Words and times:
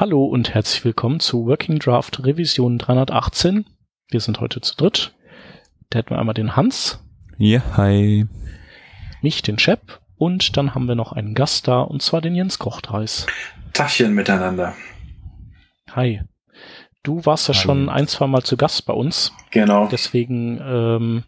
Hallo 0.00 0.24
und 0.24 0.54
herzlich 0.54 0.82
willkommen 0.86 1.20
zu 1.20 1.44
Working 1.44 1.78
Draft 1.78 2.24
Revision 2.24 2.78
318. 2.78 3.66
Wir 4.08 4.20
sind 4.20 4.40
heute 4.40 4.62
zu 4.62 4.74
dritt. 4.74 5.12
Da 5.90 5.98
hätten 5.98 6.12
wir 6.12 6.18
einmal 6.18 6.32
den 6.32 6.56
Hans. 6.56 7.04
Ja, 7.36 7.60
hi. 7.76 8.26
Mich, 9.20 9.42
den 9.42 9.58
Chef. 9.58 9.78
Und 10.16 10.56
dann 10.56 10.74
haben 10.74 10.88
wir 10.88 10.94
noch 10.94 11.12
einen 11.12 11.34
Gast 11.34 11.68
da, 11.68 11.82
und 11.82 12.00
zwar 12.00 12.22
den 12.22 12.34
Jens 12.34 12.58
Kochtreis. 12.58 13.26
Tachchen 13.74 14.14
miteinander. 14.14 14.72
Hi. 15.94 16.22
Du 17.02 17.26
warst 17.26 17.48
ja 17.48 17.54
Hi. 17.54 17.60
schon 17.60 17.90
ein, 17.90 18.08
zwei 18.08 18.26
Mal 18.26 18.42
zu 18.42 18.56
Gast 18.56 18.86
bei 18.86 18.94
uns. 18.94 19.34
Genau. 19.50 19.86
Deswegen 19.86 20.62
ähm, 20.64 21.24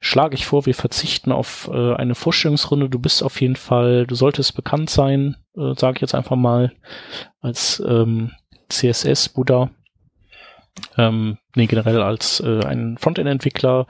schlage 0.00 0.34
ich 0.34 0.46
vor, 0.46 0.66
wir 0.66 0.74
verzichten 0.74 1.32
auf 1.32 1.68
äh, 1.72 1.94
eine 1.94 2.14
Vorstellungsrunde. 2.14 2.88
Du 2.88 2.98
bist 2.98 3.22
auf 3.22 3.40
jeden 3.40 3.56
Fall, 3.56 4.06
du 4.06 4.14
solltest 4.14 4.54
bekannt 4.54 4.90
sein, 4.90 5.36
äh, 5.56 5.74
sage 5.76 5.96
ich 5.96 6.00
jetzt 6.02 6.14
einfach 6.14 6.36
mal, 6.36 6.72
als 7.40 7.82
ähm, 7.86 8.32
CSS-Buddha. 8.68 9.70
Ähm, 10.96 11.38
nee, 11.56 11.66
generell 11.66 12.02
als 12.02 12.40
äh, 12.40 12.64
ein 12.64 12.98
Frontend-Entwickler, 12.98 13.86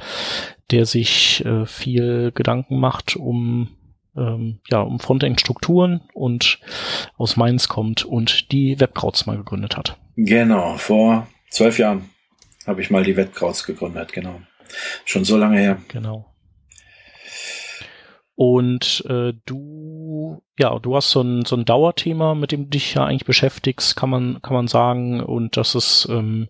der 0.71 0.87
sich 0.87 1.45
äh, 1.45 1.67
viel 1.67 2.33
Gedanken 2.33 2.79
macht 2.79 3.17
um 3.17 3.69
ähm, 4.17 4.61
ja, 4.69 4.81
um 4.81 4.99
Frontend-Strukturen 4.99 6.01
und 6.13 6.59
aus 7.17 7.37
Mainz 7.37 7.69
kommt 7.69 8.05
und 8.05 8.53
die 8.53 8.81
Webkrauts 8.81 9.27
mal 9.27 9.37
gegründet 9.37 9.77
hat. 9.77 9.97
Genau. 10.17 10.77
Vor 10.77 11.29
zwölf 11.51 11.79
Jahren 11.79 12.11
habe 12.67 12.81
ich 12.83 12.91
mal 12.91 13.05
die 13.05 13.17
Webkrauts 13.17 13.65
gegründet. 13.65 14.13
Genau. 14.13 14.41
Schon 15.05 15.25
so 15.25 15.37
lange 15.37 15.59
her. 15.59 15.79
Genau. 15.89 16.27
Und 18.41 19.05
äh, 19.09 19.33
du, 19.47 20.43
ja, 20.61 20.79
du 20.79 20.95
hast 20.95 21.11
so 21.11 21.23
ein, 21.23 21.45
so 21.45 21.57
ein 21.57 21.65
Dauerthema, 21.65 22.37
mit 22.37 22.53
dem 22.53 22.65
du 22.65 22.71
dich 22.71 22.95
ja 22.95 23.05
eigentlich 23.05 23.25
beschäftigst, 23.25 23.97
kann 23.97 24.11
man, 24.11 24.41
kann 24.43 24.55
man 24.55 24.69
sagen. 24.69 25.21
Und 25.21 25.57
das 25.57 25.75
ist 25.75 26.07
ähm, 26.09 26.47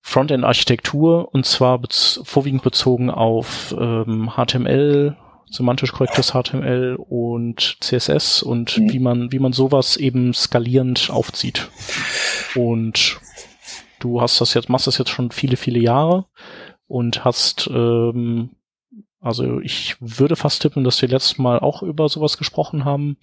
Frontend-Architektur 0.00 1.32
und 1.32 1.46
zwar 1.46 1.78
bez 1.78 2.20
vorwiegend 2.24 2.64
bezogen 2.64 3.08
auf 3.08 3.72
ähm, 3.78 4.32
HTML, 4.36 5.16
semantisch 5.48 5.92
korrektes 5.92 6.32
HTML 6.32 6.96
und 6.98 7.76
CSS 7.80 8.42
und 8.42 8.78
Mhm. 8.78 8.92
wie 8.92 8.98
man, 8.98 9.30
wie 9.30 9.38
man 9.38 9.52
sowas 9.52 9.96
eben 9.96 10.34
skalierend 10.34 11.08
aufzieht. 11.08 11.68
Und 12.56 13.20
du 14.00 14.20
hast 14.20 14.40
das 14.40 14.54
jetzt, 14.54 14.68
machst 14.68 14.88
das 14.88 14.98
jetzt 14.98 15.10
schon 15.10 15.30
viele, 15.30 15.56
viele 15.56 15.78
Jahre 15.78 16.26
und 16.92 17.24
hast, 17.24 17.70
ähm, 17.72 18.50
also 19.18 19.60
ich 19.60 19.96
würde 19.98 20.36
fast 20.36 20.60
tippen, 20.60 20.84
dass 20.84 21.00
wir 21.00 21.08
letztes 21.08 21.38
Mal 21.38 21.58
auch 21.58 21.82
über 21.82 22.06
sowas 22.10 22.36
gesprochen 22.36 22.84
haben, 22.84 23.16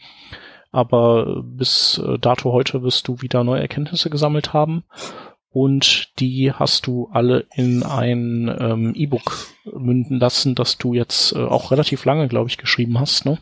aber 0.72 1.44
bis 1.44 2.02
äh, 2.03 2.17
dato 2.17 2.52
heute 2.52 2.81
wirst 2.81 3.08
du 3.08 3.22
wieder 3.22 3.44
neue 3.44 3.62
Erkenntnisse 3.62 4.09
gesammelt 4.09 4.53
haben 4.53 4.86
und 5.52 6.20
die 6.20 6.52
hast 6.52 6.88
du 6.88 7.09
alle 7.14 7.45
in 7.53 7.84
ein 7.84 8.52
ähm, 8.59 8.94
E-Book 8.95 9.38
münden 9.72 10.20
lassen, 10.20 10.56
das 10.56 10.80
du 10.80 10.95
jetzt 10.95 11.34
äh, 11.34 11.38
auch 11.38 11.70
relativ 11.70 12.06
lange, 12.06 12.28
glaube 12.28 12.50
ich, 12.50 12.58
geschrieben 12.58 13.00
hast, 13.00 13.25
ne? 13.25 13.38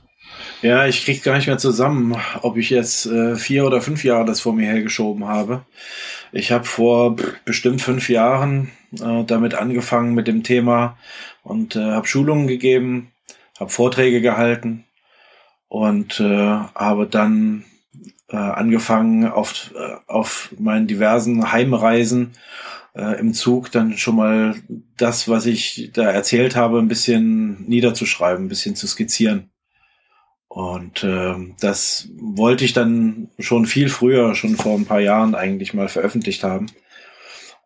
Ja, 0.61 0.85
ich 0.87 1.05
krieg 1.05 1.23
gar 1.23 1.37
nicht 1.37 1.47
mehr 1.47 1.57
zusammen, 1.57 2.17
ob 2.41 2.57
ich 2.57 2.69
jetzt 2.69 3.05
äh, 3.05 3.37
vier 3.37 3.65
oder 3.65 3.79
fünf 3.79 4.03
Jahre 4.03 4.25
das 4.25 4.41
vor 4.41 4.51
mir 4.51 4.67
hergeschoben 4.67 5.25
habe. 5.25 5.65
Ich 6.33 6.51
habe 6.51 6.65
vor 6.65 7.15
bestimmt 7.45 7.81
fünf 7.81 8.09
Jahren 8.09 8.71
äh, 8.93 9.23
damit 9.23 9.53
angefangen 9.53 10.13
mit 10.13 10.27
dem 10.27 10.43
Thema 10.43 10.97
und 11.43 11.75
äh, 11.75 11.91
habe 11.91 12.07
Schulungen 12.07 12.47
gegeben, 12.47 13.11
habe 13.59 13.69
Vorträge 13.69 14.21
gehalten 14.21 14.85
und 15.67 16.19
äh, 16.19 16.25
habe 16.75 17.07
dann 17.07 17.65
äh, 18.29 18.37
angefangen 18.37 19.27
auf, 19.27 19.71
äh, 19.75 19.95
auf 20.07 20.53
meinen 20.57 20.87
diversen 20.87 21.51
Heimreisen 21.51 22.33
äh, 22.95 23.19
im 23.19 23.33
Zug 23.33 23.71
dann 23.71 23.97
schon 23.97 24.15
mal 24.15 24.55
das, 24.97 25.29
was 25.29 25.45
ich 25.45 25.91
da 25.93 26.09
erzählt 26.11 26.55
habe, 26.55 26.79
ein 26.79 26.87
bisschen 26.87 27.65
niederzuschreiben, 27.67 28.45
ein 28.45 28.49
bisschen 28.49 28.75
zu 28.75 28.87
skizzieren. 28.87 29.49
Und 30.47 31.03
ähm, 31.03 31.55
das 31.59 32.09
wollte 32.15 32.65
ich 32.65 32.73
dann 32.73 33.29
schon 33.37 33.65
viel 33.65 33.89
früher, 33.89 34.33
schon 34.33 34.55
vor 34.55 34.75
ein 34.77 34.85
paar 34.85 35.01
Jahren 35.01 35.35
eigentlich 35.35 35.73
mal 35.73 35.87
veröffentlicht 35.87 36.43
haben. 36.43 36.67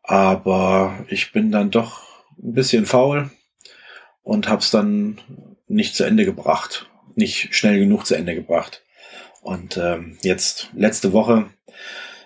Aber 0.03 1.05
ich 1.09 1.31
bin 1.31 1.51
dann 1.51 1.71
doch 1.71 2.01
ein 2.41 2.53
bisschen 2.53 2.85
faul 2.85 3.29
und 4.23 4.47
habe 4.49 4.61
es 4.61 4.71
dann 4.71 5.19
nicht 5.67 5.95
zu 5.95 6.03
Ende 6.03 6.25
gebracht, 6.25 6.89
nicht 7.15 7.53
schnell 7.55 7.79
genug 7.79 8.05
zu 8.05 8.15
Ende 8.15 8.35
gebracht. 8.35 8.83
Und 9.41 9.77
ähm, 9.77 10.17
jetzt 10.21 10.69
letzte 10.75 11.13
Woche 11.13 11.45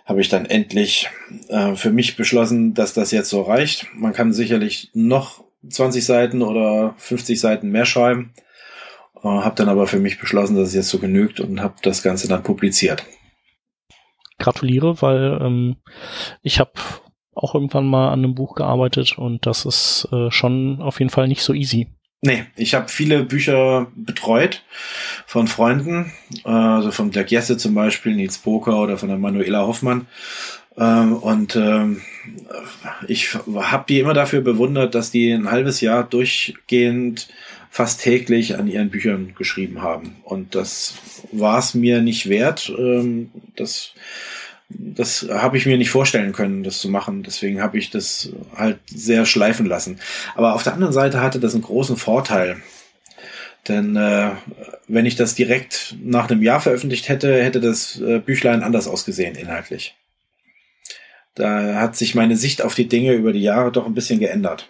habe 0.05 0.21
ich 0.21 0.29
dann 0.29 0.45
endlich 0.45 1.09
äh, 1.49 1.75
für 1.75 1.91
mich 1.91 2.15
beschlossen, 2.15 2.73
dass 2.73 2.93
das 2.93 3.11
jetzt 3.11 3.29
so 3.29 3.41
reicht. 3.41 3.87
Man 3.95 4.13
kann 4.13 4.33
sicherlich 4.33 4.91
noch 4.93 5.43
20 5.67 6.05
Seiten 6.05 6.41
oder 6.41 6.93
50 6.97 7.39
Seiten 7.39 7.69
mehr 7.71 7.85
schreiben. 7.85 8.33
Äh, 9.17 9.27
habe 9.27 9.55
dann 9.55 9.69
aber 9.69 9.87
für 9.87 9.99
mich 9.99 10.19
beschlossen, 10.19 10.55
dass 10.55 10.69
es 10.69 10.75
jetzt 10.75 10.89
so 10.89 10.99
genügt 10.99 11.39
und 11.39 11.61
habe 11.61 11.75
das 11.81 12.03
Ganze 12.03 12.27
dann 12.27 12.43
publiziert. 12.43 13.03
gratuliere, 14.37 15.01
weil 15.01 15.39
ähm, 15.41 15.77
ich 16.43 16.59
habe 16.59 16.73
auch 17.35 17.53
irgendwann 17.53 17.85
mal 17.85 18.09
an 18.11 18.19
einem 18.19 18.35
Buch 18.35 18.55
gearbeitet 18.55 19.17
und 19.17 19.45
das 19.45 19.65
ist 19.65 20.07
äh, 20.11 20.31
schon 20.31 20.81
auf 20.81 20.99
jeden 20.99 21.11
Fall 21.11 21.27
nicht 21.27 21.43
so 21.43 21.53
easy. 21.53 21.87
Nee, 22.21 22.45
ich 22.55 22.73
habe 22.73 22.87
viele 22.87 23.23
Bücher 23.23 23.87
betreut 23.95 24.63
von 25.27 25.47
Freunden, 25.47 26.11
äh, 26.43 26.49
also 26.49 26.91
von 26.91 27.11
Dirk 27.11 27.29
Jesse 27.29 27.57
zum 27.57 27.75
Beispiel, 27.75 28.15
Nils 28.15 28.39
Poker 28.39 28.79
oder 28.79 28.97
von 28.97 29.09
der 29.09 29.17
Manuela 29.17 29.67
Hoffmann. 29.67 30.07
Ähm, 30.77 31.13
und 31.17 31.55
ähm, 31.55 32.01
ich 33.07 33.35
habe 33.35 33.85
die 33.87 33.99
immer 33.99 34.13
dafür 34.13 34.41
bewundert, 34.41 34.95
dass 34.95 35.11
die 35.11 35.31
ein 35.31 35.51
halbes 35.51 35.81
Jahr 35.81 36.03
durchgehend 36.03 37.27
fast 37.69 38.01
täglich 38.01 38.57
an 38.57 38.67
ihren 38.67 38.89
Büchern 38.89 39.35
geschrieben 39.35 39.81
haben. 39.81 40.15
Und 40.23 40.55
das 40.55 40.95
war 41.31 41.59
es 41.59 41.73
mir 41.73 42.01
nicht 42.01 42.29
wert. 42.29 42.73
Ähm, 42.77 43.31
das 43.55 43.93
das 44.69 45.27
habe 45.29 45.57
ich 45.57 45.65
mir 45.65 45.77
nicht 45.77 45.91
vorstellen 45.91 46.33
können, 46.33 46.63
das 46.63 46.79
zu 46.79 46.89
machen. 46.89 47.23
Deswegen 47.23 47.61
habe 47.61 47.77
ich 47.77 47.89
das 47.89 48.29
halt 48.55 48.79
sehr 48.87 49.25
schleifen 49.25 49.65
lassen. 49.65 49.99
Aber 50.35 50.55
auf 50.55 50.63
der 50.63 50.73
anderen 50.73 50.93
Seite 50.93 51.21
hatte 51.21 51.39
das 51.39 51.53
einen 51.53 51.63
großen 51.63 51.97
Vorteil. 51.97 52.57
Denn 53.67 53.95
äh, 53.95 54.31
wenn 54.87 55.05
ich 55.05 55.15
das 55.15 55.35
direkt 55.35 55.95
nach 56.03 56.29
einem 56.29 56.43
Jahr 56.43 56.61
veröffentlicht 56.61 57.09
hätte, 57.09 57.43
hätte 57.43 57.59
das 57.59 57.99
äh, 57.99 58.19
Büchlein 58.19 58.63
anders 58.63 58.87
ausgesehen 58.87 59.35
inhaltlich. 59.35 59.95
Da 61.33 61.75
hat 61.75 61.95
sich 61.95 62.15
meine 62.15 62.37
Sicht 62.37 62.61
auf 62.61 62.75
die 62.75 62.87
Dinge 62.87 63.13
über 63.13 63.33
die 63.33 63.41
Jahre 63.41 63.71
doch 63.71 63.85
ein 63.85 63.93
bisschen 63.93 64.19
geändert. 64.19 64.69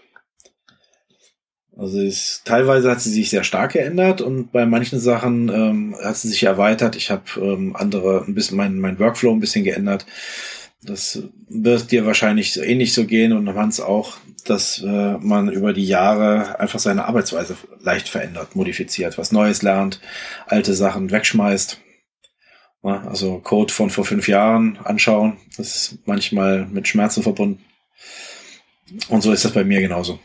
Also 1.77 1.99
es, 1.99 2.41
teilweise 2.45 2.89
hat 2.89 3.01
sie 3.01 3.11
sich 3.11 3.29
sehr 3.29 3.43
stark 3.43 3.73
geändert 3.73 4.21
und 4.21 4.51
bei 4.51 4.65
manchen 4.65 4.99
Sachen 4.99 5.49
ähm, 5.49 5.95
hat 6.01 6.15
sie 6.15 6.29
sich 6.29 6.43
erweitert. 6.43 6.95
Ich 6.95 7.11
habe 7.11 7.23
ähm, 7.37 7.75
andere 7.75 8.23
ein 8.25 8.33
bisschen 8.33 8.55
mein, 8.55 8.79
mein 8.79 8.97
Workflow 8.97 9.33
ein 9.33 9.41
bisschen 9.41 9.65
geändert. 9.65 10.05
Das 10.83 11.23
wird 11.49 11.91
dir 11.91 12.05
wahrscheinlich 12.05 12.53
so 12.53 12.61
ähnlich 12.61 12.93
so 12.93 13.05
gehen 13.05 13.33
und 13.33 13.53
Hans 13.55 13.81
auch, 13.81 14.17
dass 14.45 14.81
äh, 14.81 15.17
man 15.17 15.49
über 15.49 15.73
die 15.73 15.85
Jahre 15.85 16.59
einfach 16.59 16.79
seine 16.79 17.05
Arbeitsweise 17.05 17.57
leicht 17.81 18.07
verändert, 18.07 18.55
modifiziert, 18.55 19.17
was 19.17 19.31
Neues 19.31 19.61
lernt, 19.61 19.99
alte 20.45 20.75
Sachen 20.75 21.11
wegschmeißt. 21.11 21.81
Ja, 22.83 23.03
also 23.07 23.39
Code 23.39 23.73
von 23.73 23.89
vor 23.89 24.05
fünf 24.05 24.27
Jahren 24.27 24.77
anschauen, 24.83 25.37
das 25.57 25.75
ist 25.75 25.97
manchmal 26.05 26.67
mit 26.67 26.87
Schmerzen 26.87 27.23
verbunden. 27.23 27.65
Und 29.09 29.23
so 29.23 29.33
ist 29.33 29.43
das 29.43 29.53
bei 29.53 29.63
mir 29.63 29.81
genauso. 29.81 30.19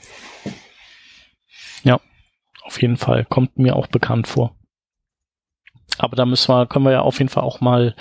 Auf 2.70 2.80
jeden 2.80 2.96
Fall 2.96 3.24
kommt 3.24 3.58
mir 3.58 3.74
auch 3.74 3.88
bekannt 3.88 4.28
vor. 4.28 4.54
Aber 5.98 6.14
da 6.14 6.24
müssen 6.24 6.54
wir, 6.54 6.66
können 6.66 6.84
wir 6.84 6.92
ja 6.92 7.00
auf 7.00 7.18
jeden 7.18 7.28
Fall 7.28 7.42
auch 7.42 7.60
mal 7.60 7.96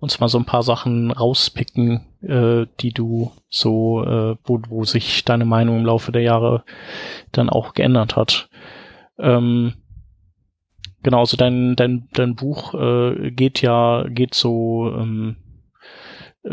uns 0.00 0.20
mal 0.20 0.28
so 0.28 0.36
ein 0.36 0.44
paar 0.44 0.62
Sachen 0.62 1.10
rauspicken, 1.10 2.04
äh, 2.20 2.66
die 2.80 2.92
du 2.92 3.32
so, 3.48 4.04
äh, 4.04 4.36
wo, 4.44 4.60
wo 4.68 4.84
sich 4.84 5.24
deine 5.24 5.46
Meinung 5.46 5.78
im 5.78 5.86
Laufe 5.86 6.12
der 6.12 6.20
Jahre 6.20 6.62
dann 7.32 7.48
auch 7.48 7.72
geändert 7.72 8.14
hat. 8.14 8.50
Ähm, 9.18 9.76
genau, 11.02 11.20
also 11.20 11.38
dein, 11.38 11.74
dein, 11.74 12.10
dein 12.12 12.34
Buch 12.34 12.74
äh, 12.74 13.30
geht 13.30 13.62
ja, 13.62 14.04
geht 14.10 14.34
so 14.34 14.92
ähm, 14.94 15.36
äh, 15.38 15.41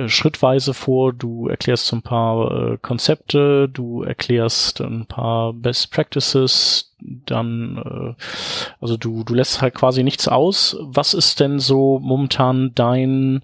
schrittweise 0.07 0.73
vor. 0.73 1.13
Du 1.13 1.47
erklärst 1.47 1.87
so 1.87 1.95
ein 1.95 2.01
paar 2.01 2.51
äh, 2.73 2.77
Konzepte, 2.77 3.67
du 3.69 4.03
erklärst 4.03 4.81
ein 4.81 5.05
paar 5.07 5.53
Best 5.53 5.91
Practices, 5.91 6.95
dann, 6.99 7.77
äh, 8.17 8.23
also 8.79 8.97
du, 8.97 9.23
du 9.23 9.33
lässt 9.33 9.61
halt 9.61 9.75
quasi 9.75 10.03
nichts 10.03 10.27
aus. 10.27 10.77
Was 10.81 11.13
ist 11.13 11.39
denn 11.39 11.59
so 11.59 11.99
momentan 11.99 12.73
dein 12.75 13.43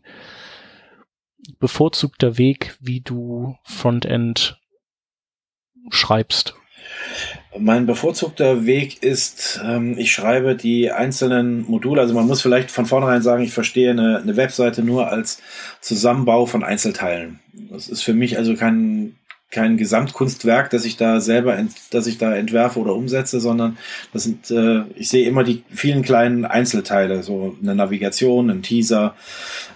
bevorzugter 1.59 2.37
Weg, 2.37 2.77
wie 2.79 3.01
du 3.01 3.55
Frontend 3.63 4.59
schreibst? 5.89 6.55
Mein 7.57 7.85
bevorzugter 7.85 8.65
Weg 8.65 9.03
ist, 9.03 9.61
ähm, 9.63 9.97
ich 9.97 10.11
schreibe 10.11 10.55
die 10.55 10.91
einzelnen 10.91 11.65
Module, 11.69 12.01
also 12.01 12.13
man 12.13 12.27
muss 12.27 12.41
vielleicht 12.41 12.71
von 12.71 12.85
vornherein 12.85 13.21
sagen, 13.21 13.43
ich 13.43 13.53
verstehe 13.53 13.91
eine, 13.91 14.19
eine 14.19 14.35
Webseite 14.35 14.83
nur 14.83 15.09
als 15.09 15.41
Zusammenbau 15.81 16.45
von 16.45 16.63
Einzelteilen. 16.63 17.39
Das 17.53 17.87
ist 17.87 18.01
für 18.01 18.13
mich 18.13 18.37
also 18.37 18.55
kein 18.55 19.15
kein 19.55 19.77
Gesamtkunstwerk, 19.77 20.69
das 20.69 20.83
ich 20.83 20.97
da 20.97 21.21
selber, 21.21 21.55
ent, 21.55 21.71
das 21.91 22.07
ich 22.07 22.17
da 22.17 22.35
entwerfe 22.35 22.77
oder 22.77 22.93
umsetze, 22.93 23.39
sondern 23.39 23.77
das 24.11 24.23
sind, 24.23 24.51
äh, 24.51 24.83
ich 24.97 25.07
sehe 25.07 25.25
immer 25.27 25.45
die 25.45 25.63
vielen 25.69 26.01
kleinen 26.01 26.43
Einzelteile, 26.43 27.23
so 27.23 27.55
eine 27.61 27.73
Navigation, 27.73 28.49
ein 28.49 28.63
Teaser, 28.63 29.15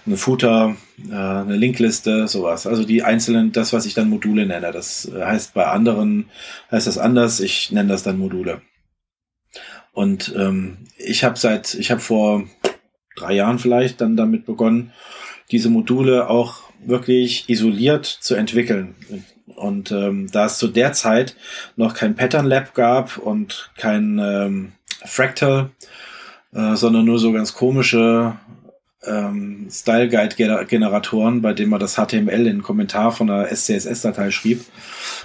eine 0.06 0.18
Footer, 0.18 0.76
äh, 1.10 1.14
eine 1.14 1.56
Linkliste, 1.56 2.28
sowas. 2.28 2.66
Also 2.66 2.84
die 2.84 3.02
einzelnen, 3.02 3.52
das, 3.52 3.72
was 3.72 3.86
ich 3.86 3.94
dann 3.94 4.10
Module 4.10 4.44
nenne. 4.46 4.70
Das 4.70 5.10
heißt 5.12 5.54
bei 5.54 5.66
anderen 5.66 6.26
heißt 6.70 6.86
das 6.86 6.98
anders. 6.98 7.40
Ich 7.40 7.72
nenne 7.72 7.88
das 7.88 8.02
dann 8.02 8.18
Module. 8.18 8.60
Und 9.92 10.34
ähm, 10.36 10.86
ich 10.98 11.24
habe 11.24 11.38
seit, 11.38 11.74
ich 11.74 11.90
habe 11.90 12.02
vor 12.02 12.44
drei 13.16 13.32
Jahren 13.32 13.58
vielleicht 13.58 14.02
dann 14.02 14.16
damit 14.16 14.44
begonnen, 14.44 14.92
diese 15.50 15.70
Module 15.70 16.28
auch 16.28 16.70
wirklich 16.84 17.48
isoliert 17.48 18.06
zu 18.06 18.34
entwickeln. 18.34 18.94
Und 19.60 19.92
ähm, 19.92 20.28
da 20.32 20.46
es 20.46 20.56
zu 20.56 20.68
der 20.68 20.94
Zeit 20.94 21.36
noch 21.76 21.92
kein 21.92 22.14
Pattern 22.14 22.46
Lab 22.46 22.72
gab 22.74 23.18
und 23.18 23.70
kein 23.76 24.18
ähm, 24.18 24.72
Fractal, 25.04 25.70
äh, 26.54 26.76
sondern 26.76 27.04
nur 27.04 27.18
so 27.18 27.30
ganz 27.32 27.52
komische 27.52 28.36
ähm, 29.04 29.68
Style 29.70 30.08
Guide 30.08 30.64
Generatoren, 30.64 31.42
bei 31.42 31.52
denen 31.52 31.68
man 31.68 31.78
das 31.78 31.96
HTML 31.96 32.46
in 32.46 32.62
Kommentar 32.62 33.12
von 33.12 33.28
einer 33.28 33.54
SCSS-Datei 33.54 34.30
schrieb, 34.30 34.64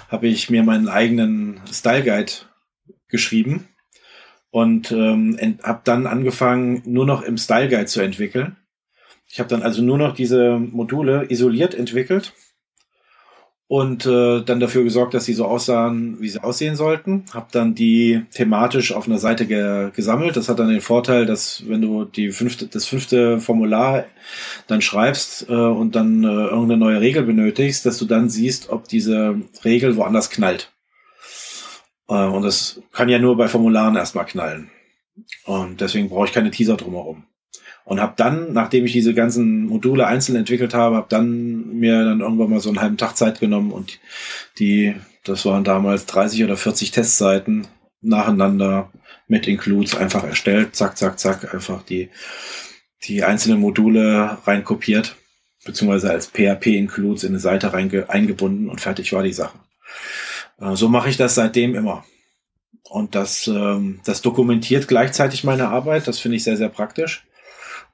habe 0.08 0.26
ich 0.26 0.50
mir 0.50 0.62
meinen 0.62 0.88
eigenen 0.88 1.62
Style 1.72 2.04
Guide 2.04 2.32
geschrieben 3.08 3.68
und 4.50 4.92
ähm, 4.92 5.38
habe 5.62 5.80
dann 5.84 6.06
angefangen, 6.06 6.82
nur 6.84 7.06
noch 7.06 7.22
im 7.22 7.38
Style 7.38 7.70
Guide 7.70 7.86
zu 7.86 8.02
entwickeln. 8.02 8.56
Ich 9.28 9.38
habe 9.38 9.48
dann 9.48 9.62
also 9.62 9.80
nur 9.80 9.96
noch 9.96 10.14
diese 10.14 10.58
Module 10.58 11.24
isoliert 11.30 11.74
entwickelt 11.74 12.34
und 13.68 14.06
äh, 14.06 14.42
dann 14.42 14.60
dafür 14.60 14.84
gesorgt, 14.84 15.14
dass 15.14 15.24
sie 15.24 15.34
so 15.34 15.44
aussahen, 15.44 16.20
wie 16.20 16.28
sie 16.28 16.42
aussehen 16.42 16.76
sollten. 16.76 17.24
Hab 17.32 17.50
dann 17.50 17.74
die 17.74 18.22
thematisch 18.32 18.92
auf 18.92 19.08
einer 19.08 19.18
Seite 19.18 19.46
ge 19.46 19.90
gesammelt. 19.92 20.36
Das 20.36 20.48
hat 20.48 20.60
dann 20.60 20.68
den 20.68 20.80
Vorteil, 20.80 21.26
dass 21.26 21.64
wenn 21.68 21.82
du 21.82 22.04
die 22.04 22.30
fünfte, 22.30 22.68
das 22.68 22.86
fünfte 22.86 23.40
Formular 23.40 24.04
dann 24.68 24.82
schreibst 24.82 25.48
äh, 25.48 25.52
und 25.52 25.96
dann 25.96 26.22
äh, 26.22 26.26
irgendeine 26.28 26.76
neue 26.76 27.00
Regel 27.00 27.24
benötigst, 27.24 27.84
dass 27.86 27.98
du 27.98 28.04
dann 28.04 28.28
siehst, 28.28 28.70
ob 28.70 28.88
diese 28.88 29.40
Regel 29.64 29.96
woanders 29.96 30.30
knallt. 30.30 30.72
Äh, 32.08 32.14
und 32.14 32.42
das 32.42 32.80
kann 32.92 33.08
ja 33.08 33.18
nur 33.18 33.36
bei 33.36 33.48
Formularen 33.48 33.96
erstmal 33.96 34.26
knallen. 34.26 34.70
Und 35.44 35.80
deswegen 35.80 36.08
brauche 36.08 36.26
ich 36.26 36.32
keine 36.32 36.50
Teaser 36.52 36.76
drumherum 36.76 37.24
und 37.86 38.00
habe 38.00 38.14
dann, 38.16 38.52
nachdem 38.52 38.84
ich 38.84 38.92
diese 38.92 39.14
ganzen 39.14 39.66
Module 39.66 40.08
einzeln 40.08 40.34
entwickelt 40.34 40.74
habe, 40.74 40.96
habe 40.96 41.06
dann 41.08 41.78
mir 41.78 42.04
dann 42.04 42.20
irgendwann 42.20 42.50
mal 42.50 42.60
so 42.60 42.68
einen 42.68 42.80
halben 42.80 42.96
Tag 42.96 43.16
Zeit 43.16 43.38
genommen 43.38 43.70
und 43.70 44.00
die, 44.58 44.96
das 45.22 45.46
waren 45.46 45.62
damals 45.62 46.04
30 46.06 46.42
oder 46.42 46.56
40 46.56 46.90
Testseiten 46.90 47.68
nacheinander 48.02 48.90
mit 49.28 49.46
Includes 49.46 49.94
einfach 49.94 50.24
erstellt, 50.24 50.74
zack, 50.74 50.98
zack, 50.98 51.20
zack, 51.20 51.54
einfach 51.54 51.82
die, 51.84 52.10
die 53.04 53.22
einzelnen 53.22 53.60
Module 53.60 54.36
reinkopiert, 54.44 55.14
beziehungsweise 55.64 56.10
als 56.10 56.26
PHP-Includes 56.26 57.22
in 57.22 57.30
eine 57.30 57.40
Seite 57.40 57.72
reinge 57.72 58.10
eingebunden 58.10 58.68
und 58.68 58.80
fertig 58.80 59.12
war 59.12 59.22
die 59.22 59.32
Sache. 59.32 59.58
Äh, 60.60 60.74
so 60.74 60.88
mache 60.88 61.08
ich 61.08 61.16
das 61.16 61.36
seitdem 61.36 61.76
immer. 61.76 62.04
Und 62.90 63.14
das, 63.14 63.46
ähm, 63.46 64.00
das 64.04 64.22
dokumentiert 64.22 64.88
gleichzeitig 64.88 65.44
meine 65.44 65.68
Arbeit. 65.68 66.08
Das 66.08 66.18
finde 66.18 66.36
ich 66.36 66.44
sehr, 66.44 66.56
sehr 66.56 66.68
praktisch. 66.68 67.24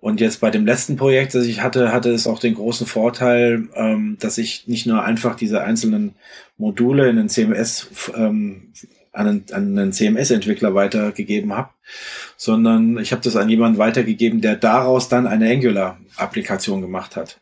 Und 0.03 0.21
jetzt 0.21 0.41
bei 0.41 0.51
dem 0.51 0.67
letzten 0.67 0.97
Projekt, 0.97 1.33
das 1.37 1.47
ich 1.47 1.63
hatte, 1.63 1.93
hatte 1.93 2.11
es 2.11 2.27
auch 2.27 2.41
den 2.41 2.57
großen 2.57 2.89
Vorteil, 2.89 3.69
ähm, 3.77 4.17
dass 4.19 4.37
ich 4.37 4.67
nicht 4.67 4.85
nur 4.85 5.05
einfach 5.05 5.37
diese 5.37 5.63
einzelnen 5.63 6.17
Module 6.59 7.09
in 7.09 7.15
den 7.15 7.29
CMS 7.29 7.87
ähm, 8.17 8.73
an 9.13 9.45
einen, 9.53 9.77
einen 9.77 9.93
CMS-Entwickler 9.93 10.75
weitergegeben 10.75 11.57
habe, 11.57 11.71
sondern 12.37 12.99
ich 12.99 13.13
habe 13.13 13.23
das 13.23 13.37
an 13.37 13.49
jemanden 13.49 13.79
weitergegeben, 13.79 14.41
der 14.41 14.57
daraus 14.57 15.09
dann 15.09 15.29
eine 15.29 15.49
Angular-Applikation 15.49 16.81
gemacht 16.81 17.15
hat. 17.15 17.41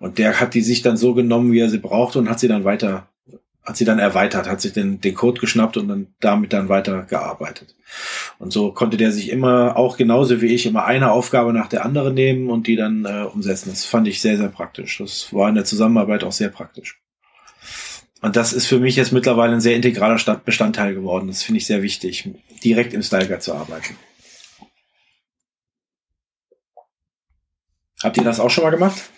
Und 0.00 0.18
der 0.18 0.40
hat 0.40 0.54
die 0.54 0.62
sich 0.62 0.82
dann 0.82 0.96
so 0.96 1.14
genommen, 1.14 1.52
wie 1.52 1.60
er 1.60 1.70
sie 1.70 1.78
brauchte 1.78 2.18
und 2.18 2.28
hat 2.28 2.40
sie 2.40 2.48
dann 2.48 2.64
weiter 2.64 3.06
hat 3.64 3.76
sie 3.76 3.84
dann 3.84 3.98
erweitert, 3.98 4.48
hat 4.48 4.60
sich 4.60 4.72
den, 4.72 5.00
den 5.00 5.14
Code 5.14 5.40
geschnappt 5.40 5.76
und 5.76 5.88
dann 5.88 6.08
damit 6.20 6.52
dann 6.52 6.68
weiter 6.68 7.02
gearbeitet. 7.02 7.76
Und 8.38 8.52
so 8.52 8.72
konnte 8.72 8.96
der 8.96 9.12
sich 9.12 9.30
immer, 9.30 9.76
auch 9.76 9.96
genauso 9.96 10.40
wie 10.40 10.54
ich, 10.54 10.66
immer 10.66 10.84
eine 10.84 11.12
Aufgabe 11.12 11.52
nach 11.52 11.68
der 11.68 11.84
anderen 11.84 12.14
nehmen 12.14 12.50
und 12.50 12.66
die 12.66 12.76
dann 12.76 13.04
äh, 13.04 13.24
umsetzen. 13.24 13.70
Das 13.70 13.84
fand 13.84 14.08
ich 14.08 14.20
sehr, 14.20 14.36
sehr 14.36 14.48
praktisch. 14.48 14.98
Das 14.98 15.32
war 15.32 15.48
in 15.48 15.54
der 15.54 15.64
Zusammenarbeit 15.64 16.24
auch 16.24 16.32
sehr 16.32 16.48
praktisch. 16.48 17.00
Und 18.20 18.36
das 18.36 18.52
ist 18.52 18.66
für 18.66 18.78
mich 18.78 18.96
jetzt 18.96 19.12
mittlerweile 19.12 19.52
ein 19.52 19.60
sehr 19.60 19.76
integraler 19.76 20.18
Bestandteil 20.44 20.94
geworden. 20.94 21.28
Das 21.28 21.42
finde 21.42 21.58
ich 21.58 21.66
sehr 21.66 21.82
wichtig, 21.82 22.28
direkt 22.64 22.94
im 22.94 23.02
Style 23.02 23.26
Guide 23.26 23.40
zu 23.40 23.54
arbeiten. 23.54 23.96
Habt 28.02 28.16
ihr 28.16 28.24
das 28.24 28.40
auch 28.40 28.50
schon 28.50 28.64
mal 28.64 28.70
gemacht? 28.70 29.10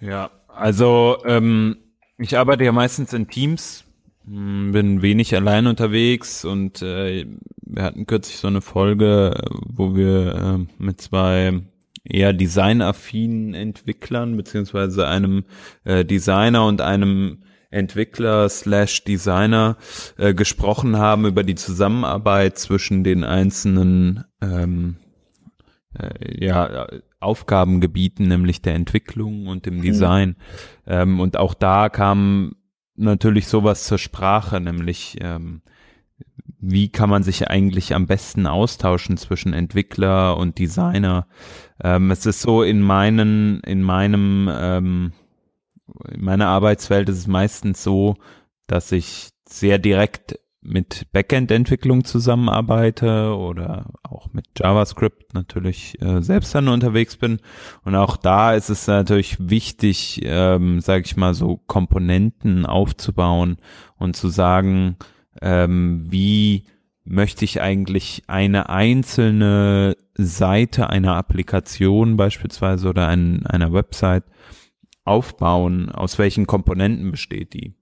Ja, 0.00 0.30
also 0.54 1.18
ähm, 1.24 1.76
ich 2.18 2.38
arbeite 2.38 2.64
ja 2.64 2.72
meistens 2.72 3.12
in 3.12 3.28
Teams, 3.28 3.84
hm, 4.24 4.72
bin 4.72 5.02
wenig 5.02 5.34
allein 5.34 5.66
unterwegs 5.66 6.44
und 6.44 6.82
äh, 6.82 7.26
wir 7.62 7.82
hatten 7.82 8.06
kürzlich 8.06 8.36
so 8.36 8.48
eine 8.48 8.60
Folge, 8.60 9.34
wo 9.66 9.96
wir 9.96 10.34
äh, 10.34 10.82
mit 10.82 11.00
zwei 11.00 11.62
eher 12.04 12.32
designaffinen 12.32 13.54
Entwicklern 13.54 14.36
beziehungsweise 14.36 15.06
einem 15.06 15.44
äh, 15.84 16.04
Designer 16.04 16.66
und 16.66 16.80
einem 16.80 17.42
Entwickler 17.70 18.48
slash 18.48 19.04
Designer 19.04 19.78
äh, 20.18 20.34
gesprochen 20.34 20.98
haben 20.98 21.26
über 21.26 21.42
die 21.42 21.54
Zusammenarbeit 21.54 22.58
zwischen 22.58 23.02
den 23.02 23.24
einzelnen 23.24 24.24
ähm, 24.42 24.96
äh, 25.98 26.44
ja, 26.44 26.86
Aufgabengebieten, 27.22 28.28
nämlich 28.28 28.62
der 28.62 28.74
Entwicklung 28.74 29.46
und 29.46 29.66
dem 29.66 29.78
mhm. 29.78 29.82
Design. 29.82 30.28
Mhm. 30.28 30.34
Ähm, 30.86 31.20
und 31.20 31.36
auch 31.36 31.54
da 31.54 31.88
kam 31.88 32.56
natürlich 32.94 33.48
sowas 33.48 33.84
zur 33.84 33.98
Sprache, 33.98 34.60
nämlich 34.60 35.16
ähm, 35.20 35.62
wie 36.64 36.88
kann 36.90 37.10
man 37.10 37.24
sich 37.24 37.48
eigentlich 37.48 37.92
am 37.94 38.06
besten 38.06 38.46
austauschen 38.46 39.16
zwischen 39.16 39.52
Entwickler 39.52 40.36
und 40.36 40.58
Designer. 40.58 41.26
Ähm, 41.82 42.10
es 42.12 42.24
ist 42.24 42.40
so 42.40 42.62
in 42.62 42.80
meinen, 42.80 43.60
in 43.62 43.82
meinem, 43.82 44.48
ähm, 44.52 45.12
in 46.08 46.24
meiner 46.24 46.46
Arbeitswelt 46.46 47.08
ist 47.08 47.18
es 47.18 47.26
meistens 47.26 47.82
so, 47.82 48.16
dass 48.68 48.92
ich 48.92 49.30
sehr 49.48 49.78
direkt 49.78 50.38
mit 50.62 51.12
Backend-Entwicklung 51.12 52.04
zusammenarbeite 52.04 53.36
oder 53.36 53.90
auch 54.02 54.32
mit 54.32 54.46
JavaScript 54.56 55.34
natürlich 55.34 56.00
äh, 56.00 56.22
selbst 56.22 56.54
dann 56.54 56.68
unterwegs 56.68 57.16
bin. 57.16 57.40
Und 57.84 57.96
auch 57.96 58.16
da 58.16 58.54
ist 58.54 58.70
es 58.70 58.86
natürlich 58.86 59.36
wichtig, 59.40 60.20
ähm, 60.22 60.80
sage 60.80 61.04
ich 61.04 61.16
mal, 61.16 61.34
so 61.34 61.56
Komponenten 61.66 62.64
aufzubauen 62.64 63.56
und 63.98 64.16
zu 64.16 64.28
sagen, 64.28 64.96
ähm, 65.40 66.06
wie 66.08 66.64
möchte 67.04 67.44
ich 67.44 67.60
eigentlich 67.60 68.22
eine 68.28 68.68
einzelne 68.68 69.96
Seite 70.14 70.90
einer 70.90 71.16
Applikation 71.16 72.16
beispielsweise 72.16 72.88
oder 72.88 73.08
ein, 73.08 73.44
einer 73.46 73.72
Website 73.72 74.24
aufbauen, 75.04 75.90
aus 75.90 76.18
welchen 76.18 76.46
Komponenten 76.46 77.10
besteht 77.10 77.54
die. 77.54 77.74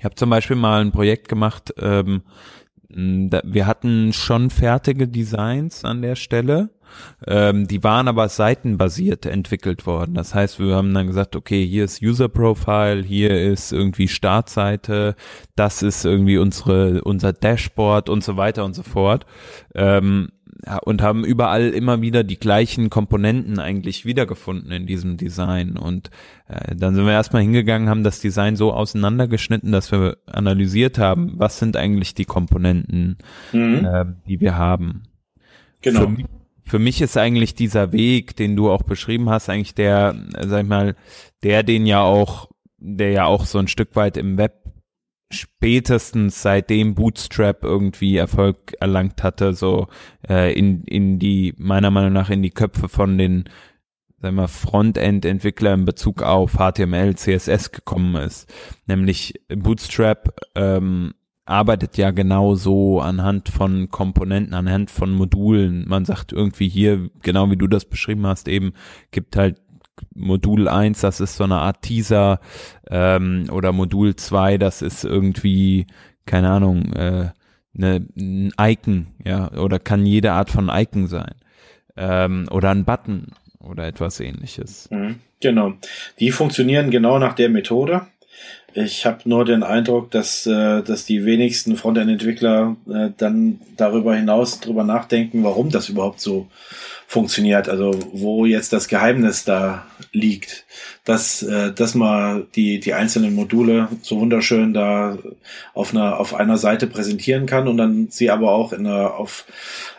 Ich 0.00 0.04
habe 0.06 0.14
zum 0.14 0.30
Beispiel 0.30 0.56
mal 0.56 0.80
ein 0.80 0.92
Projekt 0.92 1.28
gemacht, 1.28 1.74
ähm, 1.78 2.22
wir 2.88 3.66
hatten 3.66 4.14
schon 4.14 4.48
fertige 4.48 5.06
Designs 5.06 5.84
an 5.84 6.00
der 6.00 6.16
Stelle, 6.16 6.70
ähm, 7.26 7.68
die 7.68 7.84
waren 7.84 8.08
aber 8.08 8.30
seitenbasiert 8.30 9.26
entwickelt 9.26 9.84
worden. 9.84 10.14
Das 10.14 10.34
heißt, 10.34 10.58
wir 10.58 10.74
haben 10.74 10.94
dann 10.94 11.06
gesagt, 11.06 11.36
okay, 11.36 11.66
hier 11.66 11.84
ist 11.84 12.00
User 12.00 12.30
Profile, 12.30 13.02
hier 13.02 13.42
ist 13.42 13.74
irgendwie 13.74 14.08
Startseite, 14.08 15.16
das 15.54 15.82
ist 15.82 16.06
irgendwie 16.06 16.38
unsere 16.38 17.02
unser 17.04 17.34
Dashboard 17.34 18.08
und 18.08 18.24
so 18.24 18.38
weiter 18.38 18.64
und 18.64 18.72
so 18.72 18.82
fort. 18.82 19.26
Ähm, 19.74 20.30
und 20.82 21.02
haben 21.02 21.24
überall 21.24 21.70
immer 21.70 22.02
wieder 22.02 22.24
die 22.24 22.38
gleichen 22.38 22.90
Komponenten 22.90 23.58
eigentlich 23.58 24.04
wiedergefunden 24.04 24.72
in 24.72 24.86
diesem 24.86 25.16
Design. 25.16 25.76
Und 25.76 26.10
äh, 26.48 26.74
dann 26.74 26.94
sind 26.94 27.06
wir 27.06 27.12
erstmal 27.12 27.42
hingegangen, 27.42 27.88
haben 27.88 28.04
das 28.04 28.20
Design 28.20 28.56
so 28.56 28.72
auseinandergeschnitten, 28.72 29.72
dass 29.72 29.92
wir 29.92 30.18
analysiert 30.26 30.98
haben, 30.98 31.32
was 31.36 31.58
sind 31.58 31.76
eigentlich 31.76 32.14
die 32.14 32.24
Komponenten, 32.24 33.18
mhm. 33.52 33.84
äh, 33.84 34.04
die 34.26 34.40
wir 34.40 34.56
haben. 34.56 35.04
Genau. 35.82 36.00
Für, 36.08 36.16
für 36.64 36.78
mich 36.78 37.00
ist 37.00 37.16
eigentlich 37.16 37.54
dieser 37.54 37.92
Weg, 37.92 38.36
den 38.36 38.56
du 38.56 38.70
auch 38.70 38.82
beschrieben 38.82 39.30
hast, 39.30 39.48
eigentlich 39.48 39.74
der, 39.74 40.14
sag 40.46 40.62
ich 40.62 40.68
mal, 40.68 40.94
der 41.42 41.62
den 41.62 41.86
ja 41.86 42.00
auch, 42.00 42.50
der 42.78 43.10
ja 43.10 43.24
auch 43.24 43.44
so 43.44 43.58
ein 43.58 43.68
Stück 43.68 43.96
weit 43.96 44.16
im 44.16 44.36
Web 44.36 44.60
spätestens 45.30 46.42
seitdem 46.42 46.94
Bootstrap 46.94 47.62
irgendwie 47.64 48.16
Erfolg 48.16 48.74
erlangt 48.80 49.22
hatte, 49.22 49.54
so 49.54 49.88
äh, 50.28 50.52
in, 50.52 50.84
in 50.84 51.18
die, 51.18 51.54
meiner 51.56 51.90
Meinung 51.90 52.12
nach, 52.12 52.30
in 52.30 52.42
die 52.42 52.50
Köpfe 52.50 52.88
von 52.88 53.16
den 53.16 53.44
sagen 54.20 54.36
wir, 54.36 54.48
Frontend-Entwickler 54.48 55.74
in 55.74 55.84
Bezug 55.84 56.22
auf 56.22 56.58
HTML, 56.58 57.14
CSS 57.14 57.72
gekommen 57.72 58.16
ist. 58.16 58.52
Nämlich 58.86 59.40
Bootstrap 59.48 60.38
ähm, 60.54 61.14
arbeitet 61.46 61.96
ja 61.96 62.10
genau 62.10 62.54
so 62.54 63.00
anhand 63.00 63.48
von 63.48 63.88
Komponenten, 63.90 64.54
anhand 64.54 64.90
von 64.90 65.12
Modulen. 65.12 65.88
Man 65.88 66.04
sagt 66.04 66.32
irgendwie 66.32 66.68
hier, 66.68 67.10
genau 67.22 67.50
wie 67.50 67.56
du 67.56 67.66
das 67.66 67.86
beschrieben 67.86 68.26
hast, 68.26 68.46
eben 68.46 68.72
gibt 69.10 69.36
halt 69.36 69.60
Modul 70.14 70.68
1, 70.68 71.00
das 71.00 71.20
ist 71.20 71.36
so 71.36 71.44
eine 71.44 71.56
Art 71.56 71.82
Teaser, 71.82 72.40
ähm, 72.88 73.46
oder 73.50 73.72
Modul 73.72 74.16
2, 74.16 74.58
das 74.58 74.82
ist 74.82 75.04
irgendwie, 75.04 75.86
keine 76.26 76.50
Ahnung, 76.50 76.92
äh, 76.92 77.30
eine, 77.76 78.06
ein 78.16 78.52
Icon, 78.58 79.08
ja, 79.24 79.52
oder 79.52 79.78
kann 79.78 80.06
jede 80.06 80.32
Art 80.32 80.50
von 80.50 80.70
Icon 80.72 81.06
sein. 81.06 81.34
Ähm, 81.96 82.46
oder 82.50 82.70
ein 82.70 82.84
Button 82.84 83.28
oder 83.60 83.86
etwas 83.86 84.20
ähnliches. 84.20 84.88
Mhm, 84.90 85.16
genau. 85.40 85.74
Die 86.18 86.30
funktionieren 86.30 86.90
genau 86.90 87.18
nach 87.18 87.34
der 87.34 87.50
Methode. 87.50 88.06
Ich 88.72 89.04
habe 89.04 89.28
nur 89.28 89.44
den 89.44 89.62
Eindruck, 89.62 90.10
dass, 90.10 90.46
äh, 90.46 90.82
dass 90.82 91.04
die 91.04 91.24
wenigsten 91.24 91.76
Frontend-Entwickler 91.76 92.76
äh, 92.88 93.10
dann 93.16 93.60
darüber 93.76 94.14
hinaus 94.14 94.60
drüber 94.60 94.84
nachdenken, 94.84 95.42
warum 95.42 95.70
das 95.70 95.88
überhaupt 95.88 96.20
so 96.20 96.46
funktioniert, 97.08 97.68
also 97.68 97.92
wo 98.12 98.46
jetzt 98.46 98.72
das 98.72 98.86
Geheimnis 98.86 99.44
da 99.44 99.86
liegt, 100.12 100.64
dass, 101.04 101.42
äh, 101.42 101.72
dass 101.72 101.96
man 101.96 102.46
die, 102.54 102.78
die 102.78 102.94
einzelnen 102.94 103.34
Module 103.34 103.88
so 104.02 104.20
wunderschön 104.20 104.72
da 104.72 105.18
auf 105.74 105.92
einer, 105.92 106.20
auf 106.20 106.34
einer 106.34 106.56
Seite 106.56 106.86
präsentieren 106.86 107.46
kann 107.46 107.66
und 107.66 107.78
dann 107.78 108.08
sie 108.10 108.30
aber 108.30 108.52
auch 108.52 108.72
in 108.72 108.86
einer, 108.86 109.14
auf, 109.14 109.46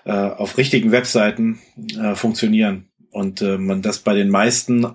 äh, 0.05 0.11
auf 0.11 0.57
richtigen 0.57 0.93
Webseiten 0.93 1.59
äh, 2.01 2.15
funktionieren 2.15 2.90
und 3.11 3.41
äh, 3.41 3.57
man 3.57 3.81
das 3.81 3.99
bei 3.99 4.15
den 4.15 4.29
meisten 4.29 4.85
äh, 4.85 4.89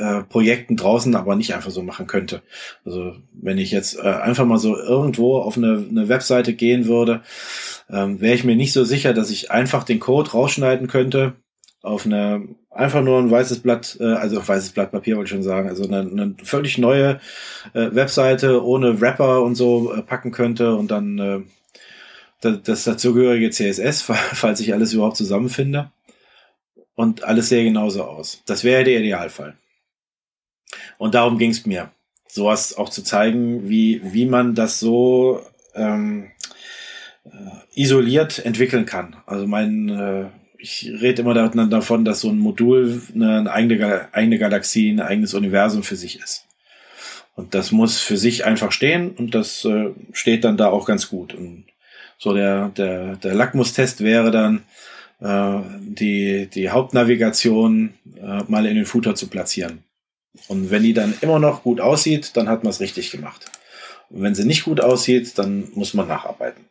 äh, 0.00 0.22
Projekten 0.24 0.76
draußen 0.76 1.14
aber 1.14 1.36
nicht 1.36 1.54
einfach 1.54 1.70
so 1.70 1.82
machen 1.82 2.06
könnte. 2.06 2.42
Also 2.84 3.16
wenn 3.32 3.58
ich 3.58 3.70
jetzt 3.70 3.98
äh, 3.98 4.02
einfach 4.02 4.44
mal 4.44 4.58
so 4.58 4.76
irgendwo 4.76 5.38
auf 5.38 5.56
eine, 5.56 5.84
eine 5.88 6.08
Webseite 6.08 6.54
gehen 6.54 6.86
würde, 6.86 7.22
ähm, 7.88 8.20
wäre 8.20 8.34
ich 8.34 8.44
mir 8.44 8.56
nicht 8.56 8.72
so 8.72 8.84
sicher, 8.84 9.14
dass 9.14 9.30
ich 9.30 9.50
einfach 9.50 9.84
den 9.84 10.00
Code 10.00 10.30
rausschneiden 10.30 10.88
könnte 10.88 11.34
auf 11.82 12.04
eine 12.04 12.46
einfach 12.70 13.02
nur 13.02 13.18
ein 13.18 13.30
weißes 13.30 13.60
Blatt, 13.60 13.96
äh, 14.00 14.12
also 14.12 14.46
weißes 14.46 14.70
Blatt 14.70 14.92
Papier 14.92 15.16
wollte 15.16 15.28
ich 15.28 15.32
schon 15.32 15.42
sagen, 15.42 15.68
also 15.68 15.84
eine, 15.84 16.00
eine 16.00 16.34
völlig 16.42 16.78
neue 16.78 17.20
äh, 17.72 17.88
Webseite 17.92 18.64
ohne 18.64 19.00
Wrapper 19.00 19.42
und 19.42 19.54
so 19.54 19.92
äh, 19.92 20.02
packen 20.02 20.30
könnte 20.30 20.74
und 20.74 20.90
dann 20.90 21.18
äh, 21.18 21.40
das, 22.40 22.62
das 22.62 22.84
dazugehörige 22.84 23.50
CSS, 23.50 24.02
falls 24.32 24.60
ich 24.60 24.72
alles 24.72 24.92
überhaupt 24.92 25.16
zusammenfinde 25.16 25.90
und 27.00 27.24
alles 27.24 27.48
sähe 27.48 27.64
genauso 27.64 28.04
aus. 28.04 28.42
Das 28.44 28.62
wäre 28.62 28.84
der 28.84 29.00
Idealfall. 29.00 29.56
Und 30.98 31.14
darum 31.14 31.38
ging 31.38 31.50
es 31.50 31.64
mir, 31.64 31.90
sowas 32.28 32.76
auch 32.76 32.90
zu 32.90 33.02
zeigen, 33.02 33.70
wie, 33.70 34.02
wie 34.04 34.26
man 34.26 34.54
das 34.54 34.78
so 34.78 35.40
ähm, 35.74 36.30
äh, 37.24 37.30
isoliert 37.74 38.44
entwickeln 38.44 38.84
kann. 38.84 39.16
Also 39.24 39.46
mein, 39.46 39.88
äh, 39.88 40.26
ich 40.58 40.92
rede 41.00 41.22
immer 41.22 41.32
davon, 41.32 42.04
dass 42.04 42.20
so 42.20 42.28
ein 42.28 42.38
Modul 42.38 43.00
eine 43.14 43.50
eigene, 43.50 44.08
eigene 44.12 44.36
Galaxie, 44.36 44.90
ein 44.90 45.00
eigenes 45.00 45.32
Universum 45.32 45.82
für 45.82 45.96
sich 45.96 46.20
ist. 46.20 46.44
Und 47.34 47.54
das 47.54 47.72
muss 47.72 47.98
für 47.98 48.18
sich 48.18 48.44
einfach 48.44 48.72
stehen 48.72 49.12
und 49.12 49.34
das 49.34 49.64
äh, 49.64 49.92
steht 50.12 50.44
dann 50.44 50.58
da 50.58 50.68
auch 50.68 50.84
ganz 50.84 51.08
gut. 51.08 51.32
Und 51.32 51.64
so 52.18 52.34
der, 52.34 52.68
der, 52.68 53.16
der 53.16 53.34
Lackmustest 53.34 54.04
wäre 54.04 54.30
dann, 54.30 54.64
die, 55.20 56.46
die 56.46 56.70
Hauptnavigation 56.70 57.94
äh, 58.16 58.42
mal 58.48 58.66
in 58.66 58.76
den 58.76 58.86
Footer 58.86 59.14
zu 59.14 59.28
platzieren. 59.28 59.84
Und 60.48 60.70
wenn 60.70 60.82
die 60.82 60.94
dann 60.94 61.14
immer 61.20 61.38
noch 61.38 61.62
gut 61.62 61.80
aussieht, 61.80 62.36
dann 62.36 62.48
hat 62.48 62.64
man 62.64 62.70
es 62.70 62.80
richtig 62.80 63.10
gemacht. 63.10 63.50
Und 64.08 64.22
wenn 64.22 64.34
sie 64.34 64.44
nicht 64.44 64.64
gut 64.64 64.80
aussieht, 64.80 65.38
dann 65.38 65.68
muss 65.74 65.94
man 65.94 66.08
nacharbeiten. 66.08 66.64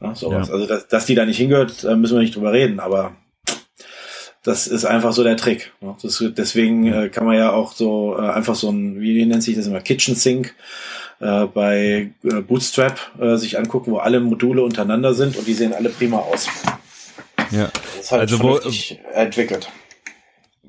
Ja, 0.00 0.14
sowas. 0.14 0.48
Ja. 0.48 0.54
Also, 0.54 0.66
dass, 0.66 0.88
dass 0.88 1.06
die 1.06 1.14
da 1.14 1.24
nicht 1.24 1.38
hingehört, 1.38 1.84
da 1.84 1.96
müssen 1.96 2.14
wir 2.14 2.22
nicht 2.22 2.36
drüber 2.36 2.52
reden, 2.52 2.80
aber 2.80 3.16
das 4.42 4.68
ist 4.68 4.84
einfach 4.84 5.12
so 5.12 5.24
der 5.24 5.36
Trick. 5.36 5.72
Das, 6.02 6.22
deswegen 6.36 6.86
äh, 6.86 7.08
kann 7.08 7.26
man 7.26 7.36
ja 7.36 7.52
auch 7.52 7.72
so 7.72 8.16
äh, 8.16 8.28
einfach 8.28 8.54
so 8.54 8.70
ein, 8.70 9.00
wie 9.00 9.24
nennt 9.24 9.42
sich 9.42 9.56
das 9.56 9.66
immer, 9.66 9.80
Kitchen 9.80 10.14
Sink 10.14 10.54
äh, 11.20 11.46
bei 11.46 12.10
äh, 12.22 12.40
Bootstrap 12.40 13.00
äh, 13.20 13.36
sich 13.36 13.58
angucken, 13.58 13.92
wo 13.92 13.98
alle 13.98 14.20
Module 14.20 14.62
untereinander 14.62 15.14
sind 15.14 15.36
und 15.36 15.46
die 15.46 15.54
sehen 15.54 15.72
alle 15.72 15.88
prima 15.88 16.18
aus. 16.18 16.48
Ja. 17.50 17.68
Das 17.72 18.04
ist 18.04 18.12
halt 18.12 18.22
also 18.22 18.42
wo, 18.42 18.60
entwickelt. 19.14 19.68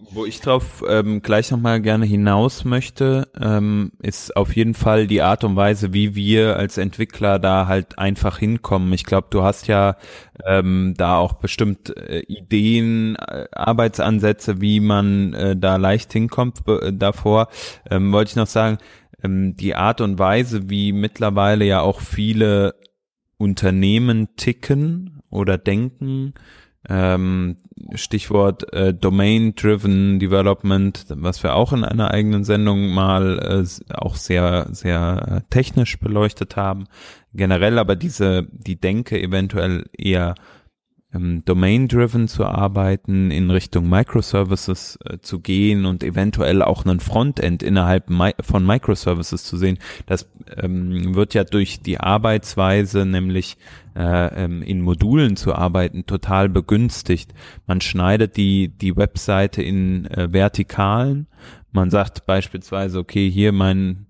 Wo 0.10 0.26
ich 0.26 0.40
drauf 0.40 0.86
ähm, 0.88 1.22
gleich 1.22 1.52
nochmal 1.52 1.82
gerne 1.82 2.06
hinaus 2.06 2.64
möchte, 2.64 3.28
ähm, 3.40 3.92
ist 4.02 4.38
auf 4.38 4.56
jeden 4.56 4.74
Fall 4.74 5.06
die 5.06 5.22
Art 5.22 5.44
und 5.44 5.58
Weise, 5.58 5.94
wie 5.94 6.16
wir 6.16 6.56
als 6.56 6.78
Entwickler 6.78 7.40
da 7.40 7.68
halt 7.68 8.00
einfach 8.00 8.38
hinkommen. 8.38 8.94
Ich 8.94 9.04
glaube, 9.04 9.28
du 9.32 9.44
hast 9.44 9.68
ja 9.68 9.98
ähm, 10.46 10.94
da 10.98 11.18
auch 11.18 11.34
bestimmt 11.34 11.96
äh, 11.98 12.20
Ideen, 12.20 13.18
äh, 13.18 13.48
Arbeitsansätze, 13.52 14.62
wie 14.62 14.80
man 14.80 15.34
äh, 15.34 15.58
da 15.58 15.76
leicht 15.76 16.14
hinkommt 16.14 16.62
äh, 16.68 16.94
davor. 16.94 17.50
Ähm, 17.90 18.14
wollte 18.14 18.30
ich 18.30 18.36
noch 18.38 18.48
sagen, 18.48 18.78
ähm, 19.24 19.56
die 19.56 19.76
Art 19.76 20.02
und 20.02 20.20
Weise, 20.20 20.70
wie 20.70 20.92
mittlerweile 20.92 21.66
ja 21.66 21.82
auch 21.82 22.02
viele 22.02 22.76
Unternehmen 23.38 24.36
ticken 24.36 25.22
oder 25.30 25.58
denken, 25.58 26.34
ähm, 26.90 27.58
Stichwort 27.94 28.72
äh, 28.74 28.94
Domain-Driven 28.94 30.20
Development, 30.20 31.06
was 31.10 31.44
wir 31.44 31.56
auch 31.56 31.74
in 31.74 31.84
einer 31.84 32.12
eigenen 32.12 32.44
Sendung 32.44 32.90
mal 32.90 33.40
äh, 33.40 33.94
auch 33.94 34.16
sehr, 34.16 34.68
sehr 34.72 35.44
technisch 35.50 36.00
beleuchtet 36.00 36.56
haben. 36.56 36.86
Generell 37.34 37.78
aber 37.78 37.96
diese, 37.96 38.48
die 38.52 38.80
Denke 38.80 39.22
eventuell 39.22 39.86
eher 39.96 40.36
ähm, 41.14 41.44
domain-driven 41.46 42.28
zu 42.28 42.46
arbeiten, 42.46 43.32
in 43.32 43.50
Richtung 43.50 43.90
Microservices 43.90 45.00
äh, 45.06 45.20
zu 45.20 45.40
gehen 45.40 45.86
und 45.86 46.04
eventuell 46.04 46.62
auch 46.62 46.86
einen 46.86 47.00
Frontend 47.00 47.64
innerhalb 47.64 48.10
Mi 48.10 48.32
von 48.42 48.66
Microservices 48.66 49.44
zu 49.44 49.58
sehen. 49.58 49.78
Das 50.06 50.30
ähm, 50.58 51.16
wird 51.16 51.34
ja 51.34 51.44
durch 51.44 51.82
die 51.82 52.00
Arbeitsweise, 52.00 53.06
nämlich 53.06 53.58
äh, 53.96 54.44
ähm, 54.44 54.62
in 54.62 54.82
Modulen 54.82 55.38
zu 55.38 55.56
arbeiten, 55.56 56.06
total 56.06 56.50
begünstigt. 56.50 57.34
Man 57.68 57.80
schneidet 57.80 58.36
die, 58.36 58.68
die 58.70 58.98
Webseite 58.98 59.62
in 59.62 60.06
äh, 60.08 60.32
Vertikalen. 60.34 61.28
Man 61.72 61.90
sagt 61.90 62.26
beispielsweise, 62.26 63.00
okay, 63.00 63.30
hier 63.30 63.54
mein 63.54 64.08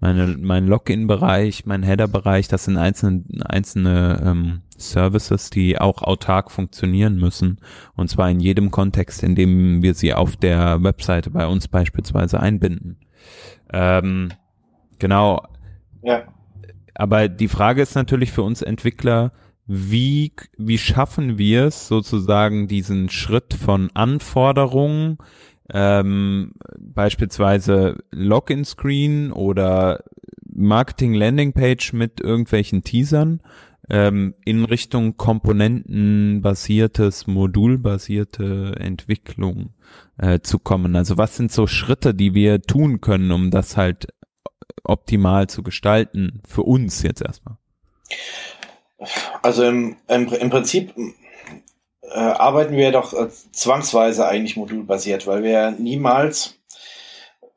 meine, 0.00 0.34
mein 0.40 0.66
Login-Bereich, 0.66 1.66
mein 1.66 1.82
Header-Bereich, 1.82 2.48
das 2.48 2.64
sind 2.64 2.78
einzelne, 2.78 3.22
einzelne 3.44 4.22
ähm, 4.24 4.62
Services, 4.80 5.50
die 5.50 5.78
auch 5.78 6.02
autark 6.02 6.50
funktionieren 6.50 7.16
müssen. 7.16 7.58
Und 7.94 8.08
zwar 8.08 8.30
in 8.30 8.40
jedem 8.40 8.70
Kontext, 8.70 9.22
in 9.22 9.34
dem 9.34 9.82
wir 9.82 9.94
sie 9.94 10.14
auf 10.14 10.36
der 10.36 10.82
Webseite 10.82 11.30
bei 11.30 11.46
uns 11.46 11.68
beispielsweise 11.68 12.40
einbinden. 12.40 12.98
Ähm, 13.72 14.30
genau. 14.98 15.46
Ja. 16.02 16.24
Aber 16.94 17.28
die 17.28 17.48
Frage 17.48 17.82
ist 17.82 17.94
natürlich 17.94 18.32
für 18.32 18.42
uns 18.42 18.62
Entwickler, 18.62 19.32
wie, 19.66 20.32
wie 20.58 20.78
schaffen 20.78 21.38
wir 21.38 21.66
es 21.66 21.86
sozusagen 21.86 22.66
diesen 22.66 23.08
Schritt 23.08 23.54
von 23.54 23.90
Anforderungen 23.94 25.18
ähm, 25.72 26.52
beispielsweise 26.78 27.98
Login-Screen 28.10 29.30
oder 29.30 30.02
Marketing-Landing-Page 30.52 31.92
mit 31.92 32.20
irgendwelchen 32.20 32.82
Teasern 32.82 33.40
ähm, 33.90 34.34
in 34.44 34.64
Richtung 34.64 35.16
komponentenbasiertes, 35.16 37.26
modulbasierte 37.26 38.76
Entwicklung 38.78 39.70
äh, 40.18 40.40
zu 40.40 40.58
kommen. 40.58 40.96
Also 40.96 41.18
was 41.18 41.36
sind 41.36 41.52
so 41.52 41.66
Schritte, 41.66 42.14
die 42.14 42.34
wir 42.34 42.62
tun 42.62 43.00
können, 43.00 43.32
um 43.32 43.50
das 43.50 43.76
halt 43.76 44.08
optimal 44.84 45.48
zu 45.48 45.62
gestalten, 45.62 46.40
für 46.48 46.62
uns 46.62 47.02
jetzt 47.02 47.22
erstmal? 47.22 47.56
Also 49.42 49.64
im, 49.64 49.96
im, 50.08 50.32
im 50.32 50.50
Prinzip 50.50 50.94
äh, 52.02 52.18
arbeiten 52.18 52.76
wir 52.76 52.92
doch 52.92 53.12
äh, 53.12 53.28
zwangsweise 53.52 54.26
eigentlich 54.26 54.56
modulbasiert, 54.56 55.26
weil 55.26 55.42
wir 55.42 55.72
niemals 55.72 56.58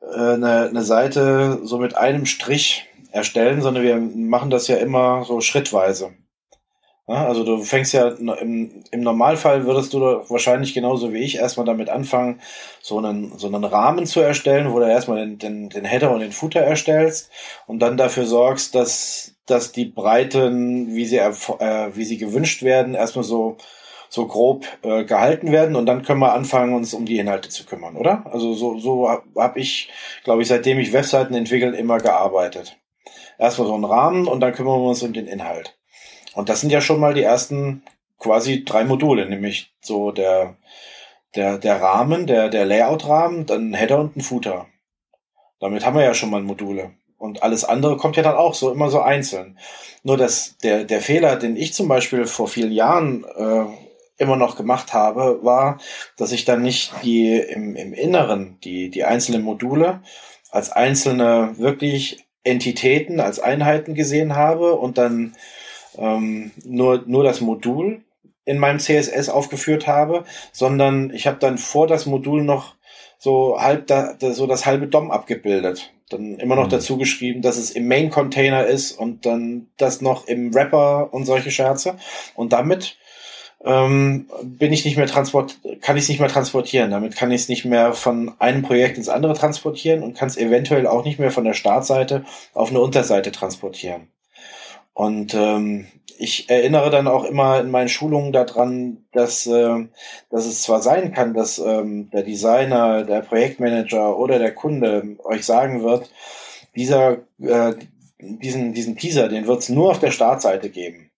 äh, 0.00 0.34
eine, 0.34 0.68
eine 0.68 0.82
Seite 0.82 1.60
so 1.64 1.78
mit 1.78 1.96
einem 1.96 2.26
Strich 2.26 2.86
erstellen, 3.12 3.62
sondern 3.62 3.84
wir 3.84 3.96
machen 3.96 4.50
das 4.50 4.68
ja 4.68 4.76
immer 4.76 5.24
so 5.24 5.40
schrittweise. 5.40 6.12
Ja, 7.06 7.26
also 7.26 7.44
du 7.44 7.62
fängst 7.62 7.92
ja 7.92 8.08
im, 8.08 8.82
im 8.90 9.00
Normalfall 9.02 9.66
würdest 9.66 9.92
du 9.92 10.00
wahrscheinlich 10.00 10.72
genauso 10.72 11.12
wie 11.12 11.18
ich 11.18 11.36
erstmal 11.36 11.66
damit 11.66 11.90
anfangen, 11.90 12.40
so 12.80 12.96
einen, 12.96 13.36
so 13.38 13.46
einen 13.46 13.64
Rahmen 13.64 14.06
zu 14.06 14.20
erstellen, 14.20 14.72
wo 14.72 14.78
du 14.78 14.86
erstmal 14.88 15.18
den, 15.18 15.38
den, 15.38 15.68
den 15.68 15.84
Header 15.84 16.12
und 16.12 16.20
den 16.20 16.32
Footer 16.32 16.60
erstellst 16.60 17.30
und 17.66 17.80
dann 17.80 17.98
dafür 17.98 18.24
sorgst, 18.24 18.74
dass, 18.74 19.34
dass 19.44 19.72
die 19.72 19.84
Breiten, 19.84 20.94
wie 20.94 21.04
sie, 21.04 21.18
äh, 21.18 21.32
wie 21.94 22.04
sie 22.04 22.16
gewünscht 22.16 22.62
werden, 22.62 22.94
erstmal 22.94 23.24
so, 23.24 23.58
so 24.08 24.26
grob 24.26 24.66
äh, 24.82 25.04
gehalten 25.04 25.52
werden 25.52 25.76
und 25.76 25.84
dann 25.84 26.04
können 26.04 26.20
wir 26.20 26.32
anfangen, 26.32 26.72
uns 26.74 26.94
um 26.94 27.04
die 27.04 27.18
Inhalte 27.18 27.50
zu 27.50 27.66
kümmern, 27.66 27.96
oder? 27.96 28.24
Also 28.32 28.54
so, 28.54 28.78
so 28.78 29.10
habe 29.10 29.24
hab 29.36 29.56
ich, 29.58 29.90
glaube 30.24 30.40
ich, 30.40 30.48
seitdem 30.48 30.78
ich 30.78 30.94
Webseiten 30.94 31.34
entwickle, 31.34 31.76
immer 31.76 31.98
gearbeitet. 31.98 32.78
Erstmal 33.38 33.68
so 33.68 33.74
einen 33.74 33.84
Rahmen 33.84 34.26
und 34.26 34.40
dann 34.40 34.54
kümmern 34.54 34.80
wir 34.80 34.88
uns 34.88 35.02
um 35.02 35.12
den 35.12 35.26
Inhalt. 35.26 35.76
Und 36.34 36.48
das 36.48 36.60
sind 36.60 36.70
ja 36.70 36.80
schon 36.80 37.00
mal 37.00 37.14
die 37.14 37.22
ersten 37.22 37.82
quasi 38.18 38.64
drei 38.64 38.84
Module, 38.84 39.26
nämlich 39.26 39.72
so 39.80 40.10
der, 40.10 40.56
der, 41.34 41.58
der 41.58 41.80
Rahmen, 41.80 42.26
der, 42.26 42.48
der 42.48 42.64
Layout-Rahmen, 42.64 43.46
dann 43.46 43.70
ein 43.70 43.74
Header 43.74 44.00
und 44.00 44.16
ein 44.16 44.22
Footer. 44.22 44.66
Damit 45.60 45.84
haben 45.84 45.96
wir 45.96 46.04
ja 46.04 46.14
schon 46.14 46.30
mal 46.30 46.42
Module. 46.42 46.92
Und 47.18 47.42
alles 47.42 47.64
andere 47.64 47.96
kommt 47.96 48.16
ja 48.16 48.22
dann 48.22 48.36
auch 48.36 48.54
so 48.54 48.70
immer 48.70 48.90
so 48.90 49.00
einzeln. 49.00 49.58
Nur 50.02 50.16
dass 50.16 50.58
der, 50.58 50.84
der 50.84 51.00
Fehler, 51.00 51.36
den 51.36 51.56
ich 51.56 51.72
zum 51.72 51.88
Beispiel 51.88 52.26
vor 52.26 52.48
vielen 52.48 52.72
Jahren 52.72 53.24
äh, 53.24 53.64
immer 54.18 54.36
noch 54.36 54.56
gemacht 54.56 54.92
habe, 54.92 55.40
war, 55.42 55.78
dass 56.16 56.32
ich 56.32 56.44
dann 56.44 56.62
nicht 56.62 56.92
die 57.02 57.36
im, 57.36 57.76
im 57.76 57.94
Inneren, 57.94 58.58
die, 58.62 58.90
die 58.90 59.04
einzelnen 59.04 59.42
Module 59.42 60.02
als 60.50 60.70
einzelne 60.70 61.54
wirklich 61.58 62.24
Entitäten, 62.44 63.20
als 63.20 63.40
Einheiten 63.40 63.94
gesehen 63.94 64.36
habe 64.36 64.74
und 64.74 64.98
dann 64.98 65.34
ähm, 65.98 66.50
nur, 66.64 67.02
nur 67.06 67.24
das 67.24 67.40
Modul 67.40 68.02
in 68.44 68.58
meinem 68.58 68.78
CSS 68.78 69.28
aufgeführt 69.28 69.86
habe, 69.86 70.24
sondern 70.52 71.10
ich 71.14 71.26
habe 71.26 71.38
dann 71.38 71.58
vor 71.58 71.86
das 71.86 72.06
Modul 72.06 72.42
noch 72.42 72.74
so 73.18 73.56
halb 73.58 73.86
da, 73.86 74.16
so 74.20 74.46
das 74.46 74.66
halbe 74.66 74.86
DOM 74.86 75.10
abgebildet. 75.10 75.92
Dann 76.10 76.38
immer 76.38 76.56
noch 76.56 76.66
mhm. 76.66 76.70
dazu 76.70 76.98
geschrieben, 76.98 77.40
dass 77.40 77.56
es 77.56 77.70
im 77.70 77.88
Main-Container 77.88 78.66
ist 78.66 78.92
und 78.92 79.24
dann 79.24 79.68
das 79.78 80.02
noch 80.02 80.26
im 80.26 80.54
Wrapper 80.54 81.12
und 81.12 81.24
solche 81.24 81.50
Scherze. 81.50 81.96
Und 82.34 82.52
damit 82.52 82.98
ähm, 83.64 84.28
bin 84.42 84.72
ich 84.74 84.84
nicht 84.84 84.98
mehr 84.98 85.06
transport, 85.06 85.58
kann 85.80 85.96
ich 85.96 86.02
es 86.04 86.08
nicht 86.10 86.20
mehr 86.20 86.28
transportieren. 86.28 86.90
Damit 86.90 87.16
kann 87.16 87.32
ich 87.32 87.42
es 87.42 87.48
nicht 87.48 87.64
mehr 87.64 87.94
von 87.94 88.34
einem 88.38 88.62
Projekt 88.62 88.98
ins 88.98 89.08
andere 89.08 89.32
transportieren 89.32 90.02
und 90.02 90.14
kann 90.14 90.28
es 90.28 90.36
eventuell 90.36 90.86
auch 90.86 91.04
nicht 91.04 91.18
mehr 91.18 91.30
von 91.30 91.44
der 91.44 91.54
Startseite 91.54 92.24
auf 92.52 92.68
eine 92.68 92.80
Unterseite 92.80 93.32
transportieren. 93.32 94.08
Und 94.94 95.34
ähm, 95.34 95.86
ich 96.18 96.48
erinnere 96.48 96.90
dann 96.90 97.08
auch 97.08 97.24
immer 97.24 97.60
in 97.60 97.70
meinen 97.70 97.88
Schulungen 97.88 98.32
daran, 98.32 99.04
dass, 99.12 99.46
äh, 99.46 99.86
dass 100.30 100.46
es 100.46 100.62
zwar 100.62 100.80
sein 100.80 101.12
kann, 101.12 101.34
dass 101.34 101.58
ähm, 101.58 102.10
der 102.10 102.22
Designer, 102.22 103.02
der 103.04 103.20
Projektmanager 103.20 104.16
oder 104.16 104.38
der 104.38 104.54
Kunde 104.54 105.16
euch 105.24 105.44
sagen 105.44 105.82
wird, 105.82 106.10
dieser, 106.76 107.18
äh, 107.40 107.74
diesen, 108.20 108.72
diesen 108.72 108.96
Teaser, 108.96 109.28
den 109.28 109.46
wird 109.46 109.60
es 109.60 109.68
nur 109.68 109.90
auf 109.90 109.98
der 109.98 110.12
Startseite 110.12 110.70
geben. 110.70 111.10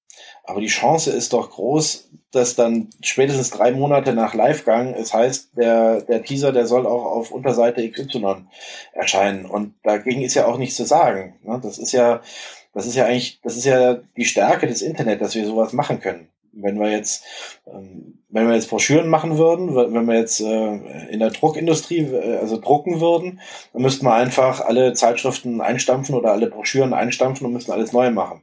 Aber 0.44 0.60
die 0.60 0.68
Chance 0.68 1.10
ist 1.10 1.32
doch 1.32 1.50
groß, 1.50 2.08
dass 2.30 2.54
dann 2.54 2.90
spätestens 3.02 3.50
drei 3.50 3.72
Monate 3.72 4.12
nach 4.12 4.32
Livegang, 4.32 4.94
es 4.94 5.12
heißt, 5.12 5.56
der, 5.56 6.02
der 6.02 6.22
Teaser, 6.22 6.52
der 6.52 6.66
soll 6.66 6.86
auch 6.86 7.04
auf 7.04 7.32
Unterseite 7.32 7.88
XY 7.88 8.46
erscheinen. 8.92 9.46
Und 9.46 9.74
dagegen 9.82 10.22
ist 10.22 10.34
ja 10.34 10.46
auch 10.46 10.56
nichts 10.56 10.76
zu 10.76 10.84
sagen. 10.84 11.40
Ne? 11.42 11.58
Das 11.62 11.78
ist 11.78 11.92
ja, 11.92 12.20
das 12.76 12.86
ist 12.86 12.94
ja 12.94 13.06
eigentlich, 13.06 13.40
das 13.42 13.56
ist 13.56 13.64
ja 13.64 13.94
die 14.18 14.26
Stärke 14.26 14.66
des 14.66 14.82
Internet, 14.82 15.22
dass 15.22 15.34
wir 15.34 15.46
sowas 15.46 15.72
machen 15.72 15.98
können. 15.98 16.28
Wenn 16.52 16.78
wir 16.78 16.90
jetzt, 16.90 17.24
ähm, 17.66 18.18
wenn 18.28 18.46
wir 18.46 18.54
jetzt 18.54 18.68
Broschüren 18.68 19.08
machen 19.08 19.38
würden, 19.38 19.74
wenn 19.74 20.04
wir 20.04 20.18
jetzt 20.18 20.42
äh, 20.42 21.06
in 21.08 21.20
der 21.20 21.30
Druckindustrie, 21.30 22.00
äh, 22.00 22.36
also 22.36 22.60
drucken 22.60 23.00
würden, 23.00 23.40
dann 23.72 23.80
müssten 23.80 24.04
wir 24.04 24.12
einfach 24.12 24.60
alle 24.60 24.92
Zeitschriften 24.92 25.62
einstampfen 25.62 26.14
oder 26.14 26.32
alle 26.32 26.50
Broschüren 26.50 26.92
einstampfen 26.92 27.46
und 27.46 27.54
müssen 27.54 27.72
alles 27.72 27.94
neu 27.94 28.10
machen. 28.10 28.42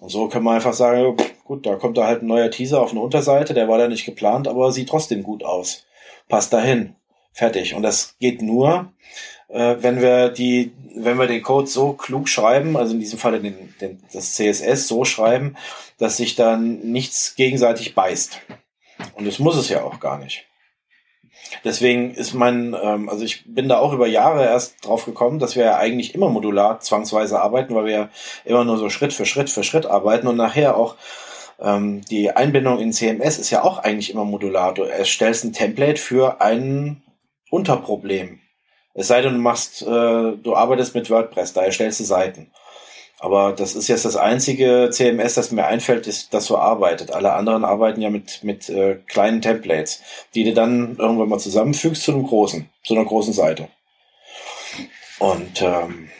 Und 0.00 0.08
so 0.08 0.26
können 0.26 0.44
wir 0.44 0.52
einfach 0.52 0.74
sagen, 0.74 1.16
gut, 1.44 1.64
da 1.64 1.76
kommt 1.76 1.98
da 1.98 2.08
halt 2.08 2.22
ein 2.22 2.26
neuer 2.26 2.50
Teaser 2.50 2.82
auf 2.82 2.90
eine 2.90 3.00
Unterseite, 3.00 3.54
der 3.54 3.68
war 3.68 3.78
da 3.78 3.86
nicht 3.86 4.06
geplant, 4.06 4.48
aber 4.48 4.72
sieht 4.72 4.88
trotzdem 4.88 5.22
gut 5.22 5.44
aus. 5.44 5.86
Passt 6.28 6.52
dahin. 6.52 6.96
Fertig. 7.32 7.76
Und 7.76 7.84
das 7.84 8.16
geht 8.18 8.42
nur, 8.42 8.92
äh, 9.48 9.76
wenn 9.80 10.00
wir 10.00 10.28
die, 10.28 10.72
wenn 10.94 11.18
wir 11.18 11.26
den 11.26 11.42
Code 11.42 11.66
so 11.66 11.92
klug 11.92 12.28
schreiben, 12.28 12.76
also 12.76 12.94
in 12.94 13.00
diesem 13.00 13.18
Fall 13.18 13.40
den, 13.40 13.74
den, 13.80 14.02
das 14.12 14.34
CSS 14.34 14.88
so 14.88 15.04
schreiben, 15.04 15.56
dass 15.98 16.16
sich 16.16 16.34
dann 16.34 16.80
nichts 16.80 17.34
gegenseitig 17.34 17.94
beißt. 17.94 18.40
Und 19.14 19.26
das 19.26 19.38
muss 19.38 19.56
es 19.56 19.68
ja 19.68 19.82
auch 19.82 20.00
gar 20.00 20.18
nicht. 20.18 20.44
Deswegen 21.64 22.14
ist 22.14 22.34
mein, 22.34 22.76
ähm, 22.80 23.08
also 23.08 23.24
ich 23.24 23.44
bin 23.46 23.68
da 23.68 23.78
auch 23.78 23.92
über 23.92 24.06
Jahre 24.06 24.44
erst 24.44 24.84
drauf 24.84 25.04
gekommen, 25.04 25.38
dass 25.38 25.56
wir 25.56 25.64
ja 25.64 25.76
eigentlich 25.76 26.14
immer 26.14 26.28
modular 26.28 26.80
zwangsweise 26.80 27.40
arbeiten, 27.40 27.74
weil 27.74 27.86
wir 27.86 27.92
ja 27.92 28.10
immer 28.44 28.64
nur 28.64 28.76
so 28.76 28.90
Schritt 28.90 29.12
für 29.12 29.24
Schritt 29.24 29.48
für 29.48 29.64
Schritt 29.64 29.86
arbeiten 29.86 30.26
und 30.26 30.36
nachher 30.36 30.76
auch 30.76 30.96
ähm, 31.60 32.02
die 32.10 32.30
Einbindung 32.30 32.78
in 32.80 32.92
CMS 32.92 33.38
ist 33.38 33.50
ja 33.50 33.62
auch 33.62 33.78
eigentlich 33.78 34.10
immer 34.10 34.24
modular. 34.24 34.74
Du 34.74 34.82
erstellst 34.82 35.44
ein 35.44 35.52
Template 35.52 36.00
für 36.00 36.40
ein 36.40 37.02
Unterproblem. 37.50 38.40
Es 38.94 39.08
sei 39.08 39.22
denn, 39.22 39.34
du 39.34 39.38
machst, 39.38 39.82
äh, 39.82 39.86
du 39.86 40.54
arbeitest 40.54 40.94
mit 40.94 41.10
WordPress, 41.10 41.52
da 41.52 41.62
erstellst 41.62 42.00
du 42.00 42.04
Seiten. 42.04 42.50
Aber 43.20 43.52
das 43.52 43.74
ist 43.74 43.88
jetzt 43.88 44.04
das 44.04 44.16
einzige 44.16 44.90
CMS, 44.92 45.34
das 45.34 45.50
mir 45.50 45.66
einfällt, 45.66 46.06
ist, 46.06 46.32
das 46.34 46.46
so 46.46 46.56
arbeitet. 46.56 47.10
Alle 47.10 47.32
anderen 47.32 47.64
arbeiten 47.64 48.00
ja 48.00 48.10
mit, 48.10 48.44
mit 48.44 48.68
äh, 48.68 48.96
kleinen 49.06 49.42
Templates, 49.42 50.02
die 50.34 50.44
du 50.44 50.54
dann 50.54 50.96
irgendwann 50.96 51.28
mal 51.28 51.40
zusammenfügst 51.40 52.02
zu 52.02 52.12
einem 52.12 52.24
großen, 52.24 52.68
zu 52.84 52.94
einer 52.94 53.04
großen 53.04 53.32
Seite. 53.32 53.68
Und 55.18 55.62
ähm, 55.62 56.10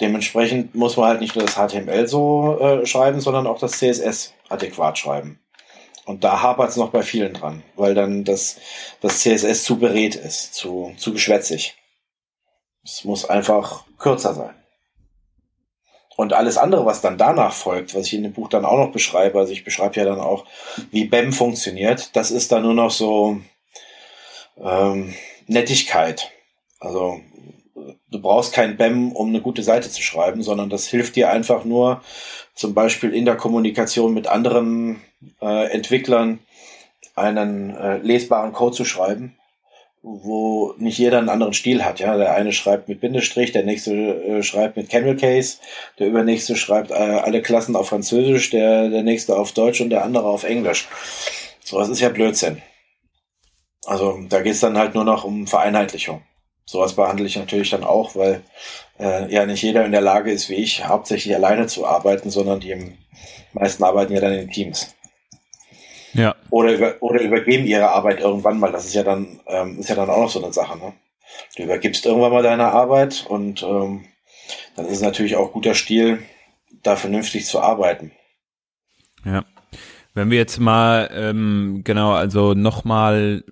dementsprechend 0.00 0.74
muss 0.74 0.98
man 0.98 1.08
halt 1.08 1.20
nicht 1.20 1.36
nur 1.36 1.46
das 1.46 1.54
HTML 1.54 2.06
so 2.06 2.58
äh, 2.60 2.84
schreiben, 2.84 3.20
sondern 3.20 3.46
auch 3.46 3.58
das 3.58 3.78
CSS 3.78 4.34
adäquat 4.50 4.98
schreiben. 4.98 5.40
Und 6.04 6.22
da 6.22 6.42
hapert 6.42 6.68
es 6.68 6.76
noch 6.76 6.90
bei 6.90 7.02
vielen 7.02 7.32
dran, 7.32 7.62
weil 7.76 7.94
dann 7.94 8.24
das, 8.24 8.58
das 9.00 9.20
CSS 9.20 9.64
zu 9.64 9.78
berät 9.78 10.14
ist, 10.14 10.54
zu, 10.54 10.92
zu 10.98 11.12
geschwätzig. 11.12 11.76
Es 12.86 13.02
muss 13.02 13.24
einfach 13.24 13.82
kürzer 13.98 14.32
sein. 14.32 14.54
Und 16.16 16.32
alles 16.32 16.56
andere, 16.56 16.86
was 16.86 17.00
dann 17.00 17.18
danach 17.18 17.52
folgt, 17.52 17.96
was 17.96 18.06
ich 18.06 18.14
in 18.14 18.22
dem 18.22 18.32
Buch 18.32 18.48
dann 18.48 18.64
auch 18.64 18.78
noch 18.78 18.92
beschreibe, 18.92 19.40
also 19.40 19.52
ich 19.52 19.64
beschreibe 19.64 19.96
ja 19.96 20.04
dann 20.04 20.20
auch, 20.20 20.46
wie 20.92 21.04
BEM 21.04 21.32
funktioniert, 21.32 22.14
das 22.14 22.30
ist 22.30 22.52
dann 22.52 22.62
nur 22.62 22.74
noch 22.74 22.92
so 22.92 23.38
ähm, 24.56 25.14
Nettigkeit. 25.48 26.30
Also 26.78 27.20
du 28.08 28.22
brauchst 28.22 28.52
kein 28.52 28.76
BEM, 28.76 29.10
um 29.12 29.30
eine 29.30 29.42
gute 29.42 29.64
Seite 29.64 29.90
zu 29.90 30.00
schreiben, 30.00 30.44
sondern 30.44 30.70
das 30.70 30.86
hilft 30.86 31.16
dir 31.16 31.30
einfach 31.30 31.64
nur, 31.64 32.02
zum 32.54 32.72
Beispiel 32.72 33.12
in 33.12 33.24
der 33.24 33.36
Kommunikation 33.36 34.14
mit 34.14 34.28
anderen 34.28 35.02
äh, 35.42 35.70
Entwicklern 35.72 36.38
einen 37.16 37.76
äh, 37.76 37.98
lesbaren 37.98 38.52
Code 38.52 38.76
zu 38.76 38.84
schreiben 38.84 39.36
wo 40.08 40.72
nicht 40.78 40.98
jeder 40.98 41.18
einen 41.18 41.28
anderen 41.28 41.52
Stil 41.52 41.84
hat. 41.84 41.98
Ja, 41.98 42.16
der 42.16 42.32
eine 42.32 42.52
schreibt 42.52 42.88
mit 42.88 43.00
Bindestrich, 43.00 43.50
der 43.50 43.64
nächste 43.64 43.92
äh, 43.92 44.42
schreibt 44.44 44.76
mit 44.76 44.88
Camel 44.88 45.16
Case, 45.16 45.58
der 45.98 46.06
übernächste 46.06 46.54
schreibt 46.54 46.92
äh, 46.92 46.94
alle 46.94 47.42
Klassen 47.42 47.74
auf 47.74 47.88
Französisch, 47.88 48.50
der 48.50 48.88
der 48.88 49.02
nächste 49.02 49.36
auf 49.36 49.50
Deutsch 49.50 49.80
und 49.80 49.90
der 49.90 50.04
andere 50.04 50.28
auf 50.28 50.44
Englisch. 50.44 50.86
Sowas 51.64 51.88
ist 51.88 52.00
ja 52.00 52.08
Blödsinn. 52.08 52.62
Also 53.84 54.20
da 54.28 54.42
geht 54.42 54.52
es 54.52 54.60
dann 54.60 54.78
halt 54.78 54.94
nur 54.94 55.04
noch 55.04 55.24
um 55.24 55.48
Vereinheitlichung. 55.48 56.22
Sowas 56.64 56.94
behandle 56.94 57.26
ich 57.26 57.36
natürlich 57.36 57.70
dann 57.70 57.84
auch, 57.84 58.14
weil 58.14 58.42
äh, 59.00 59.32
ja 59.32 59.44
nicht 59.44 59.62
jeder 59.62 59.84
in 59.84 59.92
der 59.92 60.00
Lage 60.00 60.30
ist, 60.30 60.48
wie 60.48 60.54
ich, 60.54 60.86
hauptsächlich 60.86 61.34
alleine 61.34 61.66
zu 61.66 61.84
arbeiten, 61.84 62.30
sondern 62.30 62.60
die 62.60 62.96
meisten 63.52 63.82
arbeiten 63.82 64.14
ja 64.14 64.20
dann 64.20 64.34
in 64.34 64.50
Teams. 64.50 64.95
Ja. 66.16 66.34
Oder, 66.50 66.74
über, 66.74 66.94
oder 67.00 67.20
übergeben 67.20 67.66
ihre 67.66 67.90
Arbeit 67.90 68.20
irgendwann 68.20 68.58
mal. 68.58 68.72
Das 68.72 68.86
ist 68.86 68.94
ja 68.94 69.02
dann, 69.02 69.40
ähm, 69.46 69.78
ist 69.78 69.88
ja 69.88 69.94
dann 69.94 70.10
auch 70.10 70.20
noch 70.20 70.30
so 70.30 70.42
eine 70.42 70.52
Sache. 70.52 70.78
Ne? 70.78 70.92
Du 71.56 71.64
übergibst 71.64 72.06
irgendwann 72.06 72.32
mal 72.32 72.42
deine 72.42 72.66
Arbeit 72.66 73.26
und 73.28 73.62
ähm, 73.62 74.04
dann 74.76 74.86
ist 74.86 74.92
es 74.92 75.02
natürlich 75.02 75.36
auch 75.36 75.52
guter 75.52 75.74
Stil, 75.74 76.20
da 76.82 76.96
vernünftig 76.96 77.46
zu 77.46 77.60
arbeiten. 77.60 78.12
Ja. 79.24 79.44
Wenn 80.14 80.30
wir 80.30 80.38
jetzt 80.38 80.58
mal, 80.58 81.10
ähm, 81.12 81.82
genau, 81.84 82.12
also 82.12 82.54
nochmal 82.54 83.44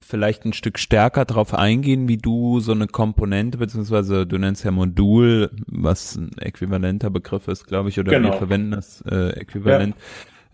vielleicht 0.00 0.44
ein 0.44 0.52
Stück 0.52 0.78
stärker 0.78 1.24
darauf 1.24 1.54
eingehen, 1.54 2.06
wie 2.06 2.18
du 2.18 2.60
so 2.60 2.72
eine 2.72 2.86
Komponente, 2.86 3.58
beziehungsweise 3.58 4.26
du 4.26 4.38
nennst 4.38 4.62
ja 4.62 4.70
Modul, 4.70 5.50
was 5.66 6.16
ein 6.16 6.30
äquivalenter 6.38 7.10
Begriff 7.10 7.48
ist, 7.48 7.66
glaube 7.66 7.88
ich, 7.88 7.98
oder 7.98 8.12
genau. 8.12 8.30
wir 8.30 8.38
verwenden 8.38 8.72
das 8.72 9.02
äh, 9.10 9.30
Äquivalent. 9.30 9.96
Ja 9.96 10.02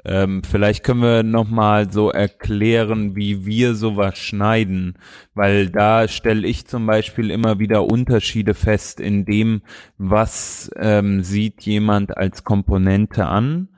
ähm, 0.04 0.42
vielleicht 0.42 0.84
können 0.84 1.02
wir 1.02 1.22
nochmal 1.22 1.92
so 1.92 2.10
erklären, 2.10 3.16
wie 3.16 3.44
wir 3.44 3.74
sowas 3.74 4.18
schneiden, 4.18 4.98
weil 5.34 5.68
da 5.68 6.08
stelle 6.08 6.46
ich 6.46 6.66
zum 6.66 6.86
Beispiel 6.86 7.30
immer 7.30 7.58
wieder 7.58 7.84
Unterschiede 7.84 8.54
fest 8.54 9.00
in 9.00 9.24
dem, 9.24 9.62
was 9.98 10.70
ähm, 10.76 11.22
sieht 11.22 11.62
jemand 11.62 12.16
als 12.16 12.44
Komponente 12.44 13.26
an 13.26 13.68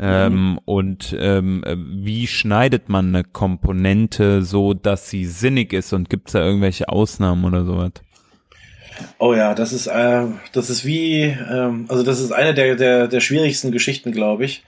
Ähm, 0.00 0.52
mhm. 0.52 0.58
Und 0.64 1.14
ähm, 1.18 1.62
wie 2.02 2.26
schneidet 2.26 2.88
man 2.88 3.08
eine 3.08 3.24
Komponente 3.24 4.42
so, 4.42 4.72
dass 4.72 5.10
sie 5.10 5.26
sinnig 5.26 5.74
ist 5.74 5.92
und 5.92 6.08
gibt 6.08 6.28
es 6.28 6.32
da 6.32 6.42
irgendwelche 6.42 6.88
Ausnahmen 6.88 7.44
oder 7.44 7.64
sowas? 7.66 7.92
Oh 9.18 9.34
ja, 9.34 9.54
das 9.54 9.72
ist 9.72 9.86
äh, 9.86 10.26
das 10.52 10.70
ist 10.70 10.84
wie 10.84 11.22
ähm, 11.24 11.86
also 11.88 12.02
das 12.02 12.20
ist 12.20 12.32
eine 12.32 12.54
der 12.54 12.76
der 12.76 13.08
der 13.08 13.20
schwierigsten 13.20 13.70
Geschichten, 13.70 14.12
glaube 14.12 14.44
ich. 14.44 14.64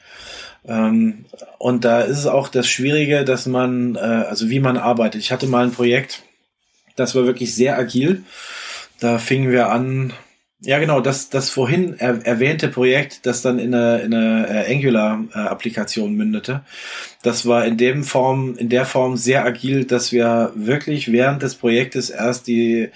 Ähm, 0.67 1.27
und 1.59 1.85
da 1.85 2.01
ist 2.01 2.19
es 2.19 2.27
auch 2.27 2.49
das 2.49 2.67
Schwierige, 2.67 3.25
dass 3.25 3.47
man 3.47 3.97
äh, 3.97 3.99
also 3.99 4.49
wie 4.51 4.61
man 4.61 4.77
arbeitet. 4.77 5.21
Ich 5.21 5.33
hatte 5.33 5.47
mal 5.47 5.65
ein 5.65 5.73
Projekt, 5.73 6.23
das 6.97 7.15
war 7.15 7.27
wirklich 7.27 7.55
sehr 7.55 7.79
agil. 7.79 8.25
Da 9.01 9.19
fingen 9.19 9.51
wir 9.51 9.71
an, 9.71 10.13
ja, 10.61 10.79
genau, 10.79 11.01
das, 11.01 11.29
das 11.29 11.51
vorhin 11.51 11.97
er, 11.99 12.25
erwähnte 12.25 12.69
Projekt, 12.69 13.27
das 13.27 13.43
dann 13.43 13.59
in 13.59 13.75
eine, 13.75 14.01
in 14.01 14.15
eine 14.15 14.67
äh, 14.67 14.75
Angular-Applikation 14.75 16.15
mündete, 16.15 16.63
das 17.23 17.45
war 17.47 17.67
in 17.67 17.77
dem 17.77 18.05
Form, 18.05 18.57
in 18.57 18.69
der 18.69 18.87
Form 18.87 19.17
sehr 19.17 19.45
agil, 19.45 19.85
dass 19.85 20.13
wir 20.13 20.53
wirklich 20.55 21.13
während 21.13 21.43
des 21.43 21.57
Projektes 21.57 22.09
erst 22.09 22.47
die 22.47 22.91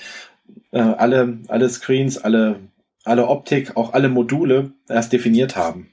äh, 0.70 0.78
alle, 0.78 1.38
alle 1.48 1.68
Screens, 1.68 2.16
alle, 2.16 2.60
alle 3.04 3.26
Optik, 3.26 3.76
auch 3.76 3.92
alle 3.92 4.08
Module 4.08 4.72
erst 4.88 5.12
definiert 5.12 5.56
haben. 5.56 5.90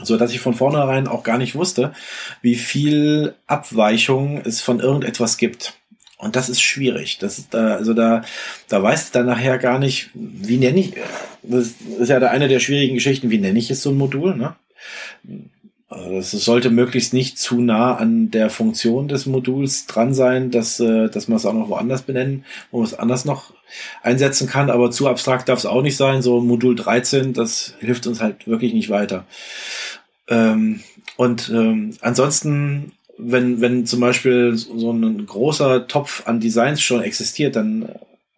So 0.00 0.16
dass 0.16 0.32
ich 0.32 0.40
von 0.40 0.54
vornherein 0.54 1.06
auch 1.06 1.22
gar 1.22 1.38
nicht 1.38 1.54
wusste, 1.54 1.92
wie 2.40 2.54
viel 2.54 3.34
Abweichung 3.46 4.40
es 4.44 4.60
von 4.60 4.80
irgendetwas 4.80 5.36
gibt. 5.36 5.74
Und 6.16 6.36
das 6.36 6.48
ist 6.48 6.62
schwierig. 6.62 7.18
Das 7.18 7.38
ist 7.38 7.52
da, 7.52 7.74
also 7.74 7.94
da, 7.94 8.22
da 8.68 8.82
weißt 8.82 9.14
du 9.14 9.18
dann 9.18 9.26
nachher 9.26 9.58
gar 9.58 9.78
nicht, 9.78 10.10
wie 10.14 10.56
nenne 10.56 10.80
ich, 10.80 10.94
das 11.42 11.74
ist 11.98 12.08
ja 12.08 12.18
eine 12.18 12.48
der 12.48 12.60
schwierigen 12.60 12.94
Geschichten, 12.94 13.30
wie 13.30 13.38
nenne 13.38 13.58
ich 13.58 13.70
es 13.70 13.82
so 13.82 13.90
ein 13.90 13.98
Modul, 13.98 14.36
ne? 14.36 14.54
Also 15.92 16.16
es 16.16 16.30
sollte 16.30 16.70
möglichst 16.70 17.12
nicht 17.12 17.38
zu 17.38 17.60
nah 17.60 17.94
an 17.94 18.30
der 18.30 18.50
Funktion 18.50 19.08
des 19.08 19.26
Moduls 19.26 19.86
dran 19.86 20.14
sein, 20.14 20.50
dass, 20.50 20.80
äh, 20.80 21.08
dass 21.08 21.28
man 21.28 21.36
es 21.36 21.46
auch 21.46 21.52
noch 21.52 21.68
woanders 21.68 22.02
benennen, 22.02 22.44
wo 22.70 22.78
man 22.78 22.86
es 22.86 22.94
anders 22.94 23.24
noch 23.24 23.52
einsetzen 24.02 24.48
kann, 24.48 24.70
aber 24.70 24.90
zu 24.90 25.06
abstrakt 25.06 25.48
darf 25.48 25.58
es 25.58 25.66
auch 25.66 25.82
nicht 25.82 25.96
sein. 25.96 26.22
So 26.22 26.40
Modul 26.40 26.76
13, 26.76 27.34
das 27.34 27.74
hilft 27.80 28.06
uns 28.06 28.20
halt 28.20 28.46
wirklich 28.48 28.72
nicht 28.72 28.90
weiter. 28.90 29.26
Ähm, 30.28 30.80
und 31.16 31.50
ähm, 31.50 31.94
ansonsten 32.00 32.92
wenn, 33.18 33.60
wenn 33.60 33.86
zum 33.86 34.00
Beispiel 34.00 34.56
so 34.56 34.90
ein 34.90 35.26
großer 35.26 35.86
Topf 35.86 36.26
an 36.26 36.40
Designs 36.40 36.80
schon 36.80 37.02
existiert, 37.02 37.56
dann 37.56 37.88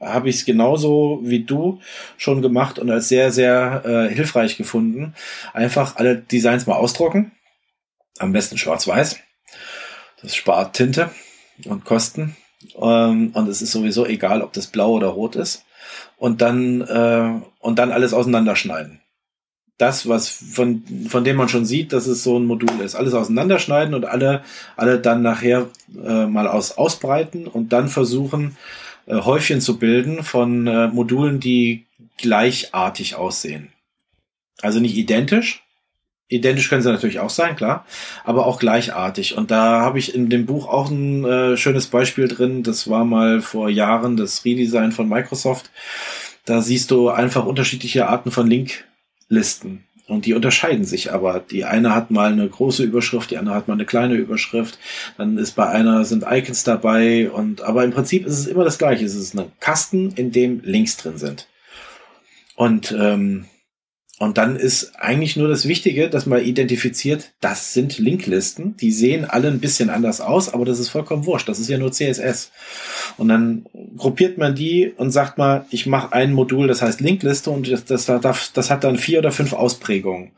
habe 0.00 0.28
ich 0.28 0.36
es 0.36 0.44
genauso 0.44 1.20
wie 1.22 1.44
du 1.44 1.80
schon 2.18 2.42
gemacht 2.42 2.78
und 2.78 2.90
als 2.90 3.08
sehr, 3.08 3.32
sehr 3.32 3.82
äh, 3.84 4.14
hilfreich 4.14 4.56
gefunden. 4.56 5.14
Einfach 5.52 5.96
alle 5.96 6.16
Designs 6.16 6.66
mal 6.66 6.74
ausdrucken. 6.74 7.32
Am 8.18 8.32
besten 8.32 8.58
schwarz-weiß. 8.58 9.18
Das 10.22 10.34
spart 10.34 10.76
Tinte 10.76 11.10
und 11.64 11.84
Kosten. 11.84 12.36
Ähm, 12.76 13.30
und 13.34 13.48
es 13.48 13.62
ist 13.62 13.72
sowieso 13.72 14.06
egal, 14.06 14.42
ob 14.42 14.52
das 14.52 14.68
blau 14.68 14.92
oder 14.92 15.08
rot 15.08 15.36
ist. 15.36 15.64
Und 16.16 16.40
dann, 16.40 16.80
äh, 16.82 17.40
und 17.60 17.78
dann 17.78 17.92
alles 17.92 18.14
auseinanderschneiden 18.14 19.00
das, 19.78 20.08
was 20.08 20.28
von, 20.28 20.84
von 21.08 21.24
dem 21.24 21.36
man 21.36 21.48
schon 21.48 21.64
sieht, 21.64 21.92
dass 21.92 22.06
es 22.06 22.22
so 22.22 22.38
ein 22.38 22.46
Modul 22.46 22.80
ist. 22.80 22.94
Alles 22.94 23.14
auseinanderschneiden 23.14 23.94
und 23.94 24.04
alle, 24.04 24.42
alle 24.76 25.00
dann 25.00 25.22
nachher 25.22 25.68
äh, 25.94 26.26
mal 26.26 26.46
aus, 26.46 26.78
ausbreiten 26.78 27.46
und 27.46 27.72
dann 27.72 27.88
versuchen, 27.88 28.56
äh, 29.06 29.16
Häufchen 29.16 29.60
zu 29.60 29.78
bilden 29.78 30.22
von 30.22 30.64
Modulen, 30.94 31.40
die 31.40 31.86
gleichartig 32.18 33.16
aussehen. 33.16 33.72
Also 34.62 34.78
nicht 34.78 34.96
identisch. 34.96 35.63
Identisch 36.28 36.70
können 36.70 36.82
sie 36.82 36.90
natürlich 36.90 37.20
auch 37.20 37.30
sein, 37.30 37.54
klar, 37.54 37.84
aber 38.24 38.46
auch 38.46 38.58
gleichartig. 38.58 39.36
Und 39.36 39.50
da 39.50 39.80
habe 39.82 39.98
ich 39.98 40.14
in 40.14 40.30
dem 40.30 40.46
Buch 40.46 40.68
auch 40.68 40.90
ein 40.90 41.24
äh, 41.24 41.56
schönes 41.56 41.86
Beispiel 41.88 42.28
drin. 42.28 42.62
Das 42.62 42.88
war 42.88 43.04
mal 43.04 43.42
vor 43.42 43.68
Jahren 43.68 44.16
das 44.16 44.44
Redesign 44.44 44.92
von 44.92 45.08
Microsoft. 45.08 45.70
Da 46.46 46.62
siehst 46.62 46.90
du 46.90 47.10
einfach 47.10 47.44
unterschiedliche 47.44 48.08
Arten 48.08 48.30
von 48.30 48.46
Link 48.46 48.84
Listen. 49.28 49.84
Und 50.06 50.26
die 50.26 50.34
unterscheiden 50.34 50.84
sich 50.84 51.12
aber. 51.12 51.40
Die 51.40 51.64
eine 51.64 51.94
hat 51.94 52.10
mal 52.10 52.32
eine 52.32 52.46
große 52.46 52.82
Überschrift, 52.82 53.30
die 53.30 53.38
andere 53.38 53.54
hat 53.54 53.68
mal 53.68 53.74
eine 53.74 53.86
kleine 53.86 54.14
Überschrift. 54.14 54.78
Dann 55.16 55.38
ist 55.38 55.52
bei 55.52 55.66
einer 55.66 56.04
sind 56.04 56.24
Icons 56.28 56.62
dabei 56.64 57.30
und 57.30 57.62
aber 57.62 57.84
im 57.84 57.90
Prinzip 57.90 58.26
ist 58.26 58.38
es 58.38 58.46
immer 58.46 58.64
das 58.64 58.76
gleiche. 58.76 59.04
Es 59.04 59.14
ist 59.14 59.34
ein 59.34 59.50
Kasten, 59.60 60.10
in 60.12 60.30
dem 60.30 60.60
Links 60.62 60.98
drin 60.98 61.16
sind. 61.16 61.48
Und 62.54 62.94
ähm, 62.98 63.46
und 64.20 64.38
dann 64.38 64.54
ist 64.54 64.92
eigentlich 65.00 65.34
nur 65.34 65.48
das 65.48 65.66
Wichtige, 65.66 66.08
dass 66.08 66.24
man 66.24 66.40
identifiziert, 66.40 67.32
das 67.40 67.72
sind 67.72 67.98
Linklisten. 67.98 68.76
Die 68.76 68.92
sehen 68.92 69.24
alle 69.24 69.48
ein 69.48 69.58
bisschen 69.58 69.90
anders 69.90 70.20
aus, 70.20 70.54
aber 70.54 70.64
das 70.64 70.78
ist 70.78 70.88
vollkommen 70.88 71.26
wurscht. 71.26 71.48
Das 71.48 71.58
ist 71.58 71.68
ja 71.68 71.78
nur 71.78 71.90
CSS. 71.90 72.52
Und 73.16 73.26
dann 73.28 73.66
gruppiert 73.96 74.38
man 74.38 74.54
die 74.54 74.92
und 74.96 75.10
sagt 75.10 75.36
mal, 75.36 75.66
ich 75.70 75.86
mache 75.86 76.12
ein 76.12 76.32
Modul, 76.32 76.68
das 76.68 76.80
heißt 76.80 77.00
Linkliste 77.00 77.50
und 77.50 77.68
das, 77.68 77.86
das, 77.86 78.06
das, 78.52 78.70
hat 78.70 78.84
dann 78.84 78.98
vier 78.98 79.18
oder 79.18 79.32
fünf 79.32 79.52
Ausprägungen. 79.52 80.30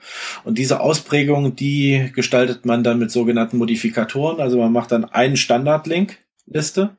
Und 0.44 0.56
diese 0.56 0.80
Ausprägungen, 0.80 1.54
die 1.54 2.10
gestaltet 2.14 2.64
man 2.64 2.82
dann 2.82 2.98
mit 2.98 3.10
sogenannten 3.10 3.58
Modifikatoren. 3.58 4.40
Also 4.40 4.56
man 4.56 4.72
macht 4.72 4.90
dann 4.90 5.04
einen 5.04 5.36
Standard-Link-Liste 5.36 6.96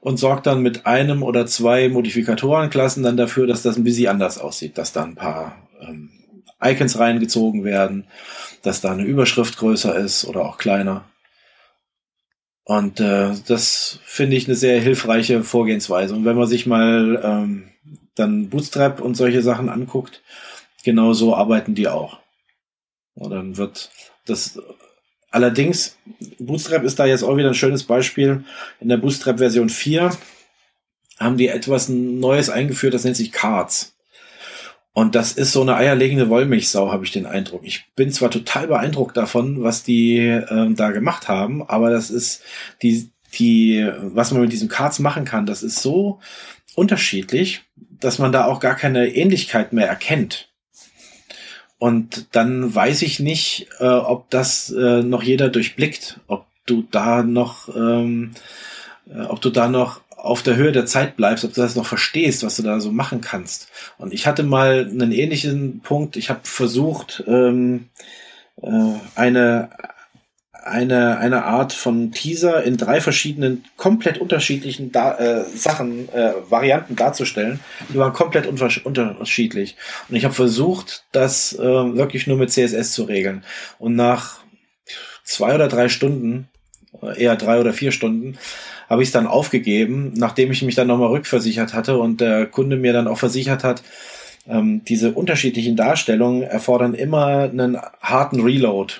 und 0.00 0.16
sorgt 0.16 0.48
dann 0.48 0.62
mit 0.62 0.84
einem 0.84 1.22
oder 1.22 1.46
zwei 1.46 1.88
Modifikatorenklassen 1.88 3.04
dann 3.04 3.16
dafür, 3.16 3.46
dass 3.46 3.62
das 3.62 3.76
ein 3.76 3.84
bisschen 3.84 4.08
anders 4.08 4.38
aussieht, 4.38 4.78
dass 4.78 4.92
da 4.92 5.04
ein 5.04 5.14
paar 5.14 5.67
ähm, 5.80 6.10
Icons 6.62 6.98
reingezogen 6.98 7.64
werden, 7.64 8.06
dass 8.62 8.80
da 8.80 8.92
eine 8.92 9.04
Überschrift 9.04 9.58
größer 9.58 9.96
ist 9.96 10.24
oder 10.24 10.44
auch 10.44 10.58
kleiner. 10.58 11.04
Und 12.64 13.00
äh, 13.00 13.30
das 13.46 13.98
finde 14.04 14.36
ich 14.36 14.46
eine 14.46 14.56
sehr 14.56 14.80
hilfreiche 14.80 15.42
Vorgehensweise. 15.42 16.14
Und 16.14 16.24
wenn 16.24 16.36
man 16.36 16.46
sich 16.46 16.66
mal 16.66 17.20
ähm, 17.24 17.70
dann 18.14 18.50
Bootstrap 18.50 19.00
und 19.00 19.14
solche 19.14 19.42
Sachen 19.42 19.68
anguckt, 19.68 20.22
genau 20.84 21.12
so 21.12 21.34
arbeiten 21.34 21.74
die 21.74 21.88
auch. 21.88 22.18
Und 23.14 23.30
dann 23.30 23.56
wird 23.56 23.90
das 24.26 24.60
allerdings, 25.30 25.96
Bootstrap 26.38 26.84
ist 26.84 26.98
da 26.98 27.06
jetzt 27.06 27.22
auch 27.22 27.36
wieder 27.36 27.48
ein 27.48 27.54
schönes 27.54 27.84
Beispiel. 27.84 28.44
In 28.80 28.88
der 28.88 28.98
Bootstrap 28.98 29.38
Version 29.38 29.70
4 29.70 30.10
haben 31.18 31.36
die 31.36 31.48
etwas 31.48 31.88
Neues 31.88 32.50
eingeführt, 32.50 32.94
das 32.94 33.04
nennt 33.04 33.16
sich 33.16 33.32
Cards. 33.32 33.97
Und 34.98 35.14
das 35.14 35.30
ist 35.30 35.52
so 35.52 35.62
eine 35.62 35.76
eierlegende 35.76 36.28
Wollmilchsau, 36.28 36.90
habe 36.90 37.04
ich 37.04 37.12
den 37.12 37.24
Eindruck. 37.24 37.60
Ich 37.62 37.84
bin 37.94 38.10
zwar 38.10 38.32
total 38.32 38.66
beeindruckt 38.66 39.16
davon, 39.16 39.62
was 39.62 39.84
die 39.84 40.16
ähm, 40.16 40.74
da 40.74 40.90
gemacht 40.90 41.28
haben, 41.28 41.62
aber 41.62 41.90
das 41.90 42.10
ist 42.10 42.42
die, 42.82 43.08
die, 43.34 43.88
was 44.02 44.32
man 44.32 44.40
mit 44.42 44.50
diesem 44.50 44.66
Cards 44.66 44.98
machen 44.98 45.24
kann, 45.24 45.46
das 45.46 45.62
ist 45.62 45.82
so 45.82 46.18
unterschiedlich, 46.74 47.62
dass 47.76 48.18
man 48.18 48.32
da 48.32 48.46
auch 48.46 48.58
gar 48.58 48.74
keine 48.74 49.06
Ähnlichkeit 49.06 49.72
mehr 49.72 49.86
erkennt. 49.86 50.48
Und 51.78 52.34
dann 52.34 52.74
weiß 52.74 53.02
ich 53.02 53.20
nicht, 53.20 53.68
äh, 53.78 53.86
ob 53.86 54.30
das 54.30 54.68
äh, 54.72 55.04
noch 55.04 55.22
jeder 55.22 55.48
durchblickt, 55.48 56.18
ob 56.26 56.44
du 56.66 56.82
da 56.90 57.22
noch, 57.22 57.68
ähm, 57.68 58.32
äh, 59.08 59.20
ob 59.20 59.40
du 59.42 59.50
da 59.50 59.68
noch 59.68 60.00
auf 60.18 60.42
der 60.42 60.56
Höhe 60.56 60.72
der 60.72 60.86
Zeit 60.86 61.16
bleibst, 61.16 61.44
ob 61.44 61.54
du 61.54 61.60
das 61.60 61.76
noch 61.76 61.86
verstehst, 61.86 62.42
was 62.42 62.56
du 62.56 62.62
da 62.62 62.80
so 62.80 62.90
machen 62.90 63.20
kannst. 63.20 63.68
Und 63.98 64.12
ich 64.12 64.26
hatte 64.26 64.42
mal 64.42 64.88
einen 64.90 65.12
ähnlichen 65.12 65.80
Punkt. 65.80 66.16
Ich 66.16 66.28
habe 66.28 66.40
versucht, 66.42 67.22
ähm, 67.26 67.88
äh, 68.60 68.94
eine 69.14 69.70
eine, 70.68 71.18
eine 71.18 71.44
Art 71.44 71.72
von 71.72 72.12
Teaser 72.12 72.62
in 72.62 72.76
drei 72.76 73.00
verschiedenen, 73.00 73.64
komplett 73.76 74.18
unterschiedlichen 74.18 74.92
da 74.92 75.16
äh, 75.16 75.44
Sachen, 75.44 76.08
äh, 76.12 76.32
Varianten 76.48 76.96
darzustellen. 76.96 77.60
Die 77.88 77.98
waren 77.98 78.12
komplett 78.12 78.46
unterschiedlich. 78.46 79.76
Und 80.08 80.16
ich 80.16 80.24
habe 80.24 80.34
versucht, 80.34 81.04
das 81.12 81.54
äh, 81.54 81.62
wirklich 81.62 82.26
nur 82.26 82.36
mit 82.36 82.50
CSS 82.50 82.92
zu 82.92 83.04
regeln. 83.04 83.44
Und 83.78 83.96
nach 83.96 84.40
zwei 85.24 85.54
oder 85.54 85.68
drei 85.68 85.88
Stunden, 85.88 86.48
eher 87.16 87.36
drei 87.36 87.60
oder 87.60 87.72
vier 87.72 87.92
Stunden, 87.92 88.38
habe 88.88 89.02
ich 89.02 89.08
es 89.08 89.12
dann 89.12 89.26
aufgegeben, 89.26 90.12
nachdem 90.16 90.50
ich 90.50 90.62
mich 90.62 90.74
dann 90.74 90.88
nochmal 90.88 91.10
rückversichert 91.10 91.74
hatte 91.74 91.98
und 91.98 92.20
der 92.20 92.46
Kunde 92.46 92.76
mir 92.76 92.92
dann 92.92 93.08
auch 93.08 93.18
versichert 93.18 93.64
hat, 93.64 93.82
ähm, 94.48 94.82
diese 94.84 95.12
unterschiedlichen 95.12 95.76
Darstellungen 95.76 96.42
erfordern 96.42 96.94
immer 96.94 97.26
einen 97.26 97.78
harten 98.00 98.40
Reload, 98.40 98.94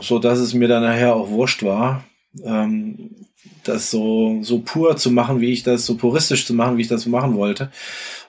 so 0.00 0.18
dass 0.18 0.38
es 0.38 0.54
mir 0.54 0.68
dann 0.68 0.82
nachher 0.82 1.14
auch 1.14 1.30
wurscht 1.30 1.62
war, 1.62 2.04
ähm, 2.44 3.10
das 3.64 3.90
so 3.90 4.38
so 4.42 4.60
pur 4.60 4.96
zu 4.96 5.10
machen, 5.10 5.40
wie 5.40 5.52
ich 5.52 5.62
das 5.62 5.86
so 5.86 5.96
puristisch 5.96 6.46
zu 6.46 6.54
machen, 6.54 6.76
wie 6.76 6.82
ich 6.82 6.88
das 6.88 7.06
machen 7.06 7.36
wollte. 7.36 7.70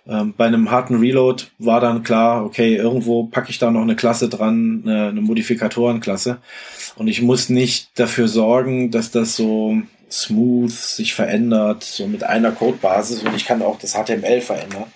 Ähm, 0.07 0.33
bei 0.35 0.45
einem 0.45 0.71
harten 0.71 0.95
Reload 0.95 1.43
war 1.59 1.79
dann 1.79 2.03
klar, 2.03 2.43
okay, 2.43 2.75
irgendwo 2.75 3.25
packe 3.25 3.49
ich 3.49 3.59
da 3.59 3.69
noch 3.69 3.81
eine 3.81 3.95
Klasse 3.95 4.29
dran, 4.29 4.81
eine, 4.85 5.09
eine 5.09 5.21
Modifikatorenklasse. 5.21 6.37
Und 6.95 7.07
ich 7.07 7.21
muss 7.21 7.49
nicht 7.49 7.89
dafür 7.95 8.27
sorgen, 8.27 8.91
dass 8.91 9.11
das 9.11 9.35
so 9.35 9.81
smooth 10.11 10.71
sich 10.71 11.13
verändert, 11.13 11.83
so 11.83 12.07
mit 12.07 12.23
einer 12.23 12.51
Codebasis 12.51 13.23
und 13.23 13.35
ich 13.35 13.45
kann 13.45 13.61
auch 13.61 13.77
das 13.77 13.93
HTML 13.93 14.41
verändern. 14.41 14.91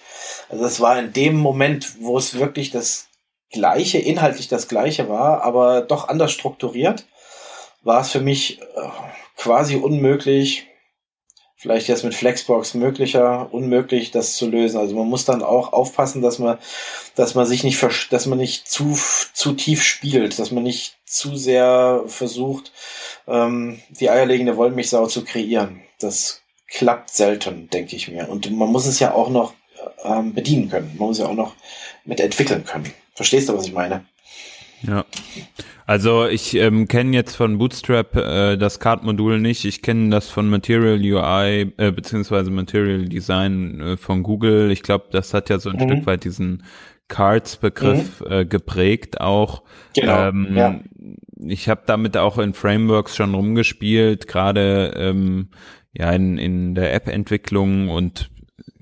Also 0.49 0.63
das 0.63 0.80
war 0.80 0.99
in 0.99 1.13
dem 1.13 1.36
Moment, 1.36 2.02
wo 2.02 2.17
es 2.17 2.38
wirklich 2.38 2.71
das 2.71 3.08
gleiche, 3.52 3.99
inhaltlich 3.99 4.47
das 4.47 4.67
gleiche 4.67 5.10
war, 5.10 5.43
aber 5.43 5.82
doch 5.82 6.10
anders 6.10 6.32
strukturiert, 6.32 7.06
war 7.84 8.02
es 8.02 8.12
für 8.12 8.21
mich 8.21 8.62
äh, 8.62 8.65
quasi 9.38 9.76
unmöglich, 9.76 10.67
vielleicht 11.63 11.88
jetzt 11.88 12.04
mit 12.04 12.13
Flexbox 12.13 12.73
möglicher, 12.73 13.47
unmöglich, 13.54 14.12
das 14.12 14.36
zu 14.36 14.49
lösen. 14.49 14.78
Also 14.78 14.95
man 14.95 15.08
muss 15.08 15.23
dann 15.23 15.41
auch 15.41 15.71
aufpassen, 15.71 16.21
dass 16.21 16.38
man, 16.38 16.58
dass 17.15 17.36
man 17.36 17.45
sich 17.45 17.63
nicht, 17.63 17.82
dass 18.12 18.26
man 18.26 18.38
nicht 18.38 18.67
zu, 18.67 18.99
zu 19.34 19.54
tief 19.54 19.82
spielt, 19.82 20.39
dass 20.39 20.52
man 20.52 20.63
nicht 20.63 20.97
zu 21.06 21.38
sehr 21.38 22.04
versucht, 22.08 22.73
ähm, 23.28 23.80
die 23.89 24.10
eierlegende 24.10 24.58
Wollmilchsau 24.58 25.08
zu 25.08 25.23
kreieren. 25.23 25.80
Das 25.99 26.41
klappt 26.67 27.12
selten, 27.12 27.69
denke 27.69 27.95
ich 27.95 28.10
mir. 28.10 28.28
Und 28.28 28.52
man 28.52 28.69
muss 28.69 28.86
es 28.86 28.99
ja 28.99 29.13
auch 29.13 29.30
noch 29.30 29.54
ähm, 30.04 30.34
bedienen 30.34 30.69
können. 30.69 30.93
Man 30.99 31.08
muss 31.08 31.19
ja 31.19 31.28
auch 31.28 31.34
noch 31.34 31.56
mit 32.04 32.19
entwickeln 32.19 32.65
können. 32.65 32.93
Verstehst 33.15 33.47
du, 33.47 33.58
was 33.58 33.67
ich 33.67 33.73
meine? 33.73 34.04
Ja. 34.86 35.06
Also 35.86 36.28
ich 36.28 36.56
ähm, 36.56 36.88
kenne 36.88 37.15
jetzt 37.15 37.36
von 37.36 37.58
Bootstrap 37.58 38.15
äh, 38.15 38.58
das 38.58 38.80
Card-Modul 38.80 39.39
nicht. 39.39 39.65
Ich 39.65 39.82
kenne 39.82 40.10
das 40.10 40.30
von 40.30 40.50
Material 40.50 41.00
UI 41.00 41.74
äh, 41.78 41.91
beziehungsweise 41.91 42.52
Material 42.52 43.06
Design 43.06 43.82
äh, 43.82 43.98
von 43.98 44.24
Google. 44.24 44.72
Ich 44.72 44.84
glaube, 44.84 45.06
das 45.12 45.34
hat 45.34 45.50
ja 45.50 45.60
so 45.60 45.69
ein 45.69 45.78
mhm. 45.78 45.89
Stück 45.89 46.06
weit 46.06 46.24
diesen 46.24 46.63
Cards-Begriff 47.08 48.22
mhm. 48.22 48.32
äh, 48.32 48.46
geprägt 48.46 49.19
auch. 49.22 49.63
Genau, 49.96 50.30
ähm, 50.30 50.48
ja. 50.56 50.80
Ich 51.46 51.67
habe 51.67 51.84
damit 51.86 52.15
auch 52.17 52.38
in 52.38 52.54
Frameworks 52.54 53.15
schon 53.15 53.36
rumgespielt, 53.36 54.28
gerade 54.28 54.93
ähm, 54.96 55.50
ja 55.91 56.12
in, 56.12 56.38
in 56.38 56.76
der 56.76 56.93
App-Entwicklung 56.93 57.89
und 57.89 58.30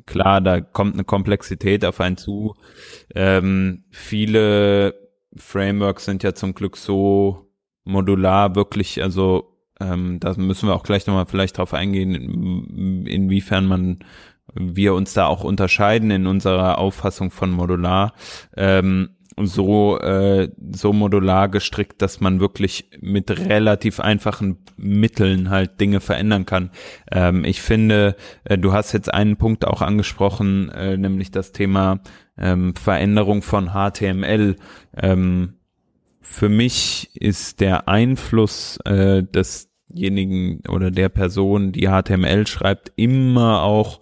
klar, 0.05 0.41
da 0.41 0.61
kommt 0.61 0.93
eine 0.93 1.03
Komplexität 1.03 1.85
auf 1.85 1.99
einen 1.99 2.17
zu. 2.17 2.55
Ähm, 3.15 3.85
viele 3.89 4.93
Frameworks 5.35 6.05
sind 6.05 6.23
ja 6.23 6.33
zum 6.33 6.53
Glück 6.53 6.77
so 6.77 7.51
modular 7.83 8.55
wirklich, 8.55 9.01
also 9.01 9.57
ähm, 9.79 10.19
da 10.19 10.33
müssen 10.35 10.67
wir 10.67 10.75
auch 10.75 10.83
gleich 10.83 11.07
nochmal 11.07 11.25
vielleicht 11.25 11.57
drauf 11.57 11.73
eingehen, 11.73 12.13
in, 12.13 13.05
inwiefern 13.05 13.65
man 13.65 13.99
wir 14.53 14.93
uns 14.93 15.13
da 15.13 15.27
auch 15.27 15.43
unterscheiden 15.43 16.11
in 16.11 16.27
unserer 16.27 16.77
Auffassung 16.77 17.31
von 17.31 17.51
modular. 17.51 18.13
Ähm, 18.55 19.15
so 19.37 19.97
äh, 19.99 20.49
so 20.73 20.93
modular 20.93 21.47
gestrickt, 21.49 22.01
dass 22.01 22.19
man 22.19 22.39
wirklich 22.39 22.89
mit 22.99 23.31
relativ 23.31 23.99
einfachen 23.99 24.57
Mitteln 24.75 25.49
halt 25.49 25.79
Dinge 25.79 26.01
verändern 26.01 26.45
kann. 26.45 26.71
Ähm, 27.11 27.45
ich 27.45 27.61
finde, 27.61 28.15
äh, 28.43 28.57
du 28.57 28.73
hast 28.73 28.91
jetzt 28.91 29.11
einen 29.11 29.37
Punkt 29.37 29.65
auch 29.65 29.81
angesprochen, 29.81 30.69
äh, 30.69 30.97
nämlich 30.97 31.31
das 31.31 31.53
Thema 31.53 32.01
ähm, 32.41 32.75
Veränderung 32.75 33.41
von 33.41 33.69
HTML. 33.69 34.57
Ähm, 34.97 35.53
für 36.21 36.49
mich 36.49 37.09
ist 37.15 37.61
der 37.61 37.87
Einfluss 37.87 38.77
äh, 38.85 39.23
desjenigen 39.23 40.61
oder 40.67 40.91
der 40.91 41.09
Person, 41.09 41.71
die 41.71 41.87
HTML 41.87 42.47
schreibt, 42.47 42.91
immer 42.95 43.63
auch 43.63 44.01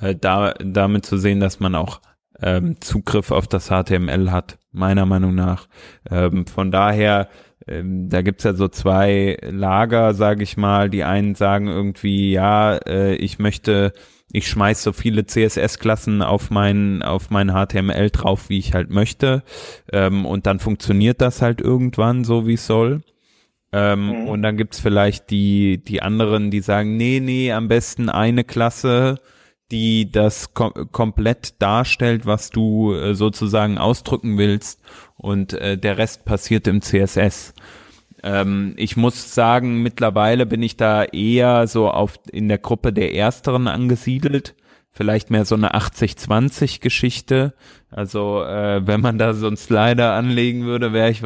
äh, 0.00 0.14
da, 0.14 0.54
damit 0.54 1.06
zu 1.06 1.16
sehen, 1.16 1.40
dass 1.40 1.60
man 1.60 1.74
auch 1.74 2.00
ähm, 2.42 2.80
Zugriff 2.80 3.30
auf 3.30 3.46
das 3.46 3.68
HTML 3.68 4.30
hat, 4.30 4.58
meiner 4.72 5.06
Meinung 5.06 5.34
nach. 5.34 5.68
Ähm, 6.10 6.46
von 6.46 6.70
daher, 6.70 7.28
ähm, 7.66 8.08
da 8.08 8.22
gibt's 8.22 8.44
ja 8.44 8.54
so 8.54 8.68
zwei 8.68 9.38
Lager, 9.42 10.14
sage 10.14 10.42
ich 10.42 10.56
mal. 10.56 10.90
Die 10.90 11.04
einen 11.04 11.34
sagen 11.34 11.68
irgendwie, 11.68 12.32
ja, 12.32 12.76
äh, 12.76 13.14
ich 13.14 13.38
möchte 13.38 13.92
ich 14.32 14.48
schmeiß 14.48 14.82
so 14.82 14.92
viele 14.92 15.24
CSS-Klassen 15.26 16.22
auf 16.22 16.50
mein, 16.50 17.02
auf 17.02 17.30
mein 17.30 17.50
HTML 17.50 18.10
drauf, 18.10 18.48
wie 18.48 18.58
ich 18.58 18.74
halt 18.74 18.90
möchte. 18.90 19.42
Ähm, 19.92 20.26
und 20.26 20.46
dann 20.46 20.58
funktioniert 20.58 21.20
das 21.20 21.42
halt 21.42 21.60
irgendwann 21.60 22.24
so, 22.24 22.46
wie 22.46 22.54
es 22.54 22.66
soll. 22.66 23.02
Ähm, 23.72 24.06
mhm. 24.06 24.28
Und 24.28 24.42
dann 24.42 24.56
gibt's 24.56 24.80
vielleicht 24.80 25.30
die, 25.30 25.82
die 25.82 26.02
anderen, 26.02 26.50
die 26.50 26.60
sagen, 26.60 26.96
nee, 26.96 27.20
nee, 27.20 27.52
am 27.52 27.68
besten 27.68 28.08
eine 28.08 28.44
Klasse, 28.44 29.20
die 29.70 30.10
das 30.10 30.54
kom 30.54 30.72
komplett 30.92 31.60
darstellt, 31.60 32.26
was 32.26 32.50
du 32.50 32.94
äh, 32.94 33.14
sozusagen 33.14 33.78
ausdrücken 33.78 34.38
willst. 34.38 34.80
Und 35.16 35.52
äh, 35.52 35.78
der 35.78 35.98
Rest 35.98 36.24
passiert 36.24 36.66
im 36.66 36.82
CSS. 36.82 37.54
Ähm, 38.26 38.74
ich 38.76 38.96
muss 38.96 39.34
sagen, 39.34 39.82
mittlerweile 39.82 40.46
bin 40.46 40.60
ich 40.60 40.76
da 40.76 41.04
eher 41.04 41.68
so 41.68 41.88
auf 41.88 42.18
in 42.32 42.48
der 42.48 42.58
Gruppe 42.58 42.92
der 42.92 43.14
Ersteren 43.14 43.68
angesiedelt. 43.68 44.56
Vielleicht 44.90 45.30
mehr 45.30 45.44
so 45.44 45.54
eine 45.54 45.74
80-20 45.74 46.80
Geschichte. 46.80 47.54
Also 47.88 48.42
äh, 48.42 48.84
wenn 48.84 49.00
man 49.00 49.18
da 49.18 49.32
so 49.32 49.46
einen 49.46 49.56
Slider 49.56 50.14
anlegen 50.14 50.64
würde, 50.64 50.92
wäre 50.92 51.10
ich 51.10 51.22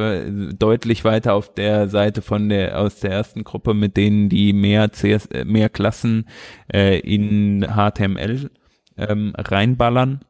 deutlich 0.58 1.04
weiter 1.04 1.32
auf 1.32 1.54
der 1.54 1.88
Seite 1.88 2.20
von 2.20 2.50
der 2.50 2.78
aus 2.78 3.00
der 3.00 3.12
ersten 3.12 3.44
Gruppe 3.44 3.72
mit 3.72 3.96
denen, 3.96 4.28
die 4.28 4.52
mehr 4.52 4.90
CS, 4.90 5.26
äh, 5.26 5.44
mehr 5.46 5.70
Klassen 5.70 6.28
äh, 6.70 6.98
in 6.98 7.62
HTML 7.62 8.50
ähm, 8.98 9.32
reinballern 9.38 10.20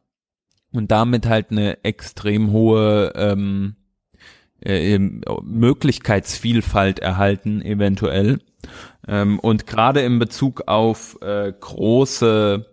und 0.71 0.91
damit 0.91 1.27
halt 1.27 1.51
eine 1.51 1.83
extrem 1.83 2.51
hohe 2.51 3.11
ähm, 3.15 3.75
äh, 4.61 4.97
Möglichkeitsvielfalt 4.97 6.99
erhalten, 6.99 7.61
eventuell. 7.61 8.39
Ähm, 9.07 9.39
und 9.39 9.67
gerade 9.67 10.01
in 10.01 10.19
Bezug 10.19 10.63
auf 10.67 11.17
äh, 11.21 11.53
große 11.59 12.65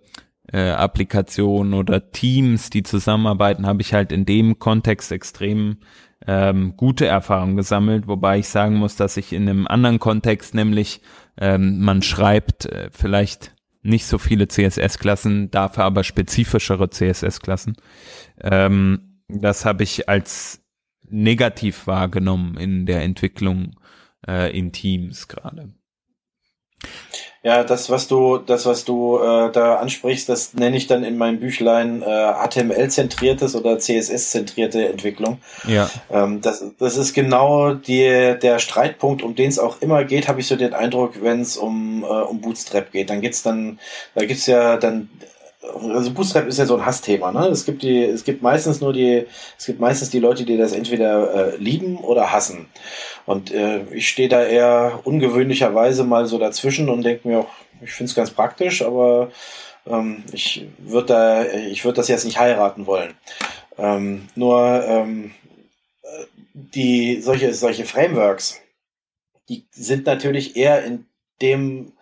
äh, 0.53 0.71
Applikationen 0.71 1.75
oder 1.75 2.11
Teams, 2.11 2.71
die 2.71 2.83
zusammenarbeiten, 2.83 3.67
habe 3.67 3.83
ich 3.83 3.95
halt 3.95 4.13
in 4.13 4.27
dem 4.27 4.59
Kontext 4.59 5.13
extrem 5.13 5.79
ähm, 6.27 6.77
gute 6.77 7.07
Erfahrungen 7.07 7.57
gesammelt, 7.57 8.07
wobei 8.07 8.39
ich 8.39 8.49
sagen 8.49 8.77
muss, 8.77 8.97
dass 8.97 9.17
ich 9.17 9.33
in 9.33 9.49
einem 9.49 9.67
anderen 9.67 9.99
Kontext, 9.99 10.55
nämlich 10.55 11.01
ähm, 11.41 11.81
man 11.81 12.03
schreibt 12.03 12.67
äh, 12.67 12.91
vielleicht 12.93 13.55
nicht 13.83 14.07
so 14.07 14.19
viele 14.19 14.49
CSS-Klassen, 14.49 15.51
dafür 15.51 15.85
aber 15.85 16.05
spezifischere 16.05 16.91
CSS-Klassen. 16.91 17.77
Ähm, 18.43 19.23
das 19.29 19.65
habe 19.65 19.85
ich 19.85 20.09
als 20.09 20.65
negativ 21.11 21.87
wahrgenommen 21.87 22.57
in 22.57 22.87
der 22.87 23.03
Entwicklung 23.03 23.77
äh, 24.27 24.57
in 24.57 24.73
Teams 24.73 25.29
gerade. 25.29 25.73
Ja, 27.43 27.63
das, 27.63 27.89
was 27.89 28.09
du, 28.09 28.39
das, 28.39 28.67
was 28.67 28.85
du 28.85 29.19
äh, 29.19 29.53
da 29.53 29.77
ansprichst, 29.77 30.29
das 30.29 30.55
nenne 30.55 30.77
ich 30.77 30.89
dann 30.89 31.05
in 31.05 31.17
meinem 31.17 31.39
Büchlein 31.39 32.03
äh, 32.03 32.05
HTML-zentriertes 32.05 33.55
oder 33.55 33.79
CSS-zentrierte 33.79 34.89
Entwicklung. 34.89 35.39
Ja. 35.67 35.89
Ähm, 36.11 36.41
das, 36.41 36.65
das 36.79 36.97
ist 36.97 37.15
genau 37.15 37.75
die, 37.75 38.37
der 38.43 38.59
Streitpunkt, 38.59 39.23
um 39.23 39.37
den 39.37 39.49
es 39.49 39.61
auch 39.61 39.81
immer 39.81 40.05
geht, 40.05 40.27
habe 40.27 40.41
ich 40.41 40.49
so 40.49 40.57
den 40.57 40.75
Eindruck, 40.75 41.23
wenn 41.23 41.41
es 41.41 41.57
um, 41.57 42.03
äh, 42.03 42.07
um 42.07 42.41
Bootstrap 42.41 42.91
geht. 42.91 43.09
Dann 43.09 43.21
geht's 43.21 43.43
dann, 43.43 43.79
da 44.15 44.25
gibt's 44.25 44.47
ja 44.47 44.77
dann 44.77 45.09
also 45.75 46.13
Bootstrap 46.13 46.47
ist 46.47 46.59
ja 46.59 46.67
so 46.67 46.77
ein 46.77 46.85
Hassthema, 46.85 47.33
ne? 47.33 47.49
Es 47.49 47.65
gibt 47.65 47.83
die, 47.83 48.03
es 48.03 48.25
gibt 48.25 48.43
meistens 48.43 48.81
nur 48.81 48.93
die, 48.93 49.27
es 49.59 49.67
gibt 49.67 49.81
meistens 49.81 50.11
die 50.11 50.19
Leute, 50.19 50.45
die 50.45 50.57
das 50.57 50.73
entweder 50.73 51.55
äh, 51.55 51.57
lieben 51.57 51.99
oder 51.99 52.33
hassen. 52.33 52.67
Und 53.27 53.53
äh, 53.53 53.83
ich 53.93 54.09
stehe 54.09 54.29
da 54.29 54.45
eher 54.45 55.01
ungewöhnlicherweise 55.05 56.05
mal 56.05 56.27
so 56.27 56.39
dazwischen 56.39 56.89
und 56.89 57.03
denke 57.03 57.29
mir 57.29 57.39
auch, 57.41 57.51
ich 57.83 57.93
finde 57.93 58.11
es 58.11 58.17
ganz 58.17 58.31
praktisch, 58.31 58.83
aber 58.83 59.31
ähm, 59.87 60.25
ich 60.33 60.67
würde 60.79 61.07
da, 61.07 61.45
ich 61.45 61.85
würde 61.85 61.97
das 61.97 62.09
jetzt 62.09 62.25
nicht 62.25 62.39
heiraten 62.39 62.87
wollen. 62.87 63.15
Ähm, 63.77 64.29
nur 64.35 64.85
ähm, 64.87 65.33
die 66.53 67.21
solche 67.21 67.55
solche 67.55 67.85
Frameworks, 67.85 68.61
die 69.49 69.67
sind 69.71 70.07
natürlich 70.07 70.57
eher 70.57 70.85
in 70.85 71.07
dem 71.41 71.87
äh, 71.87 71.98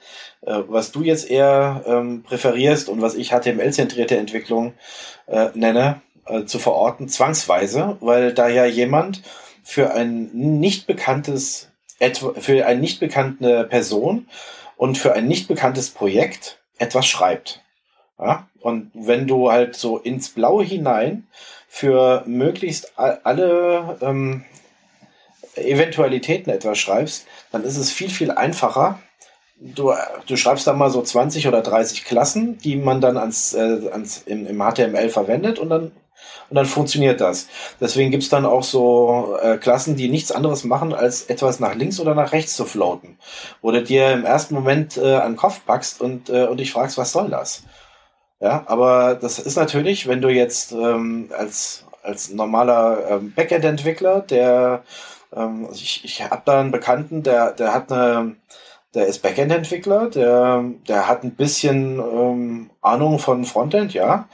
was 0.51 0.93
du 0.93 1.03
jetzt 1.03 1.31
eher 1.31 1.83
ähm, 1.87 2.23
präferierst 2.23 2.89
und 2.89 3.03
was 3.03 3.15
ich 3.15 3.31
HTML-zentrierte 3.31 4.17
Entwicklung 4.17 4.75
äh, 5.27 5.49
nenne, 5.55 6.01
äh, 6.27 6.45
zu 6.45 6.59
verorten, 6.59 7.09
zwangsweise, 7.09 7.97
weil 8.01 8.33
da 8.33 8.49
ja 8.49 8.65
jemand 8.65 9.23
für 9.63 9.93
ein 9.95 10.31
nicht 10.33 10.87
bekanntes, 10.87 11.71
für 12.39 12.67
eine 12.67 12.81
nicht 12.81 13.01
bekannte 13.01 13.65
Person 13.65 14.29
und 14.77 14.99
für 14.99 15.13
ein 15.13 15.27
nicht 15.27 15.49
bekanntes 15.49 15.91
Projekt 15.91 16.59
etwas 16.79 17.07
schreibt. 17.07 17.63
Ja? 18.19 18.49
Und 18.61 18.91
wenn 18.95 19.27
du 19.27 19.51
halt 19.51 19.77
so 19.77 19.99
ins 19.99 20.29
Blaue 20.29 20.65
hinein 20.65 21.27
für 21.69 22.23
möglichst 22.27 22.93
alle 22.97 23.99
ähm, 24.01 24.45
Eventualitäten 25.57 26.51
etwas 26.51 26.79
schreibst, 26.79 27.27
dann 27.51 27.65
ist 27.65 27.77
es 27.77 27.91
viel, 27.91 28.11
viel 28.11 28.31
einfacher, 28.31 29.01
du, 29.61 29.93
du 30.27 30.37
schreibst 30.37 30.67
da 30.67 30.73
mal 30.73 30.91
so 30.91 31.03
20 31.03 31.49
oder 31.49 31.63
30 31.63 32.05
Klassen, 32.05 32.59
die 32.59 32.77
man 32.77 33.01
dann 33.01 33.17
ans, 33.17 33.55
äh, 33.55 33.89
ans, 33.91 34.23
im, 34.27 34.47
im 34.47 34.59
HTML 34.59 35.09
verwendet 35.09 35.59
und 35.59 35.71
dann 35.71 35.93
und 36.49 36.55
dann 36.55 36.67
funktioniert 36.67 37.21
das. 37.21 37.49
Deswegen 37.81 38.11
gibt's 38.11 38.29
dann 38.29 38.47
auch 38.47 38.63
so 38.63 39.37
äh, 39.43 39.59
Klassen, 39.59 39.97
die 39.97 40.09
nichts 40.09 40.33
anderes 40.33 40.65
machen, 40.65 40.95
als 40.95 41.23
etwas 41.25 41.61
nach 41.61 41.75
links 41.75 42.01
oder 42.01 42.15
nach 42.15 42.33
rechts 42.33 42.57
zu 42.57 42.65
floaten. 42.65 43.19
Du 43.63 43.73
dir 43.81 44.13
im 44.13 44.25
ersten 44.25 44.55
Moment 44.55 44.97
äh, 44.97 45.17
an 45.17 45.33
den 45.33 45.37
Kopf 45.37 45.61
packst 45.67 46.01
und, 46.01 46.31
äh, 46.31 46.47
und 46.47 46.59
dich 46.59 46.73
fragst, 46.73 46.99
was 46.99 47.13
soll 47.13 47.29
das? 47.31 47.65
Ja, 48.41 48.65
aber 48.67 49.17
das 49.17 49.39
ist 49.39 49.57
natürlich, 49.57 50.07
wenn 50.09 50.23
du 50.23 50.29
jetzt 50.29 50.73
ähm, 50.73 51.31
als 51.37 51.85
als 52.03 52.31
normaler 52.31 53.11
ähm, 53.11 53.33
Backend-Entwickler, 53.35 54.21
der 54.21 54.85
ähm, 55.35 55.67
also 55.67 55.81
ich, 55.81 56.05
ich 56.05 56.23
habe 56.23 56.43
da 56.45 56.61
einen 56.61 56.71
Bekannten, 56.71 57.23
der, 57.23 57.53
der 57.53 57.75
hat 57.75 57.91
eine, 57.91 58.37
der 58.97 59.07
ist 59.07 59.21
Backend-Entwickler, 59.21 60.09
der, 60.09 60.65
der 60.89 61.07
hat 61.07 61.23
ein 61.23 61.35
bisschen 61.35 61.99
ähm, 61.99 62.71
Ahnung 62.81 63.19
von 63.19 63.45
Frontend, 63.45 63.93
ja, 63.93 64.27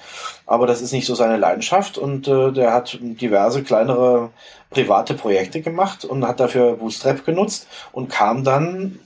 aber 0.46 0.68
das 0.68 0.81
ist 0.81 0.92
nicht 0.92 1.05
so 1.05 1.16
seine 1.16 1.37
Leidenschaft 1.37 1.98
und 1.98 2.29
äh, 2.29 2.53
der 2.53 2.72
hat 2.72 2.96
diverse 3.03 3.64
kleinere 3.64 4.31
private 4.70 5.14
Projekte 5.14 5.62
gemacht 5.62 6.05
und 6.05 6.27
hat 6.27 6.38
dafür 6.38 6.77
Bootstrap 6.77 7.27
genutzt 7.27 7.66
und 7.90 8.09
kam 8.09 8.44
dann 8.44 9.01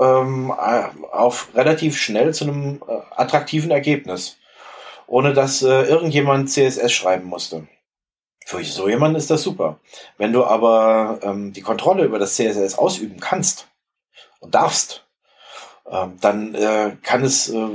ähm, 0.00 0.50
auf 0.50 1.50
relativ 1.54 1.96
schnell 1.96 2.34
zu 2.34 2.44
einem 2.44 2.82
äh, 2.88 2.92
attraktiven 3.14 3.70
Ergebnis, 3.70 4.36
ohne 5.06 5.32
dass 5.32 5.62
äh, 5.62 5.82
irgendjemand 5.84 6.50
CSS 6.50 6.90
schreiben 6.90 7.28
musste. 7.28 7.68
Für 8.44 8.64
so 8.64 8.88
jemanden 8.88 9.16
ist 9.16 9.30
das 9.30 9.42
super. 9.42 9.78
Wenn 10.16 10.32
du 10.32 10.44
aber 10.44 11.20
ähm, 11.22 11.52
die 11.52 11.60
Kontrolle 11.60 12.02
über 12.02 12.18
das 12.18 12.34
CSS 12.34 12.78
ausüben 12.78 13.20
kannst 13.20 13.68
und 14.40 14.54
darfst, 14.54 15.04
ähm, 15.90 16.16
dann 16.20 16.54
äh, 16.54 16.96
kann 17.02 17.24
es, 17.24 17.48
äh, 17.48 17.68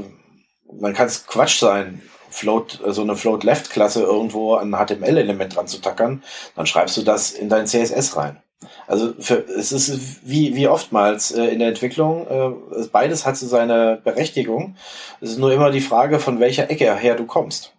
dann 0.66 0.94
kann 0.94 1.08
es 1.08 1.26
Quatsch 1.28 1.60
sein, 1.60 2.02
Float, 2.30 2.80
so 2.88 3.02
eine 3.02 3.16
Float 3.16 3.44
Left 3.44 3.70
Klasse 3.70 4.02
irgendwo 4.02 4.56
an 4.56 4.72
HTML-Element 4.72 5.56
dran 5.56 5.68
zu 5.68 5.80
tackern, 5.80 6.24
dann 6.56 6.66
schreibst 6.66 6.98
du 6.98 7.04
das 7.04 7.32
in 7.32 7.48
dein 7.48 7.68
CSS 7.68 8.18
rein. 8.18 8.42
Also 8.88 9.14
für, 9.20 9.46
es 9.48 9.72
ist 9.72 10.28
wie, 10.28 10.56
wie 10.56 10.68
oftmals 10.68 11.32
äh, 11.32 11.46
in 11.46 11.60
der 11.60 11.68
Entwicklung, 11.68 12.28
äh, 12.28 12.88
beides 12.92 13.26
hat 13.26 13.38
so 13.38 13.48
seine 13.48 14.02
Berechtigung. 14.04 14.76
Es 15.22 15.32
ist 15.32 15.38
nur 15.38 15.52
immer 15.52 15.70
die 15.70 15.82
Frage, 15.82 16.20
von 16.20 16.40
welcher 16.40 16.70
Ecke 16.70 16.96
her 16.96 17.16
du 17.16 17.26
kommst. 17.26 17.74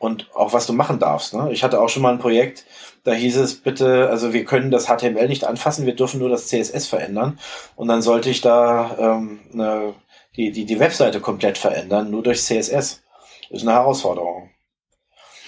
Und 0.00 0.34
auch 0.34 0.54
was 0.54 0.66
du 0.66 0.72
machen 0.72 0.98
darfst. 0.98 1.34
Ne? 1.34 1.52
Ich 1.52 1.62
hatte 1.62 1.78
auch 1.78 1.90
schon 1.90 2.02
mal 2.02 2.10
ein 2.10 2.18
Projekt, 2.18 2.64
da 3.04 3.12
hieß 3.12 3.36
es 3.36 3.56
bitte, 3.56 4.08
also 4.08 4.32
wir 4.32 4.46
können 4.46 4.70
das 4.70 4.86
HTML 4.86 5.28
nicht 5.28 5.44
anfassen, 5.44 5.84
wir 5.84 5.94
dürfen 5.94 6.20
nur 6.20 6.30
das 6.30 6.46
CSS 6.46 6.86
verändern. 6.86 7.38
Und 7.76 7.88
dann 7.88 8.00
sollte 8.00 8.30
ich 8.30 8.40
da 8.40 8.96
ähm, 8.98 9.40
eine, 9.52 9.92
die, 10.36 10.52
die, 10.52 10.64
die 10.64 10.80
Webseite 10.80 11.20
komplett 11.20 11.58
verändern, 11.58 12.10
nur 12.10 12.22
durch 12.22 12.40
CSS. 12.40 13.02
Ist 13.50 13.62
eine 13.62 13.72
Herausforderung. 13.72 14.48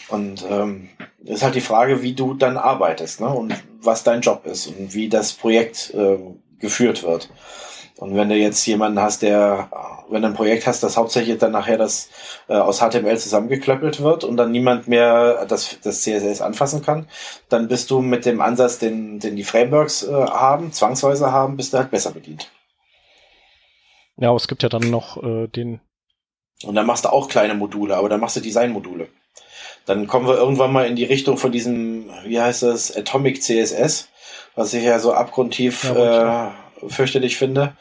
Und 0.09 0.45
ähm, 0.51 0.91
ist 1.25 1.43
halt 1.43 1.55
die 1.55 1.63
Frage, 1.63 2.03
wie 2.03 2.13
du 2.13 2.35
dann 2.35 2.59
arbeitest 2.59 3.23
ne? 3.23 3.29
und 3.29 3.55
was 3.81 4.05
dein 4.05 4.21
Job 4.21 4.45
ist 4.45 4.67
und 4.67 4.93
wie 4.93 5.09
das 5.09 5.33
Projekt 5.33 5.95
äh, 5.95 6.19
geführt 6.59 7.05
wird. 7.05 7.31
Und 8.03 8.17
wenn 8.17 8.29
du 8.29 8.35
jetzt 8.35 8.67
jemanden 8.67 8.99
hast, 8.99 9.23
der, 9.23 9.71
wenn 10.11 10.23
du 10.23 10.29
ein 10.29 10.35
Projekt 10.35 10.67
hast, 10.67 10.83
das 10.83 10.97
hauptsächlich 10.97 11.39
dann 11.39 11.53
nachher 11.53 11.79
das 11.79 12.11
äh, 12.49 12.55
aus 12.55 12.81
HTML 12.81 13.17
zusammengeklöppelt 13.17 14.01
wird 14.01 14.25
und 14.25 14.37
dann 14.37 14.51
niemand 14.51 14.89
mehr 14.89 15.47
das, 15.47 15.79
das 15.85 16.03
CSS 16.03 16.41
anfassen 16.41 16.83
kann, 16.83 17.07
dann 17.49 17.69
bist 17.69 17.93
du 17.93 18.01
mit 18.01 18.27
dem 18.27 18.41
Ansatz, 18.41 18.81
den, 18.81 19.21
den 19.21 19.37
die 19.37 19.45
Frameworks 19.45 20.03
äh, 20.03 20.11
haben, 20.13 20.73
zwangsweise 20.73 21.31
haben, 21.31 21.57
bist 21.57 21.75
du 21.75 21.79
halt 21.79 21.93
besser 21.93 22.11
bedient. 22.11 22.51
Ja, 24.17 24.31
aber 24.31 24.37
es 24.37 24.49
gibt 24.49 24.65
ja 24.65 24.69
dann 24.69 24.91
noch 24.91 25.23
äh, 25.23 25.47
den. 25.47 25.81
Und 26.65 26.75
dann 26.75 26.87
machst 26.87 27.05
du 27.05 27.09
auch 27.09 27.29
kleine 27.29 27.55
Module, 27.55 27.97
aber 27.97 28.09
dann 28.09 28.19
machst 28.19 28.35
du 28.35 28.41
Designmodule. 28.41 29.07
Dann 29.87 30.09
kommen 30.09 30.27
wir 30.27 30.35
irgendwann 30.35 30.73
mal 30.73 30.89
in 30.89 30.97
die 30.97 31.05
Richtung 31.05 31.37
von 31.37 31.53
diesem, 31.53 32.11
wie 32.25 32.41
heißt 32.41 32.65
das, 32.65 32.97
Atomic 32.97 33.41
CSS, 33.41 34.09
was 34.57 34.75
ich 34.75 34.83
ja 34.83 34.99
so 34.99 35.13
abgrundtief 35.13 35.85
ja, 35.85 36.49
äh, 36.49 36.62
fürchterlich 36.89 37.37
finde. 37.37 37.77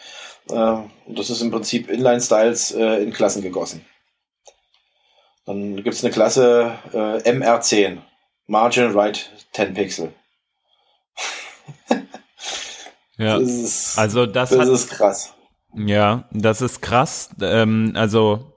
Äh, 0.49 0.77
das 1.07 1.29
ist 1.29 1.41
im 1.41 1.51
Prinzip 1.51 1.89
Inline-Styles 1.89 2.71
äh, 2.71 3.03
in 3.03 3.11
Klassen 3.13 3.41
gegossen. 3.41 3.85
Dann 5.45 5.77
gibt 5.77 5.95
es 5.95 6.03
eine 6.03 6.13
Klasse 6.13 6.77
äh, 6.93 7.29
MR10, 7.29 7.97
Margin 8.47 8.91
Right 8.91 9.31
10 9.53 9.73
Pixel. 9.73 10.13
ja, 13.17 13.39
das 13.39 13.49
ist, 13.49 13.97
also 13.97 14.25
das, 14.25 14.51
das 14.51 14.59
hat, 14.59 14.67
ist 14.67 14.89
krass. 14.89 15.33
Ja, 15.73 16.29
das 16.31 16.61
ist 16.61 16.81
krass. 16.81 17.29
Ähm, 17.41 17.93
also 17.95 18.53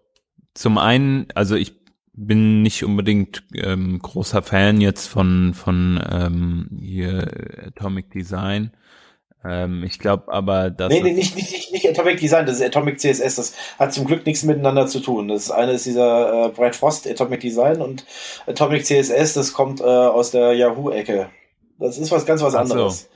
zum 0.54 0.78
einen, 0.78 1.26
also 1.34 1.56
ich 1.56 1.74
bin 2.12 2.62
nicht 2.62 2.84
unbedingt 2.84 3.42
ähm, 3.54 3.98
großer 3.98 4.42
Fan 4.42 4.80
jetzt 4.80 5.08
von 5.08 5.52
von 5.54 6.00
ähm, 6.08 6.68
hier 6.80 7.28
Atomic 7.66 8.10
Design. 8.10 8.72
Ähm, 9.46 9.84
ich 9.84 9.98
glaube 9.98 10.32
aber, 10.32 10.70
dass. 10.70 10.92
Nee, 10.92 11.00
nee, 11.00 11.12
nicht, 11.12 11.36
nicht, 11.36 11.52
nicht, 11.52 11.72
nicht 11.72 11.88
Atomic 11.88 12.18
Design, 12.18 12.46
das 12.46 12.56
ist 12.56 12.66
Atomic 12.66 12.98
CSS. 12.98 13.36
Das 13.36 13.54
hat 13.78 13.92
zum 13.92 14.06
Glück 14.06 14.24
nichts 14.24 14.42
miteinander 14.42 14.86
zu 14.86 15.00
tun. 15.00 15.28
Das 15.28 15.50
eine 15.50 15.72
ist 15.72 15.84
dieser 15.84 16.46
äh, 16.46 16.48
Brad 16.48 16.74
Frost 16.74 17.06
Atomic 17.06 17.40
Design 17.40 17.82
und 17.82 18.06
Atomic 18.46 18.84
CSS, 18.84 19.34
das 19.34 19.52
kommt 19.52 19.80
äh, 19.80 19.84
aus 19.84 20.30
der 20.30 20.54
Yahoo-Ecke. 20.54 21.28
Das 21.78 21.98
ist 21.98 22.10
was 22.10 22.24
ganz 22.24 22.42
was 22.42 22.54
anderes. 22.54 23.10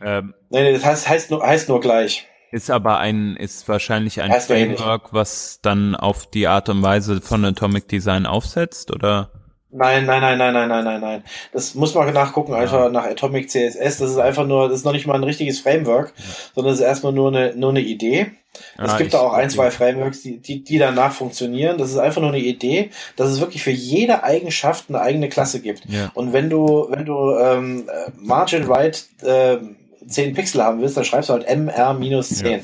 So. 0.00 0.04
Ähm, 0.04 0.34
nee, 0.50 0.62
nee, 0.62 0.72
das 0.72 0.84
heißt, 0.84 1.08
heißt, 1.08 1.30
nur, 1.30 1.46
heißt 1.46 1.68
nur 1.68 1.80
gleich. 1.80 2.26
Ist 2.50 2.70
aber 2.70 2.98
ein, 2.98 3.36
ist 3.36 3.68
wahrscheinlich 3.68 4.22
ein 4.22 4.30
heißt 4.30 4.48
Framework, 4.48 5.12
was 5.12 5.60
dann 5.60 5.94
auf 5.94 6.26
die 6.30 6.48
Art 6.48 6.68
und 6.68 6.82
Weise 6.82 7.20
von 7.20 7.44
Atomic 7.44 7.88
Design 7.88 8.26
aufsetzt, 8.26 8.90
oder? 8.90 9.37
Nein, 9.70 10.06
nein, 10.06 10.22
nein, 10.22 10.38
nein, 10.38 10.54
nein, 10.54 10.68
nein, 10.68 10.84
nein, 10.84 11.00
nein. 11.00 11.24
Das 11.52 11.74
muss 11.74 11.94
man 11.94 12.12
nachgucken, 12.14 12.54
einfach 12.54 12.84
ja. 12.84 12.88
nach 12.88 13.04
Atomic 13.04 13.50
CSS. 13.50 13.98
Das 13.98 14.10
ist 14.10 14.18
einfach 14.18 14.46
nur, 14.46 14.68
das 14.68 14.78
ist 14.78 14.84
noch 14.84 14.92
nicht 14.92 15.06
mal 15.06 15.14
ein 15.14 15.24
richtiges 15.24 15.60
Framework, 15.60 16.14
ja. 16.16 16.24
sondern 16.54 16.72
es 16.72 16.80
ist 16.80 16.86
erstmal 16.86 17.12
nur 17.12 17.28
eine, 17.28 17.54
nur 17.54 17.70
eine 17.70 17.80
Idee. 17.80 18.30
Es 18.78 18.92
ah, 18.92 18.96
gibt 18.96 19.12
da 19.12 19.20
auch 19.20 19.34
ein, 19.34 19.50
zwei 19.50 19.70
Frameworks, 19.70 20.22
die, 20.22 20.38
die, 20.38 20.64
die 20.64 20.78
danach 20.78 21.12
funktionieren. 21.12 21.76
Das 21.76 21.90
ist 21.90 21.98
einfach 21.98 22.22
nur 22.22 22.30
eine 22.30 22.40
Idee, 22.40 22.90
dass 23.16 23.28
es 23.28 23.40
wirklich 23.40 23.62
für 23.62 23.70
jede 23.70 24.22
Eigenschaft 24.24 24.86
eine 24.88 25.00
eigene 25.00 25.28
Klasse 25.28 25.60
gibt. 25.60 25.84
Ja. 25.84 26.10
Und 26.14 26.32
wenn 26.32 26.48
du, 26.48 26.86
wenn 26.88 27.04
du 27.04 27.36
ähm, 27.36 27.90
Margin 28.16 28.64
Right 28.64 29.04
äh, 29.22 29.58
10 30.06 30.34
Pixel 30.34 30.62
haben 30.62 30.80
willst, 30.80 30.96
dann 30.96 31.04
schreibst 31.04 31.28
du 31.28 31.34
halt 31.34 31.46
MR-10. 31.46 32.48
Ja. 32.48 32.58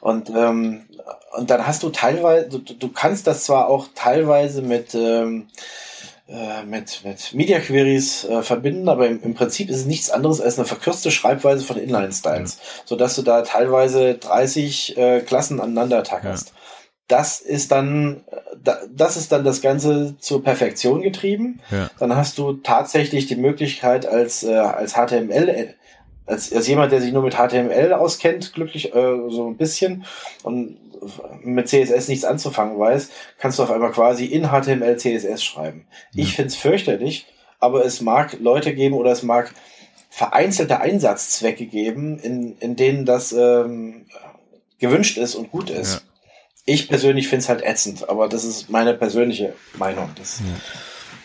Und, 0.00 0.30
ähm, 0.30 0.86
und 1.36 1.50
dann 1.50 1.66
hast 1.66 1.82
du 1.82 1.90
teilweise, 1.90 2.48
du, 2.48 2.58
du 2.58 2.88
kannst 2.88 3.26
das 3.26 3.44
zwar 3.44 3.68
auch 3.68 3.88
teilweise 3.94 4.62
mit, 4.62 4.94
ähm, 4.94 5.48
äh, 6.28 6.62
mit, 6.64 7.04
mit 7.04 7.32
Media 7.34 7.58
Queries 7.58 8.24
äh, 8.24 8.42
verbinden, 8.42 8.88
aber 8.88 9.08
im, 9.08 9.22
im 9.22 9.34
Prinzip 9.34 9.70
ist 9.70 9.78
es 9.78 9.86
nichts 9.86 10.10
anderes 10.10 10.40
als 10.40 10.58
eine 10.58 10.66
verkürzte 10.66 11.10
Schreibweise 11.10 11.64
von 11.64 11.78
Inline-Styles, 11.78 12.58
ja. 12.60 12.82
sodass 12.84 13.16
du 13.16 13.22
da 13.22 13.42
teilweise 13.42 14.14
30 14.14 14.98
äh, 14.98 15.20
Klassen 15.20 15.58
aneinander 15.58 16.02
tackerst. 16.02 16.48
Ja. 16.48 16.54
Das 17.08 17.40
ist 17.40 17.72
dann, 17.72 18.20
das 18.94 19.16
ist 19.16 19.32
dann 19.32 19.42
das 19.42 19.62
Ganze 19.62 20.18
zur 20.18 20.44
Perfektion 20.44 21.00
getrieben. 21.00 21.60
Ja. 21.70 21.88
Dann 21.98 22.14
hast 22.14 22.36
du 22.36 22.52
tatsächlich 22.52 23.26
die 23.26 23.36
Möglichkeit 23.36 24.04
als, 24.04 24.42
äh, 24.42 24.54
als 24.54 24.92
HTML 24.92 25.74
als, 26.28 26.52
als 26.52 26.68
jemand, 26.68 26.92
der 26.92 27.00
sich 27.00 27.12
nur 27.12 27.22
mit 27.22 27.34
HTML 27.34 27.92
auskennt, 27.94 28.52
glücklich 28.52 28.94
äh, 28.94 29.30
so 29.30 29.48
ein 29.48 29.56
bisschen 29.56 30.04
und 30.42 30.76
mit 31.42 31.68
CSS 31.68 32.08
nichts 32.08 32.24
anzufangen 32.24 32.78
weiß, 32.78 33.10
kannst 33.38 33.58
du 33.58 33.62
auf 33.62 33.70
einmal 33.70 33.92
quasi 33.92 34.24
in 34.24 34.48
HTML 34.48 34.96
CSS 34.96 35.42
schreiben. 35.42 35.86
Ja. 36.12 36.24
Ich 36.24 36.36
find's 36.36 36.56
fürchterlich, 36.56 37.26
aber 37.60 37.84
es 37.84 38.00
mag 38.00 38.38
Leute 38.40 38.74
geben 38.74 38.94
oder 38.94 39.12
es 39.12 39.22
mag 39.22 39.54
vereinzelte 40.10 40.80
Einsatzzwecke 40.80 41.66
geben, 41.66 42.18
in, 42.18 42.56
in 42.58 42.76
denen 42.76 43.04
das 43.04 43.32
ähm, 43.32 44.06
gewünscht 44.78 45.18
ist 45.18 45.34
und 45.34 45.50
gut 45.50 45.70
ist. 45.70 45.94
Ja. 45.94 46.00
Ich 46.64 46.88
persönlich 46.88 47.28
find's 47.28 47.48
halt 47.48 47.62
ätzend, 47.62 48.08
aber 48.08 48.28
das 48.28 48.44
ist 48.44 48.68
meine 48.68 48.94
persönliche 48.94 49.54
Meinung. 49.76 50.10
Das, 50.16 50.40
ja. 50.40 50.44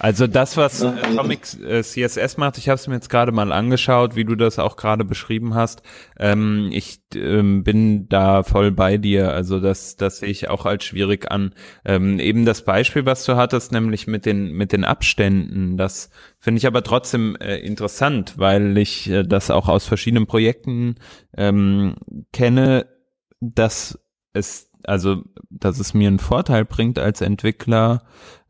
Also 0.03 0.27
das, 0.27 0.57
was 0.57 0.83
Atomic 0.83 1.47
äh, 1.65 1.81
CSS 1.81 2.35
macht, 2.35 2.57
ich 2.57 2.67
habe 2.67 2.75
es 2.75 2.87
mir 2.87 2.95
jetzt 2.95 3.09
gerade 3.09 3.31
mal 3.31 3.53
angeschaut, 3.53 4.17
wie 4.17 4.25
du 4.25 4.35
das 4.35 4.59
auch 4.59 4.75
gerade 4.75 5.05
beschrieben 5.05 5.55
hast. 5.55 5.81
Ähm, 6.19 6.67
ich 6.73 6.99
ähm, 7.15 7.63
bin 7.63 8.09
da 8.09 8.43
voll 8.43 8.73
bei 8.73 8.97
dir. 8.97 9.31
Also 9.31 9.61
das, 9.61 9.95
das 9.95 10.17
sehe 10.17 10.27
ich 10.27 10.49
auch 10.49 10.65
als 10.65 10.83
schwierig 10.83 11.31
an. 11.31 11.53
Ähm, 11.85 12.19
eben 12.19 12.43
das 12.43 12.65
Beispiel, 12.65 13.05
was 13.05 13.23
du 13.23 13.37
hattest, 13.37 13.71
nämlich 13.71 14.05
mit 14.05 14.25
den 14.25 14.51
mit 14.51 14.73
den 14.73 14.83
Abständen, 14.83 15.77
das 15.77 16.09
finde 16.37 16.57
ich 16.57 16.67
aber 16.67 16.83
trotzdem 16.83 17.37
äh, 17.37 17.55
interessant, 17.59 18.33
weil 18.35 18.77
ich 18.77 19.09
äh, 19.09 19.23
das 19.23 19.51
auch 19.51 19.69
aus 19.69 19.85
verschiedenen 19.85 20.27
Projekten 20.27 20.95
ähm, 21.37 21.95
kenne, 22.33 22.87
dass 23.39 23.97
es 24.33 24.69
also 24.83 25.23
dass 25.49 25.79
es 25.79 25.93
mir 25.93 26.09
einen 26.09 26.19
Vorteil 26.19 26.65
bringt 26.65 26.99
als 26.99 27.21
Entwickler, 27.21 28.03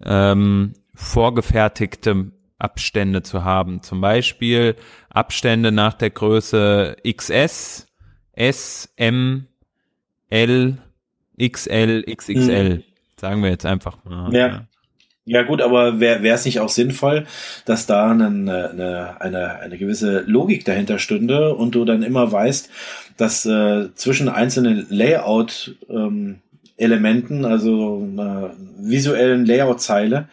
ähm, 0.03 0.73
vorgefertigte 0.93 2.31
Abstände 2.59 3.23
zu 3.23 3.43
haben. 3.43 3.81
Zum 3.81 4.01
Beispiel 4.01 4.75
Abstände 5.09 5.71
nach 5.71 5.93
der 5.93 6.11
Größe 6.11 6.95
XS, 7.05 7.87
S, 8.31 8.93
M, 8.95 9.47
L, 10.29 10.77
XL, 11.41 12.03
XXL. 12.03 12.75
Mhm. 12.75 12.83
Sagen 13.19 13.43
wir 13.43 13.49
jetzt 13.49 13.65
einfach 13.65 14.03
mal. 14.05 14.33
Ja. 14.33 14.67
Ja 15.25 15.43
gut, 15.43 15.61
aber 15.61 16.01
wäre 16.01 16.27
es 16.27 16.43
nicht 16.43 16.59
auch 16.59 16.67
sinnvoll, 16.67 17.25
dass 17.63 17.85
da 17.85 18.11
eine, 18.11 18.27
eine, 18.27 19.21
eine, 19.21 19.59
eine 19.59 19.77
gewisse 19.77 20.19
Logik 20.27 20.65
dahinter 20.65 20.99
stünde 20.99 21.55
und 21.55 21.75
du 21.75 21.85
dann 21.85 22.03
immer 22.03 22.29
weißt, 22.29 22.69
dass 23.15 23.45
äh, 23.45 23.87
zwischen 23.95 24.27
einzelnen 24.27 24.85
Layout-Elementen, 24.89 27.37
ähm, 27.37 27.45
also 27.45 28.05
einer 28.11 28.51
visuellen 28.77 29.45
Layout-Zeile, 29.45 30.27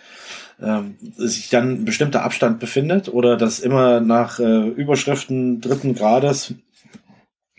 ähm, 0.63 0.97
sich 1.17 1.49
dann 1.49 1.71
ein 1.71 1.85
bestimmter 1.85 2.23
Abstand 2.23 2.59
befindet 2.59 3.09
oder 3.09 3.37
dass 3.37 3.61
immer 3.61 4.01
nach 4.01 4.39
äh, 4.41 4.69
Überschriften 4.69 5.61
dritten 5.61 5.95
Grades 5.95 6.55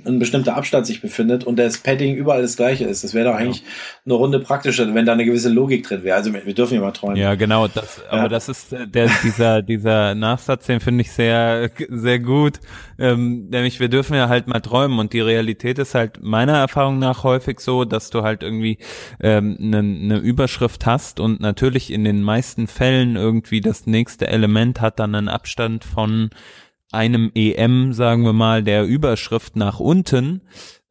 ein 0.06 0.20
bestimmter 0.20 0.56
Abstand 0.56 0.86
sich 0.86 1.02
befindet 1.02 1.44
und 1.44 1.58
das 1.58 1.78
Padding 1.78 2.16
überall 2.16 2.42
das 2.42 2.56
gleiche 2.56 2.86
ist. 2.86 3.04
Das 3.04 3.14
wäre 3.14 3.30
doch 3.30 3.36
eigentlich 3.36 3.62
ja. 3.62 3.68
eine 4.06 4.14
Runde 4.16 4.40
praktischer, 4.40 4.94
wenn 4.94 5.06
da 5.06 5.14
eine 5.14 5.26
gewisse 5.26 5.50
Logik 5.50 5.84
drin 5.88 6.04
wäre. 6.04 6.16
Also 6.16 6.34
wir 6.34 6.54
dürfen 6.54 6.76
ja 6.76 6.82
mal 6.82 6.92
träumen. 6.92 7.18
Ja, 7.18 7.36
genau. 7.36 7.68
Das, 7.68 7.98
ja. 7.98 8.12
aber 8.12 8.30
das 8.30 8.50
ist 8.50 8.74
äh, 8.74 8.88
der, 8.88 9.10
dieser, 9.24 9.62
dieser 9.62 10.16
Nachsatz, 10.16 10.66
den 10.66 10.80
finde 10.80 11.02
ich 11.02 11.12
sehr, 11.12 11.70
sehr 11.90 12.20
gut. 12.20 12.60
Ähm, 12.98 13.50
nämlich 13.50 13.80
wir 13.80 13.90
dürfen 13.90 14.16
ja 14.16 14.30
halt 14.30 14.48
mal 14.48 14.60
träumen 14.60 15.00
und 15.00 15.14
die 15.14 15.22
Realität 15.22 15.80
ist 15.80 15.96
halt 15.96 16.22
meiner 16.22 16.58
Erfahrung 16.58 17.00
nach 17.00 17.24
häufig 17.24 17.60
so, 17.60 17.86
dass 17.86 18.10
du 18.10 18.22
halt 18.22 18.44
irgendwie 18.44 18.78
ähm, 19.20 19.58
eine, 19.60 19.80
eine 19.80 20.18
Überschrift 20.18 20.86
hast 20.86 21.20
und 21.20 21.40
natürlich 21.40 21.92
in 21.92 22.04
den 22.04 22.22
meisten 22.22 22.68
Fällen 22.68 23.16
irgendwie 23.16 23.62
das 23.62 23.88
nächste 23.88 24.28
Element 24.28 24.82
hat 24.82 25.00
dann 25.00 25.16
einen 25.16 25.30
Abstand 25.30 25.84
von 25.84 26.30
einem 26.92 27.32
EM, 27.36 27.94
sagen 27.94 28.24
wir 28.24 28.34
mal, 28.34 28.64
der 28.64 28.86
Überschrift 28.86 29.56
nach 29.56 29.80
unten. 29.80 30.42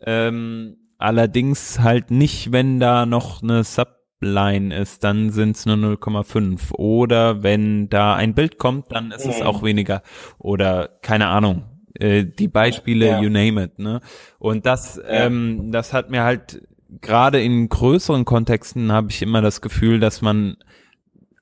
Ähm, 0.00 0.76
allerdings 0.98 1.80
halt 1.80 2.10
nicht, 2.10 2.52
wenn 2.52 2.80
da 2.80 3.06
noch 3.06 3.42
eine 3.42 3.64
Subline 3.64 4.74
ist, 4.74 5.04
dann 5.04 5.30
sind 5.30 5.56
es 5.56 5.66
nur 5.66 5.76
0,5. 5.76 6.72
Oder 6.74 7.42
wenn 7.42 7.88
da 7.88 8.14
ein 8.14 8.34
Bild 8.34 8.58
kommt, 8.58 8.92
dann 8.92 9.10
ist 9.10 9.26
es 9.26 9.42
auch 9.42 9.62
weniger. 9.62 10.02
Oder 10.38 10.88
keine 11.02 11.28
Ahnung. 11.28 11.64
Äh, 11.94 12.24
die 12.24 12.48
Beispiele, 12.48 13.06
ja. 13.06 13.20
you 13.20 13.28
name 13.28 13.62
it. 13.62 13.78
Ne? 13.78 14.00
Und 14.38 14.66
das, 14.66 14.96
ja. 14.96 15.26
ähm, 15.26 15.70
das 15.72 15.92
hat 15.92 16.10
mir 16.10 16.22
halt 16.22 16.62
gerade 17.00 17.40
in 17.40 17.68
größeren 17.68 18.24
Kontexten 18.24 18.92
habe 18.92 19.10
ich 19.10 19.22
immer 19.22 19.42
das 19.42 19.60
Gefühl, 19.60 20.00
dass 20.00 20.22
man 20.22 20.56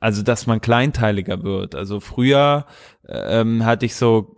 also 0.01 0.23
dass 0.23 0.47
man 0.47 0.61
kleinteiliger 0.61 1.43
wird. 1.43 1.75
Also 1.75 2.01
früher 2.01 2.67
ähm, 3.09 3.65
hatte 3.65 3.87
ich 3.87 3.95
so, 3.95 4.35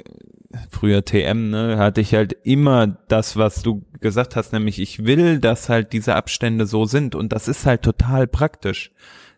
früher 0.70 1.04
TM, 1.04 1.50
ne, 1.50 1.76
hatte 1.78 2.00
ich 2.00 2.14
halt 2.14 2.36
immer 2.44 2.86
das, 2.86 3.36
was 3.36 3.62
du 3.62 3.84
gesagt 4.00 4.36
hast, 4.36 4.52
nämlich 4.52 4.80
ich 4.80 5.04
will, 5.04 5.38
dass 5.38 5.68
halt 5.68 5.92
diese 5.92 6.16
Abstände 6.16 6.66
so 6.66 6.84
sind 6.84 7.14
und 7.14 7.32
das 7.32 7.48
ist 7.48 7.66
halt 7.66 7.82
total 7.82 8.26
praktisch. 8.26 8.92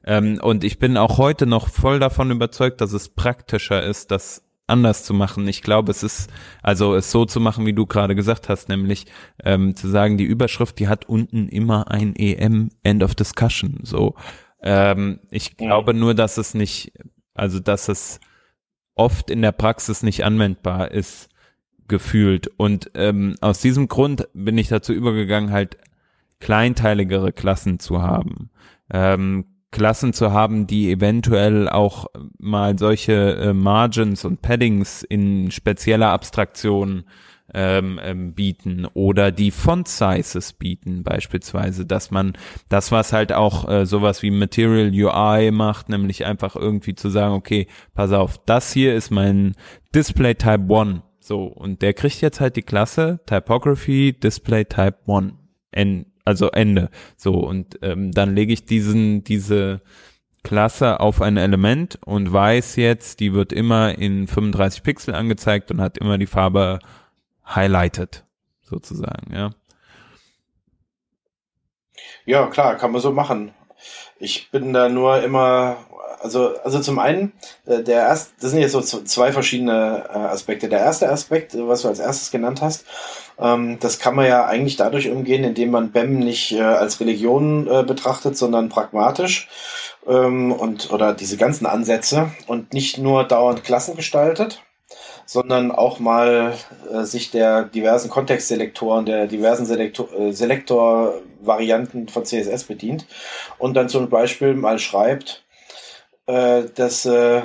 Ähm, 0.04 0.40
und 0.42 0.64
ich 0.64 0.78
bin 0.78 0.96
auch 0.96 1.18
heute 1.18 1.46
noch 1.46 1.68
voll 1.68 1.98
davon 1.98 2.30
überzeugt, 2.30 2.80
dass 2.80 2.92
es 2.92 3.08
praktischer 3.08 3.82
ist, 3.82 4.10
das 4.10 4.42
anders 4.66 5.04
zu 5.04 5.12
machen. 5.12 5.46
Ich 5.48 5.62
glaube, 5.62 5.90
es 5.90 6.02
ist, 6.02 6.30
also 6.62 6.94
es 6.94 7.10
so 7.10 7.24
zu 7.24 7.40
machen, 7.40 7.66
wie 7.66 7.72
du 7.72 7.86
gerade 7.86 8.14
gesagt 8.14 8.48
hast, 8.48 8.68
nämlich 8.68 9.06
ähm, 9.44 9.76
zu 9.76 9.88
sagen, 9.88 10.16
die 10.16 10.24
Überschrift, 10.24 10.78
die 10.78 10.88
hat 10.88 11.08
unten 11.08 11.48
immer 11.48 11.90
ein 11.90 12.16
EM 12.16 12.70
End 12.82 13.02
of 13.02 13.14
Discussion. 13.14 13.80
So, 13.82 14.14
ähm, 14.62 15.20
ich 15.30 15.56
glaube 15.56 15.94
nur, 15.94 16.14
dass 16.14 16.38
es 16.38 16.54
nicht, 16.54 16.92
also 17.34 17.60
dass 17.60 17.88
es 17.88 18.20
oft 18.94 19.30
in 19.30 19.42
der 19.42 19.52
Praxis 19.52 20.02
nicht 20.02 20.24
anwendbar 20.24 20.90
ist, 20.90 21.28
gefühlt. 21.88 22.48
Und 22.56 22.90
ähm, 22.94 23.36
aus 23.40 23.60
diesem 23.60 23.88
Grund 23.88 24.28
bin 24.34 24.58
ich 24.58 24.68
dazu 24.68 24.92
übergegangen, 24.92 25.50
halt 25.52 25.76
kleinteiligere 26.40 27.32
Klassen 27.32 27.78
zu 27.78 28.02
haben. 28.02 28.50
Ähm, 28.92 29.46
Klassen 29.70 30.12
zu 30.12 30.32
haben, 30.32 30.66
die 30.66 30.90
eventuell 30.90 31.68
auch 31.68 32.06
mal 32.38 32.78
solche 32.78 33.36
äh, 33.36 33.52
Margins 33.54 34.24
und 34.24 34.42
Paddings 34.42 35.02
in 35.02 35.50
spezieller 35.50 36.10
Abstraktion 36.10 37.04
ähm, 37.54 38.00
ähm, 38.02 38.34
bieten 38.34 38.86
oder 38.94 39.30
die 39.30 39.50
Font 39.50 39.88
Sizes 39.88 40.52
bieten 40.52 41.02
beispielsweise, 41.02 41.86
dass 41.86 42.10
man 42.10 42.32
das, 42.68 42.92
was 42.92 43.12
halt 43.12 43.32
auch 43.32 43.68
äh, 43.68 43.86
sowas 43.86 44.22
wie 44.22 44.30
Material 44.30 44.90
UI 44.92 45.50
macht, 45.50 45.88
nämlich 45.88 46.24
einfach 46.24 46.56
irgendwie 46.56 46.94
zu 46.94 47.10
sagen, 47.10 47.34
okay, 47.34 47.66
pass 47.94 48.12
auf, 48.12 48.38
das 48.44 48.72
hier 48.72 48.94
ist 48.94 49.10
mein 49.10 49.54
Display 49.94 50.34
Type 50.34 50.66
1. 50.74 51.00
So, 51.20 51.44
und 51.44 51.82
der 51.82 51.94
kriegt 51.94 52.20
jetzt 52.20 52.40
halt 52.40 52.56
die 52.56 52.62
Klasse 52.62 53.20
Typography 53.26 54.12
Display 54.12 54.64
Type 54.64 54.96
1. 55.06 55.34
En, 55.70 56.06
also 56.24 56.50
Ende. 56.50 56.90
So, 57.16 57.34
und 57.34 57.78
ähm, 57.82 58.12
dann 58.12 58.34
lege 58.34 58.52
ich 58.52 58.64
diesen, 58.64 59.24
diese 59.24 59.82
Klasse 60.42 60.98
auf 61.00 61.22
ein 61.22 61.36
Element 61.36 61.98
und 62.04 62.32
weiß 62.32 62.76
jetzt, 62.76 63.20
die 63.20 63.32
wird 63.32 63.52
immer 63.52 63.96
in 63.96 64.26
35 64.26 64.82
Pixel 64.82 65.14
angezeigt 65.14 65.70
und 65.70 65.80
hat 65.80 65.98
immer 65.98 66.18
die 66.18 66.26
Farbe 66.26 66.80
highlighted, 67.44 68.24
sozusagen, 68.62 69.34
ja. 69.34 69.50
Ja, 72.24 72.46
klar, 72.46 72.76
kann 72.76 72.92
man 72.92 73.00
so 73.00 73.12
machen. 73.12 73.52
Ich 74.18 74.50
bin 74.50 74.72
da 74.72 74.88
nur 74.88 75.22
immer, 75.22 75.78
also, 76.20 76.54
also 76.62 76.80
zum 76.80 76.98
einen, 77.00 77.32
äh, 77.66 77.82
der 77.82 78.02
erste, 78.02 78.32
das 78.40 78.50
sind 78.50 78.60
jetzt 78.60 78.72
so 78.72 78.80
zwei 78.80 79.32
verschiedene 79.32 80.04
äh, 80.08 80.16
Aspekte. 80.16 80.68
Der 80.68 80.78
erste 80.78 81.10
Aspekt, 81.10 81.56
was 81.58 81.82
du 81.82 81.88
als 81.88 81.98
erstes 81.98 82.30
genannt 82.30 82.62
hast, 82.62 82.84
ähm, 83.38 83.78
das 83.80 83.98
kann 83.98 84.14
man 84.14 84.26
ja 84.26 84.46
eigentlich 84.46 84.76
dadurch 84.76 85.10
umgehen, 85.10 85.42
indem 85.42 85.72
man 85.72 85.90
BEM 85.90 86.20
nicht 86.20 86.52
äh, 86.52 86.62
als 86.62 87.00
Religion 87.00 87.64
betrachtet, 87.86 88.36
sondern 88.36 88.68
pragmatisch 88.68 89.48
ähm, 90.06 90.52
und 90.52 90.92
oder 90.92 91.14
diese 91.14 91.36
ganzen 91.36 91.66
Ansätze 91.66 92.30
und 92.46 92.72
nicht 92.72 92.98
nur 92.98 93.24
dauernd 93.24 93.64
Klassen 93.64 93.96
gestaltet 93.96 94.62
sondern 95.26 95.70
auch 95.70 95.98
mal 95.98 96.54
äh, 96.90 97.04
sich 97.04 97.30
der 97.30 97.64
diversen 97.64 98.10
Kontextselektoren, 98.10 99.06
der 99.06 99.26
diversen 99.26 99.66
Selektor, 99.66 100.12
äh, 100.12 100.32
Selektor-Varianten 100.32 102.08
von 102.08 102.24
CSS 102.24 102.64
bedient 102.64 103.06
und 103.58 103.74
dann 103.74 103.88
zum 103.88 104.08
Beispiel 104.08 104.54
mal 104.54 104.78
schreibt, 104.78 105.44
äh, 106.26 106.64
dass 106.74 107.06
äh, 107.06 107.42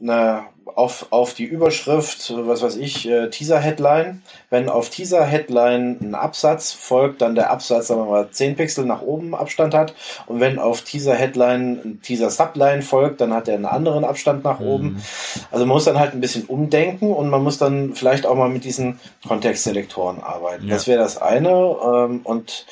eine 0.00 0.46
auf, 0.74 1.06
auf 1.10 1.34
die 1.34 1.44
Überschrift, 1.44 2.32
was 2.36 2.62
weiß 2.62 2.76
ich, 2.76 3.08
äh, 3.08 3.30
Teaser-Headline. 3.30 4.22
Wenn 4.50 4.68
auf 4.68 4.90
Teaser-Headline 4.90 5.98
ein 6.00 6.14
Absatz 6.14 6.72
folgt, 6.72 7.22
dann 7.22 7.34
der 7.34 7.50
Absatz, 7.50 7.86
sagen 7.86 8.00
wir 8.00 8.10
mal, 8.10 8.30
10 8.30 8.56
Pixel 8.56 8.84
nach 8.84 9.02
oben 9.02 9.34
Abstand 9.34 9.74
hat. 9.74 9.94
Und 10.26 10.40
wenn 10.40 10.58
auf 10.58 10.82
Teaser-Headline 10.82 11.80
ein 11.84 12.00
Teaser-Subline 12.02 12.82
folgt, 12.82 13.20
dann 13.20 13.32
hat 13.32 13.48
er 13.48 13.54
einen 13.54 13.66
anderen 13.66 14.04
Abstand 14.04 14.44
nach 14.44 14.60
mhm. 14.60 14.66
oben. 14.66 15.02
Also 15.50 15.64
man 15.64 15.74
muss 15.74 15.84
dann 15.84 15.98
halt 15.98 16.14
ein 16.14 16.20
bisschen 16.20 16.44
umdenken 16.44 17.12
und 17.12 17.30
man 17.30 17.42
muss 17.42 17.58
dann 17.58 17.94
vielleicht 17.94 18.26
auch 18.26 18.34
mal 18.34 18.48
mit 18.48 18.64
diesen 18.64 19.00
Kontextselektoren 19.26 20.22
arbeiten. 20.22 20.66
Ja. 20.66 20.74
Das 20.74 20.86
wäre 20.86 20.98
das 20.98 21.20
eine. 21.20 21.50
Ähm, 21.50 22.20
und 22.24 22.66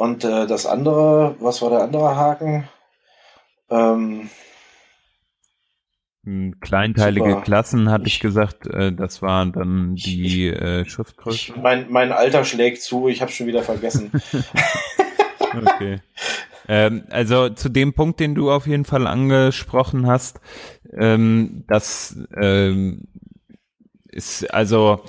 und 0.00 0.24
äh, 0.24 0.46
das 0.46 0.64
andere, 0.64 1.34
was 1.40 1.60
war 1.60 1.68
der 1.68 1.82
andere 1.82 2.16
Haken? 2.16 2.66
Ähm, 3.68 4.30
Kleinteilige 6.60 7.30
Super. 7.30 7.42
Klassen 7.42 7.90
hatte 7.90 8.06
ich, 8.06 8.14
ich 8.14 8.20
gesagt, 8.20 8.66
äh, 8.66 8.92
das 8.92 9.22
waren 9.22 9.52
dann 9.52 9.94
die 9.94 10.48
ich, 10.48 10.56
äh, 10.56 10.84
Schriftgrößen. 10.84 11.60
mein, 11.62 11.90
mein 11.90 12.12
Alter 12.12 12.44
schlägt 12.44 12.82
zu, 12.82 13.08
ich 13.08 13.22
habe 13.22 13.32
schon 13.32 13.46
wieder 13.46 13.62
vergessen. 13.62 14.10
okay. 15.54 16.00
Ähm, 16.68 17.04
also 17.10 17.48
zu 17.48 17.68
dem 17.68 17.94
Punkt, 17.94 18.20
den 18.20 18.34
du 18.34 18.50
auf 18.50 18.66
jeden 18.66 18.84
Fall 18.84 19.06
angesprochen 19.06 20.06
hast, 20.06 20.40
ähm, 20.96 21.64
das 21.68 22.16
ähm, 22.40 23.08
ist 24.08 24.52
also 24.52 25.02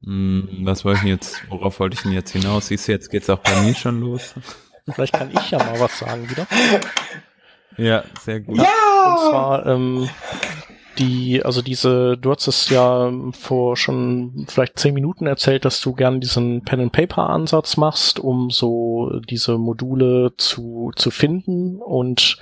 mh, 0.00 0.48
hm, 0.48 0.48
was 0.62 0.84
wollte 0.84 1.00
ich 1.04 1.08
jetzt, 1.08 1.50
worauf 1.50 1.78
wollte 1.80 1.94
ich 1.94 2.02
denn 2.02 2.12
jetzt 2.12 2.32
hinaus? 2.32 2.68
Siehst 2.68 2.88
du, 2.88 2.92
jetzt 2.92 3.10
geht's 3.10 3.30
auch 3.30 3.38
bei 3.38 3.60
mir 3.62 3.74
schon 3.74 4.00
los. 4.00 4.34
Vielleicht 4.92 5.14
kann 5.14 5.30
ich 5.30 5.50
ja 5.50 5.58
mal 5.58 5.78
was 5.80 5.98
sagen 5.98 6.28
wieder. 6.30 6.46
Ja, 7.76 8.04
sehr 8.20 8.40
gut. 8.40 8.58
Ja! 8.58 8.64
Und 8.64 9.30
zwar, 9.30 9.66
ähm, 9.66 10.08
die, 10.98 11.44
also 11.44 11.62
diese, 11.62 12.16
du 12.16 12.30
hast 12.30 12.46
es 12.46 12.70
ja 12.70 13.12
vor 13.32 13.76
schon 13.76 14.46
vielleicht 14.48 14.78
zehn 14.78 14.94
Minuten 14.94 15.26
erzählt, 15.26 15.64
dass 15.64 15.80
du 15.80 15.92
gern 15.92 16.20
diesen 16.20 16.62
Pen 16.62 16.80
and 16.80 16.92
Paper 16.92 17.28
Ansatz 17.28 17.76
machst, 17.76 18.18
um 18.18 18.50
so 18.50 19.20
diese 19.28 19.58
Module 19.58 20.32
zu, 20.38 20.92
zu 20.96 21.10
finden 21.10 21.80
und 21.80 22.38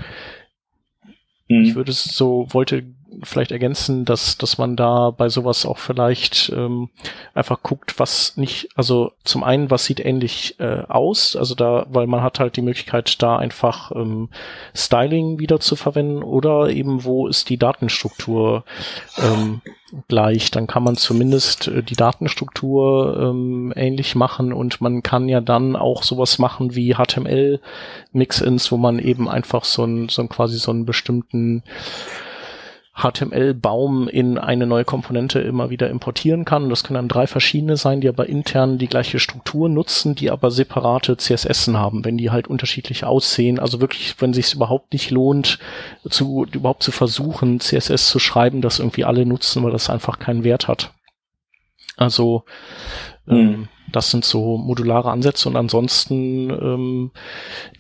mhm. 1.49 1.64
ich 1.64 1.74
würde 1.74 1.91
es 1.91 2.05
so, 2.05 2.47
wollte 2.51 2.85
vielleicht 3.23 3.53
ergänzen, 3.53 4.05
dass, 4.05 4.39
dass 4.39 4.59
man 4.59 4.77
da 4.77 5.11
bei 5.11 5.29
sowas 5.29 5.67
auch 5.67 5.79
vielleicht 5.79 6.51
ähm, 6.55 6.89
einfach 7.35 7.62
guckt, 7.62 7.99
was 7.99 8.37
nicht, 8.37 8.69
also 8.75 9.12
zum 9.25 9.45
einen, 9.45 9.71
was 9.71 9.85
sieht 9.85 10.01
ähnlich 10.01 10.59
äh, 10.61 10.83
aus, 10.89 11.37
also 11.37 11.55
da, 11.55 11.87
weil 11.89 12.07
man 12.07 12.23
hat 12.23 12.41
halt 12.41 12.57
die 12.57 12.62
Möglichkeit, 12.62 13.23
da 13.23 13.37
einfach 13.37 13.93
ähm, 13.93 14.29
Styling 14.75 15.39
wieder 15.39 15.61
zu 15.61 15.77
verwenden 15.77 16.23
oder 16.23 16.69
eben, 16.71 17.05
wo 17.05 17.27
ist 17.29 17.49
die 17.49 17.59
Datenstruktur 17.59 18.65
ähm, 19.19 19.61
gleich, 20.09 20.51
dann 20.51 20.67
kann 20.67 20.83
man 20.83 20.97
zumindest 20.97 21.69
äh, 21.69 21.83
die 21.83 21.97
Datenstruktur 21.97 23.19
ähm, 23.21 23.73
ähnlich 23.77 24.15
machen 24.15 24.53
und 24.53 24.81
man 24.81 25.03
kann 25.03 25.29
ja 25.29 25.41
dann 25.41 25.77
auch 25.77 26.03
sowas 26.03 26.39
machen 26.39 26.75
wie 26.75 26.95
HTML 26.95 27.61
Mix-ins, 28.12 28.73
wo 28.73 28.77
man 28.77 28.99
eben 28.99 29.29
einfach 29.29 29.65
so 29.65 29.85
ein, 29.85 30.09
so 30.09 30.23
ein 30.23 30.29
quasi 30.29 30.59
so 30.59 30.71
einen 30.71 30.87
bestimmten 30.87 31.62
HTML-Baum 32.97 34.09
in 34.09 34.39
eine 34.39 34.67
neue 34.67 34.85
Komponente 34.85 35.41
immer 35.41 35.69
wieder 35.69 35.91
importieren 35.91 36.45
kann. 36.45 36.71
Das 36.71 36.85
können 36.85 36.95
dann 36.95 37.09
drei 37.09 37.27
verschiedene 37.27 37.77
sein, 37.77 38.01
die 38.01 38.09
aber 38.09 38.29
intern 38.29 38.79
die 38.79 38.87
gleiche 38.87 39.19
Struktur 39.19 39.69
nutzen, 39.69 40.15
die 40.15 40.31
aber 40.31 40.53
separate 40.53 41.17
CSS 41.17 41.69
haben, 41.69 42.05
wenn 42.05 42.17
die 42.17 42.31
halt 42.31 42.47
unterschiedlich 42.47 43.05
aussehen. 43.05 43.59
Also 43.59 43.81
wirklich, 43.81 44.15
wenn 44.21 44.33
sich 44.33 44.55
überhaupt 44.55 44.93
nicht 44.93 45.11
lohnt, 45.11 45.59
zu, 46.09 46.47
überhaupt 46.53 46.85
zu 46.85 46.93
versuchen, 46.93 47.59
CSS 47.59 48.09
zu 48.09 48.21
schreiben, 48.21 48.61
das 48.61 48.79
irgendwie 48.79 49.05
alle 49.05 49.27
nutzen, 49.27 49.65
weil 49.65 49.73
das 49.73 49.91
einfach 49.91 50.21
keinen 50.21 50.45
Wert 50.45 50.69
hat. 50.69 50.93
Also 51.97 52.45
ähm, 53.29 53.37
mhm. 53.37 53.69
Das 53.95 54.11
sind 54.11 54.25
so 54.25 54.57
modulare 54.57 55.13
Ansätze 55.13 55.49
und 55.49 55.57
ansonsten 55.57 56.51
ähm, 56.51 57.11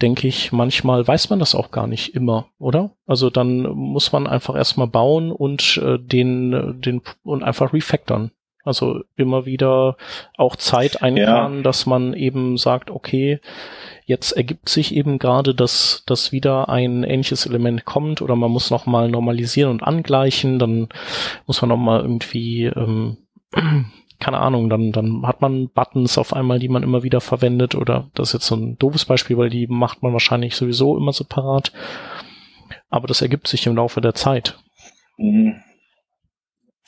denke 0.00 0.28
ich, 0.28 0.52
manchmal 0.52 1.06
weiß 1.06 1.30
man 1.30 1.40
das 1.40 1.56
auch 1.56 1.72
gar 1.72 1.88
nicht 1.88 2.14
immer, 2.14 2.46
oder? 2.58 2.92
Also 3.04 3.30
dann 3.30 3.62
muss 3.62 4.12
man 4.12 4.28
einfach 4.28 4.54
erstmal 4.54 4.86
bauen 4.86 5.32
und 5.32 5.80
äh, 5.84 5.98
den, 5.98 6.80
den 6.80 7.02
und 7.24 7.42
einfach 7.42 7.72
refactoren. 7.72 8.30
Also 8.64 9.00
immer 9.16 9.44
wieder 9.44 9.96
auch 10.38 10.56
Zeit 10.56 11.02
einplanen, 11.02 11.58
ja. 11.58 11.62
dass 11.62 11.84
man 11.84 12.14
eben 12.14 12.56
sagt, 12.56 12.90
okay, 12.90 13.40
jetzt 14.06 14.32
ergibt 14.32 14.68
sich 14.68 14.94
eben 14.94 15.18
gerade, 15.18 15.54
dass, 15.54 16.04
dass 16.06 16.30
wieder 16.30 16.68
ein 16.68 17.02
ähnliches 17.02 17.44
Element 17.44 17.84
kommt 17.84 18.22
oder 18.22 18.36
man 18.36 18.52
muss 18.52 18.70
nochmal 18.70 19.10
normalisieren 19.10 19.70
und 19.70 19.82
angleichen, 19.82 20.58
dann 20.58 20.88
muss 21.46 21.60
man 21.60 21.68
nochmal 21.70 22.00
irgendwie 22.00 22.66
ähm, 22.66 23.16
keine 24.20 24.38
Ahnung, 24.38 24.70
dann, 24.70 24.92
dann 24.92 25.26
hat 25.26 25.40
man 25.40 25.68
Buttons 25.68 26.18
auf 26.18 26.32
einmal, 26.32 26.58
die 26.58 26.68
man 26.68 26.82
immer 26.82 27.02
wieder 27.02 27.20
verwendet 27.20 27.74
oder 27.74 28.10
das 28.14 28.28
ist 28.28 28.34
jetzt 28.34 28.46
so 28.46 28.56
ein 28.56 28.78
doofes 28.78 29.04
Beispiel, 29.04 29.36
weil 29.36 29.50
die 29.50 29.66
macht 29.66 30.02
man 30.02 30.12
wahrscheinlich 30.12 30.56
sowieso 30.56 30.96
immer 30.96 31.12
separat. 31.12 31.72
Aber 32.90 33.06
das 33.06 33.22
ergibt 33.22 33.48
sich 33.48 33.66
im 33.66 33.76
Laufe 33.76 34.00
der 34.00 34.14
Zeit. 34.14 34.58
Mhm. 35.16 35.60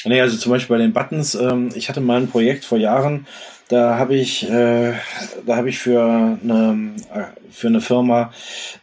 Nee, 0.05 0.20
also 0.20 0.37
zum 0.37 0.53
Beispiel 0.53 0.77
bei 0.77 0.83
den 0.83 0.93
Buttons, 0.93 1.35
ähm, 1.35 1.70
ich 1.74 1.89
hatte 1.89 2.01
mal 2.01 2.20
ein 2.20 2.29
Projekt 2.29 2.64
vor 2.64 2.79
Jahren, 2.79 3.27
da 3.68 3.99
habe 3.99 4.14
ich, 4.14 4.49
äh, 4.49 4.93
da 5.45 5.57
habe 5.57 5.68
ich 5.68 5.79
für 5.79 6.39
eine, 6.41 6.95
äh, 7.12 7.24
für 7.51 7.66
eine 7.66 7.81
Firma 7.81 8.33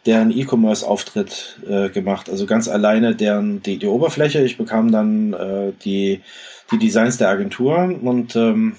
deren 0.04 0.30
E-Commerce-Auftritt 0.30 1.60
äh, 1.66 1.88
gemacht. 1.88 2.28
Also 2.28 2.44
ganz 2.44 2.68
alleine 2.68 3.14
deren 3.14 3.62
die, 3.62 3.78
die 3.78 3.86
Oberfläche. 3.86 4.42
Ich 4.42 4.58
bekam 4.58 4.92
dann 4.92 5.32
äh, 5.32 5.72
die 5.84 6.20
die 6.70 6.78
Designs 6.78 7.18
der 7.18 7.28
Agentur 7.28 7.98
und 8.02 8.36
ähm, 8.36 8.76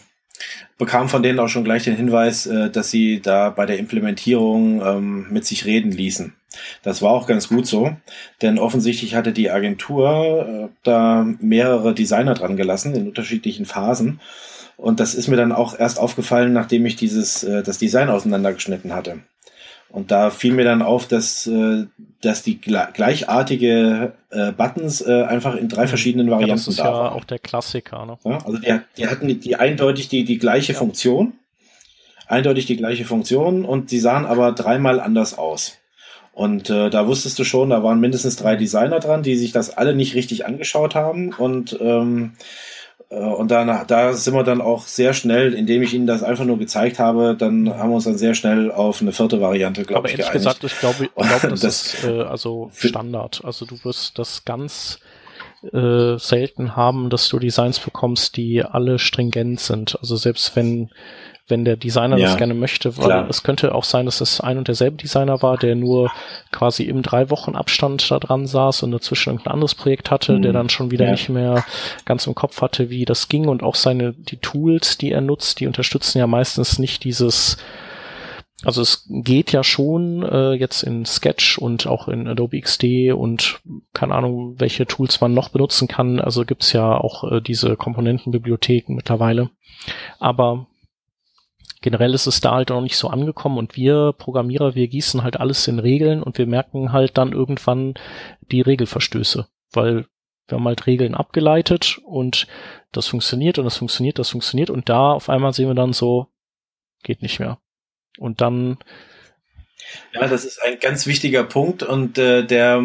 bekam 0.78 1.10
von 1.10 1.24
denen 1.24 1.40
auch 1.40 1.48
schon 1.48 1.64
gleich 1.64 1.84
den 1.84 1.96
Hinweis, 1.96 2.46
äh, 2.46 2.70
dass 2.70 2.92
sie 2.92 3.22
da 3.22 3.50
bei 3.50 3.66
der 3.66 3.80
Implementierung 3.80 4.82
ähm, 4.82 5.28
mit 5.30 5.46
sich 5.46 5.66
reden 5.66 5.92
ließen. 5.92 6.34
Das 6.84 7.02
war 7.02 7.12
auch 7.12 7.28
ganz 7.28 7.50
gut 7.50 7.68
so, 7.68 7.96
denn 8.42 8.60
offensichtlich 8.60 9.16
hatte 9.16 9.32
die 9.32 9.52
Agentur 9.52 10.48
äh, 10.48 10.76
da 10.84 11.26
mehrere 11.40 11.94
Designer 11.94 12.34
dran 12.34 12.58
gelassen 12.58 12.96
in 12.96 13.08
unterschiedlichen 13.08 13.66
Phasen. 13.66 14.20
Und 14.78 15.00
das 15.00 15.16
ist 15.16 15.28
mir 15.28 15.38
dann 15.38 15.54
auch 15.54 15.78
erst 15.78 16.00
aufgefallen, 16.00 16.54
nachdem 16.54 16.86
ich 16.86 16.96
dieses 16.96 17.44
äh, 17.44 17.64
das 17.64 17.78
Design 17.78 18.10
auseinandergeschnitten 18.10 18.94
hatte. 18.94 19.20
Und 19.96 20.12
da 20.12 20.30
fiel 20.30 20.52
mir 20.52 20.66
dann 20.66 20.82
auf, 20.82 21.08
dass, 21.08 21.48
äh, 21.48 21.86
dass 22.20 22.44
die 22.44 22.60
gleichartige 22.60 24.12
äh, 24.30 24.52
Buttons 24.52 25.00
äh, 25.00 25.24
einfach 25.24 25.56
in 25.56 25.70
drei 25.70 25.84
mhm. 25.84 25.88
verschiedenen 25.88 26.30
Varianten 26.30 26.50
ja, 26.50 26.56
das 26.56 26.68
ist 26.68 26.80
da 26.80 26.84
ja 26.84 26.92
waren. 26.92 27.14
auch 27.14 27.24
der 27.24 27.40
Klassiker. 27.40 28.06
Ne? 28.06 28.18
Ja, 28.26 28.40
also 28.46 28.58
die, 28.58 28.78
die 28.98 29.08
hatten 29.08 29.30
die, 29.30 29.40
die 29.40 29.56
eindeutig 29.56 30.10
die, 30.10 30.26
die 30.26 30.38
gleiche 30.38 30.74
ja. 30.74 30.78
Funktion, 30.78 31.36
eindeutig 32.28 32.66
die 32.66 32.76
gleiche 32.76 33.06
Funktion 33.06 33.64
und 33.64 33.90
sie 33.90 34.00
sahen 34.00 34.26
aber 34.26 34.52
dreimal 34.52 35.00
anders 35.00 35.38
aus. 35.38 35.78
Und 36.34 36.70
äh, 36.70 36.90
da 36.90 37.08
wusstest 37.08 37.40
du 37.40 37.46
schon, 37.46 37.70
da 37.70 37.82
waren 37.82 38.02
mindestens 38.02 38.36
drei 38.36 38.58
Designer 38.58 39.00
dran, 39.00 39.24
die 39.24 39.38
sich 39.38 39.54
das 39.54 39.70
alle 39.70 39.96
nicht 39.96 40.14
richtig 40.14 40.46
angeschaut 40.46 40.94
haben 40.94 41.32
und 41.34 41.78
ähm, 41.80 42.34
äh, 42.34 42.44
und 43.10 43.52
dann, 43.52 43.86
da 43.88 44.14
sind 44.14 44.34
wir 44.34 44.44
dann 44.44 44.62
auch 44.62 44.88
sehr 44.88 45.14
schnell, 45.14 45.54
indem 45.54 45.84
ich 45.84 45.94
Ihnen 45.94 46.08
das 46.08 46.24
einfach 46.24 46.46
nur 46.46 46.58
gezeigt 46.58 46.98
habe, 46.98 47.36
dann 47.38 47.78
haben 47.78 47.90
wir 47.90 47.96
uns 47.96 48.06
dann 48.06 48.18
sehr 48.18 48.34
schnell 48.34 48.72
auf 48.72 49.02
eine 49.02 49.12
vierte 49.12 49.40
Variante, 49.40 49.84
glaube 49.84 50.08
ich, 50.08 50.14
ehrlich 50.14 50.26
geeinigt. 50.28 50.62
gesagt, 50.62 50.64
ich 50.64 50.80
glaube, 50.80 51.06
ich 51.06 51.16
glaube 51.30 51.50
das, 51.50 51.60
das 51.62 51.94
ist 51.94 52.04
äh, 52.04 52.22
also 52.24 52.72
Standard. 52.74 53.42
Also 53.44 53.66
du 53.66 53.84
wirst 53.84 54.18
das 54.18 54.44
ganz 54.44 55.00
äh, 55.72 56.18
selten 56.18 56.76
haben, 56.76 57.10
dass 57.10 57.30
du 57.30 57.40
Designs 57.40 57.80
bekommst, 57.80 58.38
die 58.38 58.64
alle 58.64 59.00
stringent 59.00 59.60
sind. 59.60 59.98
Also 60.00 60.16
selbst 60.16 60.56
wenn 60.56 60.90
wenn 61.48 61.64
der 61.64 61.76
Designer 61.76 62.18
ja, 62.18 62.28
das 62.28 62.38
gerne 62.38 62.56
möchte, 62.56 62.98
weil 62.98 63.06
klar. 63.06 63.30
es 63.30 63.44
könnte 63.44 63.76
auch 63.76 63.84
sein, 63.84 64.06
dass 64.06 64.20
es 64.20 64.42
ein 64.42 64.58
und 64.58 64.68
derselbe 64.68 64.98
Designer 64.98 65.44
war, 65.44 65.58
der 65.58 65.76
nur 65.76 66.12
quasi 66.52 66.84
im 66.84 67.04
drei 67.04 67.30
Wochen 67.30 67.56
Abstand 67.56 68.10
da 68.10 68.18
dran 68.20 68.48
saß 68.48 68.84
und 68.84 68.92
dazwischen 68.92 69.30
irgendein 69.30 69.54
anderes 69.54 69.76
Projekt 69.76 70.10
hatte, 70.10 70.34
mhm. 70.34 70.42
der 70.42 70.54
dann 70.54 70.70
schon 70.70 70.90
wieder 70.90 71.06
ja. 71.06 71.12
nicht 71.12 71.30
mehr 71.30 71.64
ganz 72.06 72.26
im 72.26 72.34
Kopf 72.34 72.62
hatte, 72.62 72.90
wie 72.90 73.06
das 73.06 73.30
ging 73.30 73.48
und 73.48 73.62
auch 73.62 73.76
seine, 73.76 74.14
die 74.14 74.38
Tools, 74.38 74.98
die 74.98 75.12
er 75.12 75.22
nutzt, 75.22 75.60
die 75.60 75.68
unterstützen 75.68 76.18
ja 76.18 76.26
meistens 76.26 76.80
nicht 76.80 77.04
dieses, 77.04 77.58
also 78.64 78.82
es 78.82 79.06
geht 79.08 79.52
ja 79.52 79.64
schon 79.64 80.24
äh, 80.24 80.54
jetzt 80.54 80.82
in 80.82 81.06
Sketch 81.06 81.60
und 81.60 81.86
auch 81.86 82.08
in 82.08 82.28
Adobe 82.28 82.60
XD 82.60 83.14
und 83.14 83.60
keine 83.94 84.16
Ahnung, 84.16 84.56
welche 84.58 84.88
Tools 84.88 85.22
man 85.22 85.36
noch 85.36 85.50
benutzen 85.50 85.88
kann. 85.88 86.20
Also 86.20 86.44
gibt's 86.44 86.74
ja 86.74 86.98
auch 86.98 87.32
äh, 87.32 87.42
diese 87.42 87.76
Komponentenbibliotheken 87.76 88.96
mittlerweile. 88.96 89.52
Aber 90.20 90.66
generell 91.86 92.16
ist 92.16 92.26
es 92.26 92.42
da 92.42 92.54
halt 92.56 92.70
noch 92.70 92.82
nicht 92.82 92.98
so 92.98 93.10
angekommen 93.10 93.60
und 93.60 93.76
wir 93.76 94.12
Programmierer, 94.18 94.74
wir 94.74 94.88
gießen 94.88 95.22
halt 95.22 95.40
alles 95.40 95.68
in 95.68 95.78
Regeln 95.78 96.24
und 96.24 96.40
wir 96.40 96.48
merken 96.48 96.92
halt 96.92 97.16
dann 97.16 97.32
irgendwann 97.32 97.94
die 98.52 98.62
Regelverstöße, 98.62 99.48
weil 99.72 100.08
wir 100.48 100.58
haben 100.58 100.66
halt 100.66 100.88
Regeln 100.88 101.14
abgeleitet 101.14 102.00
und 102.04 102.48
das 102.92 103.06
funktioniert 103.06 103.60
und 103.60 103.66
das 103.66 103.78
funktioniert, 103.78 104.18
das 104.18 104.32
funktioniert 104.32 104.72
und 104.72 104.90
da 104.90 105.12
auf 105.12 105.30
einmal 105.30 105.54
sehen 105.54 105.68
wir 105.68 105.76
dann 105.76 105.94
so, 105.94 106.26
geht 107.04 107.22
nicht 107.22 107.40
mehr. 107.40 107.60
Und 108.18 108.42
dann 108.42 108.80
ja, 110.12 110.28
das 110.28 110.44
ist 110.44 110.64
ein 110.64 110.80
ganz 110.80 111.06
wichtiger 111.06 111.44
Punkt 111.44 111.84
und 111.84 112.18
äh, 112.18 112.44
der 112.44 112.84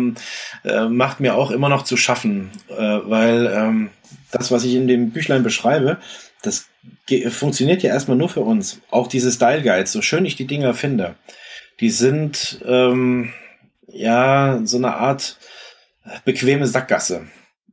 äh, 0.62 0.88
macht 0.88 1.20
mir 1.20 1.36
auch 1.36 1.50
immer 1.50 1.70
noch 1.70 1.84
zu 1.84 1.96
schaffen, 1.96 2.50
äh, 2.68 2.74
weil 2.76 3.46
ähm, 3.46 3.90
das, 4.30 4.50
was 4.50 4.64
ich 4.64 4.74
in 4.74 4.88
dem 4.88 5.10
Büchlein 5.10 5.42
beschreibe, 5.42 5.96
das 6.42 6.69
funktioniert 7.28 7.82
ja 7.82 7.90
erstmal 7.90 8.16
nur 8.16 8.28
für 8.28 8.40
uns. 8.40 8.80
Auch 8.90 9.06
diese 9.06 9.32
Style 9.32 9.62
Guides, 9.62 9.92
so 9.92 10.02
schön 10.02 10.24
ich 10.24 10.36
die 10.36 10.46
Dinger 10.46 10.74
finde, 10.74 11.16
die 11.80 11.90
sind 11.90 12.60
ähm, 12.66 13.32
ja 13.88 14.60
so 14.64 14.76
eine 14.76 14.94
Art 14.94 15.38
bequeme 16.24 16.66
Sackgasse, 16.66 17.26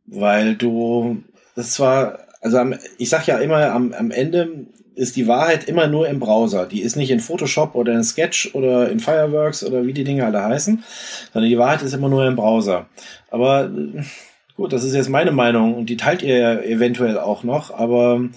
weil 0.06 0.56
du 0.56 1.24
das 1.56 1.72
zwar, 1.72 2.20
also 2.42 2.58
am, 2.58 2.76
ich 2.98 3.10
sag 3.10 3.28
ja 3.28 3.38
immer, 3.38 3.72
am, 3.72 3.94
am 3.94 4.12
Ende 4.12 4.68
ist 4.96 5.16
die 5.16 5.28
Wahrheit 5.28 5.66
immer 5.66 5.88
nur 5.88 6.08
im 6.08 6.20
Browser. 6.20 6.66
Die 6.66 6.82
ist 6.82 6.96
nicht 6.96 7.12
in 7.12 7.20
Photoshop 7.20 7.76
oder 7.76 7.94
in 7.94 8.04
Sketch 8.04 8.56
oder 8.56 8.90
in 8.90 9.00
Fireworks 9.00 9.64
oder 9.64 9.86
wie 9.86 9.94
die 9.94 10.04
Dinge 10.04 10.26
alle 10.26 10.44
heißen, 10.44 10.84
sondern 11.32 11.50
die 11.50 11.58
Wahrheit 11.58 11.84
ist 11.84 11.94
immer 11.94 12.10
nur 12.10 12.26
im 12.26 12.36
Browser. 12.36 12.88
Aber 13.30 13.70
Gut, 14.58 14.74
das 14.74 14.84
ist 14.84 14.96
jetzt 14.96 15.10
meine 15.10 15.32
Meinung 15.32 15.76
und 15.76 15.88
die 15.88 15.98
teilt 15.98 16.24
ihr 16.24 16.38
ja 16.40 16.60
eventuell 16.60 17.20
auch 17.20 17.44
noch, 17.44 17.70
aber 17.70 18.28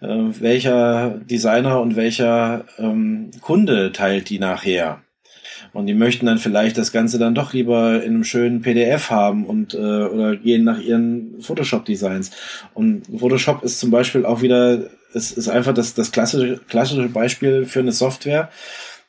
äh, 0.00 0.06
welcher 0.06 1.18
Designer 1.28 1.80
und 1.80 1.96
welcher 1.96 2.64
ähm, 2.78 3.32
Kunde 3.40 3.90
teilt 3.90 4.30
die 4.30 4.38
nachher? 4.38 5.00
Und 5.72 5.86
die 5.86 5.94
möchten 5.94 6.26
dann 6.26 6.38
vielleicht 6.38 6.78
das 6.78 6.92
Ganze 6.92 7.18
dann 7.18 7.34
doch 7.34 7.52
lieber 7.54 8.04
in 8.04 8.14
einem 8.14 8.22
schönen 8.22 8.62
PDF 8.62 9.10
haben 9.10 9.46
und 9.46 9.74
äh, 9.74 9.78
oder 9.78 10.36
gehen 10.36 10.62
nach 10.62 10.78
ihren 10.78 11.40
Photoshop-Designs. 11.40 12.30
Und 12.72 13.08
Photoshop 13.18 13.64
ist 13.64 13.80
zum 13.80 13.90
Beispiel 13.90 14.24
auch 14.24 14.42
wieder, 14.42 14.78
es 15.12 15.32
ist 15.32 15.48
einfach 15.48 15.74
das, 15.74 15.94
das 15.94 16.12
klassische, 16.12 16.60
klassische 16.68 17.08
Beispiel 17.08 17.66
für 17.66 17.80
eine 17.80 17.90
Software, 17.90 18.48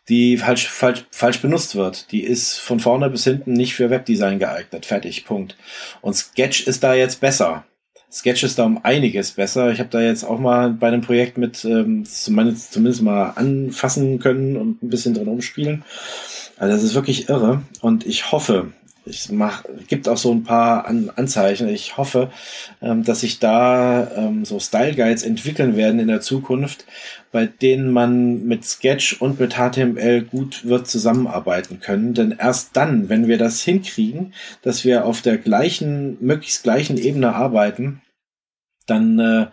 die 0.10 0.38
falsch, 0.38 0.68
falsch, 0.68 1.06
falsch 1.12 1.42
benutzt 1.42 1.76
wird. 1.76 2.12
Die 2.12 2.24
ist 2.24 2.60
von 2.60 2.80
vorne 2.80 3.10
bis 3.10 3.24
hinten 3.24 3.54
nicht 3.54 3.76
für 3.76 3.90
Webdesign 3.90 4.40
geeignet. 4.40 4.86
Fertig, 4.86 5.26
Punkt. 5.26 5.56
Und 6.02 6.14
Sketch 6.14 6.68
ist 6.68 6.84
da 6.84 6.94
jetzt 6.94 7.22
besser. 7.22 7.66
Sketch 8.12 8.44
ist 8.44 8.60
da 8.60 8.64
um 8.64 8.80
einiges 8.84 9.32
besser. 9.32 9.72
Ich 9.72 9.80
habe 9.80 9.90
da 9.90 10.00
jetzt 10.00 10.24
auch 10.24 10.40
mal 10.40 10.70
bei 10.70 10.88
einem 10.88 11.02
Projekt 11.02 11.38
mit 11.38 11.66
ähm, 11.66 12.06
zumindest, 12.06 13.02
mal 13.02 13.32
anfassen 13.36 14.20
können 14.20 14.56
und 14.56 14.84
ein 14.84 14.90
bisschen 14.90 15.14
drin 15.14 15.28
umspielen. 15.28 15.84
Also 16.58 16.74
das 16.74 16.84
ist 16.84 16.96
wirklich 16.96 17.28
irre. 17.28 17.62
Und 17.82 18.06
ich 18.06 18.32
hoffe, 18.32 18.72
ich 19.06 19.32
mach, 19.32 19.64
gibt 19.88 20.10
auch 20.10 20.18
so 20.18 20.32
ein 20.32 20.44
paar 20.44 20.86
An 20.88 21.12
Anzeichen. 21.16 21.70
Ich 21.70 21.98
hoffe, 21.98 22.32
ähm, 22.82 23.04
dass 23.04 23.22
sich 23.22 23.40
da 23.40 24.12
ähm, 24.16 24.46
so 24.46 24.60
Style 24.60 24.96
Guides 24.96 25.24
entwickeln 25.24 25.76
werden 25.78 26.00
in 26.00 26.08
der 26.08 26.22
Zukunft, 26.22 26.86
bei 27.32 27.46
denen 27.46 27.92
man 27.92 28.46
mit 28.46 28.66
Sketch 28.66 29.22
und 29.22 29.40
mit 29.40 29.56
HTML 29.56 30.24
gut 30.24 30.66
wird 30.66 30.88
zusammenarbeiten 30.88 31.80
können. 31.80 32.14
Denn 32.14 32.36
erst 32.38 32.76
dann, 32.76 33.10
wenn 33.10 33.28
wir 33.28 33.38
das 33.38 33.62
hinkriegen, 33.62 34.34
dass 34.62 34.86
wir 34.86 35.06
auf 35.06 35.22
der 35.22 35.38
gleichen, 35.38 36.18
möglichst 36.20 36.64
gleichen 36.64 36.98
Ebene 36.98 37.36
arbeiten, 37.36 38.02
dann 38.88 39.20
äh, 39.20 39.48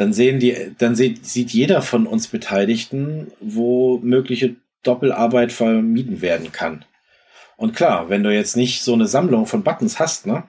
dann 0.00 0.14
sehen 0.14 0.40
die, 0.40 0.56
dann 0.78 0.94
sieht, 0.96 1.26
sieht 1.26 1.50
jeder 1.50 1.82
von 1.82 2.06
uns 2.06 2.28
Beteiligten, 2.28 3.32
wo 3.40 3.98
mögliche 3.98 4.56
Doppelarbeit 4.82 5.52
vermieden 5.52 6.22
werden 6.22 6.52
kann. 6.52 6.86
Und 7.60 7.76
klar, 7.76 8.08
wenn 8.08 8.22
du 8.22 8.34
jetzt 8.34 8.56
nicht 8.56 8.82
so 8.82 8.94
eine 8.94 9.06
Sammlung 9.06 9.44
von 9.44 9.62
Buttons 9.62 9.98
hast, 9.98 10.26
ne, 10.26 10.44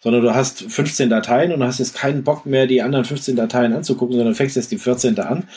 sondern 0.00 0.20
du 0.20 0.34
hast 0.34 0.62
15 0.62 1.08
Dateien 1.08 1.50
und 1.50 1.64
hast 1.64 1.78
jetzt 1.78 1.94
keinen 1.94 2.24
Bock 2.24 2.44
mehr, 2.44 2.66
die 2.66 2.82
anderen 2.82 3.06
15 3.06 3.36
Dateien 3.36 3.72
anzugucken, 3.72 4.16
sondern 4.16 4.34
fängst 4.34 4.56
jetzt 4.56 4.70
die 4.70 4.76
14. 4.76 5.18
an, 5.20 5.48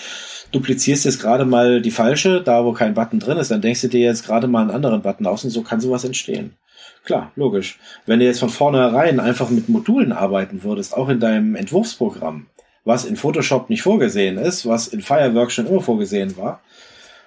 duplizierst 0.53 1.03
jetzt 1.03 1.19
gerade 1.19 1.43
mal 1.43 1.81
die 1.81 1.91
falsche, 1.91 2.41
da 2.41 2.63
wo 2.63 2.71
kein 2.71 2.93
Button 2.93 3.19
drin 3.19 3.37
ist, 3.37 3.51
dann 3.51 3.59
denkst 3.59 3.81
du 3.81 3.89
dir 3.89 3.99
jetzt 3.99 4.25
gerade 4.25 4.47
mal 4.47 4.61
einen 4.61 4.71
anderen 4.71 5.01
Button 5.01 5.27
aus 5.27 5.43
und 5.43 5.49
so 5.49 5.63
kann 5.63 5.81
sowas 5.81 6.05
entstehen. 6.05 6.55
Klar, 7.03 7.33
logisch. 7.35 7.77
Wenn 8.05 8.19
du 8.19 8.25
jetzt 8.25 8.39
von 8.39 8.49
vornherein 8.49 9.19
einfach 9.19 9.49
mit 9.49 9.67
Modulen 9.67 10.13
arbeiten 10.13 10.63
würdest, 10.63 10.95
auch 10.95 11.09
in 11.09 11.19
deinem 11.19 11.55
Entwurfsprogramm, 11.55 12.45
was 12.85 13.03
in 13.03 13.17
Photoshop 13.17 13.69
nicht 13.69 13.81
vorgesehen 13.81 14.37
ist, 14.37 14.65
was 14.65 14.87
in 14.87 15.01
Fireworks 15.01 15.55
schon 15.55 15.67
immer 15.67 15.81
vorgesehen 15.81 16.37
war, 16.37 16.61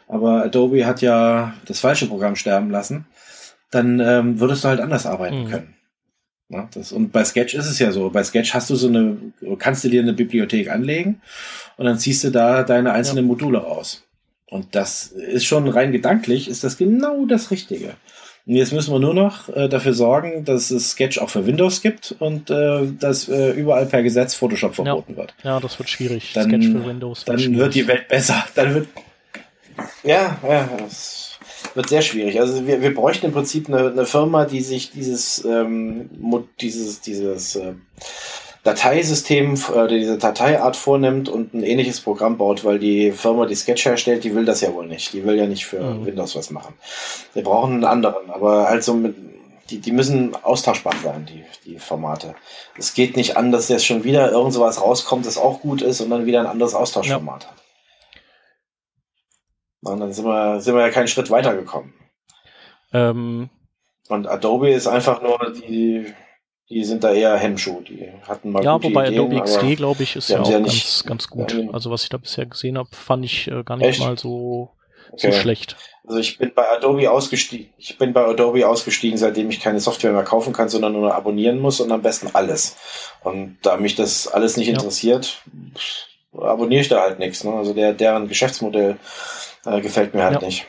aber 0.09 0.45
Adobe 0.45 0.87
hat 0.87 1.03
ja 1.03 1.53
das 1.67 1.81
falsche 1.81 2.07
Programm 2.07 2.35
sterben 2.35 2.71
lassen, 2.71 3.05
dann 3.71 4.01
ähm, 4.01 4.41
würdest 4.41 4.65
du 4.65 4.69
halt 4.69 4.81
anders 4.81 5.07
arbeiten 5.07 5.45
mhm. 5.45 5.49
können. 5.49 5.75
Ja, 6.51 6.69
das, 6.73 6.93
und 6.93 7.13
bei 7.13 7.25
Sketch 7.25 7.55
ist 7.55 7.67
es 7.67 7.79
ja 7.79 7.93
so. 7.93 8.09
Bei 8.09 8.25
Sketch 8.25 8.55
hast 8.55 8.71
du 8.71 8.75
so 8.75 8.89
eine, 8.89 9.19
kannst 9.59 9.85
du 9.85 9.91
dir 9.91 10.01
eine 10.01 10.15
Bibliothek 10.15 10.71
anlegen 10.71 11.21
und 11.77 11.85
dann 11.85 11.99
ziehst 11.99 12.25
du 12.25 12.31
da 12.31 12.63
deine 12.63 12.93
einzelnen 12.93 13.25
ja. 13.25 13.29
Module 13.29 13.59
raus. 13.59 14.05
Und 14.47 14.75
das 14.75 15.09
ist 15.09 15.45
schon 15.45 15.69
rein 15.69 15.93
gedanklich, 15.93 16.49
ist 16.49 16.65
das 16.65 16.79
genau 16.79 17.27
das 17.27 17.51
Richtige. 17.51 17.97
Und 18.47 18.55
jetzt 18.55 18.73
müssen 18.73 18.95
wir 18.95 18.99
nur 18.99 19.13
noch 19.13 19.55
äh, 19.55 19.69
dafür 19.69 19.93
sorgen, 19.93 20.47
dass 20.47 20.71
es 20.71 20.93
Sketch 20.93 21.19
auch 21.19 21.29
für 21.29 21.45
Windows 21.45 21.83
gibt 21.83 22.17
und 22.19 22.49
äh, 22.49 22.87
dass 22.99 23.29
äh, 23.29 23.51
überall 23.51 23.85
per 23.85 24.03
Gesetz 24.03 24.35
Photoshop 24.35 24.75
verboten 24.75 25.13
ja. 25.13 25.19
wird. 25.19 25.35
Ja, 25.43 25.61
das 25.61 25.79
wird 25.79 25.91
schwierig. 25.91 26.33
Dann, 26.33 26.49
Sketch 26.49 26.69
für 26.69 26.87
Windows. 26.87 27.27
Wird 27.27 27.29
dann 27.29 27.39
schwierig. 27.41 27.59
wird 27.59 27.75
die 27.75 27.89
Welt 27.89 28.09
besser. 28.09 28.43
Dann 28.55 28.73
wird 28.73 28.89
ja, 30.03 30.39
ja, 30.43 30.69
das 30.79 31.28
wird 31.79 31.89
sehr 31.89 32.03
schwierig. 32.03 32.41
Also 32.41 32.67
wir, 32.67 32.83
wir 32.83 32.93
bräuchten 32.93 33.27
im 33.27 33.33
Prinzip 33.33 33.69
eine, 33.69 33.91
eine 33.91 34.05
Firma, 34.05 34.45
die 34.45 34.63
sich 34.63 34.91
dieses, 34.91 35.45
ähm, 35.45 36.11
dieses, 36.61 37.01
dieses 37.01 37.55
äh, 37.55 37.75
Dateisystem, 38.65 39.55
äh, 39.55 39.87
diese 39.87 40.19
Dateiart 40.19 40.77
vornimmt 40.77 41.29
und 41.29 41.55
ein 41.55 41.63
ähnliches 41.63 42.01
Programm 42.01 42.37
baut, 42.37 42.65
weil 42.65 42.81
die 42.81 43.13
Firma, 43.13 43.47
die 43.47 43.55
Sketch 43.55 43.87
herstellt, 43.87 44.25
die 44.25 44.35
will 44.35 44.45
das 44.45 44.61
ja 44.61 44.75
wohl 44.75 44.89
nicht. 44.89 45.13
Die 45.13 45.25
will 45.25 45.37
ja 45.37 45.47
nicht 45.47 45.67
für 45.67 45.81
mhm. 45.81 46.05
Windows 46.05 46.35
was 46.35 46.51
machen. 46.51 46.75
Wir 47.33 47.45
brauchen 47.45 47.75
einen 47.75 47.85
anderen, 47.85 48.29
aber 48.29 48.69
halt 48.69 48.83
so 48.83 48.95
mit, 48.95 49.15
die, 49.71 49.79
die 49.79 49.93
müssen 49.93 50.35
austauschbar 50.43 50.95
sein, 51.05 51.27
die, 51.27 51.45
die 51.65 51.79
Formate. 51.79 52.35
Es 52.77 52.93
geht 52.93 53.17
nicht 53.17 53.37
an, 53.37 53.53
dass 53.53 53.69
jetzt 53.69 53.87
schon 53.87 54.03
wieder 54.03 54.33
irgend 54.33 54.53
sowas 54.53 54.83
rauskommt, 54.83 55.27
das 55.27 55.39
auch 55.39 55.61
gut 55.61 55.81
ist 55.81 56.01
und 56.01 56.11
dann 56.11 56.27
wieder 56.27 56.41
ein 56.41 56.47
anderes 56.47 56.75
Austauschformat 56.75 57.45
ja. 57.45 57.51
hat. 57.51 57.68
Und 59.89 60.01
dann 60.01 60.13
sind 60.13 60.25
wir, 60.25 60.61
sind 60.61 60.75
wir 60.75 60.83
ja 60.83 60.91
keinen 60.91 61.09
Schritt 61.09 61.31
weitergekommen. 61.31 61.93
Ähm, 62.93 63.51
und 64.09 64.27
Adobe 64.27 64.71
ist 64.71 64.87
einfach 64.87 65.23
nur 65.23 65.39
die, 65.53 66.07
die 66.71 66.85
sind 66.85 67.05
da 67.05 67.13
eher 67.13 67.37
Hemmschuh. 67.37 67.81
Die 67.83 68.11
hatten 68.27 68.51
mal 68.51 68.65
Ja, 68.65 68.83
wobei 68.83 69.09
Ideen, 69.09 69.27
Adobe 69.27 69.43
XD, 69.43 69.77
glaube 69.77 70.03
ich, 70.03 70.17
ist 70.17 70.31
ja 70.31 70.41
auch 70.41 70.51
ja 70.51 70.59
ganz, 70.59 71.05
ganz 71.05 71.29
gut. 71.29 71.53
Ja, 71.53 71.71
also 71.73 71.91
was 71.91 72.03
ich 72.03 72.09
da 72.09 72.17
bisher 72.17 72.47
gesehen 72.47 72.79
habe, 72.79 72.89
fand 72.93 73.25
ich 73.25 73.49
äh, 73.49 73.63
gar 73.63 73.77
nicht 73.77 73.89
echt? 73.89 74.01
mal 74.01 74.19
so, 74.19 74.71
okay. 75.13 75.31
so 75.31 75.39
schlecht. 75.39 75.77
Also 76.07 76.21
ich 76.21 76.39
bin 76.39 76.53
bei 76.55 76.71
Adobe 76.71 77.11
ausgestiegen. 77.11 77.69
Ich 77.77 77.99
bin 77.99 78.15
bei 78.15 78.25
Adobe 78.25 78.67
ausgestiegen, 78.67 79.19
seitdem 79.19 79.51
ich 79.51 79.61
keine 79.61 79.81
Software 79.81 80.13
mehr 80.13 80.25
kaufen 80.25 80.55
kann, 80.55 80.71
sondern 80.71 80.95
nur 80.95 81.15
abonnieren 81.15 81.61
muss 81.61 81.81
und 81.81 81.93
am 81.93 82.01
besten 82.01 82.31
alles. 82.33 82.77
Und 83.23 83.59
da 83.63 83.77
mich 83.77 83.95
das 83.95 84.27
alles 84.27 84.57
nicht 84.57 84.69
interessiert, 84.69 85.43
abonniere 86.33 86.81
ich 86.81 86.89
da 86.89 87.03
halt 87.03 87.19
nichts. 87.19 87.45
Ne? 87.45 87.53
Also 87.53 87.75
der, 87.75 87.93
deren 87.93 88.29
Geschäftsmodell 88.29 88.97
äh, 89.65 89.81
gefällt 89.81 90.15
mir 90.15 90.25
halt 90.25 90.41
ja. 90.43 90.47
nicht. 90.47 90.67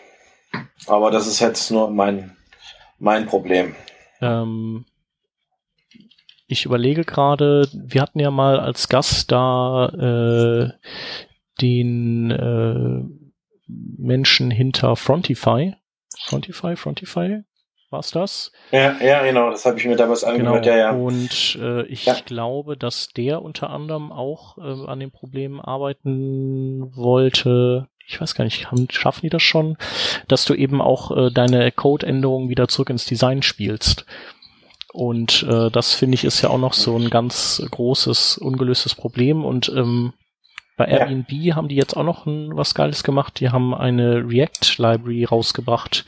Aber 0.87 1.11
das 1.11 1.27
ist 1.27 1.39
jetzt 1.39 1.71
nur 1.71 1.89
mein, 1.89 2.35
mein 2.97 3.25
Problem. 3.25 3.75
Ähm, 4.21 4.85
ich 6.47 6.65
überlege 6.65 7.03
gerade, 7.03 7.67
wir 7.73 8.01
hatten 8.01 8.19
ja 8.19 8.31
mal 8.31 8.59
als 8.59 8.89
Gast 8.89 9.31
da 9.31 9.89
äh, 9.89 10.71
den 11.61 12.31
äh, 12.31 13.03
Menschen 13.67 14.49
hinter 14.49 14.95
Frontify. 14.95 15.75
Frontify, 16.25 16.75
Frontify, 16.75 17.43
war's 17.91 18.11
das? 18.11 18.51
Ja, 18.71 18.99
ja, 18.99 19.23
genau, 19.23 19.51
das 19.51 19.65
habe 19.65 19.77
ich 19.77 19.85
mir 19.85 19.95
damals 19.95 20.23
angehört, 20.23 20.63
genau. 20.63 20.75
ja, 20.75 20.81
ja. 20.81 20.91
Und 20.91 21.57
äh, 21.61 21.83
ich 21.83 22.05
ja. 22.05 22.15
glaube, 22.25 22.77
dass 22.77 23.09
der 23.09 23.41
unter 23.41 23.69
anderem 23.69 24.11
auch 24.11 24.57
äh, 24.57 24.87
an 24.87 24.99
den 24.99 25.11
Problemen 25.11 25.59
arbeiten 25.59 26.95
wollte, 26.95 27.87
ich 28.09 28.19
weiß 28.19 28.33
gar 28.33 28.43
nicht, 28.43 28.67
schaffen 28.89 29.21
die 29.21 29.29
das 29.29 29.43
schon, 29.43 29.77
dass 30.27 30.43
du 30.43 30.55
eben 30.55 30.81
auch 30.81 31.15
äh, 31.15 31.31
deine 31.31 31.71
Code-Änderungen 31.71 32.49
wieder 32.49 32.67
zurück 32.67 32.89
ins 32.89 33.05
Design 33.05 33.43
spielst. 33.43 34.05
Und 34.91 35.43
äh, 35.43 35.69
das 35.69 35.93
finde 35.93 36.15
ich 36.15 36.23
ist 36.23 36.41
ja 36.41 36.49
auch 36.49 36.57
noch 36.57 36.73
so 36.73 36.97
ein 36.97 37.11
ganz 37.11 37.61
großes, 37.69 38.39
ungelöstes 38.39 38.95
Problem. 38.95 39.45
Und 39.45 39.69
ähm, 39.69 40.13
bei 40.75 40.85
Airbnb 40.85 41.31
ja. 41.31 41.55
haben 41.55 41.67
die 41.67 41.75
jetzt 41.75 41.95
auch 41.95 42.03
noch 42.03 42.25
ein, 42.25 42.57
was 42.57 42.73
Geiles 42.73 43.03
gemacht. 43.03 43.39
Die 43.39 43.51
haben 43.51 43.75
eine 43.75 44.27
React-Library 44.27 45.25
rausgebracht, 45.25 46.05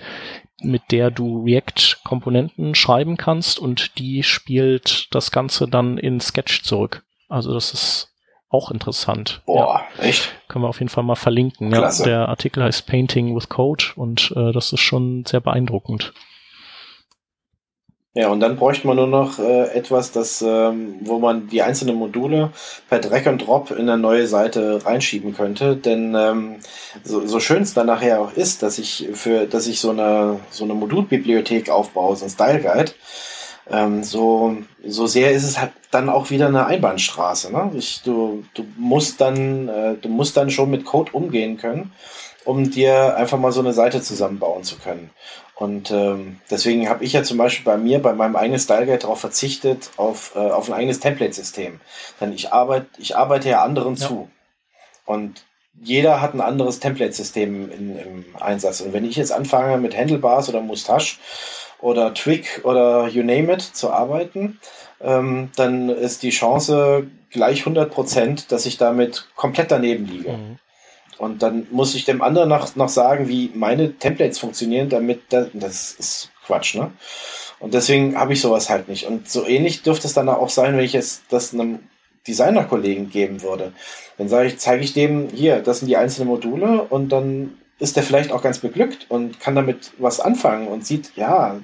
mit 0.60 0.82
der 0.90 1.12
du 1.12 1.44
React-Komponenten 1.44 2.74
schreiben 2.74 3.16
kannst 3.16 3.60
und 3.60 4.00
die 4.00 4.24
spielt 4.24 5.14
das 5.14 5.30
Ganze 5.30 5.68
dann 5.68 6.00
in 6.00 6.20
Sketch 6.20 6.64
zurück. 6.64 7.04
Also 7.30 7.54
das 7.54 7.74
ist 7.74 8.12
auch 8.50 8.72
interessant. 8.72 9.42
Boah, 9.46 9.86
ja. 9.98 10.04
echt? 10.04 10.34
Können 10.52 10.66
wir 10.66 10.70
auf 10.70 10.80
jeden 10.80 10.90
Fall 10.90 11.06
mal 11.06 11.16
verlinken. 11.16 11.72
Ja, 11.72 11.90
der 12.04 12.28
Artikel 12.28 12.62
heißt 12.62 12.86
Painting 12.86 13.34
with 13.34 13.48
Code 13.48 13.86
und 13.96 14.34
äh, 14.36 14.52
das 14.52 14.74
ist 14.74 14.82
schon 14.82 15.24
sehr 15.26 15.40
beeindruckend. 15.40 16.12
Ja, 18.14 18.28
und 18.28 18.42
dann 18.42 18.58
bräuchte 18.58 18.86
man 18.86 18.98
nur 18.98 19.08
noch 19.08 19.40
äh, 19.40 19.68
etwas, 19.74 20.12
das, 20.12 20.42
ähm, 20.42 20.96
wo 21.00 21.20
man 21.20 21.48
die 21.48 21.62
einzelnen 21.62 21.96
Module 21.96 22.50
per 22.90 23.00
Drag 23.00 23.26
and 23.28 23.48
Drop 23.48 23.72
in 23.72 23.88
eine 23.88 23.98
neue 23.98 24.28
Seite 24.28 24.86
reinschieben 24.86 25.34
könnte. 25.34 25.78
Denn 25.78 26.14
ähm, 26.16 26.58
so, 27.06 27.26
so 27.26 27.40
schön 27.40 27.64
es 27.64 27.74
dann 27.74 27.88
nachher 27.88 28.20
auch 28.20 28.34
ist, 28.34 28.62
dass 28.62 28.78
ich 28.78 29.08
für, 29.14 29.46
dass 29.46 29.68
ich 29.68 29.80
so 29.80 29.92
eine 29.92 30.42
so 30.50 30.66
eine 30.66 30.74
Modulbibliothek 30.74 31.70
aufbaue, 31.70 32.18
so 32.18 32.26
ein 32.26 32.30
Style 32.30 32.60
Guide, 32.60 32.92
ähm, 33.70 34.04
so, 34.04 34.58
so 34.86 35.08
sehr 35.08 35.32
ist 35.32 35.44
es 35.44 35.60
halt 35.60 35.72
dann 35.92 36.10
auch 36.10 36.30
wieder 36.30 36.48
eine 36.48 36.66
Einbahnstraße. 36.66 37.52
Ne? 37.52 37.72
Ich, 37.76 38.02
du, 38.04 38.44
du, 38.54 38.66
musst 38.78 39.22
dann, 39.22 39.68
äh, 39.68 39.96
du 39.96 40.10
musst 40.10 40.38
dann 40.38 40.50
schon 40.50 40.72
mit 40.72 40.86
Code 40.86 41.12
umgehen 41.12 41.58
können, 41.58 41.94
um 42.46 42.72
dir 42.72 43.16
einfach 43.16 43.38
mal 43.38 43.52
so 43.52 43.60
eine 43.60 43.74
Seite 43.74 44.02
zusammenbauen 44.02 44.64
zu 44.64 44.78
können. 44.78 45.12
Und 45.56 45.92
ähm, 45.92 46.40
deswegen 46.50 46.90
habe 46.90 47.04
ich 47.04 47.14
ja 47.14 47.22
zum 47.22 47.38
Beispiel 47.38 47.66
bei 47.66 47.78
mir, 47.78 48.02
bei 48.02 48.14
meinem 48.14 48.36
eigenen 48.36 48.60
Style 48.60 48.88
Guide 48.88 48.98
darauf 48.98 49.20
verzichtet, 49.20 49.92
auf, 49.96 50.34
äh, 50.36 50.40
auf 50.40 50.70
ein 50.70 50.74
eigenes 50.74 51.00
Template-System. 51.00 51.80
Denn 52.20 52.34
ich 52.34 52.52
arbeite, 52.52 52.88
ich 52.98 53.16
arbeite 53.16 53.50
ja 53.50 53.64
anderen 53.64 53.94
ja. 53.94 54.08
zu. 54.08 54.30
Und 55.06 55.46
jeder 55.80 56.20
hat 56.20 56.34
ein 56.34 56.42
anderes 56.42 56.80
Template-System 56.80 57.72
im 57.72 58.26
Einsatz. 58.40 58.82
Und 58.82 58.94
wenn 58.94 59.06
ich 59.06 59.16
jetzt 59.16 59.32
anfange 59.32 59.78
mit 59.78 59.96
Handlebars 59.96 60.50
oder 60.50 60.62
Mustache, 60.62 61.18
oder 61.82 62.14
Twig 62.14 62.64
oder 62.64 63.08
you 63.08 63.24
name 63.24 63.54
it 63.54 63.62
zu 63.62 63.92
arbeiten, 63.92 64.60
ähm, 65.02 65.50
dann 65.56 65.90
ist 65.90 66.24
die 66.24 66.30
Chance 66.30 67.08
gleich 67.30 67.60
100 67.60 67.92
Prozent, 67.92 68.52
dass 68.52 68.66
ich 68.66 68.78
damit 68.78 69.28
komplett 69.36 69.72
daneben 69.72 70.06
liege. 70.06 70.34
Mhm. 70.34 70.60
Und 71.18 71.44
dann 71.44 71.68
muss 71.72 71.94
ich 71.94 72.06
dem 72.06 72.22
anderen 72.22 72.50
noch, 72.50 72.76
noch 72.76 72.90
sagen, 72.90 73.28
wie 73.28 73.52
meine 73.54 73.94
Templates 73.94 74.40
funktionieren, 74.40 74.90
damit 74.90 75.22
das, 75.30 75.48
das 75.54 75.92
ist 75.94 76.32
Quatsch, 76.46 76.76
ne? 76.76 76.92
Und 77.60 77.76
deswegen 77.76 78.18
habe 78.18 78.34
ich 78.34 78.42
sowas 78.42 78.72
halt 78.72 78.90
nicht. 78.90 79.06
Und 79.06 79.30
so 79.30 79.46
ähnlich 79.46 79.84
dürfte 79.84 80.08
es 80.08 80.14
dann 80.14 80.30
auch 80.30 80.50
sein, 80.50 80.76
wenn 80.76 80.84
ich 80.84 80.94
jetzt 80.94 81.22
das 81.30 81.54
einem 81.54 81.80
Designer-Kollegen 82.28 83.12
geben 83.12 83.44
würde. 83.44 83.72
Dann 84.18 84.30
sage 84.30 84.48
ich, 84.48 84.58
zeige 84.58 84.84
ich 84.84 84.94
dem, 84.94 85.30
hier, 85.30 85.62
das 85.62 85.80
sind 85.80 85.88
die 85.88 85.98
einzelnen 85.98 86.28
Module 86.28 86.82
und 86.84 87.10
dann 87.10 87.58
ist 87.82 87.96
der 87.96 88.04
vielleicht 88.04 88.32
auch 88.32 88.44
ganz 88.44 88.60
beglückt 88.60 89.08
und 89.10 89.40
kann 89.40 89.56
damit 89.56 89.92
was 89.98 90.20
anfangen 90.20 90.68
und 90.68 90.86
sieht, 90.86 91.12
ja, 91.16 91.60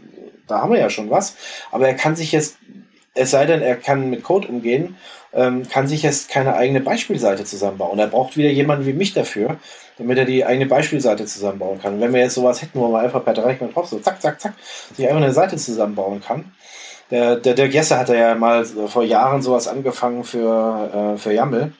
da 0.47 0.61
haben 0.61 0.71
wir 0.71 0.79
ja 0.79 0.89
schon 0.89 1.11
was. 1.11 1.35
Aber 1.71 1.87
er 1.87 1.93
kann 1.93 2.15
sich 2.15 2.31
jetzt, 2.31 2.57
es 3.13 3.31
sei 3.31 3.45
denn, 3.45 3.61
er 3.61 3.75
kann 3.75 4.09
mit 4.09 4.23
Code 4.23 4.47
umgehen, 4.47 4.97
ähm, 5.33 5.67
kann 5.69 5.87
sich 5.87 6.01
jetzt 6.01 6.29
keine 6.29 6.55
eigene 6.55 6.81
Beispielseite 6.81 7.43
zusammenbauen. 7.45 7.99
Er 7.99 8.07
braucht 8.07 8.35
wieder 8.35 8.49
jemanden 8.49 8.87
wie 8.87 8.93
mich 8.93 9.13
dafür, 9.13 9.57
damit 9.99 10.17
er 10.17 10.25
die 10.25 10.43
eigene 10.43 10.65
Beispielseite 10.65 11.25
zusammenbauen 11.25 11.79
kann. 11.79 11.95
Und 11.95 12.01
wenn 12.01 12.13
wir 12.13 12.21
jetzt 12.21 12.33
sowas 12.33 12.63
hätten, 12.63 12.79
wo 12.79 12.87
man 12.87 13.05
einfach 13.05 13.23
per 13.23 13.33
Dreieck 13.35 13.59
Kopf 13.73 13.89
so 13.89 13.99
zack, 13.99 14.19
zack, 14.19 14.41
zack, 14.41 14.53
sich 14.95 15.07
einfach 15.07 15.21
eine 15.21 15.33
Seite 15.33 15.57
zusammenbauen 15.57 16.21
kann. 16.21 16.51
Der, 17.11 17.35
der 17.35 17.53
Dirk 17.53 17.73
Jesse 17.73 17.97
hatte 17.97 18.17
ja 18.17 18.33
mal 18.33 18.65
vor 18.65 19.03
Jahren 19.03 19.43
sowas 19.43 19.67
angefangen 19.67 20.23
für, 20.23 21.13
äh, 21.15 21.17
für 21.17 21.31
Jammel. 21.31 21.73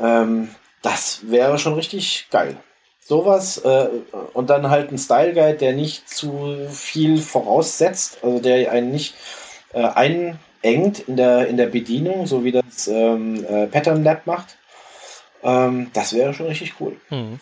Ähm, 0.00 0.48
das 0.82 1.20
wäre 1.22 1.58
schon 1.58 1.74
richtig 1.74 2.26
geil. 2.30 2.56
Sowas 3.08 3.58
äh, 3.58 3.88
und 4.32 4.50
dann 4.50 4.68
halt 4.68 4.90
ein 4.90 4.98
Style 4.98 5.32
Guide, 5.32 5.58
der 5.58 5.74
nicht 5.74 6.08
zu 6.08 6.66
viel 6.68 7.18
voraussetzt, 7.18 8.18
also 8.22 8.40
der 8.40 8.72
einen 8.72 8.90
nicht 8.90 9.14
äh, 9.72 9.84
einengt 9.84 10.98
in 11.06 11.16
der, 11.16 11.46
in 11.46 11.56
der 11.56 11.66
Bedienung, 11.66 12.26
so 12.26 12.42
wie 12.42 12.50
das 12.50 12.88
ähm, 12.88 13.44
äh, 13.44 13.68
Pattern 13.68 14.02
Lab 14.02 14.26
macht. 14.26 14.58
Ähm, 15.44 15.90
das 15.92 16.14
wäre 16.14 16.34
schon 16.34 16.46
richtig 16.46 16.74
cool. 16.80 16.96
Mhm. 17.10 17.38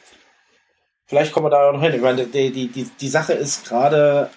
Vielleicht 1.07 1.33
kommen 1.33 1.47
wir 1.47 1.51
da 1.51 1.73
noch 1.73 1.81
hin. 1.81 1.95
Ich 1.95 2.03
meine, 2.03 2.27
die, 2.27 2.51
die, 2.51 2.69
die, 2.69 2.85
die 3.01 3.09
Sache 3.09 3.33
ist 3.33 3.67
gerade 3.67 4.31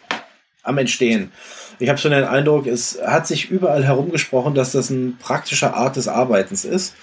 am 0.63 0.77
Entstehen. 0.77 1.33
Ich 1.79 1.89
habe 1.89 1.97
schon 1.97 2.11
den 2.11 2.23
Eindruck, 2.23 2.67
es 2.67 3.01
hat 3.05 3.27
sich 3.27 3.51
überall 3.51 3.85
herumgesprochen, 3.85 4.55
dass 4.55 4.71
das 4.71 4.91
eine 4.91 5.11
praktische 5.19 5.73
Art 5.73 5.97
des 5.97 6.07
Arbeitens 6.07 6.63
ist. 6.63 6.95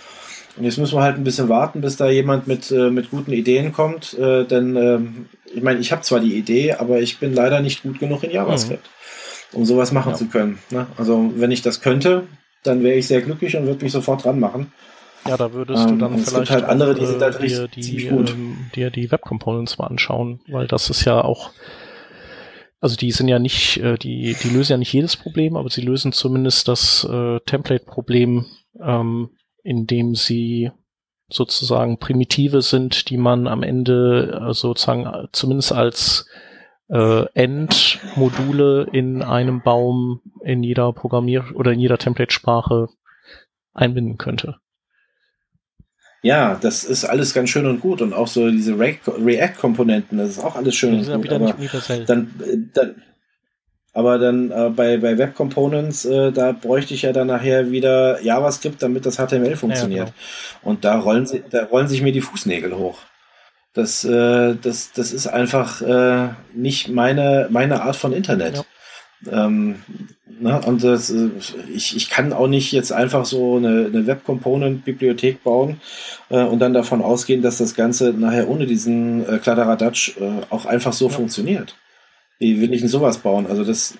Und 0.56 0.64
jetzt 0.64 0.78
müssen 0.78 0.96
wir 0.96 1.02
halt 1.02 1.16
ein 1.16 1.24
bisschen 1.24 1.48
warten, 1.48 1.80
bis 1.80 1.96
da 1.96 2.08
jemand 2.08 2.46
mit, 2.46 2.70
äh, 2.70 2.90
mit 2.90 3.10
guten 3.10 3.32
Ideen 3.32 3.72
kommt. 3.72 4.14
Äh, 4.14 4.44
denn 4.44 4.76
ähm, 4.76 5.26
ich 5.52 5.62
meine, 5.62 5.80
ich 5.80 5.90
habe 5.90 6.02
zwar 6.02 6.20
die 6.20 6.36
Idee, 6.36 6.74
aber 6.74 7.00
ich 7.00 7.18
bin 7.18 7.34
leider 7.34 7.60
nicht 7.60 7.82
gut 7.82 7.98
genug 7.98 8.22
in 8.22 8.30
JavaScript, 8.30 8.88
mhm. 9.52 9.58
um 9.58 9.64
sowas 9.64 9.90
machen 9.90 10.12
ja. 10.12 10.16
zu 10.16 10.26
können. 10.26 10.58
Ne? 10.70 10.86
Also 10.96 11.32
wenn 11.36 11.50
ich 11.50 11.62
das 11.62 11.80
könnte, 11.80 12.24
dann 12.62 12.82
wäre 12.82 12.96
ich 12.96 13.06
sehr 13.08 13.20
glücklich 13.20 13.56
und 13.56 13.66
würde 13.66 13.84
mich 13.84 13.92
sofort 13.92 14.24
dran 14.24 14.38
machen. 14.38 14.72
Ja, 15.26 15.36
da 15.36 15.52
würdest 15.52 15.88
ähm, 15.88 15.98
du 15.98 16.04
dann 16.04 16.18
vielleicht 16.18 16.50
halt 16.50 16.64
andere, 16.64 16.94
die 16.94 17.06
sind 17.06 17.20
halt 17.20 17.42
dir 17.42 17.66
die, 17.68 18.08
gut. 18.08 18.30
Ähm, 18.30 18.70
dir 18.74 18.90
die 18.90 19.10
Web 19.10 19.22
Components 19.22 19.78
mal 19.78 19.86
anschauen, 19.86 20.40
weil 20.48 20.66
das 20.66 20.90
ist 20.90 21.04
ja 21.04 21.22
auch 21.22 21.50
also 22.84 22.96
die 22.96 23.12
sind 23.12 23.28
ja 23.28 23.38
nicht, 23.38 23.78
äh, 23.78 23.96
die, 23.96 24.36
die 24.42 24.50
lösen 24.50 24.72
ja 24.72 24.76
nicht 24.76 24.92
jedes 24.92 25.16
Problem, 25.16 25.56
aber 25.56 25.70
sie 25.70 25.80
lösen 25.80 26.12
zumindest 26.12 26.68
das 26.68 27.08
äh, 27.10 27.40
Template-Problem, 27.40 28.44
ähm, 28.78 29.30
indem 29.64 30.14
sie 30.14 30.70
sozusagen 31.28 31.98
Primitive 31.98 32.62
sind, 32.62 33.10
die 33.10 33.16
man 33.16 33.48
am 33.48 33.64
Ende 33.64 34.48
äh, 34.48 34.52
sozusagen 34.52 35.28
zumindest 35.32 35.72
als 35.72 36.28
äh, 36.88 37.24
Endmodule 37.34 38.86
in 38.92 39.22
einem 39.22 39.62
Baum 39.62 40.20
in 40.44 40.62
jeder 40.62 40.92
Programmier- 40.92 41.54
oder 41.54 41.72
in 41.72 41.80
jeder 41.80 41.98
Template-Sprache 41.98 42.88
einbinden 43.72 44.18
könnte. 44.18 44.58
Ja, 46.22 46.58
das 46.60 46.84
ist 46.84 47.04
alles 47.04 47.34
ganz 47.34 47.50
schön 47.50 47.66
und 47.66 47.80
gut 47.80 48.00
und 48.00 48.14
auch 48.14 48.28
so 48.28 48.50
diese 48.50 48.78
React-Komponenten, 48.78 50.18
das 50.18 50.30
ist 50.30 50.38
auch 50.38 50.56
alles 50.56 50.74
schön 50.74 50.94
und 50.94 51.04
gut. 51.04 51.30
Dann, 52.06 52.22
äh, 52.40 52.56
dann, 52.72 53.02
aber 53.94 54.18
dann 54.18 54.50
äh, 54.50 54.70
bei, 54.70 54.98
bei 54.98 55.16
Web 55.16 55.36
Components, 55.36 56.04
äh, 56.04 56.32
da 56.32 56.50
bräuchte 56.52 56.94
ich 56.94 57.02
ja 57.02 57.12
dann 57.12 57.28
nachher 57.28 57.70
wieder 57.70 58.20
JavaScript, 58.20 58.82
damit 58.82 59.06
das 59.06 59.16
HTML 59.16 59.56
funktioniert. 59.56 60.08
Ja, 60.08 60.14
genau. 60.60 60.70
Und 60.70 60.84
da 60.84 60.98
rollen, 60.98 61.26
sie, 61.26 61.44
da 61.48 61.64
rollen 61.64 61.86
sich 61.86 62.02
mir 62.02 62.12
die 62.12 62.20
Fußnägel 62.20 62.76
hoch. 62.76 62.98
Das, 63.72 64.04
äh, 64.04 64.56
das, 64.60 64.92
das 64.92 65.12
ist 65.12 65.28
einfach 65.28 65.80
äh, 65.80 66.28
nicht 66.52 66.88
meine, 66.88 67.46
meine 67.50 67.82
Art 67.82 67.94
von 67.94 68.12
Internet. 68.12 68.64
Ja. 69.26 69.46
Ähm, 69.46 69.76
na, 70.40 70.56
und 70.58 70.82
das, 70.82 71.10
äh, 71.10 71.30
ich, 71.72 71.96
ich 71.96 72.10
kann 72.10 72.32
auch 72.32 72.48
nicht 72.48 72.72
jetzt 72.72 72.92
einfach 72.92 73.24
so 73.24 73.56
eine, 73.56 73.86
eine 73.86 74.06
Web 74.08 74.24
Component 74.24 74.84
Bibliothek 74.84 75.44
bauen 75.44 75.80
äh, 76.30 76.42
und 76.42 76.58
dann 76.58 76.72
davon 76.72 77.00
ausgehen, 77.00 77.42
dass 77.42 77.58
das 77.58 77.76
Ganze 77.76 78.12
nachher 78.12 78.48
ohne 78.48 78.66
diesen 78.66 79.24
äh, 79.28 79.38
Kladderadatsch 79.38 80.16
äh, 80.18 80.42
auch 80.50 80.66
einfach 80.66 80.92
so 80.92 81.06
ja. 81.06 81.12
funktioniert. 81.12 81.76
Wie 82.44 82.60
will 82.60 82.74
ich 82.74 82.80
denn 82.80 82.90
sowas 82.90 83.18
bauen? 83.18 83.46
Also 83.46 83.64
das, 83.64 83.96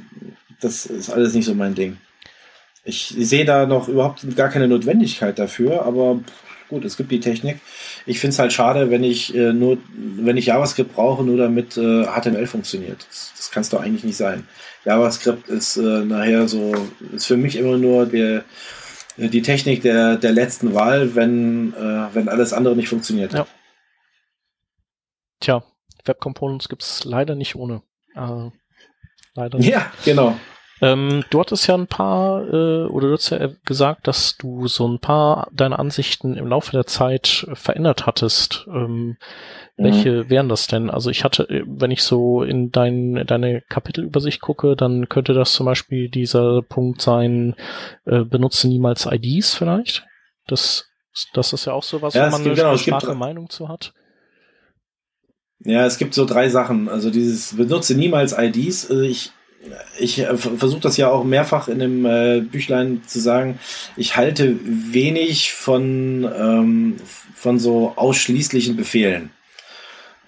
das 0.60 0.84
ist 0.84 1.10
alles 1.10 1.32
nicht 1.32 1.46
so 1.46 1.54
mein 1.54 1.74
Ding. 1.74 1.96
Ich 2.84 3.14
sehe 3.16 3.46
da 3.46 3.64
noch 3.64 3.88
überhaupt 3.88 4.36
gar 4.36 4.50
keine 4.50 4.68
Notwendigkeit 4.68 5.38
dafür, 5.38 5.86
aber 5.86 6.20
gut, 6.68 6.84
es 6.84 6.98
gibt 6.98 7.10
die 7.10 7.20
Technik. 7.20 7.60
Ich 8.04 8.20
finde 8.20 8.34
es 8.34 8.38
halt 8.38 8.52
schade, 8.52 8.90
wenn 8.90 9.02
ich 9.02 9.34
äh, 9.34 9.54
nur, 9.54 9.78
wenn 9.94 10.36
ich 10.36 10.46
JavaScript 10.46 10.94
brauche, 10.94 11.24
nur 11.24 11.38
damit 11.38 11.78
äh, 11.78 12.04
HTML 12.04 12.46
funktioniert. 12.46 13.06
Das, 13.08 13.32
das 13.34 13.50
kann 13.50 13.62
es 13.62 13.70
doch 13.70 13.80
eigentlich 13.80 14.04
nicht 14.04 14.18
sein. 14.18 14.46
JavaScript 14.84 15.48
ist 15.48 15.78
äh, 15.78 16.04
nachher 16.04 16.46
so, 16.46 16.74
ist 17.14 17.26
für 17.26 17.38
mich 17.38 17.56
immer 17.56 17.78
nur 17.78 18.04
der, 18.04 18.44
die 19.16 19.40
Technik 19.40 19.80
der, 19.80 20.16
der 20.16 20.32
letzten 20.32 20.74
Wahl, 20.74 21.14
wenn, 21.14 21.72
äh, 21.72 22.14
wenn 22.14 22.28
alles 22.28 22.52
andere 22.52 22.76
nicht 22.76 22.90
funktioniert. 22.90 23.32
Ja. 23.32 23.46
Tja, 25.40 25.64
Web 26.04 26.20
Components 26.20 26.68
gibt 26.68 26.82
es 26.82 27.04
leider 27.04 27.34
nicht 27.34 27.56
ohne. 27.56 27.82
Äh, 28.14 28.50
leider 29.34 29.58
nicht. 29.58 29.70
Ja, 29.70 29.92
genau. 30.04 30.34
Ähm, 30.80 31.24
du 31.30 31.40
hattest 31.40 31.66
ja 31.66 31.74
ein 31.74 31.86
paar, 31.86 32.42
äh, 32.42 32.84
oder 32.86 33.08
du 33.08 33.12
hast 33.14 33.30
ja 33.30 33.48
gesagt, 33.64 34.06
dass 34.08 34.36
du 34.36 34.66
so 34.66 34.86
ein 34.88 34.98
paar 34.98 35.48
deiner 35.52 35.78
Ansichten 35.78 36.36
im 36.36 36.48
Laufe 36.48 36.72
der 36.72 36.86
Zeit 36.86 37.46
verändert 37.54 38.06
hattest. 38.06 38.66
Ähm, 38.68 39.06
mhm. 39.06 39.16
Welche 39.76 40.30
wären 40.30 40.48
das 40.48 40.66
denn? 40.66 40.90
Also 40.90 41.10
ich 41.10 41.22
hatte, 41.22 41.44
äh, 41.44 41.62
wenn 41.66 41.90
ich 41.90 42.02
so 42.02 42.42
in 42.42 42.70
dein, 42.70 43.24
deine 43.26 43.62
Kapitelübersicht 43.62 44.40
gucke, 44.40 44.74
dann 44.74 45.08
könnte 45.08 45.32
das 45.32 45.52
zum 45.52 45.66
Beispiel 45.66 46.08
dieser 46.10 46.62
Punkt 46.62 47.00
sein, 47.00 47.54
äh, 48.04 48.24
benutze 48.24 48.68
niemals 48.68 49.06
IDs 49.06 49.54
vielleicht. 49.54 50.04
Das, 50.48 50.90
das 51.32 51.52
ist 51.52 51.66
ja 51.66 51.72
auch 51.72 51.84
sowas, 51.84 52.14
ja, 52.14 52.26
wo 52.26 52.32
man 52.32 52.42
gibt, 52.42 52.58
eine 52.58 52.76
genau, 52.76 52.76
starke 52.76 53.14
Meinung 53.14 53.48
zu 53.48 53.68
hat. 53.68 53.94
Ja, 55.64 55.86
es 55.86 55.98
gibt 55.98 56.14
so 56.14 56.24
drei 56.26 56.48
Sachen. 56.48 56.88
Also 56.88 57.10
dieses 57.10 57.56
benutze 57.56 57.94
niemals 57.94 58.36
IDs. 58.36 58.90
Also 58.90 59.02
ich 59.02 59.32
ich 59.98 60.18
äh, 60.18 60.36
versuche 60.36 60.80
das 60.80 60.96
ja 60.96 61.10
auch 61.10 61.24
mehrfach 61.24 61.68
in 61.68 61.78
dem 61.78 62.04
äh, 62.04 62.40
Büchlein 62.40 63.02
zu 63.06 63.18
sagen. 63.20 63.58
Ich 63.96 64.16
halte 64.16 64.56
wenig 64.62 65.52
von 65.52 66.24
ähm, 66.24 66.96
von 67.34 67.58
so 67.58 67.94
ausschließlichen 67.96 68.76
Befehlen. 68.76 69.30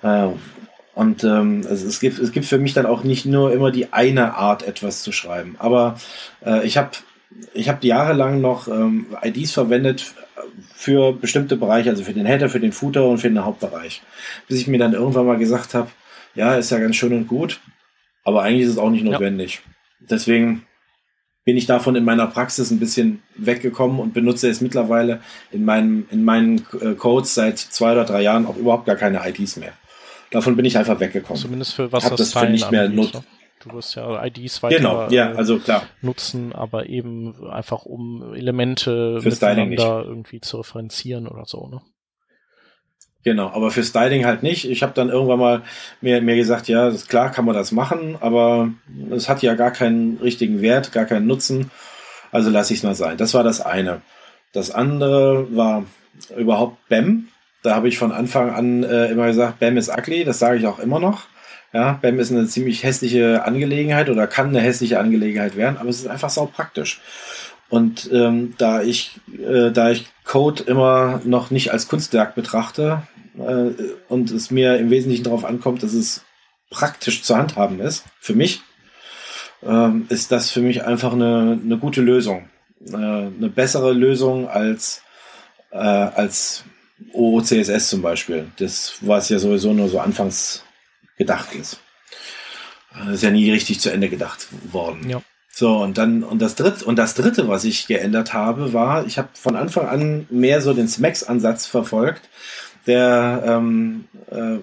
Äh, 0.02 0.28
und 0.94 1.24
ähm, 1.24 1.66
also 1.68 1.86
es 1.86 2.00
gibt 2.00 2.18
es 2.18 2.32
gibt 2.32 2.46
für 2.46 2.58
mich 2.58 2.72
dann 2.72 2.86
auch 2.86 3.04
nicht 3.04 3.26
nur 3.26 3.52
immer 3.52 3.70
die 3.70 3.92
eine 3.92 4.34
Art 4.36 4.62
etwas 4.62 5.02
zu 5.02 5.12
schreiben. 5.12 5.56
Aber 5.58 6.00
äh, 6.44 6.66
ich 6.66 6.78
habe 6.78 6.90
ich 7.54 7.68
habe 7.68 7.86
jahrelang 7.86 8.40
noch 8.40 8.68
ähm, 8.68 9.06
IDs 9.22 9.52
verwendet 9.52 10.14
für 10.74 11.12
bestimmte 11.12 11.56
Bereiche, 11.56 11.90
also 11.90 12.04
für 12.04 12.14
den 12.14 12.26
Header, 12.26 12.48
für 12.48 12.60
den 12.60 12.72
Footer 12.72 13.06
und 13.06 13.18
für 13.18 13.28
den 13.28 13.44
Hauptbereich. 13.44 14.02
Bis 14.48 14.60
ich 14.60 14.66
mir 14.66 14.78
dann 14.78 14.92
irgendwann 14.92 15.26
mal 15.26 15.38
gesagt 15.38 15.74
habe, 15.74 15.90
ja, 16.34 16.54
ist 16.54 16.70
ja 16.70 16.78
ganz 16.78 16.96
schön 16.96 17.12
und 17.12 17.26
gut, 17.26 17.60
aber 18.24 18.42
eigentlich 18.42 18.66
ist 18.66 18.72
es 18.72 18.78
auch 18.78 18.90
nicht 18.90 19.04
notwendig. 19.04 19.62
Ja. 19.64 20.06
Deswegen 20.10 20.66
bin 21.44 21.56
ich 21.56 21.66
davon 21.66 21.96
in 21.96 22.04
meiner 22.04 22.26
Praxis 22.26 22.70
ein 22.70 22.80
bisschen 22.80 23.22
weggekommen 23.36 24.00
und 24.00 24.12
benutze 24.12 24.48
es 24.48 24.60
mittlerweile 24.60 25.20
in 25.52 25.64
meinen, 25.64 26.06
in 26.10 26.24
meinen 26.24 26.66
äh, 26.80 26.94
Codes 26.94 27.34
seit 27.34 27.58
zwei 27.58 27.92
oder 27.92 28.04
drei 28.04 28.22
Jahren 28.22 28.46
auch 28.46 28.56
überhaupt 28.56 28.86
gar 28.86 28.96
keine 28.96 29.26
IDs 29.26 29.56
mehr. 29.56 29.72
Davon 30.30 30.56
bin 30.56 30.64
ich 30.64 30.76
einfach 30.76 30.98
weggekommen. 30.98 31.40
Zumindest 31.40 31.74
für 31.74 31.92
was 31.92 32.04
Hab 32.04 32.16
das, 32.16 32.32
das 32.32 32.42
für 32.42 32.50
nicht 32.50 32.70
mehr 32.70 32.88
nutzt. 32.88 33.22
Du 33.68 33.76
wirst 33.76 33.96
ja 33.96 34.24
IDs 34.24 34.62
weiter 34.62 34.76
genau, 34.76 35.08
ja, 35.08 35.32
also 35.32 35.58
klar. 35.58 35.82
nutzen, 36.00 36.52
aber 36.52 36.88
eben 36.88 37.48
einfach 37.48 37.84
um 37.84 38.32
Elemente 38.34 39.20
für 39.20 39.28
miteinander 39.28 40.04
irgendwie 40.06 40.40
zu 40.40 40.58
referenzieren 40.58 41.26
oder 41.26 41.44
so, 41.46 41.66
ne? 41.66 41.80
Genau, 43.24 43.48
aber 43.48 43.72
für 43.72 43.82
Styling 43.82 44.24
halt 44.24 44.44
nicht. 44.44 44.70
Ich 44.70 44.84
habe 44.84 44.92
dann 44.94 45.08
irgendwann 45.08 45.40
mal 45.40 45.62
mir, 46.00 46.22
mir 46.22 46.36
gesagt, 46.36 46.68
ja, 46.68 46.90
das, 46.90 47.08
klar 47.08 47.32
kann 47.32 47.44
man 47.44 47.56
das 47.56 47.72
machen, 47.72 48.16
aber 48.20 48.70
es 49.10 49.28
hat 49.28 49.42
ja 49.42 49.54
gar 49.54 49.72
keinen 49.72 50.18
richtigen 50.18 50.62
Wert, 50.62 50.92
gar 50.92 51.06
keinen 51.06 51.26
Nutzen. 51.26 51.72
Also 52.30 52.50
lasse 52.50 52.72
ich 52.72 52.78
es 52.78 52.84
mal 52.84 52.94
sein. 52.94 53.16
Das 53.16 53.34
war 53.34 53.42
das 53.42 53.60
eine. 53.60 54.02
Das 54.52 54.70
andere 54.70 55.48
war 55.56 55.86
überhaupt 56.36 56.88
BAM. 56.88 57.26
Da 57.64 57.74
habe 57.74 57.88
ich 57.88 57.98
von 57.98 58.12
Anfang 58.12 58.50
an 58.50 58.84
äh, 58.84 59.06
immer 59.10 59.26
gesagt, 59.26 59.58
BAM 59.58 59.76
ist 59.76 59.90
ugly. 59.90 60.22
Das 60.22 60.38
sage 60.38 60.58
ich 60.58 60.66
auch 60.68 60.78
immer 60.78 61.00
noch. 61.00 61.26
Ja, 61.76 61.98
BAM 62.00 62.18
ist 62.18 62.32
eine 62.32 62.46
ziemlich 62.46 62.84
hässliche 62.84 63.44
Angelegenheit 63.44 64.08
oder 64.08 64.26
kann 64.26 64.48
eine 64.48 64.62
hässliche 64.62 64.98
Angelegenheit 64.98 65.56
werden, 65.56 65.76
aber 65.76 65.90
es 65.90 65.98
ist 65.98 66.06
einfach 66.06 66.30
sau 66.30 66.46
praktisch. 66.46 67.02
Und 67.68 68.08
ähm, 68.14 68.54
da 68.56 68.80
ich 68.80 69.20
äh, 69.38 69.70
da 69.72 69.90
ich 69.90 70.06
Code 70.24 70.62
immer 70.62 71.20
noch 71.26 71.50
nicht 71.50 71.74
als 71.74 71.86
Kunstwerk 71.88 72.34
betrachte 72.34 73.02
äh, 73.38 73.72
und 74.08 74.30
es 74.30 74.50
mir 74.50 74.78
im 74.78 74.88
Wesentlichen 74.88 75.24
darauf 75.24 75.44
ankommt, 75.44 75.82
dass 75.82 75.92
es 75.92 76.24
praktisch 76.70 77.22
zu 77.22 77.36
handhaben 77.36 77.78
ist, 77.80 78.06
für 78.20 78.34
mich, 78.34 78.62
ähm, 79.62 80.06
ist 80.08 80.32
das 80.32 80.50
für 80.50 80.62
mich 80.62 80.82
einfach 80.82 81.12
eine, 81.12 81.60
eine 81.62 81.76
gute 81.76 82.00
Lösung. 82.00 82.48
Äh, 82.90 82.96
eine 82.96 83.50
bessere 83.54 83.92
Lösung 83.92 84.48
als, 84.48 85.02
äh, 85.72 85.76
als 85.76 86.64
OOCSS 87.12 87.90
zum 87.90 88.00
Beispiel. 88.00 88.46
Das, 88.56 88.94
was 89.02 89.28
ja 89.28 89.38
sowieso 89.38 89.74
nur 89.74 89.90
so 89.90 90.00
anfangs 90.00 90.62
gedacht 91.16 91.54
ist. 91.54 91.80
Das 92.98 93.14
ist 93.14 93.22
ja 93.22 93.30
nie 93.30 93.50
richtig 93.50 93.80
zu 93.80 93.90
Ende 93.90 94.08
gedacht 94.08 94.48
worden. 94.72 95.08
Ja. 95.08 95.22
So, 95.58 95.78
und 95.78 95.96
dann, 95.96 96.22
und 96.22 96.42
das 96.42 96.54
dritte, 96.54 96.84
und 96.84 96.96
das 96.96 97.14
dritte, 97.14 97.48
was 97.48 97.64
ich 97.64 97.86
geändert 97.86 98.34
habe, 98.34 98.74
war, 98.74 99.06
ich 99.06 99.16
habe 99.16 99.28
von 99.32 99.56
Anfang 99.56 99.88
an 99.88 100.26
mehr 100.28 100.60
so 100.60 100.74
den 100.74 100.86
Smacks-Ansatz 100.86 101.66
verfolgt, 101.66 102.28
der, 102.86 103.42
ähm, 103.46 104.04
äh, 104.30 104.58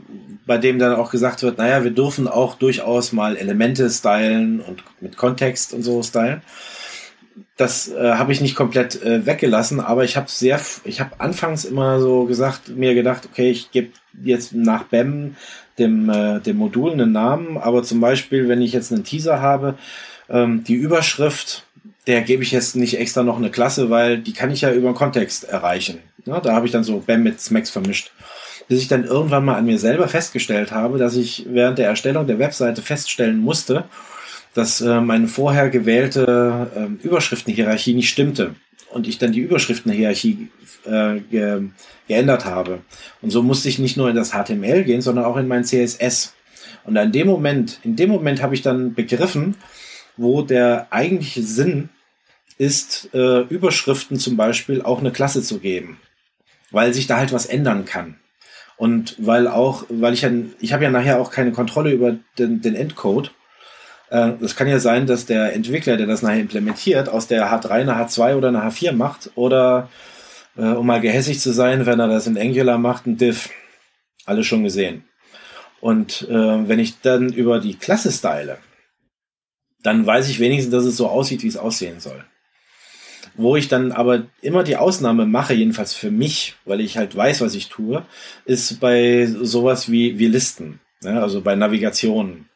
bei 0.46 0.60
dem 0.60 0.78
dann 0.78 0.94
auch 0.96 1.10
gesagt 1.10 1.42
wird, 1.42 1.58
naja, 1.58 1.84
wir 1.84 1.90
dürfen 1.92 2.28
auch 2.28 2.56
durchaus 2.56 3.12
mal 3.12 3.36
Elemente 3.36 3.90
stylen 3.90 4.62
und 4.62 4.84
mit 5.02 5.18
Kontext 5.18 5.74
und 5.74 5.82
so 5.82 6.04
stylen. 6.04 6.44
Das 7.58 7.88
äh, 7.88 8.14
habe 8.14 8.32
ich 8.32 8.42
nicht 8.42 8.56
komplett 8.56 9.02
äh, 9.02 9.26
weggelassen, 9.26 9.80
aber 9.80 10.04
ich 10.04 10.16
habe 10.16 10.30
sehr, 10.30 10.60
ich 10.84 11.00
habe 11.00 11.20
anfangs 11.20 11.66
immer 11.66 12.00
so 12.00 12.26
gesagt, 12.26 12.70
mir 12.70 12.94
gedacht, 12.94 13.28
okay, 13.32 13.50
ich 13.50 13.72
gebe 13.72 13.94
jetzt 14.24 14.54
nach 14.54 14.84
BEM 14.84 15.36
dem, 15.80 16.10
äh, 16.10 16.40
dem 16.40 16.58
Modul 16.58 16.92
einen 16.92 17.12
Namen, 17.12 17.58
aber 17.58 17.84
zum 17.84 18.00
Beispiel, 18.00 18.48
wenn 18.48 18.62
ich 18.62 18.74
jetzt 18.74 18.92
einen 18.92 19.04
Teaser 19.04 19.42
habe, 19.42 19.76
ähm, 20.30 20.64
die 20.64 20.76
Überschrift, 20.76 21.66
der 22.08 22.22
gebe 22.22 22.44
ich 22.44 22.52
jetzt 22.52 22.76
nicht 22.76 23.00
extra 23.00 23.24
noch 23.24 23.38
eine 23.38 23.50
Klasse, 23.50 23.90
weil 23.90 24.18
die 24.18 24.34
kann 24.34 24.52
ich 24.52 24.62
ja 24.62 24.72
über 24.72 24.92
den 24.92 24.96
Kontext 24.96 25.46
erreichen. 25.46 26.00
Ja, 26.26 26.40
da 26.40 26.54
habe 26.54 26.66
ich 26.66 26.72
dann 26.72 26.84
so 26.84 27.00
BAM 27.00 27.24
mit 27.24 27.40
Smacks 27.40 27.70
vermischt. 27.70 28.12
Bis 28.68 28.82
ich 28.82 28.88
dann 28.88 29.04
irgendwann 29.04 29.46
mal 29.46 29.56
an 29.56 29.66
mir 29.66 29.78
selber 29.78 30.08
festgestellt 30.08 30.72
habe, 30.72 30.98
dass 30.98 31.16
ich 31.16 31.46
während 31.50 31.78
der 31.78 31.88
Erstellung 31.88 32.28
der 32.28 32.40
Webseite 32.40 32.82
feststellen 32.82 33.40
musste, 33.40 33.86
dass 34.54 34.80
äh, 34.82 35.02
meine 35.02 35.28
vorher 35.28 35.70
gewählte 35.70 36.68
äh, 36.76 37.06
Überschriftenhierarchie 37.06 37.94
nicht 37.94 38.10
stimmte 38.10 38.56
und 38.94 39.08
ich 39.08 39.18
dann 39.18 39.32
die 39.32 39.42
Überschriftenhierarchie 39.42 40.50
äh, 40.86 41.20
ge 41.20 41.64
geändert 42.08 42.46
habe. 42.46 42.82
Und 43.22 43.30
so 43.30 43.42
musste 43.42 43.70
ich 43.70 43.80
nicht 43.80 43.96
nur 43.96 44.10
in 44.10 44.16
das 44.16 44.32
HTML 44.32 44.84
gehen, 44.84 45.02
sondern 45.02 45.26
auch 45.26 45.38
in 45.38 45.48
mein 45.48 45.64
CSS. 45.64 46.34
Und 46.84 46.98
in 46.98 47.12
dem 47.12 47.28
Moment, 47.28 47.80
in 47.84 47.96
dem 47.96 48.10
Moment 48.10 48.42
habe 48.42 48.56
ich 48.56 48.62
dann 48.62 48.94
begriffen, 48.94 49.56
wo 50.18 50.42
der 50.42 50.88
eigentliche 50.92 51.42
Sinn 51.44 51.90
ist, 52.58 53.10
äh, 53.14 53.42
Überschriften 53.42 54.20
zum 54.20 54.38
Beispiel 54.38 54.82
auch 54.82 55.00
eine 55.00 55.12
Klasse 55.12 55.42
zu 55.42 55.60
geben, 55.60 55.98
weil 56.72 56.94
sich 56.94 57.08
da 57.08 57.18
halt 57.18 57.34
was 57.34 57.46
ändern 57.46 57.86
kann. 57.86 58.16
Und 58.78 59.16
weil 59.18 59.48
auch, 59.48 59.86
weil 59.90 60.14
ich 60.14 60.22
ja, 60.22 60.32
ich 60.60 60.74
habe 60.74 60.84
ja 60.84 60.90
nachher 60.90 61.22
auch 61.22 61.32
keine 61.32 61.52
Kontrolle 61.52 61.92
über 61.92 62.18
den, 62.38 62.62
den 62.62 62.76
Endcode. 62.76 63.32
Äh, 64.14 64.34
das 64.40 64.56
kann 64.56 64.68
ja 64.68 64.80
sein, 64.80 65.08
dass 65.08 65.26
der 65.26 65.54
Entwickler, 65.54 65.98
der 65.98 66.06
das 66.06 66.22
nachher 66.22 66.40
implementiert, 66.40 67.10
aus 67.10 67.28
der 67.28 67.52
H3 67.52 67.70
eine 67.72 67.96
H2 67.96 68.36
oder 68.36 68.50
eine 68.50 68.62
H4 68.62 68.92
macht 68.92 69.32
oder, 69.34 69.90
äh, 70.56 70.62
um 70.62 70.86
mal 70.86 71.02
gehässig 71.02 71.40
zu 71.40 71.52
sein, 71.52 71.88
wenn 71.88 72.00
er 72.00 72.08
das 72.08 72.28
in 72.28 72.38
Angular 72.38 72.78
macht, 72.78 73.08
ein 73.08 73.18
Div. 73.18 73.50
Alles 74.26 74.46
schon 74.46 74.64
gesehen. 74.64 75.04
Und 75.82 76.28
äh, 76.30 76.68
wenn 76.68 76.80
ich 76.80 77.02
dann 77.02 77.34
über 77.34 77.60
die 77.60 77.74
Klasse 77.74 78.12
style, 78.12 78.60
dann 79.82 80.06
weiß 80.06 80.30
ich 80.30 80.40
wenigstens, 80.40 80.72
dass 80.72 80.86
es 80.86 80.96
so 80.96 81.08
aussieht, 81.08 81.42
wie 81.42 81.48
es 81.48 81.58
aussehen 81.58 82.00
soll. 82.00 82.24
Wo 83.36 83.56
ich 83.56 83.68
dann 83.68 83.92
aber 83.92 84.28
immer 84.42 84.64
die 84.64 84.78
Ausnahme 84.78 85.26
mache, 85.26 85.56
jedenfalls 85.56 85.96
für 85.96 86.12
mich, 86.12 86.56
weil 86.66 86.82
ich 86.82 86.98
halt 86.98 87.16
weiß, 87.16 87.42
was 87.42 87.56
ich 87.56 87.68
tue, 87.68 88.06
ist 88.46 88.80
bei 88.80 89.26
sowas 89.26 89.92
wie, 89.92 90.20
wie 90.20 90.28
Listen, 90.28 90.80
ja, 91.02 91.20
also 91.20 91.42
bei 91.42 91.56
Navigationen. 91.56 92.48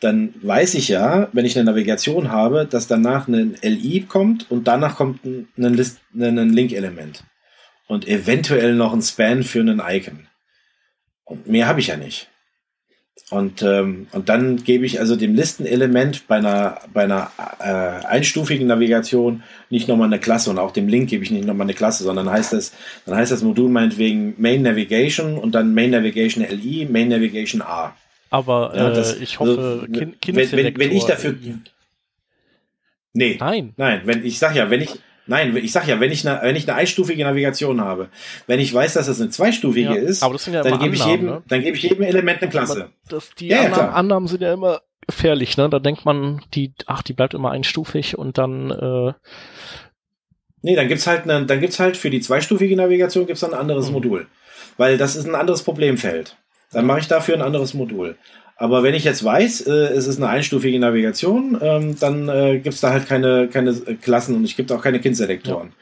Dann 0.00 0.34
weiß 0.42 0.74
ich 0.74 0.88
ja, 0.88 1.28
wenn 1.32 1.46
ich 1.46 1.56
eine 1.56 1.70
Navigation 1.70 2.30
habe, 2.30 2.66
dass 2.66 2.86
danach 2.86 3.28
ein 3.28 3.56
LI 3.62 4.04
kommt 4.06 4.50
und 4.50 4.68
danach 4.68 4.96
kommt 4.96 5.24
ein, 5.24 5.48
List, 5.56 6.00
ein 6.14 6.50
Link-Element. 6.50 7.24
Und 7.88 8.06
eventuell 8.06 8.74
noch 8.74 8.92
ein 8.92 9.02
Span 9.02 9.42
für 9.42 9.60
einen 9.60 9.80
Icon. 9.80 10.26
Und 11.24 11.46
mehr 11.46 11.66
habe 11.66 11.80
ich 11.80 11.86
ja 11.88 11.96
nicht. 11.96 12.28
Und, 13.30 13.62
ähm, 13.62 14.06
und 14.12 14.28
dann 14.28 14.62
gebe 14.62 14.86
ich 14.86 15.00
also 15.00 15.16
dem 15.16 15.34
Listenelement 15.34 16.28
bei 16.28 16.36
einer, 16.36 16.78
bei 16.92 17.04
einer 17.04 17.30
äh, 17.58 18.06
einstufigen 18.06 18.68
Navigation 18.68 19.42
nicht 19.68 19.88
nochmal 19.88 20.06
eine 20.06 20.20
Klasse 20.20 20.50
und 20.50 20.58
auch 20.58 20.70
dem 20.70 20.86
Link 20.86 21.10
gebe 21.10 21.24
ich 21.24 21.32
nicht 21.32 21.46
nochmal 21.46 21.64
eine 21.64 21.74
Klasse, 21.74 22.04
sondern 22.04 22.30
heißt 22.30 22.52
das, 22.52 22.72
dann 23.04 23.16
heißt 23.16 23.32
das 23.32 23.42
Modul 23.42 23.68
meinetwegen 23.68 24.34
Main 24.38 24.62
Navigation 24.62 25.38
und 25.38 25.56
dann 25.56 25.74
Main 25.74 25.90
Navigation 25.90 26.44
LI, 26.44 26.86
Main 26.88 27.08
Navigation 27.08 27.62
A. 27.62 27.96
Aber 28.30 28.72
ja, 28.74 28.90
das, 28.90 29.14
äh, 29.14 29.22
ich 29.22 29.38
hoffe, 29.38 29.80
also, 29.82 29.86
kind, 29.86 30.36
wenn, 30.36 30.52
wenn, 30.52 30.78
wenn 30.78 30.92
ich 30.92 31.04
dafür. 31.04 31.34
Nee. 33.12 33.36
Nein. 33.40 33.72
Nein, 33.76 34.02
wenn 34.04 34.24
ich 34.24 34.38
sag 34.38 34.54
ja, 34.54 34.68
wenn 34.70 34.82
ich, 34.82 34.90
Nein, 35.28 35.56
ich 35.56 35.72
sag 35.72 35.88
ja, 35.88 35.98
wenn 35.98 36.12
ich 36.12 36.26
eine, 36.26 36.40
wenn 36.42 36.54
ich 36.54 36.68
eine 36.68 36.78
einstufige 36.78 37.24
Navigation 37.24 37.80
habe, 37.80 38.10
wenn 38.46 38.60
ich 38.60 38.72
weiß, 38.72 38.94
dass 38.94 39.08
es 39.08 39.20
eine 39.20 39.30
zweistufige 39.30 39.88
ja, 39.88 39.94
ist, 39.94 40.22
ja 40.22 40.62
dann 40.62 40.78
gebe 40.78 40.94
ich 40.94 41.04
jedem, 41.04 41.26
ne? 41.26 41.42
dann 41.48 41.62
gebe 41.62 41.76
ich 41.76 41.82
jedem 41.82 42.02
Element 42.02 42.42
eine 42.42 42.50
Klasse. 42.50 42.90
Das, 43.08 43.30
die 43.36 43.48
ja, 43.48 43.62
Annahmen, 43.62 43.94
Annahmen, 43.94 44.28
sind 44.28 44.42
ja 44.42 44.52
immer 44.52 44.82
gefährlich, 45.06 45.56
ne? 45.56 45.68
Da 45.68 45.80
denkt 45.80 46.04
man, 46.04 46.42
die, 46.54 46.74
ach, 46.86 47.02
die 47.02 47.12
bleibt 47.12 47.34
immer 47.34 47.50
einstufig 47.50 48.16
und 48.16 48.38
dann, 48.38 48.70
äh, 48.70 49.12
Nee, 50.62 50.74
dann 50.74 50.88
gibt's 50.88 51.06
halt 51.06 51.24
eine, 51.24 51.44
dann 51.46 51.60
gibt's 51.60 51.78
halt 51.78 51.96
für 51.96 52.10
die 52.10 52.20
zweistufige 52.20 52.76
Navigation 52.76 53.26
gibt's 53.26 53.40
dann 53.40 53.52
ein 53.52 53.60
anderes 53.60 53.86
hm. 53.86 53.94
Modul. 53.94 54.26
Weil 54.76 54.98
das 54.98 55.14
ist 55.14 55.26
ein 55.26 55.34
anderes 55.34 55.62
Problemfeld. 55.62 56.36
Dann 56.72 56.86
mache 56.86 57.00
ich 57.00 57.08
dafür 57.08 57.34
ein 57.34 57.42
anderes 57.42 57.74
Modul. 57.74 58.16
Aber 58.56 58.82
wenn 58.82 58.94
ich 58.94 59.04
jetzt 59.04 59.22
weiß, 59.22 59.62
äh, 59.62 59.70
es 59.70 60.06
ist 60.06 60.16
eine 60.16 60.28
einstufige 60.28 60.78
Navigation, 60.78 61.58
ähm, 61.60 61.96
dann 61.98 62.28
äh, 62.28 62.58
gibt 62.58 62.74
es 62.74 62.80
da 62.80 62.90
halt 62.90 63.06
keine, 63.06 63.48
keine 63.48 63.74
Klassen 63.74 64.34
und 64.34 64.44
es 64.44 64.56
gibt 64.56 64.72
auch 64.72 64.82
keine 64.82 64.98
Kindselektoren. 64.98 65.72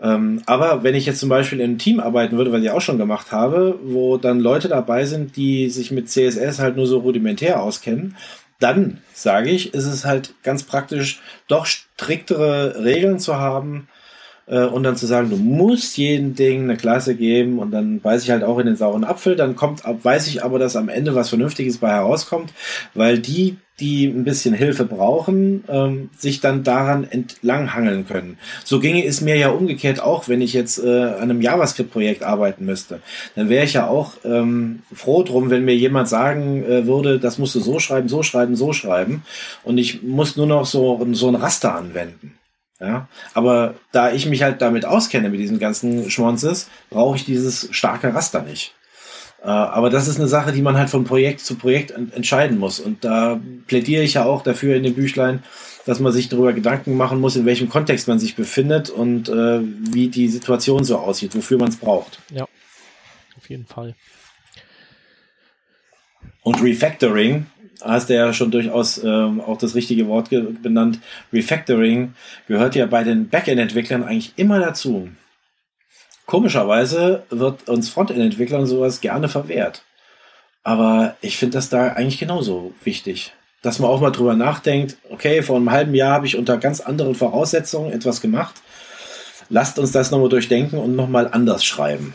Ja. 0.00 0.14
Ähm, 0.14 0.42
aber 0.46 0.84
wenn 0.84 0.94
ich 0.94 1.06
jetzt 1.06 1.20
zum 1.20 1.28
Beispiel 1.28 1.58
in 1.58 1.64
einem 1.64 1.78
Team 1.78 2.00
arbeiten 2.00 2.36
würde, 2.36 2.52
was 2.52 2.62
ich 2.62 2.70
auch 2.70 2.80
schon 2.80 2.98
gemacht 2.98 3.32
habe, 3.32 3.78
wo 3.82 4.18
dann 4.18 4.40
Leute 4.40 4.68
dabei 4.68 5.04
sind, 5.04 5.36
die 5.36 5.68
sich 5.68 5.90
mit 5.90 6.08
CSS 6.08 6.60
halt 6.60 6.76
nur 6.76 6.86
so 6.86 6.98
rudimentär 6.98 7.62
auskennen, 7.62 8.16
dann 8.60 8.98
sage 9.12 9.50
ich, 9.50 9.74
ist 9.74 9.86
es 9.86 10.04
halt 10.04 10.34
ganz 10.42 10.62
praktisch, 10.62 11.20
doch 11.48 11.66
striktere 11.66 12.84
Regeln 12.84 13.18
zu 13.18 13.36
haben, 13.36 13.88
äh, 13.90 13.95
und 14.46 14.84
dann 14.84 14.96
zu 14.96 15.06
sagen, 15.06 15.28
du 15.28 15.36
musst 15.36 15.96
jedem 15.96 16.34
Ding 16.34 16.64
eine 16.64 16.76
Klasse 16.76 17.16
geben 17.16 17.58
und 17.58 17.72
dann 17.72 18.02
weiß 18.02 18.22
ich 18.22 18.30
halt 18.30 18.44
auch 18.44 18.58
in 18.58 18.66
den 18.66 18.76
sauren 18.76 19.04
Apfel, 19.04 19.34
dann 19.34 19.56
kommt, 19.56 19.82
weiß 19.84 20.28
ich 20.28 20.44
aber, 20.44 20.58
dass 20.58 20.76
am 20.76 20.88
Ende 20.88 21.14
was 21.14 21.30
Vernünftiges 21.30 21.78
bei 21.78 21.90
herauskommt, 21.90 22.52
weil 22.94 23.18
die, 23.18 23.56
die 23.80 24.06
ein 24.06 24.22
bisschen 24.22 24.54
Hilfe 24.54 24.84
brauchen, 24.84 25.64
ähm, 25.68 26.10
sich 26.16 26.40
dann 26.40 26.62
daran 26.62 27.04
entlanghangeln 27.04 28.06
können. 28.06 28.38
So 28.64 28.78
ginge 28.78 29.04
es 29.04 29.20
mir 29.20 29.36
ja 29.36 29.48
umgekehrt 29.48 30.00
auch, 30.00 30.28
wenn 30.28 30.40
ich 30.40 30.52
jetzt 30.52 30.78
äh, 30.78 30.88
an 30.88 31.22
einem 31.22 31.42
JavaScript-Projekt 31.42 32.22
arbeiten 32.22 32.64
müsste. 32.64 33.00
Dann 33.34 33.48
wäre 33.48 33.64
ich 33.64 33.72
ja 33.72 33.88
auch 33.88 34.12
ähm, 34.24 34.82
froh 34.94 35.24
drum, 35.24 35.50
wenn 35.50 35.64
mir 35.64 35.76
jemand 35.76 36.08
sagen 36.08 36.64
äh, 36.64 36.86
würde, 36.86 37.18
das 37.18 37.38
musst 37.38 37.56
du 37.56 37.60
so 37.60 37.80
schreiben, 37.80 38.08
so 38.08 38.22
schreiben, 38.22 38.54
so 38.54 38.72
schreiben 38.72 39.24
und 39.64 39.76
ich 39.78 40.04
muss 40.04 40.36
nur 40.36 40.46
noch 40.46 40.66
so, 40.66 41.04
so 41.12 41.26
ein 41.28 41.34
Raster 41.34 41.74
anwenden. 41.74 42.34
Ja, 42.78 43.08
aber 43.32 43.74
da 43.92 44.12
ich 44.12 44.26
mich 44.26 44.42
halt 44.42 44.60
damit 44.60 44.84
auskenne 44.84 45.30
mit 45.30 45.40
diesen 45.40 45.58
ganzen 45.58 46.10
Schmonzes, 46.10 46.68
brauche 46.90 47.16
ich 47.16 47.24
dieses 47.24 47.68
starke 47.70 48.14
Raster 48.14 48.42
nicht. 48.42 48.74
Äh, 49.42 49.48
aber 49.48 49.88
das 49.88 50.08
ist 50.08 50.18
eine 50.18 50.28
Sache, 50.28 50.52
die 50.52 50.60
man 50.60 50.76
halt 50.76 50.90
von 50.90 51.04
Projekt 51.04 51.40
zu 51.40 51.54
Projekt 51.54 51.92
entscheiden 51.92 52.58
muss. 52.58 52.78
Und 52.78 53.04
da 53.04 53.40
plädiere 53.66 54.02
ich 54.02 54.14
ja 54.14 54.24
auch 54.24 54.42
dafür 54.42 54.76
in 54.76 54.82
dem 54.82 54.94
Büchlein, 54.94 55.42
dass 55.86 56.00
man 56.00 56.12
sich 56.12 56.28
darüber 56.28 56.52
Gedanken 56.52 56.96
machen 56.96 57.20
muss, 57.20 57.36
in 57.36 57.46
welchem 57.46 57.68
Kontext 57.68 58.08
man 58.08 58.18
sich 58.18 58.36
befindet 58.36 58.90
und 58.90 59.28
äh, 59.28 59.60
wie 59.62 60.08
die 60.08 60.28
Situation 60.28 60.84
so 60.84 60.98
aussieht, 60.98 61.34
wofür 61.34 61.58
man 61.58 61.68
es 61.68 61.76
braucht. 61.76 62.20
Ja, 62.30 62.46
auf 63.36 63.48
jeden 63.48 63.66
Fall. 63.66 63.94
Und 66.42 66.62
Refactoring 66.62 67.46
hast 67.82 68.08
du 68.08 68.14
ja 68.14 68.32
schon 68.32 68.50
durchaus 68.50 69.02
ähm, 69.02 69.40
auch 69.40 69.58
das 69.58 69.74
richtige 69.74 70.06
Wort 70.08 70.30
benannt. 70.30 71.00
Refactoring 71.32 72.14
gehört 72.48 72.74
ja 72.74 72.86
bei 72.86 73.04
den 73.04 73.28
Backend-Entwicklern 73.28 74.04
eigentlich 74.04 74.32
immer 74.36 74.60
dazu. 74.60 75.08
Komischerweise 76.26 77.24
wird 77.30 77.68
uns 77.68 77.88
Frontend-Entwicklern 77.88 78.66
sowas 78.66 79.00
gerne 79.00 79.28
verwehrt. 79.28 79.82
Aber 80.64 81.16
ich 81.20 81.36
finde 81.36 81.58
das 81.58 81.68
da 81.68 81.92
eigentlich 81.92 82.18
genauso 82.18 82.74
wichtig. 82.82 83.32
Dass 83.62 83.78
man 83.78 83.90
auch 83.90 84.00
mal 84.00 84.10
drüber 84.10 84.34
nachdenkt, 84.34 84.96
okay, 85.10 85.42
vor 85.42 85.56
einem 85.56 85.70
halben 85.70 85.94
Jahr 85.94 86.14
habe 86.14 86.26
ich 86.26 86.36
unter 86.36 86.56
ganz 86.58 86.80
anderen 86.80 87.14
Voraussetzungen 87.14 87.92
etwas 87.92 88.20
gemacht. 88.20 88.54
Lasst 89.48 89.78
uns 89.78 89.92
das 89.92 90.10
nochmal 90.10 90.28
durchdenken 90.28 90.78
und 90.78 90.96
nochmal 90.96 91.28
anders 91.30 91.64
schreiben. 91.64 92.14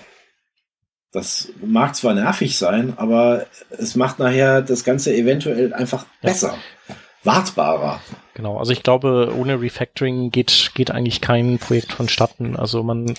Das 1.12 1.50
mag 1.62 1.96
zwar 1.96 2.14
nervig 2.14 2.58
sein, 2.58 2.94
aber 2.98 3.46
es 3.70 3.96
macht 3.96 4.20
nachher 4.20 4.62
das 4.62 4.86
Ganze 4.86 5.14
eventuell 5.14 5.74
einfach 5.74 6.06
besser, 6.22 6.56
ja. 6.88 6.96
wartbarer. 7.24 8.00
Genau, 8.34 8.58
also 8.58 8.72
ich 8.72 8.82
glaube, 8.82 9.34
ohne 9.38 9.62
Refactoring 9.62 10.32
geht, 10.32 10.72
geht 10.74 10.90
eigentlich 10.90 11.20
kein 11.20 11.60
Projekt 11.60 11.92
vonstatten. 11.92 12.56
Also 12.56 12.82
man, 12.82 13.14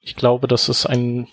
ich 0.00 0.16
glaube, 0.16 0.48
das 0.48 0.68
ist 0.68 0.86
ein, 0.86 1.28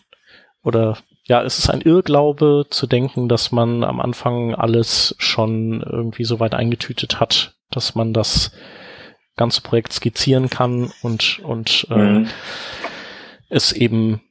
oder 0.64 0.98
ja, 1.24 1.42
es 1.42 1.58
ist 1.58 1.70
ein 1.70 1.82
Irrglaube 1.82 2.68
zu 2.70 2.86
denken, 2.86 3.28
dass 3.28 3.52
man 3.52 3.84
am 3.84 4.00
Anfang 4.00 4.54
alles 4.54 5.16
schon 5.18 5.82
irgendwie 5.82 6.26
so 6.26 6.40
weit 6.40 6.54
eingetütet 6.54 7.20
hat, 7.20 7.56
dass 7.72 7.96
man 7.96 8.14
das 8.14 8.52
ganze 9.36 9.62
Projekt 9.62 9.94
skizzieren 9.94 10.50
kann 10.50 10.92
und, 11.02 11.40
und 11.40 11.88
äh, 11.90 11.96
mhm. 11.96 12.30
es 13.50 13.72
eben 13.72 14.22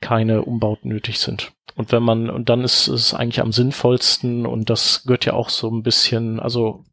keine 0.00 0.42
Umbauten 0.42 0.90
nötig 0.90 1.18
sind. 1.18 1.52
Und 1.76 1.92
wenn 1.92 2.02
man, 2.02 2.30
und 2.30 2.48
dann 2.48 2.62
ist 2.62 2.88
es 2.88 3.14
eigentlich 3.14 3.40
am 3.40 3.52
sinnvollsten 3.52 4.46
und 4.46 4.70
das 4.70 5.04
gehört 5.04 5.24
ja 5.24 5.34
auch 5.34 5.48
so 5.48 5.70
ein 5.70 5.82
bisschen, 5.82 6.40
also 6.40 6.84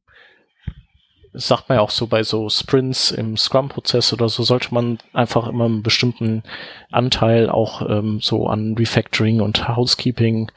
sagt 1.34 1.70
man 1.70 1.78
ja 1.78 1.82
auch 1.82 1.92
so 1.92 2.08
bei 2.08 2.24
so 2.24 2.50
Sprints 2.50 3.12
im 3.12 3.38
Scrum-Prozess 3.38 4.14
oder 4.14 4.30
so, 4.30 4.44
sollte 4.44 4.74
man 4.74 4.98
einfach 5.14 5.48
immer 5.48 5.66
einen 5.66 5.84
bestimmten 5.84 6.44
Anteil 6.92 7.50
auch 7.50 7.82
ähm, 7.88 8.20
so 8.22 8.48
an 8.48 8.76
Refactoring 8.78 9.42
und 9.42 9.68
Housekeeping 9.68 10.52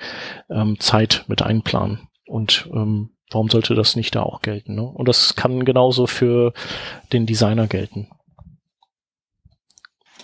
ähm, 0.49 0.79
Zeit 0.81 1.25
mit 1.29 1.43
einplanen. 1.43 2.09
Und 2.27 2.69
ähm, 2.73 3.11
warum 3.31 3.51
sollte 3.51 3.75
das 3.75 3.97
nicht 3.97 4.15
da 4.15 4.23
auch 4.23 4.43
gelten? 4.43 4.75
Ne? 4.75 4.83
Und 4.83 5.09
das 5.09 5.37
kann 5.37 5.65
genauso 5.65 6.07
für 6.07 6.53
den 7.13 7.27
Designer 7.27 7.67
gelten. 7.67 8.09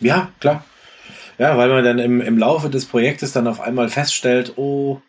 Ja, 0.01 0.31
klar. 0.41 0.65
Ja, 1.39 1.57
weil 1.59 1.69
man 1.69 1.85
dann 1.85 1.99
im, 1.99 2.21
im 2.21 2.39
Laufe 2.39 2.71
des 2.71 2.87
Projektes 2.87 3.33
dann 3.33 3.47
auf 3.47 3.61
einmal 3.61 3.89
feststellt, 3.89 4.55
oh, 4.57 5.01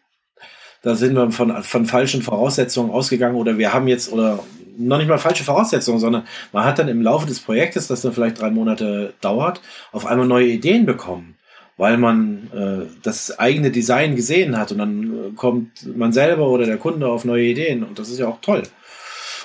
da 0.82 0.96
sind 0.96 1.16
wir 1.16 1.32
von, 1.32 1.64
von 1.64 1.86
falschen 1.86 2.22
Voraussetzungen 2.22 2.92
ausgegangen 2.92 3.36
oder 3.36 3.58
wir 3.58 3.74
haben 3.74 3.88
jetzt, 3.88 4.12
oder 4.12 4.40
noch 4.78 4.98
nicht 4.98 5.08
mal 5.08 5.18
falsche 5.18 5.44
Voraussetzungen, 5.44 6.00
sondern 6.00 6.28
man 6.52 6.66
hat 6.66 6.80
dann 6.80 6.88
im 6.88 7.02
Laufe 7.02 7.28
des 7.28 7.40
Projektes, 7.40 7.88
das 7.88 8.02
dann 8.02 8.14
vielleicht 8.14 8.40
drei 8.40 8.52
Monate 8.52 9.14
dauert, 9.22 9.62
auf 9.92 10.06
einmal 10.06 10.28
neue 10.28 10.48
Ideen 10.48 10.86
bekommen, 10.86 11.36
weil 11.78 11.98
man 11.98 12.50
äh, 12.54 12.86
das 13.02 13.40
eigene 13.40 13.72
Design 13.72 14.16
gesehen 14.16 14.58
hat 14.58 14.72
und 14.72 14.78
dann 14.78 15.34
kommt 15.36 15.96
man 15.98 16.14
selber 16.14 16.48
oder 16.50 16.66
der 16.66 16.78
Kunde 16.78 17.08
auf 17.08 17.26
neue 17.26 17.46
Ideen 17.46 17.84
und 17.84 17.98
das 18.00 18.10
ist 18.10 18.20
ja 18.20 18.28
auch 18.28 18.42
toll. 18.42 18.64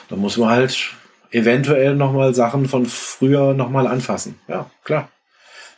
Da 0.08 0.16
muss 0.16 0.36
man 0.36 0.50
halt 0.50 0.90
eventuell 1.30 1.94
nochmal 1.94 2.34
Sachen 2.34 2.68
von 2.68 2.86
früher 2.86 3.54
nochmal 3.54 3.86
anfassen. 3.86 4.38
Ja, 4.48 4.70
klar. 4.84 5.08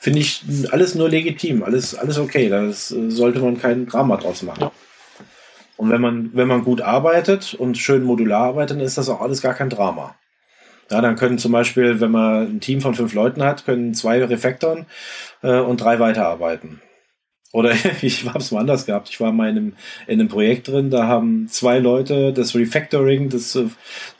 Finde 0.04 0.18
ich 0.18 0.42
alles 0.70 0.94
nur 0.94 1.08
legitim, 1.08 1.62
alles, 1.62 1.94
alles 1.94 2.18
okay. 2.18 2.50
Da 2.50 2.70
sollte 2.70 3.38
man 3.38 3.58
kein 3.58 3.86
Drama 3.86 4.18
draus 4.18 4.42
machen. 4.42 4.60
Ja. 4.60 4.72
Und 5.78 5.88
wenn 5.88 6.02
man, 6.02 6.28
wenn 6.34 6.46
man 6.46 6.62
gut 6.62 6.82
arbeitet 6.82 7.54
und 7.54 7.78
schön 7.78 8.02
modular 8.02 8.42
arbeitet, 8.42 8.76
dann 8.76 8.84
ist 8.84 8.98
das 8.98 9.08
auch 9.08 9.22
alles 9.22 9.40
gar 9.40 9.54
kein 9.54 9.70
Drama. 9.70 10.14
Ja, 10.90 11.00
dann 11.00 11.16
können 11.16 11.38
zum 11.38 11.52
Beispiel, 11.52 12.02
wenn 12.02 12.10
man 12.10 12.56
ein 12.56 12.60
Team 12.60 12.82
von 12.82 12.94
fünf 12.94 13.14
Leuten 13.14 13.42
hat, 13.42 13.64
können 13.64 13.94
zwei 13.94 14.22
Refektoren 14.22 14.84
äh, 15.42 15.60
und 15.60 15.80
drei 15.80 15.98
weiterarbeiten. 15.98 16.82
Oder 17.54 17.72
ich 18.02 18.26
habe 18.26 18.40
es 18.40 18.50
mal 18.50 18.60
anders 18.60 18.84
gehabt. 18.84 19.08
Ich 19.08 19.20
war 19.20 19.30
mal 19.30 19.48
in 19.48 19.56
einem, 19.56 19.72
in 20.08 20.20
einem 20.20 20.28
Projekt 20.28 20.66
drin, 20.66 20.90
da 20.90 21.06
haben 21.06 21.46
zwei 21.48 21.78
Leute 21.78 22.32
das 22.32 22.56
Refactoring 22.56 23.28
des, 23.28 23.56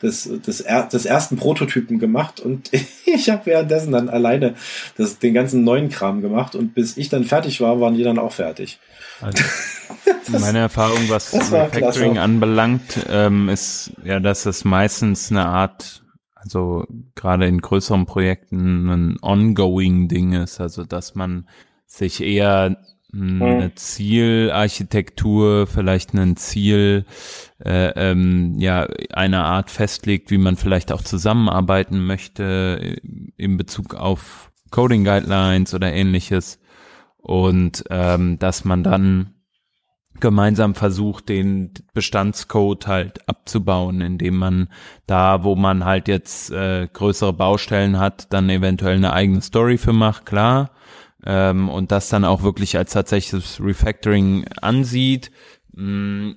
des, 0.01 0.23
des, 0.41 0.63
des 0.63 1.05
ersten 1.05 1.35
Prototypen 1.35 1.99
gemacht 1.99 2.39
und 2.39 2.71
ich 3.05 3.29
habe 3.29 3.45
währenddessen 3.47 3.91
dann 3.91 4.07
alleine 4.07 4.55
das, 4.95 5.19
den 5.19 5.33
ganzen 5.33 5.65
neuen 5.65 5.89
Kram 5.89 6.21
gemacht 6.21 6.55
und 6.55 6.73
bis 6.73 6.95
ich 6.95 7.09
dann 7.09 7.25
fertig 7.25 7.59
war, 7.59 7.81
waren 7.81 7.95
die 7.95 8.03
dann 8.03 8.19
auch 8.19 8.31
fertig. 8.31 8.79
Also, 9.19 9.43
meine 10.39 10.59
Erfahrung, 10.59 11.09
was 11.09 11.33
Refactoring 11.33 12.13
klasse. 12.13 12.21
anbelangt, 12.21 13.05
ähm, 13.09 13.49
ist 13.49 13.91
ja, 14.05 14.21
dass 14.21 14.45
es 14.45 14.63
meistens 14.63 15.29
eine 15.29 15.45
Art 15.45 16.03
also 16.35 16.85
gerade 17.15 17.47
in 17.47 17.59
größeren 17.59 18.05
Projekten 18.05 18.87
ein 18.87 19.17
ongoing 19.21 20.07
Ding 20.07 20.31
ist, 20.31 20.61
also 20.61 20.85
dass 20.85 21.15
man 21.15 21.49
sich 21.85 22.21
eher 22.21 22.77
eine 23.15 23.73
Zielarchitektur, 23.75 25.67
vielleicht 25.67 26.13
ein 26.13 26.35
Ziel, 26.35 27.05
äh, 27.63 27.91
ähm, 27.95 28.59
ja, 28.59 28.87
eine 29.13 29.43
Art 29.43 29.71
festlegt, 29.71 30.31
wie 30.31 30.37
man 30.37 30.57
vielleicht 30.57 30.91
auch 30.91 31.01
zusammenarbeiten 31.01 32.05
möchte 32.05 32.97
in 33.37 33.57
Bezug 33.57 33.95
auf 33.95 34.51
Coding 34.71 35.03
Guidelines 35.03 35.73
oder 35.73 35.93
ähnliches 35.93 36.59
und 37.17 37.85
ähm, 37.89 38.37
dass 38.39 38.65
man 38.65 38.83
dann 38.83 39.35
gemeinsam 40.19 40.75
versucht, 40.75 41.29
den 41.29 41.73
Bestandscode 41.93 42.87
halt 42.87 43.27
abzubauen, 43.27 44.01
indem 44.01 44.37
man 44.37 44.69
da, 45.07 45.43
wo 45.43 45.55
man 45.55 45.85
halt 45.85 46.07
jetzt 46.07 46.51
äh, 46.51 46.87
größere 46.91 47.33
Baustellen 47.33 47.99
hat, 47.99 48.31
dann 48.31 48.49
eventuell 48.49 48.95
eine 48.95 49.13
eigene 49.13 49.41
Story 49.41 49.77
für 49.77 49.93
macht, 49.93 50.25
klar. 50.25 50.71
Ähm, 51.25 51.69
und 51.69 51.91
das 51.91 52.09
dann 52.09 52.25
auch 52.25 52.43
wirklich 52.43 52.77
als 52.77 52.93
tatsächliches 52.93 53.59
Refactoring 53.59 54.45
ansieht. 54.61 55.31
Mm, 55.73 56.33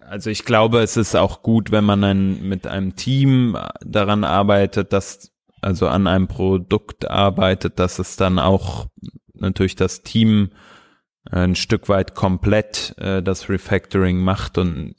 also 0.00 0.30
ich 0.30 0.44
glaube, 0.44 0.80
es 0.80 0.96
ist 0.96 1.16
auch 1.16 1.42
gut, 1.42 1.70
wenn 1.70 1.84
man 1.84 2.04
ein, 2.04 2.46
mit 2.46 2.66
einem 2.66 2.96
Team 2.96 3.56
daran 3.84 4.24
arbeitet, 4.24 4.92
dass 4.92 5.32
also 5.62 5.88
an 5.88 6.06
einem 6.06 6.28
Produkt 6.28 7.10
arbeitet, 7.10 7.78
dass 7.78 7.98
es 7.98 8.16
dann 8.16 8.38
auch 8.38 8.86
natürlich 9.32 9.76
das 9.76 10.02
Team 10.02 10.50
ein 11.30 11.54
Stück 11.54 11.88
weit 11.88 12.14
komplett 12.14 12.94
äh, 12.98 13.22
das 13.22 13.48
Refactoring 13.48 14.18
macht 14.18 14.58
und 14.58 14.94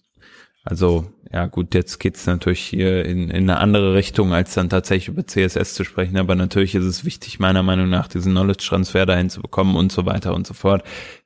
also 0.66 1.06
ja 1.32 1.48
gut, 1.48 1.74
jetzt 1.74 2.00
geht's 2.00 2.26
natürlich 2.28 2.62
hier 2.62 3.06
in, 3.06 3.30
in 3.30 3.50
eine 3.50 3.60
andere 3.60 3.94
Richtung, 3.94 4.34
als 4.34 4.54
dann 4.54 4.70
tatsächlich 4.70 5.10
über 5.10 5.28
CSS 5.28 5.74
zu 5.74 5.84
sprechen, 5.84 6.18
aber 6.18 6.36
natürlich 6.36 6.76
ist 6.76 6.86
es 6.86 7.04
wichtig, 7.04 7.40
meiner 7.40 7.64
Meinung 7.64 7.90
nach, 7.90 8.08
diesen 8.08 8.32
Knowledge-Transfer 8.32 9.06
dahin 9.06 9.30
zu 9.30 9.42
bekommen 9.42 9.76
und 9.76 9.92
so 9.92 10.06
weiter 10.06 10.34
und 10.34 10.48
so 10.48 10.54
fort. 10.54 10.84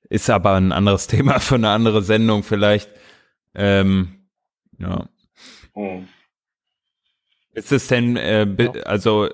Ist 0.09 0.29
aber 0.29 0.55
ein 0.55 0.71
anderes 0.71 1.07
Thema 1.07 1.39
für 1.39 1.55
eine 1.55 1.69
andere 1.69 2.01
Sendung 2.01 2.43
vielleicht. 2.43 2.89
Ähm, 3.53 4.25
ja. 4.79 5.07
Oh. 5.73 6.01
Ist 7.53 7.71
es 7.71 7.87
denn, 7.87 8.17
äh, 8.17 8.47
also 8.85 9.29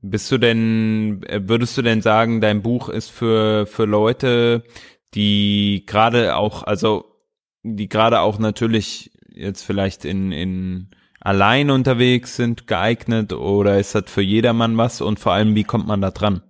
bist 0.00 0.30
du 0.30 0.38
denn, 0.38 1.22
äh, 1.24 1.46
würdest 1.48 1.76
du 1.76 1.82
denn 1.82 2.00
sagen, 2.02 2.40
dein 2.40 2.62
Buch 2.62 2.88
ist 2.88 3.10
für, 3.10 3.66
für 3.66 3.84
Leute, 3.84 4.64
die 5.14 5.84
gerade 5.86 6.36
auch, 6.36 6.62
also 6.62 7.15
die 7.74 7.88
gerade 7.88 8.20
auch 8.20 8.38
natürlich 8.38 9.10
jetzt 9.28 9.62
vielleicht 9.62 10.04
in, 10.04 10.32
in 10.32 10.88
allein 11.20 11.70
unterwegs 11.70 12.36
sind, 12.36 12.66
geeignet 12.66 13.32
oder 13.32 13.78
ist 13.78 13.94
das 13.94 14.04
für 14.06 14.22
jedermann 14.22 14.76
was 14.76 15.00
und 15.00 15.18
vor 15.18 15.32
allem, 15.32 15.54
wie 15.54 15.64
kommt 15.64 15.86
man 15.86 16.00
da 16.00 16.10
dran? 16.10 16.42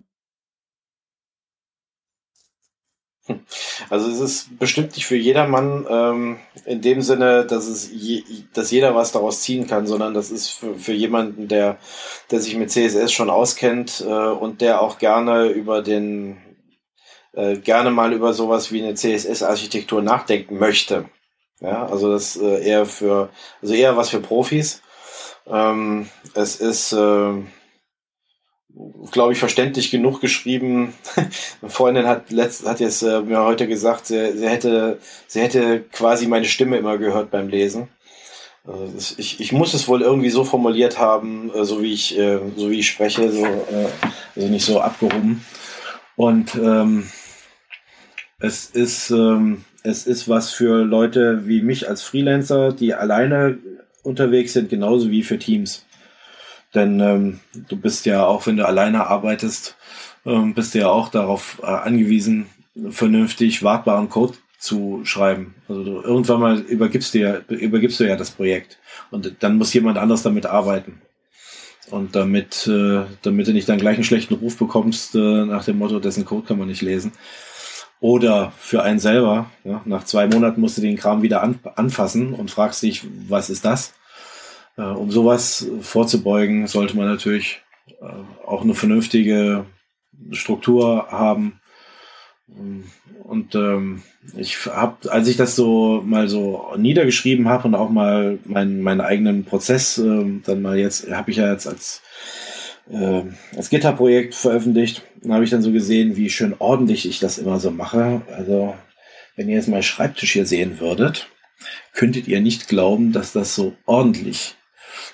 Also 3.90 4.08
es 4.08 4.20
ist 4.20 4.58
bestimmt 4.58 4.94
nicht 4.94 5.06
für 5.06 5.16
jedermann 5.16 5.84
ähm, 5.90 6.38
in 6.64 6.80
dem 6.80 7.02
Sinne, 7.02 7.44
dass 7.44 7.66
es 7.66 7.90
je, 7.90 8.22
dass 8.52 8.70
jeder 8.70 8.94
was 8.94 9.10
daraus 9.10 9.40
ziehen 9.40 9.66
kann, 9.66 9.86
sondern 9.86 10.14
das 10.14 10.30
ist 10.30 10.50
für, 10.50 10.76
für 10.76 10.92
jemanden, 10.92 11.48
der, 11.48 11.78
der 12.30 12.40
sich 12.40 12.56
mit 12.56 12.70
CSS 12.70 13.12
schon 13.12 13.30
auskennt 13.30 14.04
äh, 14.06 14.12
und 14.12 14.60
der 14.60 14.80
auch 14.80 14.98
gerne 14.98 15.46
über 15.46 15.82
den 15.82 16.36
äh, 17.36 17.56
gerne 17.56 17.90
mal 17.90 18.12
über 18.12 18.32
sowas 18.32 18.72
wie 18.72 18.82
eine 18.82 18.94
CSS-Architektur 18.94 20.02
nachdenken 20.02 20.58
möchte. 20.58 21.08
Ja, 21.60 21.86
also 21.86 22.10
das 22.10 22.36
äh, 22.36 22.66
eher 22.66 22.86
für 22.86 23.30
also 23.62 23.74
eher 23.74 23.96
was 23.96 24.10
für 24.10 24.20
Profis. 24.20 24.82
Ähm, 25.46 26.08
es 26.34 26.56
ist 26.56 26.92
äh, 26.92 27.34
glaube 29.10 29.32
ich, 29.32 29.38
verständlich 29.38 29.90
genug 29.90 30.20
geschrieben. 30.20 30.92
Eine 31.62 31.70
Freundin 31.70 32.06
hat 32.06 32.30
letzt, 32.30 32.66
hat 32.66 32.80
jetzt 32.80 33.02
äh, 33.02 33.20
mir 33.20 33.42
heute 33.42 33.66
gesagt, 33.66 34.06
sie, 34.06 34.36
sie 34.36 34.48
hätte, 34.48 34.98
sie 35.26 35.40
hätte 35.40 35.80
quasi 35.80 36.26
meine 36.26 36.46
Stimme 36.46 36.76
immer 36.76 36.98
gehört 36.98 37.30
beim 37.30 37.48
Lesen. 37.48 37.88
Also 38.66 39.14
ich, 39.16 39.40
ich 39.40 39.52
muss 39.52 39.74
es 39.74 39.86
wohl 39.86 40.02
irgendwie 40.02 40.30
so 40.30 40.44
formuliert 40.44 40.98
haben, 40.98 41.50
äh, 41.54 41.64
so 41.64 41.80
wie 41.82 41.92
ich, 41.92 42.18
äh, 42.18 42.38
so 42.56 42.70
wie 42.70 42.80
ich 42.80 42.88
spreche, 42.88 43.30
so, 43.30 43.44
äh, 43.44 43.88
also 44.34 44.48
nicht 44.48 44.64
so 44.64 44.80
abgehoben. 44.80 45.44
Und 46.16 46.54
ähm, 46.56 47.08
es 48.38 48.66
ist, 48.66 49.10
ähm, 49.10 49.64
es 49.82 50.06
ist 50.06 50.28
was 50.28 50.52
für 50.52 50.84
Leute 50.84 51.46
wie 51.46 51.62
mich 51.62 51.88
als 51.88 52.02
Freelancer, 52.02 52.72
die 52.72 52.94
alleine 52.94 53.58
unterwegs 54.02 54.52
sind, 54.52 54.68
genauso 54.68 55.10
wie 55.10 55.22
für 55.22 55.38
Teams. 55.38 55.86
Denn 56.74 57.00
ähm, 57.00 57.40
du 57.68 57.76
bist 57.76 58.06
ja 58.06 58.26
auch, 58.26 58.46
wenn 58.46 58.56
du 58.56 58.66
alleine 58.66 59.06
arbeitest, 59.06 59.76
ähm, 60.26 60.54
bist 60.54 60.74
du 60.74 60.80
ja 60.80 60.88
auch 60.88 61.08
darauf 61.08 61.60
äh, 61.62 61.66
angewiesen, 61.66 62.46
vernünftig 62.90 63.62
wartbaren 63.62 64.10
Code 64.10 64.34
zu 64.58 65.00
schreiben. 65.04 65.54
Also 65.68 65.84
du, 65.84 66.00
irgendwann 66.02 66.40
mal 66.40 66.58
übergibst 66.58 67.14
du, 67.14 67.18
ja, 67.18 67.38
übergibst 67.48 68.00
du 68.00 68.04
ja 68.04 68.16
das 68.16 68.30
Projekt 68.30 68.78
und 69.10 69.36
dann 69.40 69.56
muss 69.56 69.72
jemand 69.72 69.98
anders 69.98 70.22
damit 70.22 70.46
arbeiten. 70.46 71.00
Und 71.90 72.16
damit, 72.16 72.66
äh, 72.66 73.04
damit 73.22 73.46
du 73.46 73.52
nicht 73.52 73.68
dann 73.68 73.78
gleich 73.78 73.94
einen 73.94 74.04
schlechten 74.04 74.34
Ruf 74.34 74.58
bekommst, 74.58 75.14
äh, 75.14 75.44
nach 75.44 75.64
dem 75.64 75.78
Motto, 75.78 76.00
dessen 76.00 76.24
Code 76.24 76.46
kann 76.46 76.58
man 76.58 76.66
nicht 76.66 76.82
lesen. 76.82 77.12
Oder 78.00 78.52
für 78.58 78.82
einen 78.82 78.98
selber, 78.98 79.50
ja, 79.64 79.80
nach 79.86 80.04
zwei 80.04 80.26
Monaten 80.26 80.60
musst 80.60 80.76
du 80.76 80.82
den 80.82 80.96
Kram 80.96 81.22
wieder 81.22 81.42
an, 81.42 81.58
anfassen 81.76 82.34
und 82.34 82.50
fragst 82.50 82.82
dich, 82.82 83.06
was 83.28 83.48
ist 83.48 83.64
das? 83.64 83.94
Äh, 84.76 84.82
um 84.82 85.10
sowas 85.10 85.66
vorzubeugen, 85.80 86.66
sollte 86.66 86.96
man 86.96 87.06
natürlich 87.06 87.62
äh, 88.00 88.46
auch 88.46 88.62
eine 88.62 88.74
vernünftige 88.74 89.64
Struktur 90.32 91.08
haben. 91.10 91.60
Und 93.24 93.54
ähm, 93.54 94.02
ich 94.36 94.66
habe, 94.66 95.10
als 95.10 95.28
ich 95.28 95.36
das 95.36 95.56
so 95.56 96.02
mal 96.04 96.28
so 96.28 96.74
niedergeschrieben 96.76 97.48
habe 97.48 97.66
und 97.66 97.74
auch 97.74 97.90
mal 97.90 98.38
meinen 98.44 98.82
meinen 98.82 99.00
eigenen 99.00 99.44
Prozess, 99.44 99.98
äh, 99.98 100.24
dann 100.44 100.62
mal 100.62 100.78
jetzt, 100.78 101.10
habe 101.10 101.30
ich 101.30 101.38
ja 101.38 101.50
jetzt 101.50 101.66
als 101.66 102.02
äh, 102.90 103.22
als 103.56 103.70
Gitterprojekt 103.70 104.34
veröffentlicht, 104.34 105.02
dann 105.22 105.32
habe 105.32 105.44
ich 105.44 105.50
dann 105.50 105.62
so 105.62 105.72
gesehen, 105.72 106.16
wie 106.16 106.30
schön 106.30 106.54
ordentlich 106.58 107.08
ich 107.08 107.18
das 107.18 107.38
immer 107.38 107.60
so 107.60 107.70
mache. 107.70 108.22
Also 108.32 108.74
wenn 109.36 109.48
ihr 109.48 109.56
jetzt 109.56 109.68
meinen 109.68 109.82
Schreibtisch 109.82 110.32
hier 110.32 110.46
sehen 110.46 110.80
würdet, 110.80 111.28
könntet 111.92 112.28
ihr 112.28 112.40
nicht 112.40 112.68
glauben, 112.68 113.12
dass 113.12 113.32
das 113.32 113.54
so 113.54 113.74
ordentlich 113.86 114.56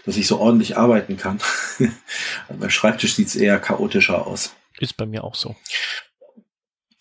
dass 0.04 0.16
ich 0.16 0.26
so 0.26 0.38
ordentlich 0.38 0.76
arbeiten 0.76 1.16
kann. 1.16 1.38
also 1.78 2.60
beim 2.60 2.70
Schreibtisch 2.70 3.14
sieht 3.14 3.28
es 3.28 3.36
eher 3.36 3.60
chaotischer 3.60 4.26
aus. 4.26 4.56
Ist 4.78 4.96
bei 4.96 5.06
mir 5.06 5.22
auch 5.24 5.36
so. 5.36 5.56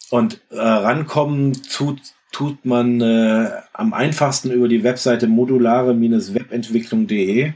Und 0.09 0.39
äh, 0.49 0.59
rankommen 0.59 1.61
tut, 1.63 2.01
tut 2.31 2.65
man 2.65 3.01
äh, 3.01 3.51
am 3.73 3.93
einfachsten 3.93 4.51
über 4.51 4.67
die 4.67 4.83
Webseite 4.83 5.27
modulare-webentwicklung.de. 5.27 7.53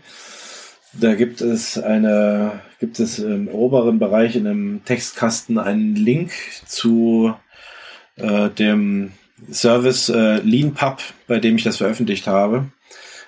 Da 0.99 1.15
gibt 1.15 1.41
es 1.41 1.77
eine, 1.77 2.61
gibt 2.79 2.99
es 2.99 3.19
im 3.19 3.47
oberen 3.47 3.99
Bereich 3.99 4.35
in 4.35 4.47
einem 4.47 4.85
Textkasten 4.85 5.57
einen 5.57 5.95
Link 5.95 6.31
zu 6.65 7.33
äh, 8.15 8.49
dem 8.49 9.11
Service 9.51 10.09
äh, 10.09 10.37
LeanPub, 10.37 11.01
bei 11.27 11.39
dem 11.39 11.57
ich 11.57 11.63
das 11.63 11.77
veröffentlicht 11.77 12.27
habe. 12.27 12.65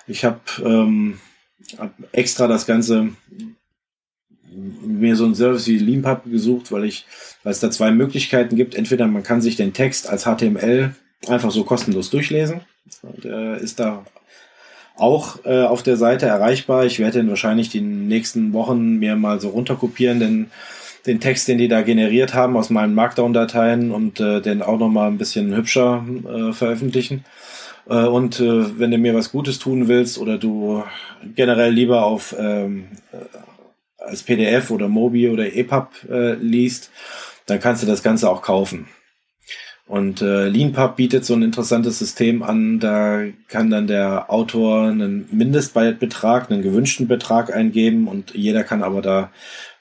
Ich 0.07 0.23
habe 0.23 0.39
ähm, 0.63 1.19
extra 2.13 2.47
das 2.47 2.65
Ganze 2.65 3.09
mir 4.49 5.15
so 5.15 5.25
ein 5.25 5.35
Service 5.35 5.67
wie 5.67 5.77
Leanpub 5.77 6.23
gesucht, 6.25 6.71
weil 6.71 6.85
ich, 6.85 7.05
weil 7.43 7.51
es 7.51 7.59
da 7.59 7.69
zwei 7.69 7.91
Möglichkeiten 7.91 8.55
gibt. 8.55 8.75
Entweder 8.75 9.07
man 9.07 9.23
kann 9.23 9.41
sich 9.41 9.55
den 9.55 9.73
Text 9.73 10.09
als 10.09 10.23
HTML 10.23 10.95
einfach 11.27 11.51
so 11.51 11.63
kostenlos 11.63 12.09
durchlesen. 12.09 12.61
Der 13.23 13.57
ist 13.57 13.79
da 13.79 14.05
auch 14.97 15.45
äh, 15.45 15.63
auf 15.63 15.83
der 15.83 15.97
Seite 15.97 16.25
erreichbar. 16.25 16.85
Ich 16.85 16.99
werde 16.99 17.19
den 17.19 17.29
wahrscheinlich 17.29 17.69
die 17.69 17.81
nächsten 17.81 18.53
Wochen 18.53 18.97
mir 18.97 19.15
mal 19.15 19.39
so 19.39 19.49
runterkopieren, 19.49 20.19
denn 20.19 20.51
den 21.05 21.19
Text, 21.19 21.47
den 21.47 21.57
die 21.57 21.67
da 21.67 21.81
generiert 21.81 22.33
haben 22.33 22.57
aus 22.57 22.69
meinen 22.69 22.93
Markdown-Dateien 22.93 23.91
und 23.91 24.19
äh, 24.19 24.41
den 24.41 24.61
auch 24.61 24.77
nochmal 24.77 25.09
ein 25.09 25.17
bisschen 25.17 25.55
hübscher 25.55 26.05
äh, 26.27 26.51
veröffentlichen. 26.51 27.23
Äh, 27.89 28.05
und 28.05 28.39
äh, 28.39 28.79
wenn 28.79 28.91
du 28.91 28.97
mir 28.97 29.15
was 29.15 29.31
Gutes 29.31 29.59
tun 29.59 29.87
willst 29.87 30.17
oder 30.17 30.37
du 30.37 30.83
generell 31.35 31.71
lieber 31.71 32.03
auf 32.05 32.35
ähm, 32.37 32.87
äh, 33.13 33.17
als 33.97 34.23
PDF 34.23 34.71
oder 34.71 34.87
Mobi 34.87 35.29
oder 35.29 35.53
EPUB 35.53 35.89
äh, 36.09 36.33
liest, 36.35 36.91
dann 37.45 37.59
kannst 37.59 37.83
du 37.83 37.87
das 37.87 38.03
Ganze 38.03 38.29
auch 38.29 38.41
kaufen. 38.41 38.87
Und 39.87 40.21
äh, 40.21 40.49
LeanPub 40.49 40.97
bietet 40.97 41.25
so 41.25 41.33
ein 41.33 41.43
interessantes 41.43 41.97
System 41.97 42.43
an. 42.43 42.79
Da 42.79 43.21
kann 43.47 43.69
dann 43.69 43.87
der 43.87 44.29
Autor 44.29 44.87
einen 44.87 45.29
Mindestbetrag, 45.31 46.51
einen 46.51 46.61
gewünschten 46.61 47.07
Betrag 47.07 47.55
eingeben 47.55 48.07
und 48.07 48.33
jeder 48.35 48.63
kann 48.65 48.83
aber 48.83 49.01
da 49.01 49.31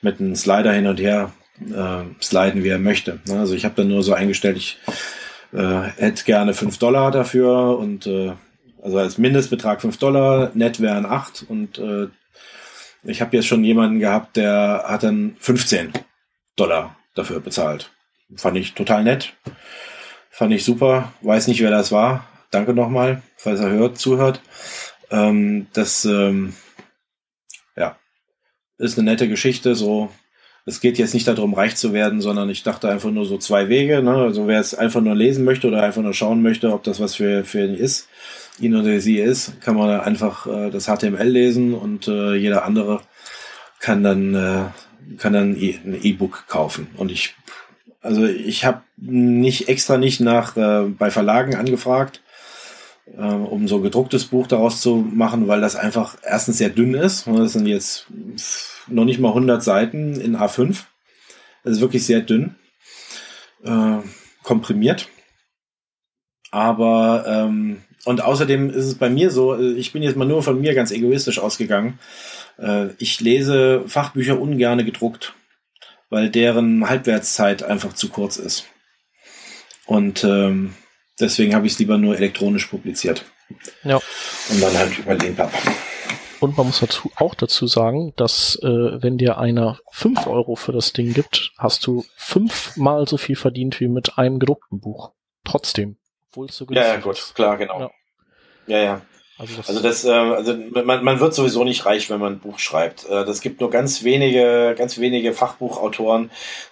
mit 0.03 0.21
einem 0.21 0.37
Slider 0.37 0.73
hin 0.73 0.87
und 0.87 1.01
her 1.01 1.33
äh, 1.61 2.05
sliden, 2.23 2.63
wie 2.63 2.69
er 2.69 2.79
möchte. 2.79 3.19
Also 3.31 3.55
ich 3.55 3.65
habe 3.65 3.75
dann 3.75 3.89
nur 3.89 4.05
so 4.05 4.13
eingestellt, 4.13 4.57
ich 4.57 4.79
äh, 5.53 5.83
hätte 5.97 6.25
gerne 6.25 6.55
fünf 6.55 6.79
Dollar 6.79 7.11
dafür 7.11 7.77
und 7.79 8.07
äh, 8.07 8.33
also 8.83 8.99
als 8.99 9.19
Mindestbetrag 9.19 9.81
fünf 9.81 9.97
Dollar, 9.97 10.53
net 10.55 10.81
wären 10.81 11.07
acht 11.07 11.45
und 11.49 11.79
äh, 11.79 12.07
ich 13.03 13.21
habe 13.21 13.37
jetzt 13.37 13.47
schon 13.47 13.65
jemanden 13.65 13.99
gehabt, 13.99 14.37
der 14.37 14.85
hat 14.87 15.03
dann 15.03 15.37
15 15.39 15.93
Dollar 16.57 16.97
dafür 17.15 17.41
bezahlt. 17.41 17.91
Fand 18.35 18.57
ich 18.57 18.75
total 18.75 19.05
nett. 19.05 19.35
Fand 20.37 20.53
ich 20.53 20.65
super. 20.65 21.15
Weiß 21.23 21.49
nicht, 21.49 21.63
wer 21.63 21.71
das 21.71 21.93
war. 21.93 22.27
Danke 22.51 22.75
nochmal, 22.75 23.23
falls 23.39 23.59
er 23.59 23.71
hört, 23.71 23.97
zuhört. 23.97 24.43
Ähm, 25.11 25.67
das 25.73 26.05
ähm, 26.05 26.53
ja, 27.75 27.97
ist 28.77 28.99
eine 28.99 29.11
nette 29.11 29.31
Geschichte. 29.31 29.75
So, 29.75 30.11
es 30.67 30.83
geht 30.83 30.99
jetzt 30.99 31.15
nicht 31.15 31.27
darum, 31.27 31.55
reich 31.55 31.77
zu 31.77 31.95
werden, 31.95 32.21
sondern 32.21 32.51
ich 32.51 32.63
dachte 32.63 32.91
einfach 32.91 33.11
nur 33.11 33.25
so 33.25 33.39
zwei 33.39 33.71
Wege. 33.71 34.03
Ne? 34.03 34.15
Also 34.15 34.47
wer 34.47 34.61
es 34.61 34.75
einfach 34.75 35.01
nur 35.01 35.15
lesen 35.15 35.43
möchte 35.43 35.69
oder 35.69 35.83
einfach 35.83 36.03
nur 36.03 36.13
schauen 36.13 36.43
möchte, 36.43 36.71
ob 36.71 36.85
das 36.85 37.01
was 37.01 37.15
für, 37.15 37.43
für 37.47 37.65
ihn 37.65 37.75
ist, 37.75 38.07
ihn 38.59 38.77
oder 38.77 39.01
sie 39.01 39.19
ist, 39.19 39.59
kann 39.63 39.75
man 39.75 40.01
einfach 40.01 40.47
äh, 40.47 40.69
das 40.69 40.85
HTML 40.85 41.29
lesen 41.29 41.73
und 41.73 42.09
äh, 42.09 42.35
jeder 42.35 42.67
andere 42.67 43.01
kann 43.81 44.03
dann 44.03 44.35
äh, 44.35 45.17
kann 45.17 45.33
dann 45.33 45.53
ein 45.53 45.99
E-Book 46.03 46.45
kaufen. 46.47 46.89
Und 46.99 47.11
ich 47.11 47.35
also 48.07 48.25
ich 48.25 48.65
habe 48.65 48.83
nicht 48.97 49.69
extra 49.69 49.99
nicht 49.99 50.21
nach 50.21 50.57
äh, 50.57 50.85
bei 50.89 51.11
Verlagen 51.11 51.57
angefragt, 51.57 52.23
äh, 53.17 53.21
um 53.21 53.69
so 53.69 53.81
gedrucktes 53.81 54.27
Buch 54.27 54.47
daraus 54.47 54.81
zu 54.81 54.97
machen, 54.97 55.49
weil 55.49 55.61
das 55.61 55.77
einfach 55.77 56.17
erstens 56.23 56.59
sehr 56.59 56.71
dünn 56.71 56.95
ist. 56.95 57.27
Das 57.27 57.53
sind 57.53 57.67
jetzt 57.67 58.07
noch 58.87 59.05
nicht 59.05 59.19
mal 59.19 59.31
100 59.31 59.63
Seiten 59.63 60.21
in 60.21 60.37
A5. 60.37 60.85
Das 61.65 61.75
ist 61.75 61.81
wirklich 61.81 62.07
sehr 62.07 62.21
dünn, 62.21 62.55
äh, 63.65 63.99
komprimiert. 64.45 65.09
Aber 66.53 67.25
ähm, 67.27 67.83
und 68.05 68.23
außerdem 68.23 68.71
ist 68.71 68.85
es 68.85 68.95
bei 68.95 69.11
mir 69.11 69.33
so, 69.33 69.59
ich 69.59 69.93
bin 69.93 70.05
jetzt 70.05 70.17
mal 70.17 70.29
nur 70.29 70.45
von 70.45 70.61
mir 70.61 70.75
ganz 70.75 70.93
egoistisch 70.93 71.41
ausgegangen. 71.41 71.99
Äh, 72.57 72.91
ich 72.99 73.21
lese 73.21 73.83
Fachbücher 73.89 74.41
ungerne 74.41 74.85
gedruckt 74.85 75.35
weil 76.11 76.31
deren 76.31 76.89
Halbwertszeit 76.89 77.63
einfach 77.63 77.93
zu 77.93 78.09
kurz 78.09 78.37
ist. 78.37 78.67
Und 79.87 80.25
ähm, 80.25 80.75
deswegen 81.21 81.55
habe 81.55 81.67
ich 81.67 81.75
es 81.75 81.79
lieber 81.79 81.99
nur 81.99 82.17
elektronisch 82.17 82.67
publiziert. 82.67 83.25
Ja. 83.85 83.97
Und 84.51 84.61
dann 84.61 84.77
halt 84.77 84.99
über 84.99 85.15
Lehnpapp. 85.15 85.53
Und 86.41 86.57
man 86.57 86.67
muss 86.67 86.81
dazu, 86.81 87.11
auch 87.17 87.35
dazu 87.35 87.67
sagen, 87.67 88.13
dass 88.17 88.59
äh, 88.63 88.67
wenn 89.03 89.17
dir 89.17 89.39
einer 89.39 89.79
fünf 89.91 90.27
Euro 90.27 90.55
für 90.55 90.73
das 90.73 90.93
Ding 90.93 91.15
gibt, 91.15 91.53
hast 91.57 91.87
du 91.87 92.05
fünfmal 92.17 93.09
so 93.09 93.17
viel 93.17 93.37
verdient 93.37 93.81
wie 93.81 93.89
mit 93.89 94.19
einem 94.19 94.39
gedruckten 94.39 94.81
Buch. 94.81 95.13
Trotzdem. 95.45 95.97
Obwohl 96.31 96.47
es 96.47 96.57
so 96.57 96.67
ja, 96.71 96.87
ja, 96.87 96.97
gut, 96.99 97.33
klar, 97.35 97.57
genau. 97.57 97.81
Ja, 97.81 98.79
ja. 98.79 98.83
ja. 98.83 99.03
Also 99.39 99.57
das, 99.57 99.69
also, 99.69 99.83
das, 99.83 100.05
äh, 100.05 100.11
also 100.11 100.55
man, 100.85 101.05
man 101.05 101.21
wird 101.21 101.35
sowieso 101.35 101.65
nicht 101.65 101.85
reich, 101.85 102.09
wenn 102.09 102.21
man 102.21 102.35
ein 102.35 102.41
Buch 102.41 102.59
schreibt. 102.59 103.05
Äh, 103.07 103.25
das 103.25 103.41
gibt 103.41 103.61
nur 103.61 103.71
ganz 103.71 104.03
wenige, 104.03 104.75
ganz 104.79 104.99
wenige 104.99 105.35
Fachbuchautoren, 105.35 106.31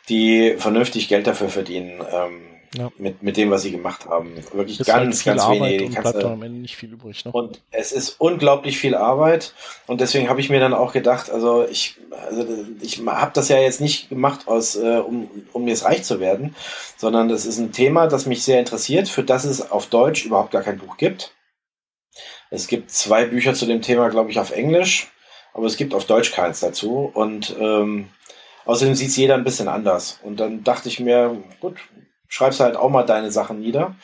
die 0.08 0.54
vernünftig 0.56 1.08
Geld 1.08 1.26
dafür 1.26 1.50
verdienen. 1.50 2.00
Ähm, 2.10 2.40
ja. 2.76 2.90
mit, 2.98 3.22
mit 3.22 3.36
dem, 3.36 3.50
was 3.50 3.62
sie 3.62 3.70
gemacht 3.70 4.06
haben. 4.06 4.34
Wirklich 4.52 4.80
ist 4.80 4.86
ganz, 4.86 5.24
halt 5.24 5.36
ganz 5.36 5.42
Arbeit 5.42 5.60
wenige. 5.60 5.84
Und 5.84 6.02
bleibt 6.02 6.22
dann 6.22 6.32
am 6.32 6.42
Ende 6.42 6.58
nicht 6.58 6.76
viel 6.76 6.92
übrig. 6.92 7.24
Ne? 7.24 7.32
Und 7.32 7.60
es 7.70 7.92
ist 7.92 8.16
unglaublich 8.18 8.78
viel 8.78 8.94
Arbeit. 8.94 9.54
Und 9.86 10.00
deswegen 10.00 10.28
habe 10.28 10.40
ich 10.40 10.50
mir 10.50 10.60
dann 10.60 10.74
auch 10.74 10.92
gedacht, 10.92 11.30
also 11.30 11.66
ich, 11.68 11.96
also 12.26 12.46
ich 12.80 13.00
habe 13.06 13.30
das 13.34 13.48
ja 13.48 13.58
jetzt 13.58 13.80
nicht 13.80 14.08
gemacht, 14.08 14.48
aus, 14.48 14.76
äh, 14.76 14.98
um, 14.98 15.28
um 15.52 15.68
jetzt 15.68 15.84
reich 15.84 16.02
zu 16.04 16.20
werden, 16.20 16.54
sondern 16.96 17.28
das 17.28 17.46
ist 17.46 17.58
ein 17.58 17.72
Thema, 17.72 18.06
das 18.06 18.26
mich 18.26 18.42
sehr 18.42 18.58
interessiert, 18.58 19.08
für 19.08 19.22
das 19.22 19.44
es 19.44 19.70
auf 19.70 19.86
Deutsch 19.86 20.24
überhaupt 20.24 20.50
gar 20.50 20.62
kein 20.62 20.78
Buch 20.78 20.96
gibt. 20.96 21.32
Es 22.50 22.68
gibt 22.68 22.90
zwei 22.90 23.24
Bücher 23.24 23.54
zu 23.54 23.66
dem 23.66 23.82
Thema, 23.82 24.08
glaube 24.08 24.30
ich, 24.30 24.38
auf 24.38 24.52
Englisch, 24.52 25.08
aber 25.52 25.66
es 25.66 25.76
gibt 25.76 25.94
auf 25.94 26.06
Deutsch 26.06 26.32
keins 26.32 26.60
dazu. 26.60 27.10
Und 27.12 27.54
ähm, 27.58 28.08
außerdem 28.64 28.94
sieht 28.94 29.08
es 29.08 29.16
jeder 29.16 29.34
ein 29.34 29.44
bisschen 29.44 29.68
anders. 29.68 30.20
Und 30.22 30.40
dann 30.40 30.64
dachte 30.64 30.88
ich 30.88 31.00
mir, 31.00 31.42
gut, 31.60 31.78
schreibst 32.28 32.60
halt 32.60 32.76
auch 32.76 32.90
mal 32.90 33.04
deine 33.04 33.30
Sachen 33.30 33.60
nieder. 33.60 33.94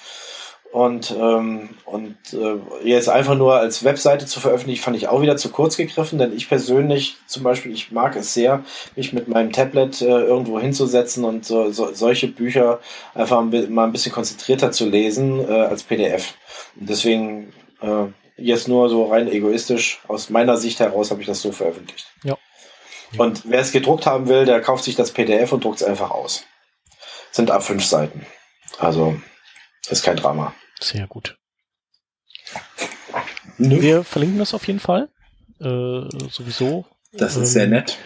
Und, 0.73 1.11
ähm, 1.19 1.71
und 1.85 2.17
äh, 2.33 2.87
jetzt 2.89 3.09
einfach 3.09 3.35
nur 3.35 3.57
als 3.57 3.83
Webseite 3.83 4.27
zu 4.27 4.39
veröffentlichen, 4.39 4.81
fand 4.81 4.97
ich 4.97 5.09
auch 5.09 5.21
wieder 5.21 5.37
zu 5.37 5.51
kurz 5.51 5.77
gegriffen, 5.77 6.21
denn 6.21 6.33
ich 6.33 6.49
persönlich 6.49 7.17
zum 7.27 7.43
Beispiel, 7.43 7.73
ich 7.73 7.91
mag 7.91 8.15
es 8.15 8.35
sehr, 8.35 8.63
mich 8.95 9.13
mit 9.13 9.27
meinem 9.27 9.51
Tablet 9.51 10.01
äh, 10.01 10.05
irgendwo 10.05 10.61
hinzusetzen 10.61 11.25
und 11.25 11.45
so, 11.45 11.73
so, 11.73 11.93
solche 11.93 12.29
Bücher 12.29 12.79
einfach 13.15 13.43
mal 13.43 13.85
ein 13.85 13.91
bisschen 13.91 14.13
konzentrierter 14.13 14.71
zu 14.71 14.89
lesen 14.89 15.41
äh, 15.41 15.53
als 15.53 15.83
PDF. 15.83 16.35
Und 16.79 16.89
deswegen 16.89 17.53
äh, 17.81 18.07
Jetzt 18.41 18.69
nur 18.69 18.89
so 18.89 19.05
rein 19.05 19.29
egoistisch, 19.29 20.01
aus 20.09 20.31
meiner 20.31 20.57
Sicht 20.57 20.81
heraus 20.81 21.11
habe 21.11 21.21
ich 21.21 21.27
das 21.27 21.43
so 21.43 21.53
veröffentlicht. 21.53 22.07
Ja. 22.25 22.39
Und 23.19 23.43
wer 23.45 23.61
es 23.61 23.71
gedruckt 23.71 24.07
haben 24.07 24.29
will, 24.29 24.47
der 24.47 24.63
kauft 24.63 24.85
sich 24.85 24.97
das 24.97 25.13
PDF 25.13 25.53
und 25.53 25.63
druckt 25.63 25.83
es 25.83 25.87
einfach 25.87 26.11
aus. 26.11 26.45
Sind 27.33 27.51
ab 27.51 27.63
fünf 27.63 27.85
Seiten. 27.85 28.25
Also 28.79 29.21
ist 29.91 30.03
kein 30.03 30.17
Drama. 30.17 30.55
Sehr 30.81 31.07
gut. 31.07 31.37
Nö. 33.59 33.83
Wir 33.83 34.05
verlinken 34.05 34.39
das 34.39 34.55
auf 34.55 34.67
jeden 34.67 34.81
Fall. 34.81 35.11
Äh, 35.61 36.09
sowieso. 36.31 36.87
Das 37.13 37.33
ist 37.33 37.41
ähm, 37.41 37.47
sehr 37.47 37.67
nett. 37.67 37.99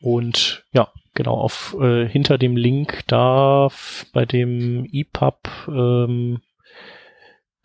Und 0.00 0.64
ja, 0.70 0.92
genau, 1.14 1.34
auf 1.34 1.74
äh, 1.80 2.06
hinter 2.06 2.38
dem 2.38 2.56
Link 2.56 3.02
da 3.08 3.68
bei 4.12 4.26
dem 4.26 4.88
EPUB 4.92 5.48
ähm, 5.66 6.40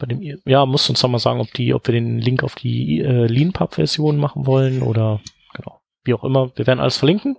bei 0.01 0.07
dem, 0.07 0.39
ja, 0.45 0.65
musst 0.65 0.89
uns 0.89 0.99
doch 0.99 1.09
mal 1.09 1.19
sagen, 1.19 1.39
ob 1.39 1.53
die, 1.53 1.75
ob 1.75 1.87
wir 1.87 1.93
den 1.93 2.17
Link 2.17 2.43
auf 2.43 2.55
die 2.55 3.01
äh, 3.01 3.27
LeanPub-Version 3.27 4.17
machen 4.17 4.47
wollen 4.47 4.81
oder 4.81 5.21
genau, 5.53 5.79
wie 6.03 6.15
auch 6.15 6.23
immer. 6.23 6.51
Wir 6.55 6.65
werden 6.65 6.79
alles 6.79 6.97
verlinken. 6.97 7.37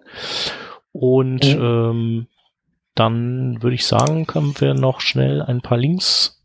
Und 0.92 1.44
mhm. 1.44 1.60
ähm, 1.60 2.26
dann 2.94 3.62
würde 3.62 3.74
ich 3.74 3.84
sagen, 3.84 4.26
können 4.26 4.54
wir 4.60 4.74
noch 4.74 5.00
schnell 5.00 5.42
ein 5.42 5.60
paar 5.60 5.76
Links 5.76 6.40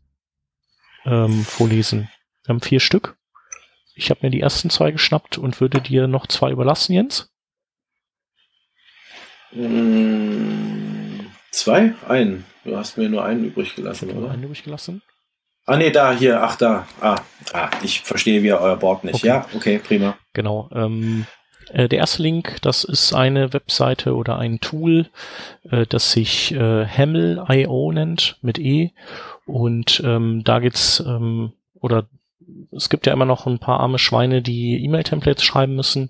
ähm, 1.04 1.44
vorlesen. 1.44 2.10
Wir 2.44 2.54
haben 2.54 2.60
vier 2.60 2.80
Stück. 2.80 3.16
Ich 3.94 4.10
habe 4.10 4.20
mir 4.22 4.30
die 4.30 4.40
ersten 4.40 4.70
zwei 4.70 4.90
geschnappt 4.90 5.38
und 5.38 5.60
würde 5.60 5.80
dir 5.80 6.08
noch 6.08 6.26
zwei 6.26 6.50
überlassen, 6.50 6.94
Jens. 6.94 7.30
Mm, 9.52 11.20
zwei? 11.52 11.94
Einen. 12.08 12.44
Du 12.64 12.76
hast 12.76 12.98
mir 12.98 13.08
nur 13.08 13.24
einen 13.24 13.44
übrig 13.44 13.76
gelassen, 13.76 14.10
oder? 14.10 14.32
Einen 14.32 14.42
übrig 14.42 14.64
gelassen. 14.64 15.02
Ah, 15.68 15.76
nee, 15.76 15.90
da, 15.90 16.12
hier, 16.12 16.42
ach, 16.42 16.56
da. 16.56 16.86
Ah, 17.02 17.16
ah 17.52 17.68
ich 17.82 18.00
verstehe 18.00 18.42
wieder 18.42 18.58
euer 18.62 18.76
Board 18.76 19.04
nicht. 19.04 19.16
Okay. 19.16 19.26
Ja, 19.26 19.46
okay, 19.54 19.78
prima. 19.78 20.16
Genau. 20.32 20.70
Ähm, 20.72 21.26
äh, 21.74 21.90
der 21.90 21.98
erste 21.98 22.22
Link, 22.22 22.56
das 22.62 22.84
ist 22.84 23.12
eine 23.12 23.52
Webseite 23.52 24.14
oder 24.14 24.38
ein 24.38 24.60
Tool, 24.60 25.10
äh, 25.70 25.84
das 25.86 26.12
sich 26.12 26.54
äh, 26.54 26.86
Hamel.io 26.86 27.92
nennt, 27.92 28.38
mit 28.40 28.58
E. 28.58 28.92
Und 29.44 30.02
ähm, 30.06 30.42
da 30.42 30.60
geht's, 30.60 31.00
ähm, 31.06 31.52
oder 31.74 32.06
es 32.74 32.88
gibt 32.88 33.06
ja 33.06 33.12
immer 33.12 33.26
noch 33.26 33.46
ein 33.46 33.58
paar 33.58 33.80
arme 33.80 33.98
Schweine, 33.98 34.40
die 34.40 34.82
E-Mail-Templates 34.82 35.44
schreiben 35.44 35.76
müssen. 35.76 36.08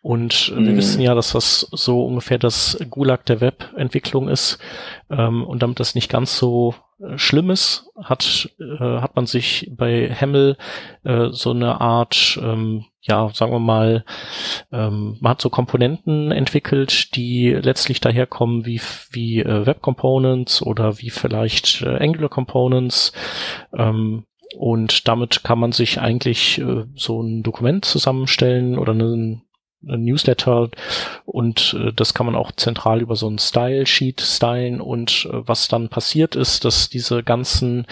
Und 0.00 0.52
äh, 0.52 0.60
wir 0.60 0.72
mhm. 0.72 0.76
wissen 0.76 1.00
ja, 1.00 1.16
dass 1.16 1.32
das 1.32 1.66
so 1.72 2.06
ungefähr 2.06 2.38
das 2.38 2.78
Gulag 2.88 3.26
der 3.26 3.40
Webentwicklung 3.40 4.28
ist. 4.28 4.58
Ähm, 5.10 5.42
und 5.42 5.64
damit 5.64 5.80
das 5.80 5.96
nicht 5.96 6.08
ganz 6.08 6.38
so 6.38 6.76
Schlimmes 7.16 7.90
hat, 8.02 8.50
äh, 8.58 9.00
hat 9.00 9.16
man 9.16 9.26
sich 9.26 9.70
bei 9.76 10.08
Hemmel 10.08 10.56
äh, 11.04 11.28
so 11.30 11.50
eine 11.50 11.80
Art, 11.80 12.38
ähm, 12.42 12.86
ja, 13.02 13.28
sagen 13.34 13.52
wir 13.52 13.58
mal, 13.58 14.04
ähm, 14.72 15.18
man 15.20 15.30
hat 15.30 15.42
so 15.42 15.50
Komponenten 15.50 16.32
entwickelt, 16.32 17.14
die 17.14 17.50
letztlich 17.50 18.00
daherkommen 18.00 18.64
wie, 18.64 18.80
wie 19.10 19.40
äh, 19.40 19.66
Web 19.66 19.82
Components 19.82 20.62
oder 20.62 20.98
wie 20.98 21.10
vielleicht 21.10 21.82
äh, 21.82 22.02
Angular 22.02 22.30
Components. 22.30 23.12
Ähm, 23.76 24.24
und 24.56 25.06
damit 25.06 25.44
kann 25.44 25.58
man 25.58 25.72
sich 25.72 26.00
eigentlich 26.00 26.58
äh, 26.58 26.84
so 26.94 27.20
ein 27.20 27.42
Dokument 27.42 27.84
zusammenstellen 27.84 28.78
oder 28.78 28.92
einen 28.92 29.42
Newsletter 29.82 30.68
und 31.24 31.76
äh, 31.78 31.92
das 31.92 32.14
kann 32.14 32.26
man 32.26 32.34
auch 32.34 32.52
zentral 32.52 33.00
über 33.00 33.16
so 33.16 33.28
ein 33.28 33.38
Style-Sheet 33.38 34.20
stylen 34.20 34.80
und 34.80 35.28
äh, 35.30 35.46
was 35.46 35.68
dann 35.68 35.88
passiert 35.88 36.34
ist, 36.34 36.64
dass 36.64 36.88
diese 36.88 37.22
ganzen 37.22 37.86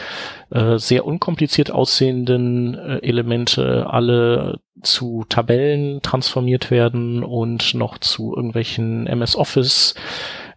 äh, 0.51 0.79
sehr 0.79 1.05
unkompliziert 1.05 1.71
aussehenden 1.71 2.75
äh, 2.75 2.99
Elemente 2.99 3.87
alle 3.89 4.61
zu 4.83 5.25
Tabellen 5.29 6.03
transformiert 6.03 6.71
werden 6.71 7.23
und 7.23 7.75
noch 7.75 7.99
zu 7.99 8.35
irgendwelchen 8.35 9.07
MS 9.07 9.37
Office 9.37 9.95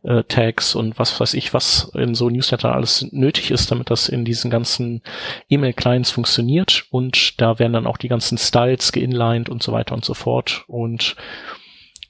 äh, 0.07 0.23
Tags 0.23 0.73
und 0.73 0.97
was 0.97 1.19
weiß 1.19 1.33
ich, 1.33 1.53
was 1.53 1.91
in 1.93 2.15
so 2.15 2.29
Newsletter 2.29 2.73
alles 2.73 3.05
nötig 3.11 3.51
ist, 3.51 3.69
damit 3.69 3.89
das 3.89 4.07
in 4.07 4.23
diesen 4.23 4.49
ganzen 4.49 5.01
E-Mail-Clients 5.49 6.11
funktioniert. 6.11 6.85
Und 6.89 7.41
da 7.41 7.59
werden 7.59 7.73
dann 7.73 7.87
auch 7.87 7.97
die 7.97 8.07
ganzen 8.07 8.37
Styles 8.37 8.91
geinlined 8.91 9.49
und 9.49 9.61
so 9.61 9.73
weiter 9.73 9.93
und 9.93 10.05
so 10.05 10.13
fort. 10.13 10.63
Und 10.67 11.15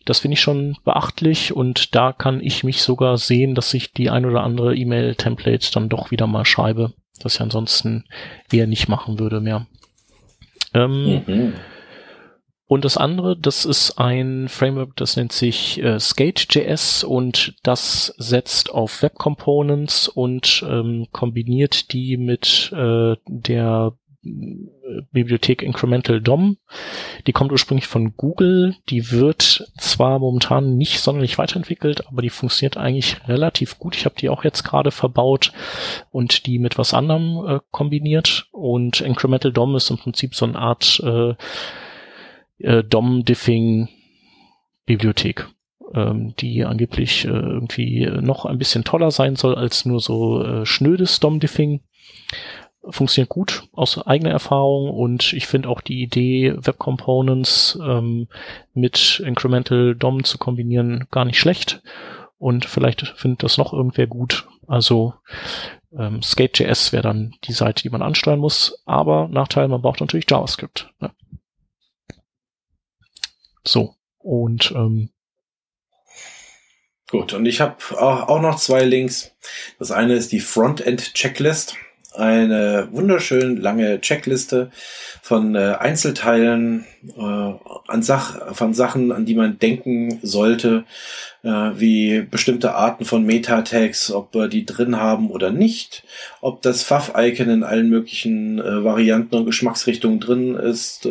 das 0.05 0.19
finde 0.19 0.33
ich 0.35 0.41
schon 0.41 0.77
beachtlich 0.85 1.53
und 1.53 1.95
da 1.95 2.13
kann 2.13 2.39
ich 2.39 2.63
mich 2.63 2.81
sogar 2.81 3.17
sehen, 3.17 3.55
dass 3.55 3.73
ich 3.73 3.91
die 3.91 4.09
ein 4.09 4.25
oder 4.25 4.41
andere 4.41 4.75
E-Mail-Template 4.75 5.71
dann 5.73 5.89
doch 5.89 6.11
wieder 6.11 6.27
mal 6.27 6.45
schreibe, 6.45 6.93
das 7.19 7.35
ich 7.35 7.41
ansonsten 7.41 8.05
eher 8.51 8.67
nicht 8.67 8.87
machen 8.87 9.19
würde 9.19 9.41
mehr. 9.41 9.65
Ähm, 10.73 11.23
mhm. 11.25 11.53
Und 12.68 12.84
das 12.84 12.98
andere, 12.98 13.38
das 13.38 13.64
ist 13.64 13.98
ein 13.98 14.49
Framework, 14.49 14.95
das 14.98 15.15
nennt 15.15 15.31
sich 15.31 15.81
äh, 15.81 15.99
Skate.js 15.99 17.06
und 17.06 17.56
das 17.64 18.14
setzt 18.18 18.72
auf 18.72 19.02
Web 19.02 19.15
Components 19.15 20.10
und 20.10 20.65
ähm, 20.68 21.07
kombiniert 21.14 21.94
die 21.94 22.18
mit 22.18 22.73
äh, 22.73 23.15
der 23.26 23.94
äh, 24.26 25.02
Bibliothek 25.14 25.61
Incremental 25.61 26.19
DOM. 26.19 26.57
Die 27.26 27.31
kommt 27.31 27.53
ursprünglich 27.53 27.88
von 27.88 28.18
Google. 28.18 28.76
Die 28.89 29.11
wird 29.11 29.72
zwar 29.77 30.19
momentan 30.19 30.76
nicht 30.76 30.99
sonderlich 30.99 31.38
weiterentwickelt, 31.38 32.06
aber 32.07 32.22
die 32.22 32.30
funktioniert 32.30 32.76
eigentlich 32.76 33.18
relativ 33.30 33.80
gut. 33.80 33.95
Ich 33.95 34.03
habe 34.03 34.15
die 34.19 34.27
auch 34.27 34.44
jetzt 34.44 34.64
gerade 34.64 34.91
verbaut 34.91 35.53
und 36.11 36.45
die 36.45 36.60
mit 36.60 36.77
was 36.77 36.94
anderem 36.94 37.48
äh, 37.48 37.60
kombiniert. 37.72 38.49
Und 38.52 38.99
Incremental 38.99 39.53
DOM 39.53 39.73
ist 39.77 39.89
im 39.89 39.98
Prinzip 39.98 40.35
so 40.35 40.45
eine 40.45 40.60
Art 40.60 41.02
äh, 41.02 41.34
äh, 42.59 42.84
DOM-Diffing-Bibliothek, 42.84 45.47
ähm, 45.93 46.34
die 46.39 46.65
angeblich 46.65 47.25
äh, 47.25 47.29
irgendwie 47.29 48.05
noch 48.05 48.45
ein 48.45 48.57
bisschen 48.57 48.84
toller 48.84 49.11
sein 49.11 49.35
soll 49.35 49.53
als 49.55 49.85
nur 49.85 49.99
so 49.99 50.43
äh, 50.43 50.65
schnödes 50.65 51.19
DOM-Diffing. 51.19 51.81
Funktioniert 52.89 53.29
gut 53.29 53.63
aus 53.73 54.07
eigener 54.07 54.31
Erfahrung 54.31 54.89
und 54.89 55.34
ich 55.34 55.45
finde 55.45 55.67
auch 55.67 55.81
die 55.81 56.01
Idee, 56.01 56.55
Web 56.55 56.77
Components 56.77 57.77
ähm, 57.85 58.29
mit 58.73 59.21
Incremental 59.25 59.93
DOM 59.93 60.23
zu 60.23 60.38
kombinieren 60.38 61.05
gar 61.11 61.25
nicht 61.25 61.38
schlecht. 61.38 61.81
Und 62.38 62.63
vielleicht 62.65 63.07
findet 63.17 63.43
das 63.43 63.57
noch 63.57 63.73
irgendwer 63.73 64.07
gut. 64.07 64.47
Also 64.67 65.15
ähm, 65.97 66.21
Skate.js 66.21 66.93
wäre 66.93 67.03
dann 67.03 67.34
die 67.45 67.53
Seite, 67.53 67.84
die 67.84 67.89
man 67.89 68.01
ansteuern 68.01 68.39
muss. 68.39 68.81
Aber 68.85 69.27
Nachteil, 69.27 69.67
man 69.67 69.81
braucht 69.81 70.01
natürlich 70.01 70.29
JavaScript. 70.29 70.91
Ne? 70.99 71.11
So. 73.68 73.95
Und 74.19 74.72
ähm, 74.76 75.10
Gut, 77.10 77.31
und 77.31 77.45
ich 77.45 77.61
habe 77.61 77.77
auch 78.02 78.41
noch 78.41 78.57
zwei 78.57 78.84
Links. 78.84 79.31
Das 79.80 79.91
eine 79.91 80.15
ist 80.15 80.34
die 80.34 80.41
Frontend-Checklist. 80.41 81.76
Eine 82.14 82.89
wunderschön 82.91 83.57
lange 83.57 84.02
Checkliste 84.02 84.72
von 85.22 85.56
äh, 85.56 85.76
Einzelteilen 85.80 86.85
äh, 87.15 87.22
an 87.22 88.02
Sach 88.02 88.56
von 88.56 88.73
Sachen, 88.73 89.11
an 89.11 89.26
die 89.26 89.35
man 89.35 89.60
denken 89.60 90.19
sollte, 90.23 90.84
äh, 91.44 91.49
wie 91.49 92.22
bestimmte 92.22 92.73
Arten 92.73 93.06
von 93.06 93.23
Meta-Tags, 93.23 94.11
ob 94.11 94.34
wir 94.34 94.48
die 94.48 94.65
drin 94.65 94.98
haben 94.98 95.30
oder 95.30 95.52
nicht, 95.52 96.03
ob 96.41 96.61
das 96.64 96.84
Pfaff-Icon 96.84 97.49
in 97.49 97.64
allen 97.64 97.89
möglichen 97.89 98.60
äh, 98.60 98.84
Varianten 98.84 99.35
und 99.35 99.45
Geschmacksrichtungen 99.45 100.19
drin 100.19 100.56
ist. 100.56 101.07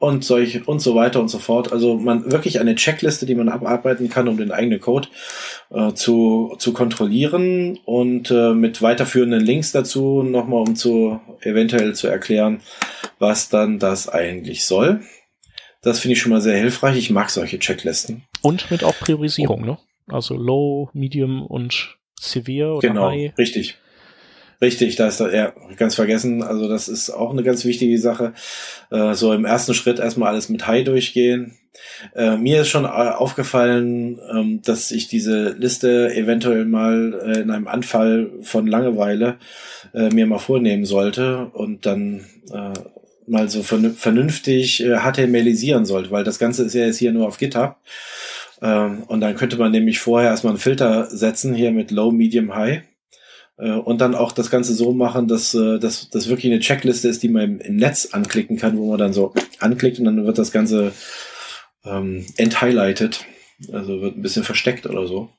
Und 0.00 0.24
solche 0.24 0.64
und 0.64 0.80
so 0.80 0.94
weiter 0.94 1.20
und 1.20 1.28
so 1.28 1.38
fort. 1.38 1.72
Also 1.72 1.98
man 1.98 2.32
wirklich 2.32 2.58
eine 2.58 2.74
Checkliste, 2.74 3.26
die 3.26 3.34
man 3.34 3.50
abarbeiten 3.50 4.08
kann, 4.08 4.28
um 4.28 4.38
den 4.38 4.50
eigenen 4.50 4.80
Code 4.80 5.08
äh, 5.70 5.92
zu, 5.92 6.56
zu 6.58 6.72
kontrollieren 6.72 7.78
und 7.84 8.30
äh, 8.30 8.54
mit 8.54 8.80
weiterführenden 8.80 9.44
Links 9.44 9.72
dazu 9.72 10.22
nochmal, 10.22 10.62
um 10.62 10.74
zu 10.74 11.20
eventuell 11.42 11.94
zu 11.94 12.08
erklären, 12.08 12.62
was 13.18 13.50
dann 13.50 13.78
das 13.78 14.08
eigentlich 14.08 14.64
soll. 14.64 15.02
Das 15.82 16.00
finde 16.00 16.14
ich 16.14 16.20
schon 16.22 16.32
mal 16.32 16.40
sehr 16.40 16.56
hilfreich. 16.56 16.96
Ich 16.96 17.10
mag 17.10 17.28
solche 17.28 17.58
Checklisten. 17.58 18.24
Und 18.40 18.70
mit 18.70 18.82
auch 18.84 18.98
Priorisierung, 18.98 19.66
ne? 19.66 19.78
Also 20.08 20.34
Low, 20.34 20.88
Medium 20.94 21.46
und 21.46 21.98
Severe 22.18 22.74
oder 22.74 22.88
genau, 22.88 23.10
High. 23.10 23.36
Richtig. 23.38 23.76
Richtig, 24.62 24.96
da 24.96 25.08
ist 25.08 25.20
ja 25.20 25.54
ganz 25.76 25.94
vergessen. 25.94 26.42
Also 26.42 26.68
das 26.68 26.88
ist 26.88 27.10
auch 27.10 27.30
eine 27.30 27.42
ganz 27.42 27.64
wichtige 27.64 27.98
Sache. 27.98 28.34
Äh, 28.90 29.14
so 29.14 29.32
im 29.32 29.46
ersten 29.46 29.72
Schritt 29.72 29.98
erstmal 29.98 30.30
alles 30.30 30.50
mit 30.50 30.66
High 30.66 30.84
durchgehen. 30.84 31.56
Äh, 32.14 32.36
mir 32.36 32.62
ist 32.62 32.68
schon 32.68 32.84
äh, 32.84 32.88
aufgefallen, 32.88 34.20
ähm, 34.30 34.60
dass 34.62 34.90
ich 34.90 35.08
diese 35.08 35.52
Liste 35.52 36.14
eventuell 36.14 36.66
mal 36.66 37.18
äh, 37.24 37.40
in 37.40 37.50
einem 37.50 37.68
Anfall 37.68 38.30
von 38.42 38.66
Langeweile 38.66 39.38
äh, 39.94 40.10
mir 40.10 40.26
mal 40.26 40.38
vornehmen 40.38 40.84
sollte 40.84 41.46
und 41.46 41.86
dann 41.86 42.26
äh, 42.52 42.72
mal 43.26 43.48
so 43.48 43.62
vernünftig 43.62 44.82
HTMLisieren 44.84 45.84
sollte, 45.84 46.10
weil 46.10 46.24
das 46.24 46.40
Ganze 46.40 46.64
ist 46.64 46.74
ja 46.74 46.84
jetzt 46.84 46.98
hier 46.98 47.12
nur 47.12 47.28
auf 47.28 47.38
GitHub. 47.38 47.76
Ähm, 48.60 49.04
und 49.06 49.20
dann 49.20 49.36
könnte 49.36 49.56
man 49.56 49.70
nämlich 49.70 50.00
vorher 50.00 50.30
erstmal 50.30 50.52
einen 50.52 50.60
Filter 50.60 51.06
setzen, 51.06 51.54
hier 51.54 51.70
mit 51.70 51.92
Low, 51.92 52.10
Medium, 52.10 52.54
High 52.54 52.78
äh, 52.78 52.82
und 53.68 54.00
dann 54.00 54.14
auch 54.14 54.32
das 54.32 54.50
Ganze 54.50 54.74
so 54.74 54.92
machen, 54.92 55.28
dass 55.28 55.54
äh, 55.54 55.78
das 55.78 56.28
wirklich 56.28 56.50
eine 56.50 56.60
Checkliste 56.60 57.08
ist, 57.08 57.22
die 57.22 57.28
man 57.28 57.60
im, 57.60 57.76
Netz 57.76 58.08
anklicken 58.12 58.56
kann, 58.56 58.78
wo 58.78 58.90
man 58.90 58.98
dann 58.98 59.12
so 59.12 59.34
anklickt 59.58 59.98
und 59.98 60.06
dann 60.06 60.24
wird 60.24 60.38
das 60.38 60.52
Ganze 60.52 60.92
ähm, 61.84 62.26
enthighlighted, 62.36 63.24
also 63.72 64.00
wird 64.00 64.16
ein 64.16 64.22
bisschen 64.22 64.44
versteckt 64.44 64.86
oder 64.86 65.06
so. 65.06 65.30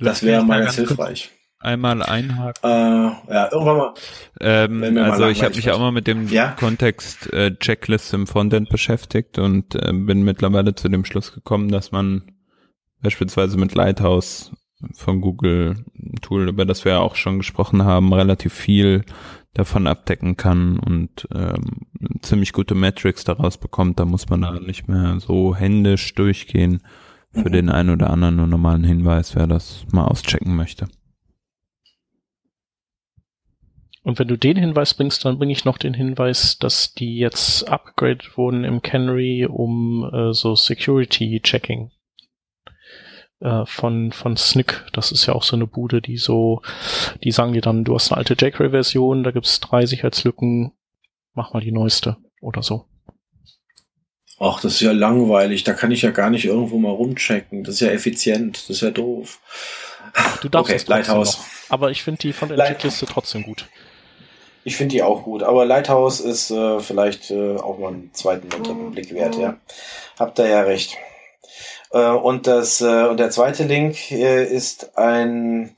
Das 0.00 0.22
wäre 0.22 0.44
mal 0.44 0.62
ganz 0.62 0.74
hilfreich. 0.76 1.30
Einmal 1.58 2.02
einhaken. 2.02 2.62
Äh, 2.62 3.32
ja, 3.32 3.48
irgendwann 3.50 3.76
mal. 3.78 3.94
Ähm, 4.40 4.98
also 4.98 5.26
ich 5.26 5.42
habe 5.42 5.56
mich 5.56 5.70
auch 5.70 5.78
mal 5.78 5.90
mit 5.90 6.06
dem 6.06 6.28
ja? 6.28 6.50
Kontext 6.52 7.32
äh, 7.32 7.56
Checklist 7.56 8.12
im 8.12 8.26
Frontend 8.26 8.68
beschäftigt 8.68 9.38
und 9.38 9.74
äh, 9.74 9.92
bin 9.92 10.22
mittlerweile 10.22 10.74
zu 10.74 10.88
dem 10.88 11.06
Schluss 11.06 11.32
gekommen, 11.32 11.70
dass 11.70 11.92
man 11.92 12.30
beispielsweise 13.00 13.56
mit 13.56 13.74
Lighthouse 13.74 14.52
von 14.92 15.20
Google, 15.20 15.84
ein 15.94 16.20
Tool, 16.20 16.48
über 16.48 16.64
das 16.64 16.84
wir 16.84 16.92
ja 16.92 16.98
auch 16.98 17.14
schon 17.14 17.38
gesprochen 17.38 17.84
haben, 17.84 18.12
relativ 18.12 18.52
viel 18.52 19.04
davon 19.54 19.86
abdecken 19.86 20.36
kann 20.36 20.78
und 20.78 21.26
ähm, 21.34 21.86
ziemlich 22.20 22.52
gute 22.52 22.74
Metrics 22.74 23.24
daraus 23.24 23.56
bekommt. 23.56 23.98
Da 23.98 24.04
muss 24.04 24.28
man 24.28 24.42
da 24.42 24.60
nicht 24.60 24.86
mehr 24.86 25.18
so 25.18 25.56
händisch 25.56 26.14
durchgehen. 26.14 26.82
Für 27.32 27.48
mhm. 27.48 27.52
den 27.52 27.68
einen 27.70 27.90
oder 27.90 28.10
anderen 28.10 28.36
nur 28.36 28.46
normalen 28.46 28.84
Hinweis, 28.84 29.34
wer 29.34 29.46
das 29.46 29.84
mal 29.92 30.06
auschecken 30.06 30.54
möchte. 30.56 30.88
Und 34.02 34.18
wenn 34.18 34.28
du 34.28 34.38
den 34.38 34.56
Hinweis 34.56 34.94
bringst, 34.94 35.24
dann 35.24 35.38
bringe 35.38 35.52
ich 35.52 35.64
noch 35.64 35.78
den 35.78 35.92
Hinweis, 35.92 36.58
dass 36.58 36.94
die 36.94 37.18
jetzt 37.18 37.68
upgraded 37.68 38.36
wurden 38.36 38.62
im 38.62 38.80
Canary 38.80 39.46
um 39.46 40.08
äh, 40.12 40.32
so 40.32 40.54
Security 40.54 41.40
Checking 41.42 41.90
äh, 43.40 43.64
von, 43.66 44.12
von 44.12 44.36
Snick. 44.36 44.84
Das 44.92 45.12
ist 45.12 45.26
ja 45.26 45.34
auch 45.34 45.42
so 45.42 45.56
eine 45.56 45.66
Bude, 45.66 46.00
die 46.00 46.16
so, 46.16 46.62
die 47.22 47.32
sagen 47.32 47.52
dir 47.52 47.62
dann, 47.62 47.84
du 47.84 47.94
hast 47.94 48.10
eine 48.10 48.18
alte 48.18 48.34
jQuery-Version, 48.34 49.24
da 49.24 49.30
gibt's 49.30 49.60
drei 49.60 49.86
Sicherheitslücken, 49.86 50.72
mach 51.34 51.52
mal 51.52 51.60
die 51.60 51.72
neueste 51.72 52.16
oder 52.40 52.62
so. 52.62 52.86
Ach, 54.38 54.60
das 54.60 54.74
ist 54.74 54.80
ja 54.80 54.92
langweilig. 54.92 55.64
Da 55.64 55.72
kann 55.72 55.90
ich 55.90 56.02
ja 56.02 56.10
gar 56.10 56.28
nicht 56.28 56.44
irgendwo 56.44 56.76
mal 56.78 56.90
rumchecken. 56.90 57.64
Das 57.64 57.76
ist 57.76 57.80
ja 57.80 57.88
effizient. 57.88 58.58
Das 58.58 58.70
ist 58.70 58.82
ja 58.82 58.90
doof. 58.90 59.40
Du 60.42 60.48
darfst 60.48 60.70
okay, 60.70 60.82
Lighthouse. 60.86 61.38
Noch. 61.38 61.44
Aber 61.70 61.90
ich 61.90 62.02
finde 62.02 62.20
die 62.20 62.32
von 62.32 62.50
der 62.50 62.58
Checkliste 62.58 63.06
trotzdem 63.06 63.44
gut. 63.44 63.66
Ich 64.64 64.76
finde 64.76 64.94
die 64.94 65.02
auch 65.02 65.22
gut. 65.22 65.42
Aber 65.42 65.64
Lighthouse 65.64 66.20
ist 66.20 66.50
äh, 66.50 66.80
vielleicht 66.80 67.30
äh, 67.30 67.56
auch 67.56 67.78
mal 67.78 67.94
einen 67.94 68.12
zweiten 68.12 68.52
und 68.54 68.66
dritten 68.66 68.90
Blick 68.90 69.14
wert, 69.14 69.36
ja. 69.36 69.56
Habt 70.18 70.38
ihr 70.38 70.48
ja 70.48 70.60
recht. 70.62 70.96
Äh, 71.92 72.10
und 72.10 72.46
das 72.46 72.80
äh, 72.80 73.04
und 73.04 73.18
der 73.18 73.30
zweite 73.30 73.64
Link 73.64 74.10
äh, 74.10 74.44
ist 74.44 74.96
ein 74.96 75.76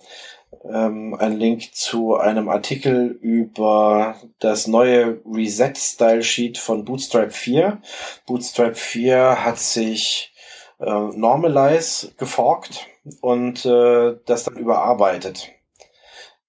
ähm, 0.64 1.14
ein 1.18 1.38
Link 1.38 1.74
zu 1.74 2.16
einem 2.16 2.48
Artikel 2.48 3.18
über 3.20 4.16
das 4.38 4.66
neue 4.66 5.20
Reset 5.26 5.74
Style 5.76 6.22
Sheet 6.22 6.58
von 6.58 6.84
Bootstrap 6.84 7.32
4. 7.32 7.80
Bootstrap 8.26 8.76
4 8.76 9.44
hat 9.44 9.58
sich 9.58 10.32
äh, 10.80 10.84
Normalize 10.84 12.12
geforkt 12.16 12.86
und 13.20 13.64
äh, 13.64 14.16
das 14.26 14.44
dann 14.44 14.56
überarbeitet. 14.56 15.50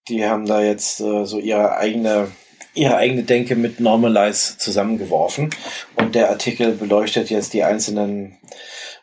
die 0.07 0.25
haben 0.25 0.45
da 0.45 0.61
jetzt 0.61 0.99
äh, 1.01 1.25
so 1.25 1.39
ihre 1.39 1.77
eigene 1.77 2.31
ihre 2.75 2.95
eigene 2.95 3.23
Denke 3.23 3.55
mit 3.55 3.79
Normalize 3.79 4.57
zusammengeworfen 4.57 5.49
und 5.95 6.15
der 6.15 6.29
Artikel 6.29 6.73
beleuchtet 6.73 7.29
jetzt 7.29 7.53
die 7.53 7.63
einzelnen 7.63 8.37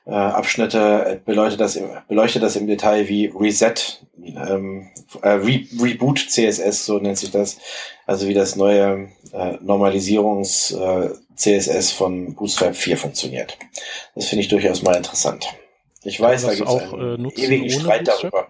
äh, 0.07 0.11
Abschnitte, 0.11 1.21
beleuchtet 1.25 1.61
das, 1.61 1.77
im, 1.77 1.91
beleuchtet 2.09 2.43
das 2.43 2.57
im 2.57 2.67
Detail 2.67 3.09
wie 3.09 3.27
Reset, 3.27 3.75
ähm, 4.23 4.91
äh, 5.23 5.29
Re 5.29 5.65
Reboot 5.81 6.19
CSS, 6.31 6.87
so 6.87 6.99
nennt 6.99 7.19
sich 7.19 7.31
das, 7.31 7.59
also 8.07 8.29
wie 8.29 8.35
das 8.35 8.57
neue 8.57 9.09
äh, 9.33 9.57
Normalisierungs 9.61 10.71
äh, 10.73 11.11
CSS 11.35 11.91
von 11.91 12.35
Bootstrap 12.35 12.77
4 12.77 12.97
funktioniert. 12.97 13.59
Das 14.15 14.27
finde 14.27 14.43
ich 14.43 14.49
durchaus 14.49 14.83
mal 14.83 14.97
interessant. 14.97 15.47
Ich 16.03 16.21
weiß, 16.21 16.47
da 16.47 16.55
gibt 16.55 16.69
es 16.69 16.93
einen 16.93 17.31
äh, 17.31 17.35
ewigen 17.35 17.71
Streit 17.71 18.05
Bootstrap? 18.05 18.31
darüber. 18.33 18.49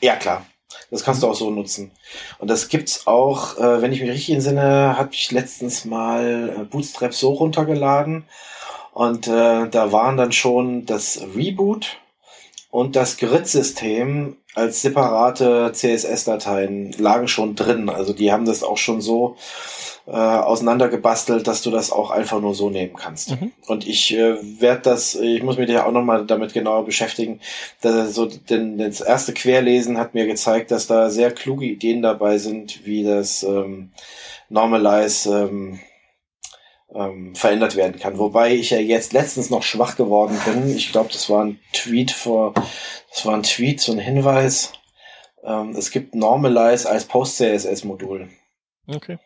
Ja, 0.00 0.16
klar. 0.16 0.46
Das 0.90 1.02
kannst 1.02 1.22
du 1.22 1.28
auch 1.28 1.34
so 1.34 1.50
nutzen. 1.50 1.90
Und 2.38 2.48
das 2.48 2.68
gibt's 2.68 3.08
auch, 3.08 3.58
äh, 3.58 3.82
wenn 3.82 3.92
ich 3.92 4.00
mich 4.00 4.10
richtig 4.10 4.34
entsinne, 4.34 4.96
habe 4.96 5.10
ich 5.12 5.32
letztens 5.32 5.84
mal 5.84 6.56
äh, 6.60 6.64
Bootstrap 6.64 7.12
so 7.12 7.32
runtergeladen. 7.32 8.24
Und 8.92 9.28
äh, 9.28 9.68
da 9.68 9.92
waren 9.92 10.16
dann 10.16 10.32
schon 10.32 10.86
das 10.86 11.20
Reboot 11.34 11.98
und 12.70 12.96
das 12.96 13.16
Grid-System 13.16 14.36
als 14.54 14.82
separate 14.82 15.70
CSS-Dateien 15.72 16.92
lagen 16.98 17.28
schon 17.28 17.54
drin. 17.54 17.88
Also 17.88 18.12
die 18.12 18.32
haben 18.32 18.44
das 18.44 18.62
auch 18.62 18.78
schon 18.78 19.00
so 19.00 19.36
äh, 20.06 20.12
auseinandergebastelt, 20.12 21.46
dass 21.46 21.62
du 21.62 21.70
das 21.70 21.92
auch 21.92 22.10
einfach 22.10 22.40
nur 22.40 22.54
so 22.54 22.68
nehmen 22.68 22.96
kannst. 22.96 23.30
Mhm. 23.30 23.52
Und 23.68 23.86
ich 23.86 24.16
äh, 24.16 24.36
werde 24.60 24.82
das, 24.82 25.14
ich 25.14 25.42
muss 25.42 25.56
mich 25.56 25.70
ja 25.70 25.86
auch 25.86 25.92
nochmal 25.92 26.26
damit 26.26 26.52
genauer 26.52 26.84
beschäftigen. 26.84 27.40
Da, 27.80 28.06
so, 28.06 28.26
denn 28.26 28.78
das 28.78 29.00
erste 29.00 29.32
Querlesen 29.32 29.98
hat 29.98 30.14
mir 30.14 30.26
gezeigt, 30.26 30.72
dass 30.72 30.88
da 30.88 31.10
sehr 31.10 31.30
kluge 31.30 31.66
Ideen 31.66 32.02
dabei 32.02 32.38
sind, 32.38 32.84
wie 32.84 33.04
das 33.04 33.44
ähm, 33.44 33.90
Normalize 34.48 35.48
ähm, 35.48 35.80
ähm, 36.94 37.34
verändert 37.34 37.76
werden 37.76 37.98
kann. 37.98 38.18
Wobei 38.18 38.54
ich 38.54 38.70
ja 38.70 38.78
jetzt 38.78 39.12
letztens 39.12 39.50
noch 39.50 39.62
schwach 39.62 39.96
geworden 39.96 40.38
bin. 40.44 40.74
Ich 40.76 40.92
glaube, 40.92 41.10
das 41.12 41.28
war 41.30 41.44
ein 41.44 41.60
Tweet 41.72 42.10
vor, 42.10 42.54
das 43.10 43.24
war 43.26 43.34
ein 43.34 43.42
Tweet, 43.42 43.80
so 43.80 43.92
ein 43.92 43.98
Hinweis. 43.98 44.72
Ähm, 45.44 45.70
es 45.76 45.90
gibt 45.90 46.14
Normalize 46.14 46.88
als 46.88 47.04
Post-CSS-Modul. 47.06 48.28
Okay 48.86 49.18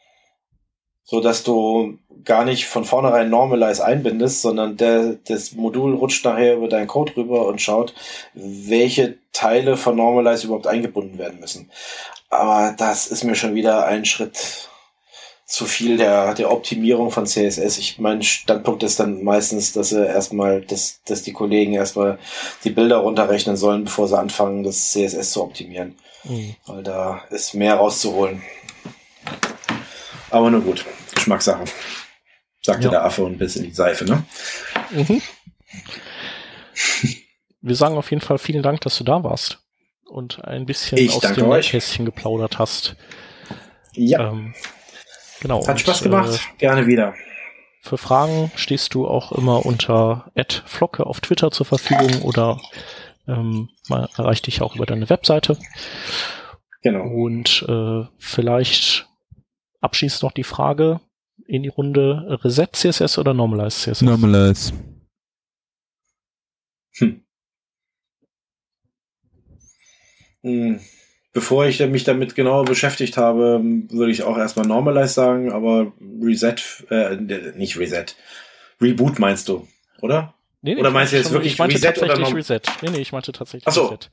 so 1.05 1.21
dass 1.21 1.45
du 1.45 1.99
gar 2.25 2.45
nicht 2.45 2.67
von 2.67 2.85
vornherein 2.85 3.29
Normalize 3.29 3.85
einbindest, 3.85 4.41
sondern 4.41 4.77
der, 4.79 5.19
das 5.27 5.53
Modul 5.53 5.95
rutscht 5.95 6.25
nachher 6.25 6.57
über 6.57 6.69
deinen 6.69 6.87
Code 6.87 7.15
rüber 7.17 7.47
und 7.47 7.61
schaut, 7.61 7.95
welche 8.33 9.19
Teile 9.33 9.77
von 9.77 9.97
Normalize 9.97 10.47
überhaupt 10.47 10.67
eingebunden 10.67 11.19
werden 11.19 11.41
müssen. 11.41 11.71
Aber 12.31 12.75
das 12.77 13.07
ist 13.07 13.23
mir 13.23 13.35
schon 13.35 13.55
wieder 13.55 13.87
ein 13.87 14.07
Schritt 14.07 14.71
zu 15.47 15.67
viel 15.67 15.97
der, 15.99 16.35
der 16.35 16.51
Optimierung 16.51 17.11
von 17.11 17.27
CSS. 17.27 17.79
Ich 17.79 17.99
mein 17.99 18.23
Standpunkt 18.23 18.83
ist 18.83 18.99
dann 18.99 19.23
meistens, 19.23 19.73
dass 19.73 19.91
sie 19.91 20.05
erstmal, 20.05 20.63
dass, 20.63 21.03
dass 21.05 21.23
die 21.23 21.33
Kollegen 21.33 21.75
erstmal 21.75 22.19
die 22.65 22.71
Bilder 22.71 22.99
runterrechnen 22.99 23.57
sollen, 23.57 23.85
bevor 23.85 24.09
sie 24.09 24.19
anfangen, 24.19 24.63
das 24.63 24.93
CSS 24.93 25.33
zu 25.33 25.43
optimieren. 25.43 25.97
Mhm. 26.25 26.57
Weil 26.67 26.83
da 26.83 27.23
ist 27.31 27.55
mehr 27.55 27.75
rauszuholen. 27.75 28.43
Aber 30.31 30.51
nur 30.51 30.63
gut. 30.63 30.85
Geschmackssache. 31.15 31.65
Sagte 32.63 32.85
ja. 32.85 32.91
der 32.91 33.05
Affe 33.05 33.25
und 33.25 33.39
bis 33.39 33.57
in 33.57 33.65
die 33.65 33.75
Seife, 33.75 34.07
ne? 34.07 34.25
Mhm. 34.91 35.21
Wir 37.61 37.77
sagen 37.77 37.97
auf 37.97 38.11
jeden 38.11 38.23
Fall 38.23 38.39
vielen 38.39 38.63
Dank, 38.63 38.81
dass 38.81 38.97
du 38.99 39.05
da 39.05 39.23
warst 39.23 39.59
und 40.07 40.43
ein 40.45 40.67
bisschen 40.67 40.99
ich 40.99 41.13
aus 41.13 41.21
dem 41.21 41.51
Kästchen 41.61 42.05
geplaudert 42.05 42.59
hast. 42.59 42.97
Ja. 43.93 44.31
Ähm, 44.31 44.55
genau. 45.45 45.61
Hat 45.61 45.75
und, 45.75 45.81
Spaß 45.81 46.03
gemacht. 46.03 46.41
Äh, 46.55 46.59
Gerne 46.59 46.87
wieder. 46.87 47.15
Für 47.83 47.99
Fragen 47.99 48.51
stehst 48.57 48.95
du 48.95 49.07
auch 49.07 49.31
immer 49.33 49.67
unter 49.67 50.33
@flocke 50.65 51.05
auf 51.05 51.21
Twitter 51.21 51.51
zur 51.51 51.67
Verfügung 51.67 52.23
oder 52.23 52.61
ähm, 53.29 53.69
man 53.89 54.09
erreicht 54.17 54.47
dich 54.47 54.63
auch 54.63 54.75
über 54.75 54.87
deine 54.87 55.09
Webseite. 55.11 55.59
Genau. 56.83 57.07
Und 57.07 57.65
äh, 57.69 58.05
vielleicht 58.19 59.07
abschließend 59.81 60.23
noch 60.23 60.33
die 60.33 60.45
Frage 60.45 61.01
in 61.47 61.63
die 61.63 61.69
Runde 61.69 62.39
Reset 62.43 62.69
CSS 62.73 63.19
oder 63.19 63.35
Normalize 63.35 63.93
CSS? 63.93 64.03
Normalize. 64.03 64.73
Hm. 66.97 67.23
Hm. 70.43 70.81
Bevor 71.35 71.67
ich 71.67 71.81
mich 71.87 72.05
damit 72.05 72.35
genauer 72.35 72.65
beschäftigt 72.65 73.19
habe, 73.19 73.61
würde 73.91 74.13
ich 74.13 74.23
auch 74.23 74.39
erstmal 74.39 74.67
Normalize 74.67 75.13
sagen, 75.13 75.53
aber 75.53 75.93
Reset, 76.23 76.57
äh, 76.91 77.17
nicht 77.57 77.79
Reset. 77.79 78.07
Reboot 78.81 79.19
meinst 79.19 79.49
du, 79.49 79.69
oder? 80.01 80.35
Nee, 80.63 80.75
nee, 80.75 80.81
oder 80.81 80.91
meinst 80.91 81.13
du 81.13 81.17
jetzt 81.19 81.33
wirklich 81.33 81.53
ich 81.53 81.59
meinte 81.59 81.75
Reset 81.75 81.93
tatsächlich 81.93 82.29
oder 82.29 82.37
Reset? 82.37 82.61
Nee, 82.81 82.91
nee, 82.91 83.01
ich 83.01 83.13
meinte 83.13 83.33
tatsächlich 83.33 83.67
Ach 83.67 83.73
so. 83.73 83.87
Reset. 83.87 84.09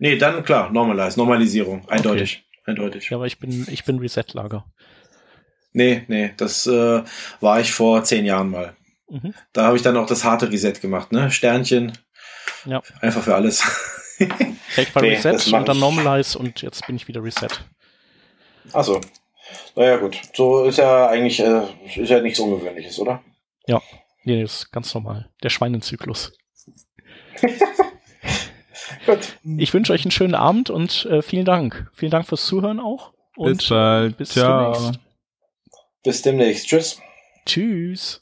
Nee, 0.00 0.16
dann 0.16 0.42
klar, 0.42 0.72
Normalize, 0.72 1.16
Normalisierung, 1.16 1.88
eindeutig. 1.88 2.42
Okay 2.42 2.52
eindeutig. 2.64 3.10
Ja, 3.10 3.16
aber 3.16 3.26
ich 3.26 3.38
bin, 3.38 3.66
ich 3.70 3.84
bin 3.84 3.98
Reset-Lager. 3.98 4.64
Nee, 5.72 6.04
nee, 6.08 6.32
das 6.36 6.66
äh, 6.66 7.02
war 7.40 7.60
ich 7.60 7.72
vor 7.72 8.04
zehn 8.04 8.24
Jahren 8.24 8.50
mal. 8.50 8.76
Mhm. 9.08 9.34
Da 9.52 9.64
habe 9.64 9.76
ich 9.76 9.82
dann 9.82 9.96
auch 9.96 10.06
das 10.06 10.24
harte 10.24 10.50
Reset 10.50 10.74
gemacht, 10.80 11.12
ne? 11.12 11.30
Sternchen. 11.30 11.96
Ja. 12.66 12.82
Einfach 13.00 13.22
für 13.22 13.34
alles. 13.34 13.62
Take 14.76 14.94
war 14.94 15.02
nee, 15.02 15.14
Reset 15.14 15.52
und 15.52 15.68
dann 15.68 15.78
Normalize 15.78 16.38
und 16.38 16.62
jetzt 16.62 16.86
bin 16.86 16.96
ich 16.96 17.08
wieder 17.08 17.22
Reset. 17.22 17.48
Achso. 18.72 19.00
Naja, 19.76 19.96
gut. 19.96 20.18
So 20.34 20.64
ist 20.64 20.78
ja 20.78 21.08
eigentlich, 21.08 21.40
äh, 21.40 21.62
ist 21.96 22.10
ja 22.10 22.20
nichts 22.20 22.38
Ungewöhnliches, 22.40 22.98
oder? 22.98 23.22
Ja. 23.66 23.80
Nee, 24.24 24.42
das 24.42 24.54
ist 24.54 24.72
ganz 24.72 24.94
normal. 24.94 25.28
Der 25.42 25.50
Schweinenzyklus. 25.50 26.32
Gut. 29.06 29.38
Ich 29.58 29.74
wünsche 29.74 29.92
euch 29.92 30.04
einen 30.04 30.12
schönen 30.12 30.34
Abend 30.34 30.70
und 30.70 31.06
äh, 31.06 31.22
vielen 31.22 31.44
Dank. 31.44 31.90
Vielen 31.92 32.12
Dank 32.12 32.28
fürs 32.28 32.46
Zuhören 32.46 32.78
auch. 32.78 33.12
Und 33.36 33.58
bis 33.58 33.68
bald. 33.68 34.16
Bis 34.16 34.30
Ciao. 34.30 34.72
demnächst. 34.72 35.00
Bis 36.02 36.22
demnächst. 36.22 36.68
Tschüss. 36.68 37.00
Tschüss. 37.46 38.21